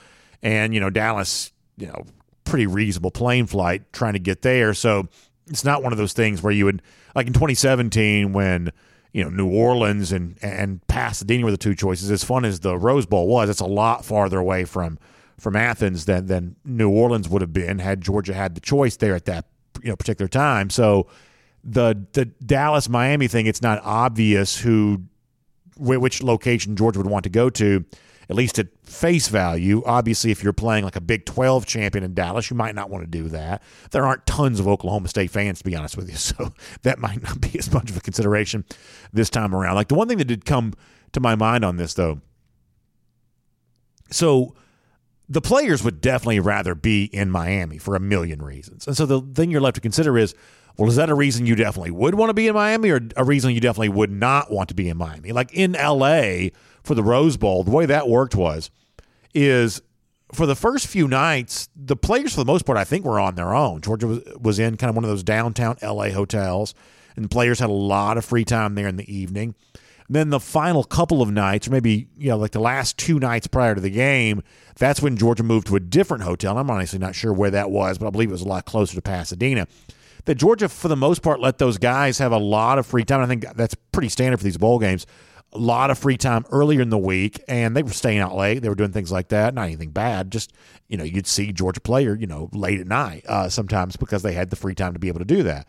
And, 0.42 0.72
you 0.72 0.80
know, 0.80 0.88
Dallas, 0.90 1.52
you 1.76 1.86
know, 1.86 2.06
pretty 2.48 2.66
reasonable 2.66 3.10
plane 3.10 3.46
flight 3.46 3.92
trying 3.92 4.14
to 4.14 4.18
get 4.18 4.42
there. 4.42 4.74
So 4.74 5.08
it's 5.46 5.64
not 5.64 5.82
one 5.82 5.92
of 5.92 5.98
those 5.98 6.12
things 6.12 6.42
where 6.42 6.52
you 6.52 6.64
would, 6.64 6.82
like 7.14 7.26
in 7.26 7.32
2017, 7.32 8.32
when 8.32 8.72
you 9.12 9.24
know 9.24 9.30
New 9.30 9.48
Orleans 9.48 10.12
and 10.12 10.38
and 10.42 10.86
Pasadena 10.86 11.44
were 11.44 11.50
the 11.50 11.56
two 11.56 11.74
choices. 11.74 12.10
As 12.10 12.24
fun 12.24 12.44
as 12.44 12.60
the 12.60 12.76
Rose 12.76 13.06
Bowl 13.06 13.28
was, 13.28 13.48
it's 13.48 13.60
a 13.60 13.66
lot 13.66 14.04
farther 14.04 14.38
away 14.38 14.64
from 14.64 14.98
from 15.38 15.56
Athens 15.56 16.04
than 16.04 16.26
than 16.26 16.56
New 16.64 16.90
Orleans 16.90 17.28
would 17.28 17.42
have 17.42 17.52
been 17.52 17.78
had 17.78 18.00
Georgia 18.00 18.34
had 18.34 18.54
the 18.54 18.60
choice 18.60 18.96
there 18.96 19.14
at 19.14 19.24
that 19.26 19.46
you 19.82 19.88
know 19.88 19.96
particular 19.96 20.28
time. 20.28 20.70
So 20.70 21.06
the 21.64 22.06
the 22.12 22.26
Dallas 22.26 22.88
Miami 22.88 23.28
thing, 23.28 23.46
it's 23.46 23.62
not 23.62 23.80
obvious 23.84 24.58
who 24.58 25.02
which 25.78 26.22
location 26.22 26.76
Georgia 26.76 26.98
would 26.98 27.06
want 27.06 27.22
to 27.22 27.30
go 27.30 27.48
to 27.50 27.84
at 28.28 28.36
least 28.36 28.58
at 28.58 28.66
face 28.84 29.28
value. 29.28 29.82
Obviously, 29.86 30.30
if 30.30 30.42
you're 30.42 30.52
playing 30.52 30.84
like 30.84 30.96
a 30.96 31.00
Big 31.00 31.24
12 31.24 31.64
champion 31.66 32.04
in 32.04 32.14
Dallas, 32.14 32.50
you 32.50 32.56
might 32.56 32.74
not 32.74 32.90
want 32.90 33.04
to 33.04 33.10
do 33.10 33.28
that. 33.28 33.62
There 33.90 34.04
aren't 34.04 34.26
tons 34.26 34.60
of 34.60 34.68
Oklahoma 34.68 35.08
State 35.08 35.30
fans, 35.30 35.58
to 35.58 35.64
be 35.64 35.74
honest 35.74 35.96
with 35.96 36.10
you, 36.10 36.16
so 36.16 36.52
that 36.82 36.98
might 36.98 37.22
not 37.22 37.40
be 37.40 37.58
as 37.58 37.72
much 37.72 37.90
of 37.90 37.96
a 37.96 38.00
consideration 38.00 38.64
this 39.12 39.30
time 39.30 39.54
around. 39.54 39.76
Like 39.76 39.88
the 39.88 39.94
one 39.94 40.08
thing 40.08 40.18
that 40.18 40.26
did 40.26 40.44
come 40.44 40.74
to 41.12 41.20
my 41.20 41.34
mind 41.34 41.64
on 41.64 41.76
this, 41.76 41.94
though, 41.94 42.20
so 44.10 44.54
the 45.28 45.40
players 45.40 45.84
would 45.84 46.00
definitely 46.00 46.40
rather 46.40 46.74
be 46.74 47.04
in 47.04 47.30
Miami 47.30 47.78
for 47.78 47.94
a 47.94 48.00
million 48.00 48.40
reasons. 48.40 48.86
And 48.86 48.96
so 48.96 49.04
the 49.04 49.20
thing 49.20 49.50
you're 49.50 49.60
left 49.60 49.74
to 49.74 49.80
consider 49.80 50.16
is, 50.16 50.34
well, 50.78 50.88
is 50.88 50.96
that 50.96 51.10
a 51.10 51.14
reason 51.14 51.44
you 51.44 51.54
definitely 51.54 51.90
would 51.90 52.14
want 52.14 52.30
to 52.30 52.34
be 52.34 52.46
in 52.46 52.54
Miami 52.54 52.90
or 52.90 53.00
a 53.16 53.24
reason 53.24 53.52
you 53.52 53.60
definitely 53.60 53.90
would 53.90 54.10
not 54.10 54.50
want 54.50 54.68
to 54.70 54.74
be 54.74 54.88
in 54.88 54.96
Miami? 54.96 55.32
Like 55.32 55.52
in 55.52 55.72
LA, 55.72 56.50
for 56.88 56.94
the 56.94 57.02
Rose 57.04 57.36
Bowl, 57.36 57.62
the 57.62 57.70
way 57.70 57.86
that 57.86 58.08
worked 58.08 58.34
was 58.34 58.70
is 59.34 59.80
for 60.32 60.46
the 60.46 60.56
first 60.56 60.86
few 60.86 61.06
nights, 61.06 61.68
the 61.76 61.96
players 61.96 62.32
for 62.32 62.40
the 62.40 62.46
most 62.46 62.64
part, 62.64 62.78
I 62.78 62.84
think, 62.84 63.04
were 63.04 63.20
on 63.20 63.34
their 63.34 63.54
own. 63.54 63.82
Georgia 63.82 64.06
was, 64.06 64.22
was 64.40 64.58
in 64.58 64.76
kind 64.76 64.88
of 64.88 64.96
one 64.96 65.04
of 65.04 65.10
those 65.10 65.22
downtown 65.22 65.76
LA 65.82 66.10
hotels, 66.10 66.74
and 67.14 67.30
players 67.30 67.60
had 67.60 67.68
a 67.68 67.72
lot 67.72 68.16
of 68.16 68.24
free 68.24 68.44
time 68.44 68.74
there 68.74 68.88
in 68.88 68.96
the 68.96 69.14
evening. 69.14 69.54
And 70.06 70.16
then 70.16 70.30
the 70.30 70.40
final 70.40 70.82
couple 70.82 71.20
of 71.20 71.30
nights, 71.30 71.68
or 71.68 71.72
maybe 71.72 72.08
you 72.16 72.30
know, 72.30 72.38
like 72.38 72.52
the 72.52 72.60
last 72.60 72.96
two 72.96 73.18
nights 73.18 73.46
prior 73.46 73.74
to 73.74 73.80
the 73.82 73.90
game, 73.90 74.42
that's 74.78 75.02
when 75.02 75.18
Georgia 75.18 75.42
moved 75.42 75.66
to 75.66 75.76
a 75.76 75.80
different 75.80 76.24
hotel. 76.24 76.56
I'm 76.56 76.70
honestly 76.70 76.98
not 76.98 77.14
sure 77.14 77.34
where 77.34 77.50
that 77.50 77.70
was, 77.70 77.98
but 77.98 78.06
I 78.06 78.10
believe 78.10 78.30
it 78.30 78.32
was 78.32 78.42
a 78.42 78.48
lot 78.48 78.64
closer 78.64 78.94
to 78.94 79.02
Pasadena. 79.02 79.66
That 80.24 80.36
Georgia, 80.36 80.68
for 80.70 80.88
the 80.88 80.96
most 80.96 81.20
part, 81.20 81.40
let 81.40 81.58
those 81.58 81.76
guys 81.76 82.18
have 82.18 82.32
a 82.32 82.38
lot 82.38 82.78
of 82.78 82.86
free 82.86 83.04
time. 83.04 83.20
I 83.20 83.26
think 83.26 83.44
that's 83.54 83.74
pretty 83.92 84.08
standard 84.08 84.38
for 84.38 84.44
these 84.44 84.58
bowl 84.58 84.78
games 84.78 85.06
a 85.52 85.58
lot 85.58 85.90
of 85.90 85.98
free 85.98 86.16
time 86.16 86.44
earlier 86.50 86.82
in 86.82 86.90
the 86.90 86.98
week, 86.98 87.42
and 87.48 87.76
they 87.76 87.82
were 87.82 87.92
staying 87.92 88.18
out 88.18 88.36
late. 88.36 88.60
They 88.60 88.68
were 88.68 88.74
doing 88.74 88.92
things 88.92 89.10
like 89.10 89.28
that. 89.28 89.54
Not 89.54 89.62
anything 89.62 89.90
bad. 89.90 90.30
Just 90.30 90.52
you 90.88 90.96
know, 90.96 91.04
you'd 91.04 91.26
see 91.26 91.52
Georgia 91.52 91.80
player, 91.80 92.14
you 92.14 92.26
know, 92.26 92.48
late 92.52 92.80
at 92.80 92.86
night 92.86 93.24
uh, 93.26 93.48
sometimes 93.48 93.96
because 93.96 94.22
they 94.22 94.32
had 94.32 94.50
the 94.50 94.56
free 94.56 94.74
time 94.74 94.92
to 94.92 94.98
be 94.98 95.08
able 95.08 95.20
to 95.20 95.24
do 95.24 95.42
that. 95.44 95.66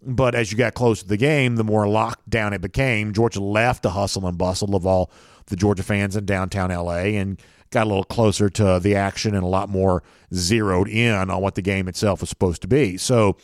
But 0.00 0.34
as 0.34 0.52
you 0.52 0.58
got 0.58 0.74
close 0.74 1.02
to 1.02 1.08
the 1.08 1.16
game, 1.16 1.56
the 1.56 1.64
more 1.64 1.88
locked 1.88 2.28
down 2.30 2.52
it 2.52 2.60
became. 2.60 3.12
Georgia 3.12 3.42
left 3.42 3.82
the 3.82 3.90
hustle 3.90 4.26
and 4.26 4.38
bustle 4.38 4.76
of 4.76 4.86
all 4.86 5.10
the 5.46 5.56
Georgia 5.56 5.82
fans 5.82 6.14
in 6.14 6.24
downtown 6.24 6.70
LA 6.70 7.16
and 7.18 7.40
got 7.70 7.86
a 7.86 7.88
little 7.88 8.04
closer 8.04 8.48
to 8.48 8.78
the 8.80 8.94
action 8.94 9.34
and 9.34 9.44
a 9.44 9.48
lot 9.48 9.68
more 9.68 10.02
zeroed 10.32 10.88
in 10.88 11.12
on 11.12 11.42
what 11.42 11.54
the 11.54 11.62
game 11.62 11.88
itself 11.88 12.20
was 12.20 12.28
supposed 12.28 12.62
to 12.62 12.68
be. 12.68 12.96
So 12.96 13.36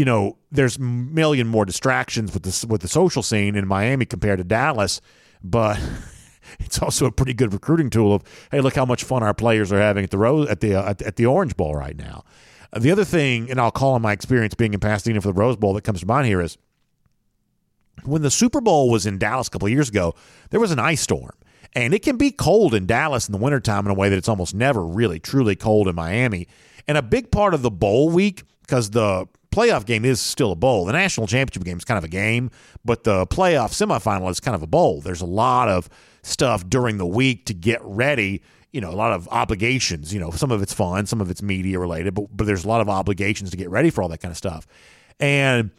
you 0.00 0.06
know, 0.06 0.38
there's 0.50 0.78
a 0.78 0.80
million 0.80 1.46
more 1.46 1.66
distractions 1.66 2.32
with 2.32 2.44
the 2.44 2.66
with 2.66 2.80
the 2.80 2.88
social 2.88 3.22
scene 3.22 3.54
in 3.54 3.68
Miami 3.68 4.06
compared 4.06 4.38
to 4.38 4.44
Dallas, 4.44 5.02
but 5.44 5.78
it's 6.58 6.80
also 6.80 7.04
a 7.04 7.12
pretty 7.12 7.34
good 7.34 7.52
recruiting 7.52 7.90
tool 7.90 8.14
of 8.14 8.22
hey, 8.50 8.62
look 8.62 8.74
how 8.74 8.86
much 8.86 9.04
fun 9.04 9.22
our 9.22 9.34
players 9.34 9.70
are 9.70 9.78
having 9.78 10.02
at 10.02 10.10
the 10.10 10.16
Rose 10.16 10.48
at 10.48 10.60
the 10.60 10.74
uh, 10.74 10.94
at 11.04 11.16
the 11.16 11.26
Orange 11.26 11.54
Bowl 11.54 11.74
right 11.74 11.98
now. 11.98 12.24
The 12.74 12.90
other 12.90 13.04
thing, 13.04 13.50
and 13.50 13.60
I'll 13.60 13.70
call 13.70 13.92
on 13.92 14.00
my 14.00 14.12
experience 14.12 14.54
being 14.54 14.72
in 14.72 14.80
Pasadena 14.80 15.20
for 15.20 15.28
the 15.28 15.34
Rose 15.34 15.56
Bowl 15.56 15.74
that 15.74 15.84
comes 15.84 16.00
to 16.00 16.06
mind 16.06 16.26
here 16.26 16.40
is 16.40 16.56
when 18.04 18.22
the 18.22 18.30
Super 18.30 18.62
Bowl 18.62 18.88
was 18.88 19.04
in 19.04 19.18
Dallas 19.18 19.48
a 19.48 19.50
couple 19.50 19.68
years 19.68 19.90
ago, 19.90 20.14
there 20.48 20.60
was 20.60 20.70
an 20.70 20.78
ice 20.78 21.02
storm. 21.02 21.34
And 21.74 21.92
it 21.92 22.02
can 22.02 22.16
be 22.16 22.30
cold 22.30 22.72
in 22.72 22.86
Dallas 22.86 23.28
in 23.28 23.32
the 23.32 23.38
wintertime 23.38 23.84
in 23.84 23.90
a 23.90 23.94
way 23.94 24.08
that 24.08 24.16
it's 24.16 24.30
almost 24.30 24.54
never 24.54 24.82
really 24.82 25.20
truly 25.20 25.56
cold 25.56 25.88
in 25.88 25.94
Miami. 25.94 26.48
And 26.88 26.96
a 26.96 27.02
big 27.02 27.30
part 27.30 27.52
of 27.52 27.60
the 27.60 27.70
bowl 27.70 28.08
week, 28.08 28.44
because 28.62 28.90
the 28.90 29.28
playoff 29.52 29.84
game 29.84 30.04
is 30.04 30.20
still 30.20 30.52
a 30.52 30.56
bowl. 30.56 30.84
The 30.84 30.92
national 30.92 31.26
championship 31.26 31.64
game 31.64 31.78
is 31.78 31.84
kind 31.84 31.98
of 31.98 32.04
a 32.04 32.08
game, 32.08 32.50
but 32.84 33.04
the 33.04 33.26
playoff 33.26 33.70
semifinal 33.70 34.30
is 34.30 34.40
kind 34.40 34.54
of 34.54 34.62
a 34.62 34.66
bowl. 34.66 35.00
There's 35.00 35.20
a 35.20 35.26
lot 35.26 35.68
of 35.68 35.88
stuff 36.22 36.68
during 36.68 36.98
the 36.98 37.06
week 37.06 37.46
to 37.46 37.54
get 37.54 37.80
ready. 37.82 38.42
You 38.72 38.80
know, 38.80 38.90
a 38.90 38.94
lot 38.94 39.12
of 39.12 39.28
obligations. 39.28 40.14
You 40.14 40.20
know, 40.20 40.30
some 40.30 40.50
of 40.50 40.62
it's 40.62 40.72
fun, 40.72 41.06
some 41.06 41.20
of 41.20 41.30
it's 41.30 41.42
media 41.42 41.78
related, 41.78 42.14
but 42.14 42.26
but 42.36 42.46
there's 42.46 42.64
a 42.64 42.68
lot 42.68 42.80
of 42.80 42.88
obligations 42.88 43.50
to 43.50 43.56
get 43.56 43.70
ready 43.70 43.90
for 43.90 44.02
all 44.02 44.08
that 44.08 44.20
kind 44.20 44.30
of 44.30 44.38
stuff. 44.38 44.66
And 45.18 45.70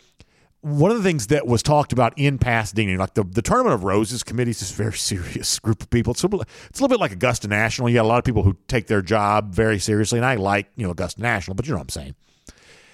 one 0.61 0.91
of 0.91 0.97
the 0.97 1.03
things 1.03 1.27
that 1.27 1.47
was 1.47 1.63
talked 1.63 1.91
about 1.91 2.13
in 2.17 2.37
Pasadena, 2.37 2.99
like 2.99 3.15
the, 3.15 3.23
the 3.23 3.41
Tournament 3.41 3.73
of 3.73 3.83
Roses 3.83 4.21
committee 4.21 4.51
is 4.51 4.59
this 4.59 4.71
very 4.71 4.93
serious 4.97 5.57
group 5.59 5.81
of 5.81 5.89
people. 5.89 6.11
It's 6.11 6.23
a, 6.23 6.27
little, 6.27 6.41
it's 6.69 6.79
a 6.79 6.83
little 6.83 6.95
bit 6.95 6.99
like 6.99 7.11
Augusta 7.11 7.47
National. 7.47 7.89
You 7.89 7.95
got 7.95 8.05
a 8.05 8.07
lot 8.07 8.19
of 8.19 8.25
people 8.25 8.43
who 8.43 8.55
take 8.67 8.87
their 8.87 9.01
job 9.01 9.53
very 9.53 9.79
seriously, 9.79 10.19
and 10.19 10.25
I 10.25 10.35
like, 10.35 10.67
you 10.75 10.85
know, 10.85 10.91
Augusta 10.91 11.21
National, 11.21 11.55
but 11.55 11.65
you 11.65 11.71
know 11.71 11.77
what 11.77 11.85
I'm 11.85 11.89
saying. 11.89 12.15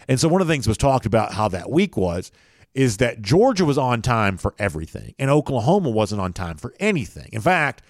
And 0.07 0.19
so 0.19 0.27
one 0.27 0.41
of 0.41 0.47
the 0.47 0.53
things 0.53 0.67
was 0.67 0.77
talked 0.77 1.05
about 1.05 1.33
how 1.33 1.47
that 1.49 1.69
week 1.69 1.97
was 1.97 2.31
is 2.73 2.97
that 2.97 3.21
Georgia 3.21 3.65
was 3.65 3.77
on 3.77 4.01
time 4.01 4.37
for 4.37 4.53
everything 4.59 5.15
and 5.17 5.29
Oklahoma 5.29 5.89
wasn't 5.89 6.21
on 6.21 6.33
time 6.33 6.57
for 6.57 6.73
anything. 6.79 7.29
In 7.31 7.41
fact, 7.41 7.81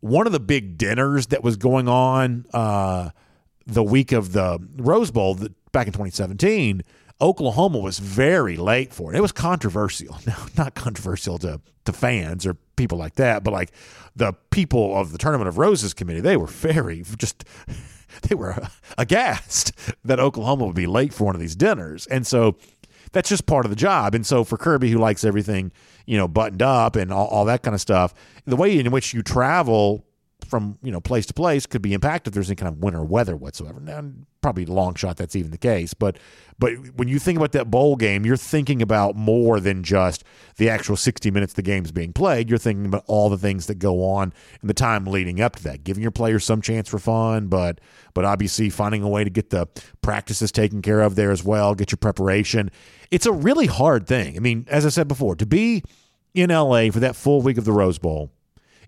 one 0.00 0.26
of 0.26 0.32
the 0.32 0.40
big 0.40 0.76
dinners 0.78 1.28
that 1.28 1.42
was 1.42 1.56
going 1.56 1.88
on 1.88 2.44
uh, 2.52 3.10
the 3.66 3.82
week 3.82 4.12
of 4.12 4.32
the 4.32 4.58
Rose 4.76 5.10
Bowl 5.10 5.34
back 5.72 5.86
in 5.86 5.92
2017, 5.92 6.82
Oklahoma 7.20 7.78
was 7.78 7.98
very 7.98 8.56
late 8.56 8.92
for 8.92 9.12
it. 9.12 9.16
It 9.16 9.22
was 9.22 9.32
controversial. 9.32 10.18
Now, 10.26 10.46
not 10.56 10.74
controversial 10.74 11.38
to, 11.38 11.60
to 11.84 11.92
fans 11.92 12.46
or 12.46 12.54
people 12.76 12.98
like 12.98 13.14
that, 13.14 13.42
but 13.42 13.52
like 13.52 13.72
the 14.14 14.34
people 14.50 14.96
of 14.96 15.12
the 15.12 15.18
Tournament 15.18 15.48
of 15.48 15.56
Roses 15.58 15.94
committee, 15.94 16.20
they 16.20 16.36
were 16.36 16.46
very 16.46 17.04
just 17.16 17.44
they 18.22 18.34
were 18.34 18.52
uh, 18.52 18.68
aghast 18.98 19.72
that 20.04 20.20
Oklahoma 20.20 20.66
would 20.66 20.76
be 20.76 20.86
late 20.86 21.12
for 21.12 21.24
one 21.24 21.34
of 21.34 21.40
these 21.40 21.56
dinners. 21.56 22.06
And 22.06 22.26
so 22.26 22.56
that's 23.12 23.28
just 23.28 23.46
part 23.46 23.64
of 23.64 23.70
the 23.70 23.76
job. 23.76 24.14
And 24.14 24.26
so 24.26 24.44
for 24.44 24.56
Kirby, 24.56 24.90
who 24.90 24.98
likes 24.98 25.24
everything, 25.24 25.72
you 26.06 26.16
know, 26.16 26.28
buttoned 26.28 26.62
up 26.62 26.96
and 26.96 27.12
all, 27.12 27.26
all 27.28 27.44
that 27.46 27.62
kind 27.62 27.74
of 27.74 27.80
stuff, 27.80 28.14
the 28.44 28.56
way 28.56 28.78
in 28.78 28.90
which 28.90 29.14
you 29.14 29.22
travel 29.22 30.04
from 30.46 30.78
you 30.82 30.90
know 30.90 31.00
place 31.00 31.26
to 31.26 31.34
place 31.34 31.66
could 31.66 31.82
be 31.82 31.92
impacted 31.92 32.30
if 32.30 32.34
there's 32.34 32.48
any 32.48 32.56
kind 32.56 32.72
of 32.72 32.78
winter 32.78 33.04
weather 33.04 33.36
whatsoever. 33.36 33.80
Now, 33.80 34.02
probably 34.40 34.64
long 34.64 34.94
shot 34.94 35.16
that's 35.16 35.36
even 35.36 35.50
the 35.50 35.58
case, 35.58 35.92
but 35.92 36.18
but 36.58 36.72
when 36.96 37.08
you 37.08 37.18
think 37.18 37.36
about 37.36 37.52
that 37.52 37.70
bowl 37.70 37.96
game, 37.96 38.24
you're 38.24 38.36
thinking 38.36 38.80
about 38.80 39.16
more 39.16 39.60
than 39.60 39.82
just 39.82 40.24
the 40.56 40.70
actual 40.70 40.96
60 40.96 41.30
minutes 41.30 41.52
the 41.52 41.62
game's 41.62 41.92
being 41.92 42.12
played. 42.12 42.48
You're 42.48 42.58
thinking 42.58 42.86
about 42.86 43.04
all 43.06 43.28
the 43.28 43.36
things 43.38 43.66
that 43.66 43.74
go 43.78 44.04
on 44.04 44.32
in 44.62 44.68
the 44.68 44.74
time 44.74 45.04
leading 45.04 45.40
up 45.40 45.56
to 45.56 45.64
that, 45.64 45.84
giving 45.84 46.02
your 46.02 46.12
players 46.12 46.44
some 46.44 46.62
chance 46.62 46.88
for 46.88 46.98
fun, 46.98 47.48
but 47.48 47.80
but 48.14 48.24
obviously 48.24 48.70
finding 48.70 49.02
a 49.02 49.08
way 49.08 49.24
to 49.24 49.30
get 49.30 49.50
the 49.50 49.66
practices 50.00 50.52
taken 50.52 50.80
care 50.80 51.00
of 51.00 51.16
there 51.16 51.30
as 51.30 51.44
well, 51.44 51.74
get 51.74 51.92
your 51.92 51.98
preparation. 51.98 52.70
It's 53.10 53.26
a 53.26 53.32
really 53.32 53.66
hard 53.66 54.06
thing. 54.06 54.36
I 54.36 54.40
mean, 54.40 54.66
as 54.68 54.86
I 54.86 54.88
said 54.88 55.08
before, 55.08 55.36
to 55.36 55.46
be 55.46 55.82
in 56.34 56.50
LA 56.50 56.90
for 56.90 57.00
that 57.00 57.16
full 57.16 57.42
week 57.42 57.58
of 57.58 57.64
the 57.64 57.72
Rose 57.72 57.98
Bowl 57.98 58.30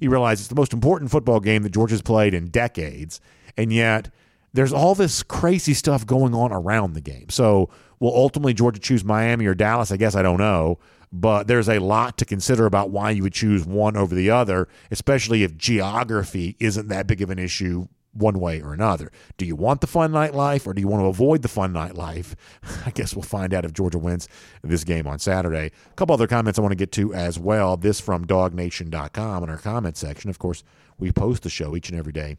you 0.01 0.11
realize 0.11 0.41
it's 0.41 0.49
the 0.49 0.55
most 0.55 0.73
important 0.73 1.11
football 1.11 1.41
game 1.41 1.63
that 1.63 1.71
Georgia's 1.71 2.03
played 2.03 2.35
in 2.35 2.49
decades, 2.49 3.21
and 3.57 3.73
yet 3.73 4.11
there's 4.53 4.73
all 4.73 4.95
this 4.95 5.23
crazy 5.23 5.75
stuff 5.75 6.07
going 6.07 6.35
on 6.35 6.53
around 6.53 6.95
the 6.95 7.01
game. 7.01 7.29
So 7.29 7.69
will 8.01 8.15
ultimately 8.15 8.55
Georgia 8.55 8.81
choose 8.81 9.05
Miami 9.05 9.47
or 9.47 9.55
Dallas? 9.55 9.93
I 9.93 9.97
guess 9.97 10.15
I 10.15 10.23
don't 10.23 10.39
know. 10.39 10.79
But 11.11 11.47
there's 11.47 11.71
a 11.71 11.79
lot 11.79 12.19
to 12.19 12.27
consider 12.27 12.67
about 12.67 12.91
why 12.91 13.13
you 13.13 13.23
would 13.23 13.33
choose 13.33 13.65
one 13.65 13.97
over 13.97 14.15
the 14.15 14.31
other, 14.31 14.69
especially 14.91 15.43
if 15.43 15.57
geography 15.57 16.55
isn't 16.61 16.89
that 16.89 17.07
big 17.07 17.23
of 17.23 17.31
an 17.31 17.39
issue 17.39 17.89
one 18.13 18.41
way 18.41 18.61
or 18.61 18.73
another. 18.73 19.11
Do 19.37 19.45
you 19.45 19.57
want 19.57 19.81
the 19.81 19.87
fun 19.87 20.13
nightlife 20.13 20.67
or 20.67 20.75
do 20.75 20.81
you 20.81 20.89
want 20.89 21.03
to 21.03 21.07
avoid 21.07 21.43
the 21.43 21.49
fun 21.49 21.73
nightlife? 21.73 22.35
I 22.87 22.91
guess 22.91 23.15
we'll 23.15 23.23
find 23.23 23.55
out 23.55 23.65
if 23.65 23.73
Georgia 23.73 23.99
wins 23.99 24.29
this 24.63 24.85
game 24.85 25.07
on 25.07 25.19
Saturday. 25.19 25.71
A 25.91 25.95
couple 25.95 26.15
other 26.15 26.27
comments 26.27 26.59
I 26.59 26.63
want 26.63 26.73
to 26.73 26.77
get 26.77 26.93
to 26.93 27.15
as 27.15 27.39
well. 27.39 27.77
This 27.77 28.01
from 28.01 28.27
dawgnation.com 28.27 29.43
in 29.45 29.51
our 29.51 29.59
comment 29.59 29.97
section. 29.97 30.31
Of 30.31 30.39
course, 30.39 30.65
we 30.99 31.13
post 31.13 31.43
the 31.43 31.51
show 31.51 31.77
each 31.77 31.91
and 31.91 31.99
every 31.99 32.13
day 32.13 32.39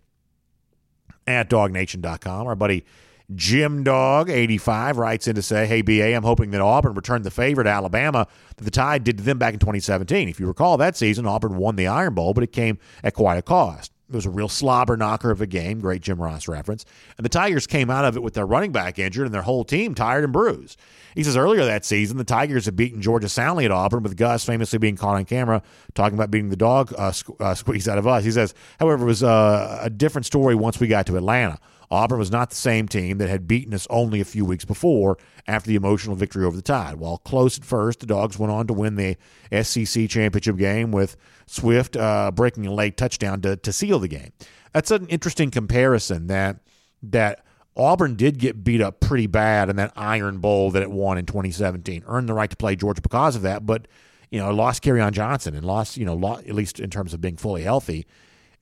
at 1.28 1.49
dawgnation.com. 1.49 2.47
Our 2.47 2.55
buddy 2.55 2.86
Jim 3.36 3.84
Dog 3.84 4.30
85 4.30 4.97
writes 4.97 5.28
in 5.28 5.36
to 5.36 5.41
say, 5.41 5.67
Hey, 5.67 5.82
BA, 5.82 6.15
I'm 6.15 6.24
hoping 6.24 6.49
that 6.51 6.61
Auburn 6.61 6.95
returned 6.95 7.24
the 7.24 7.32
favor 7.32 7.63
to 7.63 7.70
Alabama 7.70 8.28
that 8.57 8.63
the 8.63 8.72
Tide 8.72 9.03
did 9.03 9.20
to 9.20 9.24
them 9.24 9.38
back 9.38 9.53
in 9.53 9.59
2017. 9.59 10.28
If 10.28 10.39
you 10.39 10.47
recall 10.47 10.78
that 10.78 10.97
season, 10.97 11.28
Auburn 11.28 11.57
won 11.57 11.76
the 11.76 11.88
Iron 11.88 12.15
Bowl, 12.15 12.34
but 12.34 12.43
it 12.43 12.51
came 12.51 12.80
at 13.03 13.13
quite 13.13 13.38
a 13.38 13.43
cost. 13.43 13.91
It 14.10 14.16
was 14.16 14.26
a 14.26 14.32
real 14.32 14.49
slobber 14.49 14.97
knocker 14.97 15.30
of 15.30 15.39
a 15.39 15.45
game. 15.45 15.80
Great 15.80 16.01
Jim 16.01 16.20
Ross 16.20 16.47
reference. 16.47 16.84
And 17.18 17.24
the 17.24 17.30
Tigers 17.30 17.68
came 17.68 17.91
out 17.91 18.05
of 18.05 18.16
it 18.16 18.24
with 18.24 18.34
their 18.34 18.45
running 18.45 18.72
back 18.72 18.97
injured 18.97 19.26
and 19.26 19.34
their 19.34 19.43
whole 19.43 19.64
team 19.64 19.93
tired 19.93 20.24
and 20.24 20.34
bruised. 20.34 20.80
He 21.14 21.24
says 21.24 21.38
earlier 21.38 21.64
that 21.66 21.86
season, 21.86 22.18
the 22.18 22.24
Tigers 22.24 22.66
had 22.66 22.76
beaten 22.76 23.01
Georgia 23.01 23.30
soundly 23.30 23.66
at 23.66 23.72
Auburn, 23.72 24.03
with 24.03 24.18
Gus 24.18 24.45
famously 24.45 24.80
being 24.80 24.95
caught 24.95 25.16
on 25.16 25.26
camera 25.26 25.62
talking 25.93 26.18
about 26.18 26.32
beating 26.32 26.49
the 26.49 26.55
dog 26.55 26.93
uh, 26.97 27.12
uh, 27.39 27.53
squeeze 27.53 27.88
out 27.88 27.97
of 27.97 28.07
us. 28.07 28.24
He 28.24 28.32
says, 28.32 28.53
however, 28.80 29.03
it 29.03 29.07
was 29.07 29.24
uh, 29.24 29.80
a 29.82 29.89
different 29.89 30.26
story 30.26 30.55
once 30.55 30.80
we 30.80 30.88
got 30.88 31.05
to 31.07 31.18
Atlanta. 31.18 31.60
Auburn 31.91 32.19
was 32.19 32.31
not 32.31 32.51
the 32.51 32.55
same 32.55 32.87
team 32.87 33.17
that 33.17 33.29
had 33.29 33.47
beaten 33.47 33.73
us 33.73 33.87
only 33.89 34.21
a 34.21 34.25
few 34.25 34.45
weeks 34.45 34.63
before 34.63 35.17
after 35.47 35.67
the 35.67 35.75
emotional 35.75 36.15
victory 36.15 36.45
over 36.45 36.55
the 36.55 36.61
Tide. 36.61 36.95
While 36.95 37.17
close 37.17 37.57
at 37.57 37.65
first, 37.65 38.01
the 38.01 38.05
Dogs 38.05 38.37
went 38.37 38.51
on 38.51 38.67
to 38.67 38.73
win 38.73 38.95
the 38.95 39.17
SEC 39.63 40.07
championship 40.09 40.57
game 40.57 40.91
with 40.91 41.17
Swift 41.47 41.97
uh, 41.97 42.31
breaking 42.31 42.67
a 42.67 42.73
late 42.73 42.95
touchdown 42.95 43.41
to, 43.41 43.55
to 43.57 43.73
seal 43.73 43.97
the 43.97 44.07
game. 44.07 44.31
That's 44.71 44.91
an 44.91 45.07
interesting 45.07 45.49
comparison 45.49 46.27
that 46.27 46.59
that 47.01 47.43
Auburn 47.75 48.15
did 48.15 48.37
get 48.37 48.63
beat 48.63 48.81
up 48.81 48.99
pretty 48.99 49.25
bad 49.25 49.69
in 49.69 49.77
that 49.77 49.93
Iron 49.95 50.39
Bowl 50.39 50.69
that 50.71 50.83
it 50.83 50.91
won 50.91 51.17
in 51.17 51.25
2017. 51.25 52.03
Earned 52.05 52.29
the 52.29 52.33
right 52.33 52.49
to 52.49 52.57
play 52.57 52.75
Georgia 52.75 53.01
because 53.01 53.35
of 53.35 53.41
that, 53.43 53.65
but 53.65 53.87
you 54.29 54.39
know 54.39 54.53
lost 54.53 54.83
Kerryon 54.83 55.11
Johnson 55.11 55.55
and 55.55 55.65
lost 55.65 55.97
you 55.97 56.05
know 56.05 56.13
lost, 56.13 56.45
at 56.45 56.53
least 56.53 56.79
in 56.79 56.91
terms 56.91 57.15
of 57.15 57.21
being 57.21 57.37
fully 57.37 57.63
healthy. 57.63 58.05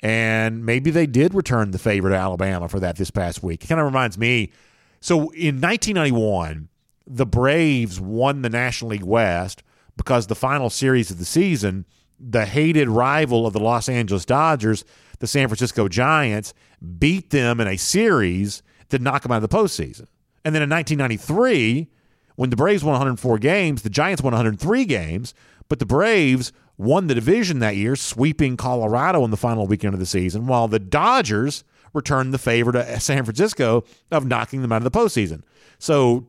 And 0.02 0.66
maybe 0.66 0.91
they 0.91 1.08
did 1.08 1.34
return 1.34 1.72
the 1.72 1.80
favor 1.80 2.10
to 2.10 2.16
Alabama 2.16 2.70
for 2.70 2.80
that 2.80 2.98
this 2.98 3.10
past 3.10 3.41
week. 3.41 3.64
It 3.64 3.68
kind 3.68 3.82
of 3.82 3.86
reminds 3.86 4.18
me. 4.18 4.52
So 5.00 5.30
in 5.32 5.60
1991, 5.60 6.70
the 7.08 7.26
Braves 7.26 8.00
won 8.00 8.41
the 8.41 8.50
National 8.50 8.91
League 8.91 9.04
West 9.04 9.64
because 9.95 10.28
the 10.28 10.36
final 10.36 10.70
series 10.70 11.10
of 11.10 11.18
the 11.18 11.26
season, 11.26 11.86
the 12.20 12.45
hated 12.45 12.89
rival 12.89 13.48
of 13.48 13.54
the 13.54 13.60
Los 13.60 13.89
Angeles 13.89 14.26
Dodgers, 14.26 14.86
the 15.20 15.28
San 15.28 15.48
Francisco 15.48 15.88
Giants, 15.88 16.54
beat 17.00 17.32
them 17.32 17.60
in 17.60 17.68
a 17.68 17.78
series 17.78 18.62
to 18.89 19.00
knock 19.00 19.24
them 19.24 19.32
out 19.32 19.43
of 19.43 19.50
the 19.50 19.58
postseason. 19.58 20.06
And 20.45 20.54
then 20.54 20.62
in 20.62 20.70
1993, 20.70 21.89
when 22.36 22.52
the 22.52 22.56
Braves 22.56 22.84
won 22.84 22.93
104 22.93 23.39
games, 23.39 23.82
the 23.82 23.89
Giants 23.89 24.22
won 24.22 24.34
103 24.34 24.86
games, 24.86 25.34
but 25.70 25.80
the 25.80 25.86
Braves 25.86 26.54
won 26.78 27.07
the 27.07 27.15
division 27.15 27.59
that 27.59 27.75
year, 27.75 27.95
sweeping 27.95 28.57
Colorado 28.57 29.23
in 29.23 29.32
the 29.32 29.38
final 29.38 29.67
weekend 29.67 29.93
of 29.93 29.99
the 29.99 30.05
season, 30.05 30.47
while 30.47 30.67
the 30.67 30.80
Dodgers 30.80 31.63
returned 31.93 32.34
the 32.34 32.38
favor 32.38 32.71
to 32.71 32.99
San 32.99 33.23
Francisco 33.23 33.84
of 34.11 34.25
knocking 34.25 34.61
them 34.61 34.71
out 34.71 34.78
of 34.78 34.84
the 34.84 34.91
postseason. 34.91 35.41
So 35.80 36.28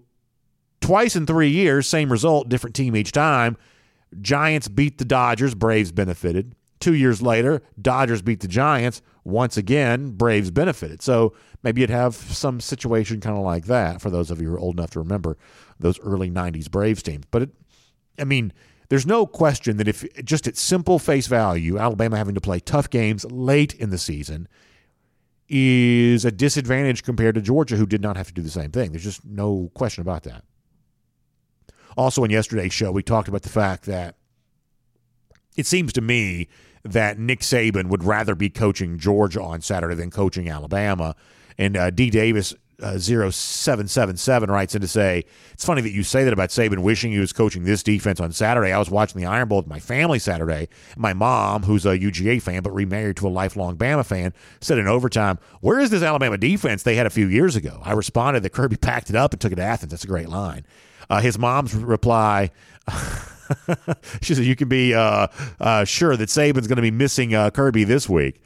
twice 0.80 1.16
in 1.16 1.26
three 1.26 1.50
years, 1.50 1.86
same 1.86 2.10
result, 2.10 2.48
different 2.48 2.76
team 2.76 2.96
each 2.96 3.12
time. 3.12 3.56
Giants 4.20 4.68
beat 4.68 4.98
the 4.98 5.04
Dodgers, 5.04 5.54
Braves 5.54 5.92
benefited. 5.92 6.54
Two 6.80 6.94
years 6.94 7.20
later, 7.20 7.60
Dodgers 7.80 8.22
beat 8.22 8.40
the 8.40 8.48
Giants. 8.48 9.02
Once 9.24 9.56
again, 9.56 10.12
Braves 10.12 10.50
benefited. 10.50 11.02
So 11.02 11.34
maybe 11.62 11.80
you'd 11.80 11.90
have 11.90 12.14
some 12.14 12.60
situation 12.60 13.20
kind 13.20 13.36
of 13.36 13.42
like 13.42 13.66
that 13.66 14.00
for 14.00 14.10
those 14.10 14.30
of 14.30 14.40
you 14.40 14.48
who 14.48 14.54
are 14.54 14.60
old 14.60 14.78
enough 14.78 14.90
to 14.90 15.00
remember 15.00 15.36
those 15.78 16.00
early 16.00 16.30
90s 16.30 16.70
Braves 16.70 17.02
teams. 17.02 17.24
But, 17.30 17.42
it, 17.42 17.50
I 18.18 18.24
mean, 18.24 18.52
there's 18.88 19.06
no 19.06 19.26
question 19.26 19.76
that 19.76 19.88
if 19.88 20.04
just 20.24 20.46
at 20.46 20.56
simple 20.56 20.98
face 20.98 21.26
value, 21.26 21.78
Alabama 21.78 22.16
having 22.16 22.34
to 22.34 22.40
play 22.40 22.60
tough 22.60 22.88
games 22.88 23.24
late 23.26 23.74
in 23.74 23.90
the 23.90 23.98
season 23.98 24.48
is 25.48 26.24
a 26.24 26.30
disadvantage 26.30 27.02
compared 27.02 27.34
to 27.34 27.40
Georgia, 27.40 27.76
who 27.76 27.86
did 27.86 28.02
not 28.02 28.16
have 28.16 28.28
to 28.28 28.34
do 28.34 28.42
the 28.42 28.50
same 28.50 28.70
thing. 28.70 28.92
There's 28.92 29.04
just 29.04 29.24
no 29.24 29.70
question 29.74 30.02
about 30.02 30.24
that. 30.24 30.44
Also, 31.96 32.22
in 32.24 32.30
yesterday's 32.30 32.72
show, 32.72 32.92
we 32.92 33.02
talked 33.02 33.28
about 33.28 33.42
the 33.42 33.48
fact 33.48 33.84
that 33.84 34.16
it 35.56 35.66
seems 35.66 35.92
to 35.94 36.00
me 36.00 36.48
that 36.84 37.18
Nick 37.18 37.40
Saban 37.40 37.88
would 37.88 38.04
rather 38.04 38.34
be 38.34 38.48
coaching 38.48 38.98
Georgia 38.98 39.42
on 39.42 39.60
Saturday 39.60 39.94
than 39.94 40.10
coaching 40.10 40.48
Alabama. 40.48 41.16
And 41.58 41.76
uh, 41.76 41.90
D. 41.90 42.08
Davis 42.08 42.54
uh, 42.80 42.98
0777 42.98 44.50
writes 44.50 44.74
in 44.74 44.80
to 44.80 44.88
say, 44.88 45.24
It's 45.52 45.64
funny 45.64 45.82
that 45.82 45.90
you 45.90 46.02
say 46.02 46.24
that 46.24 46.32
about 46.32 46.50
Saban 46.50 46.78
wishing 46.78 47.10
he 47.10 47.18
was 47.18 47.32
coaching 47.32 47.64
this 47.64 47.82
defense 47.82 48.20
on 48.20 48.32
Saturday. 48.32 48.72
I 48.72 48.78
was 48.78 48.90
watching 48.90 49.20
the 49.20 49.26
Iron 49.26 49.48
Bowl 49.48 49.58
with 49.58 49.66
my 49.66 49.80
family 49.80 50.18
Saturday. 50.18 50.68
My 50.96 51.12
mom, 51.12 51.64
who's 51.64 51.84
a 51.84 51.98
UGA 51.98 52.40
fan 52.40 52.62
but 52.62 52.72
remarried 52.72 53.16
to 53.16 53.26
a 53.26 53.30
lifelong 53.30 53.76
Bama 53.76 54.06
fan, 54.06 54.32
said 54.60 54.78
in 54.78 54.86
overtime, 54.86 55.38
Where 55.60 55.80
is 55.80 55.90
this 55.90 56.02
Alabama 56.02 56.38
defense 56.38 56.82
they 56.84 56.94
had 56.94 57.06
a 57.06 57.10
few 57.10 57.26
years 57.26 57.56
ago? 57.56 57.80
I 57.84 57.92
responded 57.92 58.42
that 58.44 58.50
Kirby 58.50 58.76
packed 58.80 59.10
it 59.10 59.16
up 59.16 59.32
and 59.32 59.40
took 59.40 59.52
it 59.52 59.56
to 59.56 59.62
Athens. 59.62 59.90
That's 59.90 60.04
a 60.04 60.08
great 60.08 60.28
line. 60.28 60.64
Uh, 61.10 61.20
his 61.20 61.38
mom's 61.38 61.74
reply, 61.74 62.50
she 64.20 64.34
said, 64.34 64.44
You 64.44 64.54
can 64.54 64.68
be 64.68 64.94
uh, 64.94 65.26
uh, 65.58 65.84
sure 65.84 66.16
that 66.16 66.28
Saban's 66.28 66.68
going 66.68 66.76
to 66.76 66.82
be 66.82 66.90
missing 66.90 67.34
uh, 67.34 67.50
Kirby 67.50 67.84
this 67.84 68.08
week. 68.08 68.40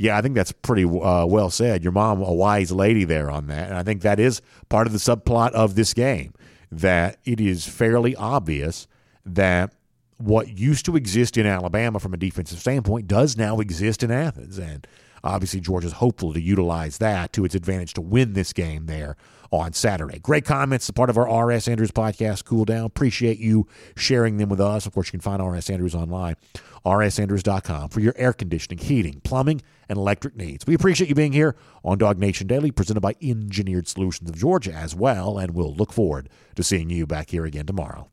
Yeah, 0.00 0.16
I 0.16 0.22
think 0.22 0.36
that's 0.36 0.52
pretty 0.52 0.84
uh, 0.84 1.26
well 1.26 1.50
said. 1.50 1.82
Your 1.82 1.90
mom, 1.90 2.22
a 2.22 2.32
wise 2.32 2.70
lady 2.70 3.02
there 3.02 3.28
on 3.28 3.48
that. 3.48 3.68
And 3.68 3.76
I 3.76 3.82
think 3.82 4.02
that 4.02 4.20
is 4.20 4.40
part 4.68 4.86
of 4.86 4.92
the 4.92 4.98
subplot 5.00 5.50
of 5.52 5.74
this 5.74 5.92
game 5.92 6.34
that 6.70 7.18
it 7.24 7.40
is 7.40 7.66
fairly 7.66 8.14
obvious 8.14 8.86
that 9.26 9.72
what 10.18 10.56
used 10.56 10.84
to 10.84 10.94
exist 10.94 11.36
in 11.36 11.46
Alabama 11.46 11.98
from 11.98 12.14
a 12.14 12.16
defensive 12.16 12.60
standpoint 12.60 13.08
does 13.08 13.36
now 13.36 13.58
exist 13.58 14.04
in 14.04 14.12
Athens. 14.12 14.56
And 14.56 14.86
obviously, 15.24 15.58
Georgia's 15.58 15.94
hopeful 15.94 16.32
to 16.32 16.40
utilize 16.40 16.98
that 16.98 17.32
to 17.32 17.44
its 17.44 17.56
advantage 17.56 17.94
to 17.94 18.00
win 18.00 18.34
this 18.34 18.52
game 18.52 18.86
there 18.86 19.16
on 19.50 19.72
Saturday. 19.72 20.18
Great 20.20 20.44
comments, 20.44 20.88
a 20.88 20.92
part 20.92 21.10
of 21.10 21.16
our 21.16 21.28
R.S. 21.28 21.66
Andrews 21.68 21.90
podcast, 21.90 22.44
Cool 22.44 22.64
Down. 22.64 22.84
Appreciate 22.84 23.38
you 23.38 23.66
sharing 23.96 24.36
them 24.36 24.48
with 24.48 24.60
us. 24.60 24.86
Of 24.86 24.92
course, 24.92 25.08
you 25.08 25.12
can 25.12 25.20
find 25.20 25.40
R.S. 25.40 25.70
Andrews 25.70 25.94
online, 25.94 26.36
rsandrews.com, 26.84 27.88
for 27.90 28.00
your 28.00 28.14
air 28.16 28.32
conditioning, 28.32 28.78
heating, 28.78 29.20
plumbing, 29.22 29.62
and 29.88 29.98
electric 29.98 30.36
needs. 30.36 30.66
We 30.66 30.74
appreciate 30.74 31.08
you 31.08 31.14
being 31.14 31.32
here 31.32 31.56
on 31.84 31.98
DawgNation 31.98 32.46
Daily, 32.46 32.70
presented 32.70 33.00
by 33.00 33.14
Engineered 33.22 33.88
Solutions 33.88 34.28
of 34.30 34.36
Georgia 34.36 34.72
as 34.72 34.94
well, 34.94 35.38
and 35.38 35.54
we'll 35.54 35.74
look 35.74 35.92
forward 35.92 36.28
to 36.56 36.62
seeing 36.62 36.90
you 36.90 37.06
back 37.06 37.30
here 37.30 37.44
again 37.44 37.66
tomorrow. 37.66 38.10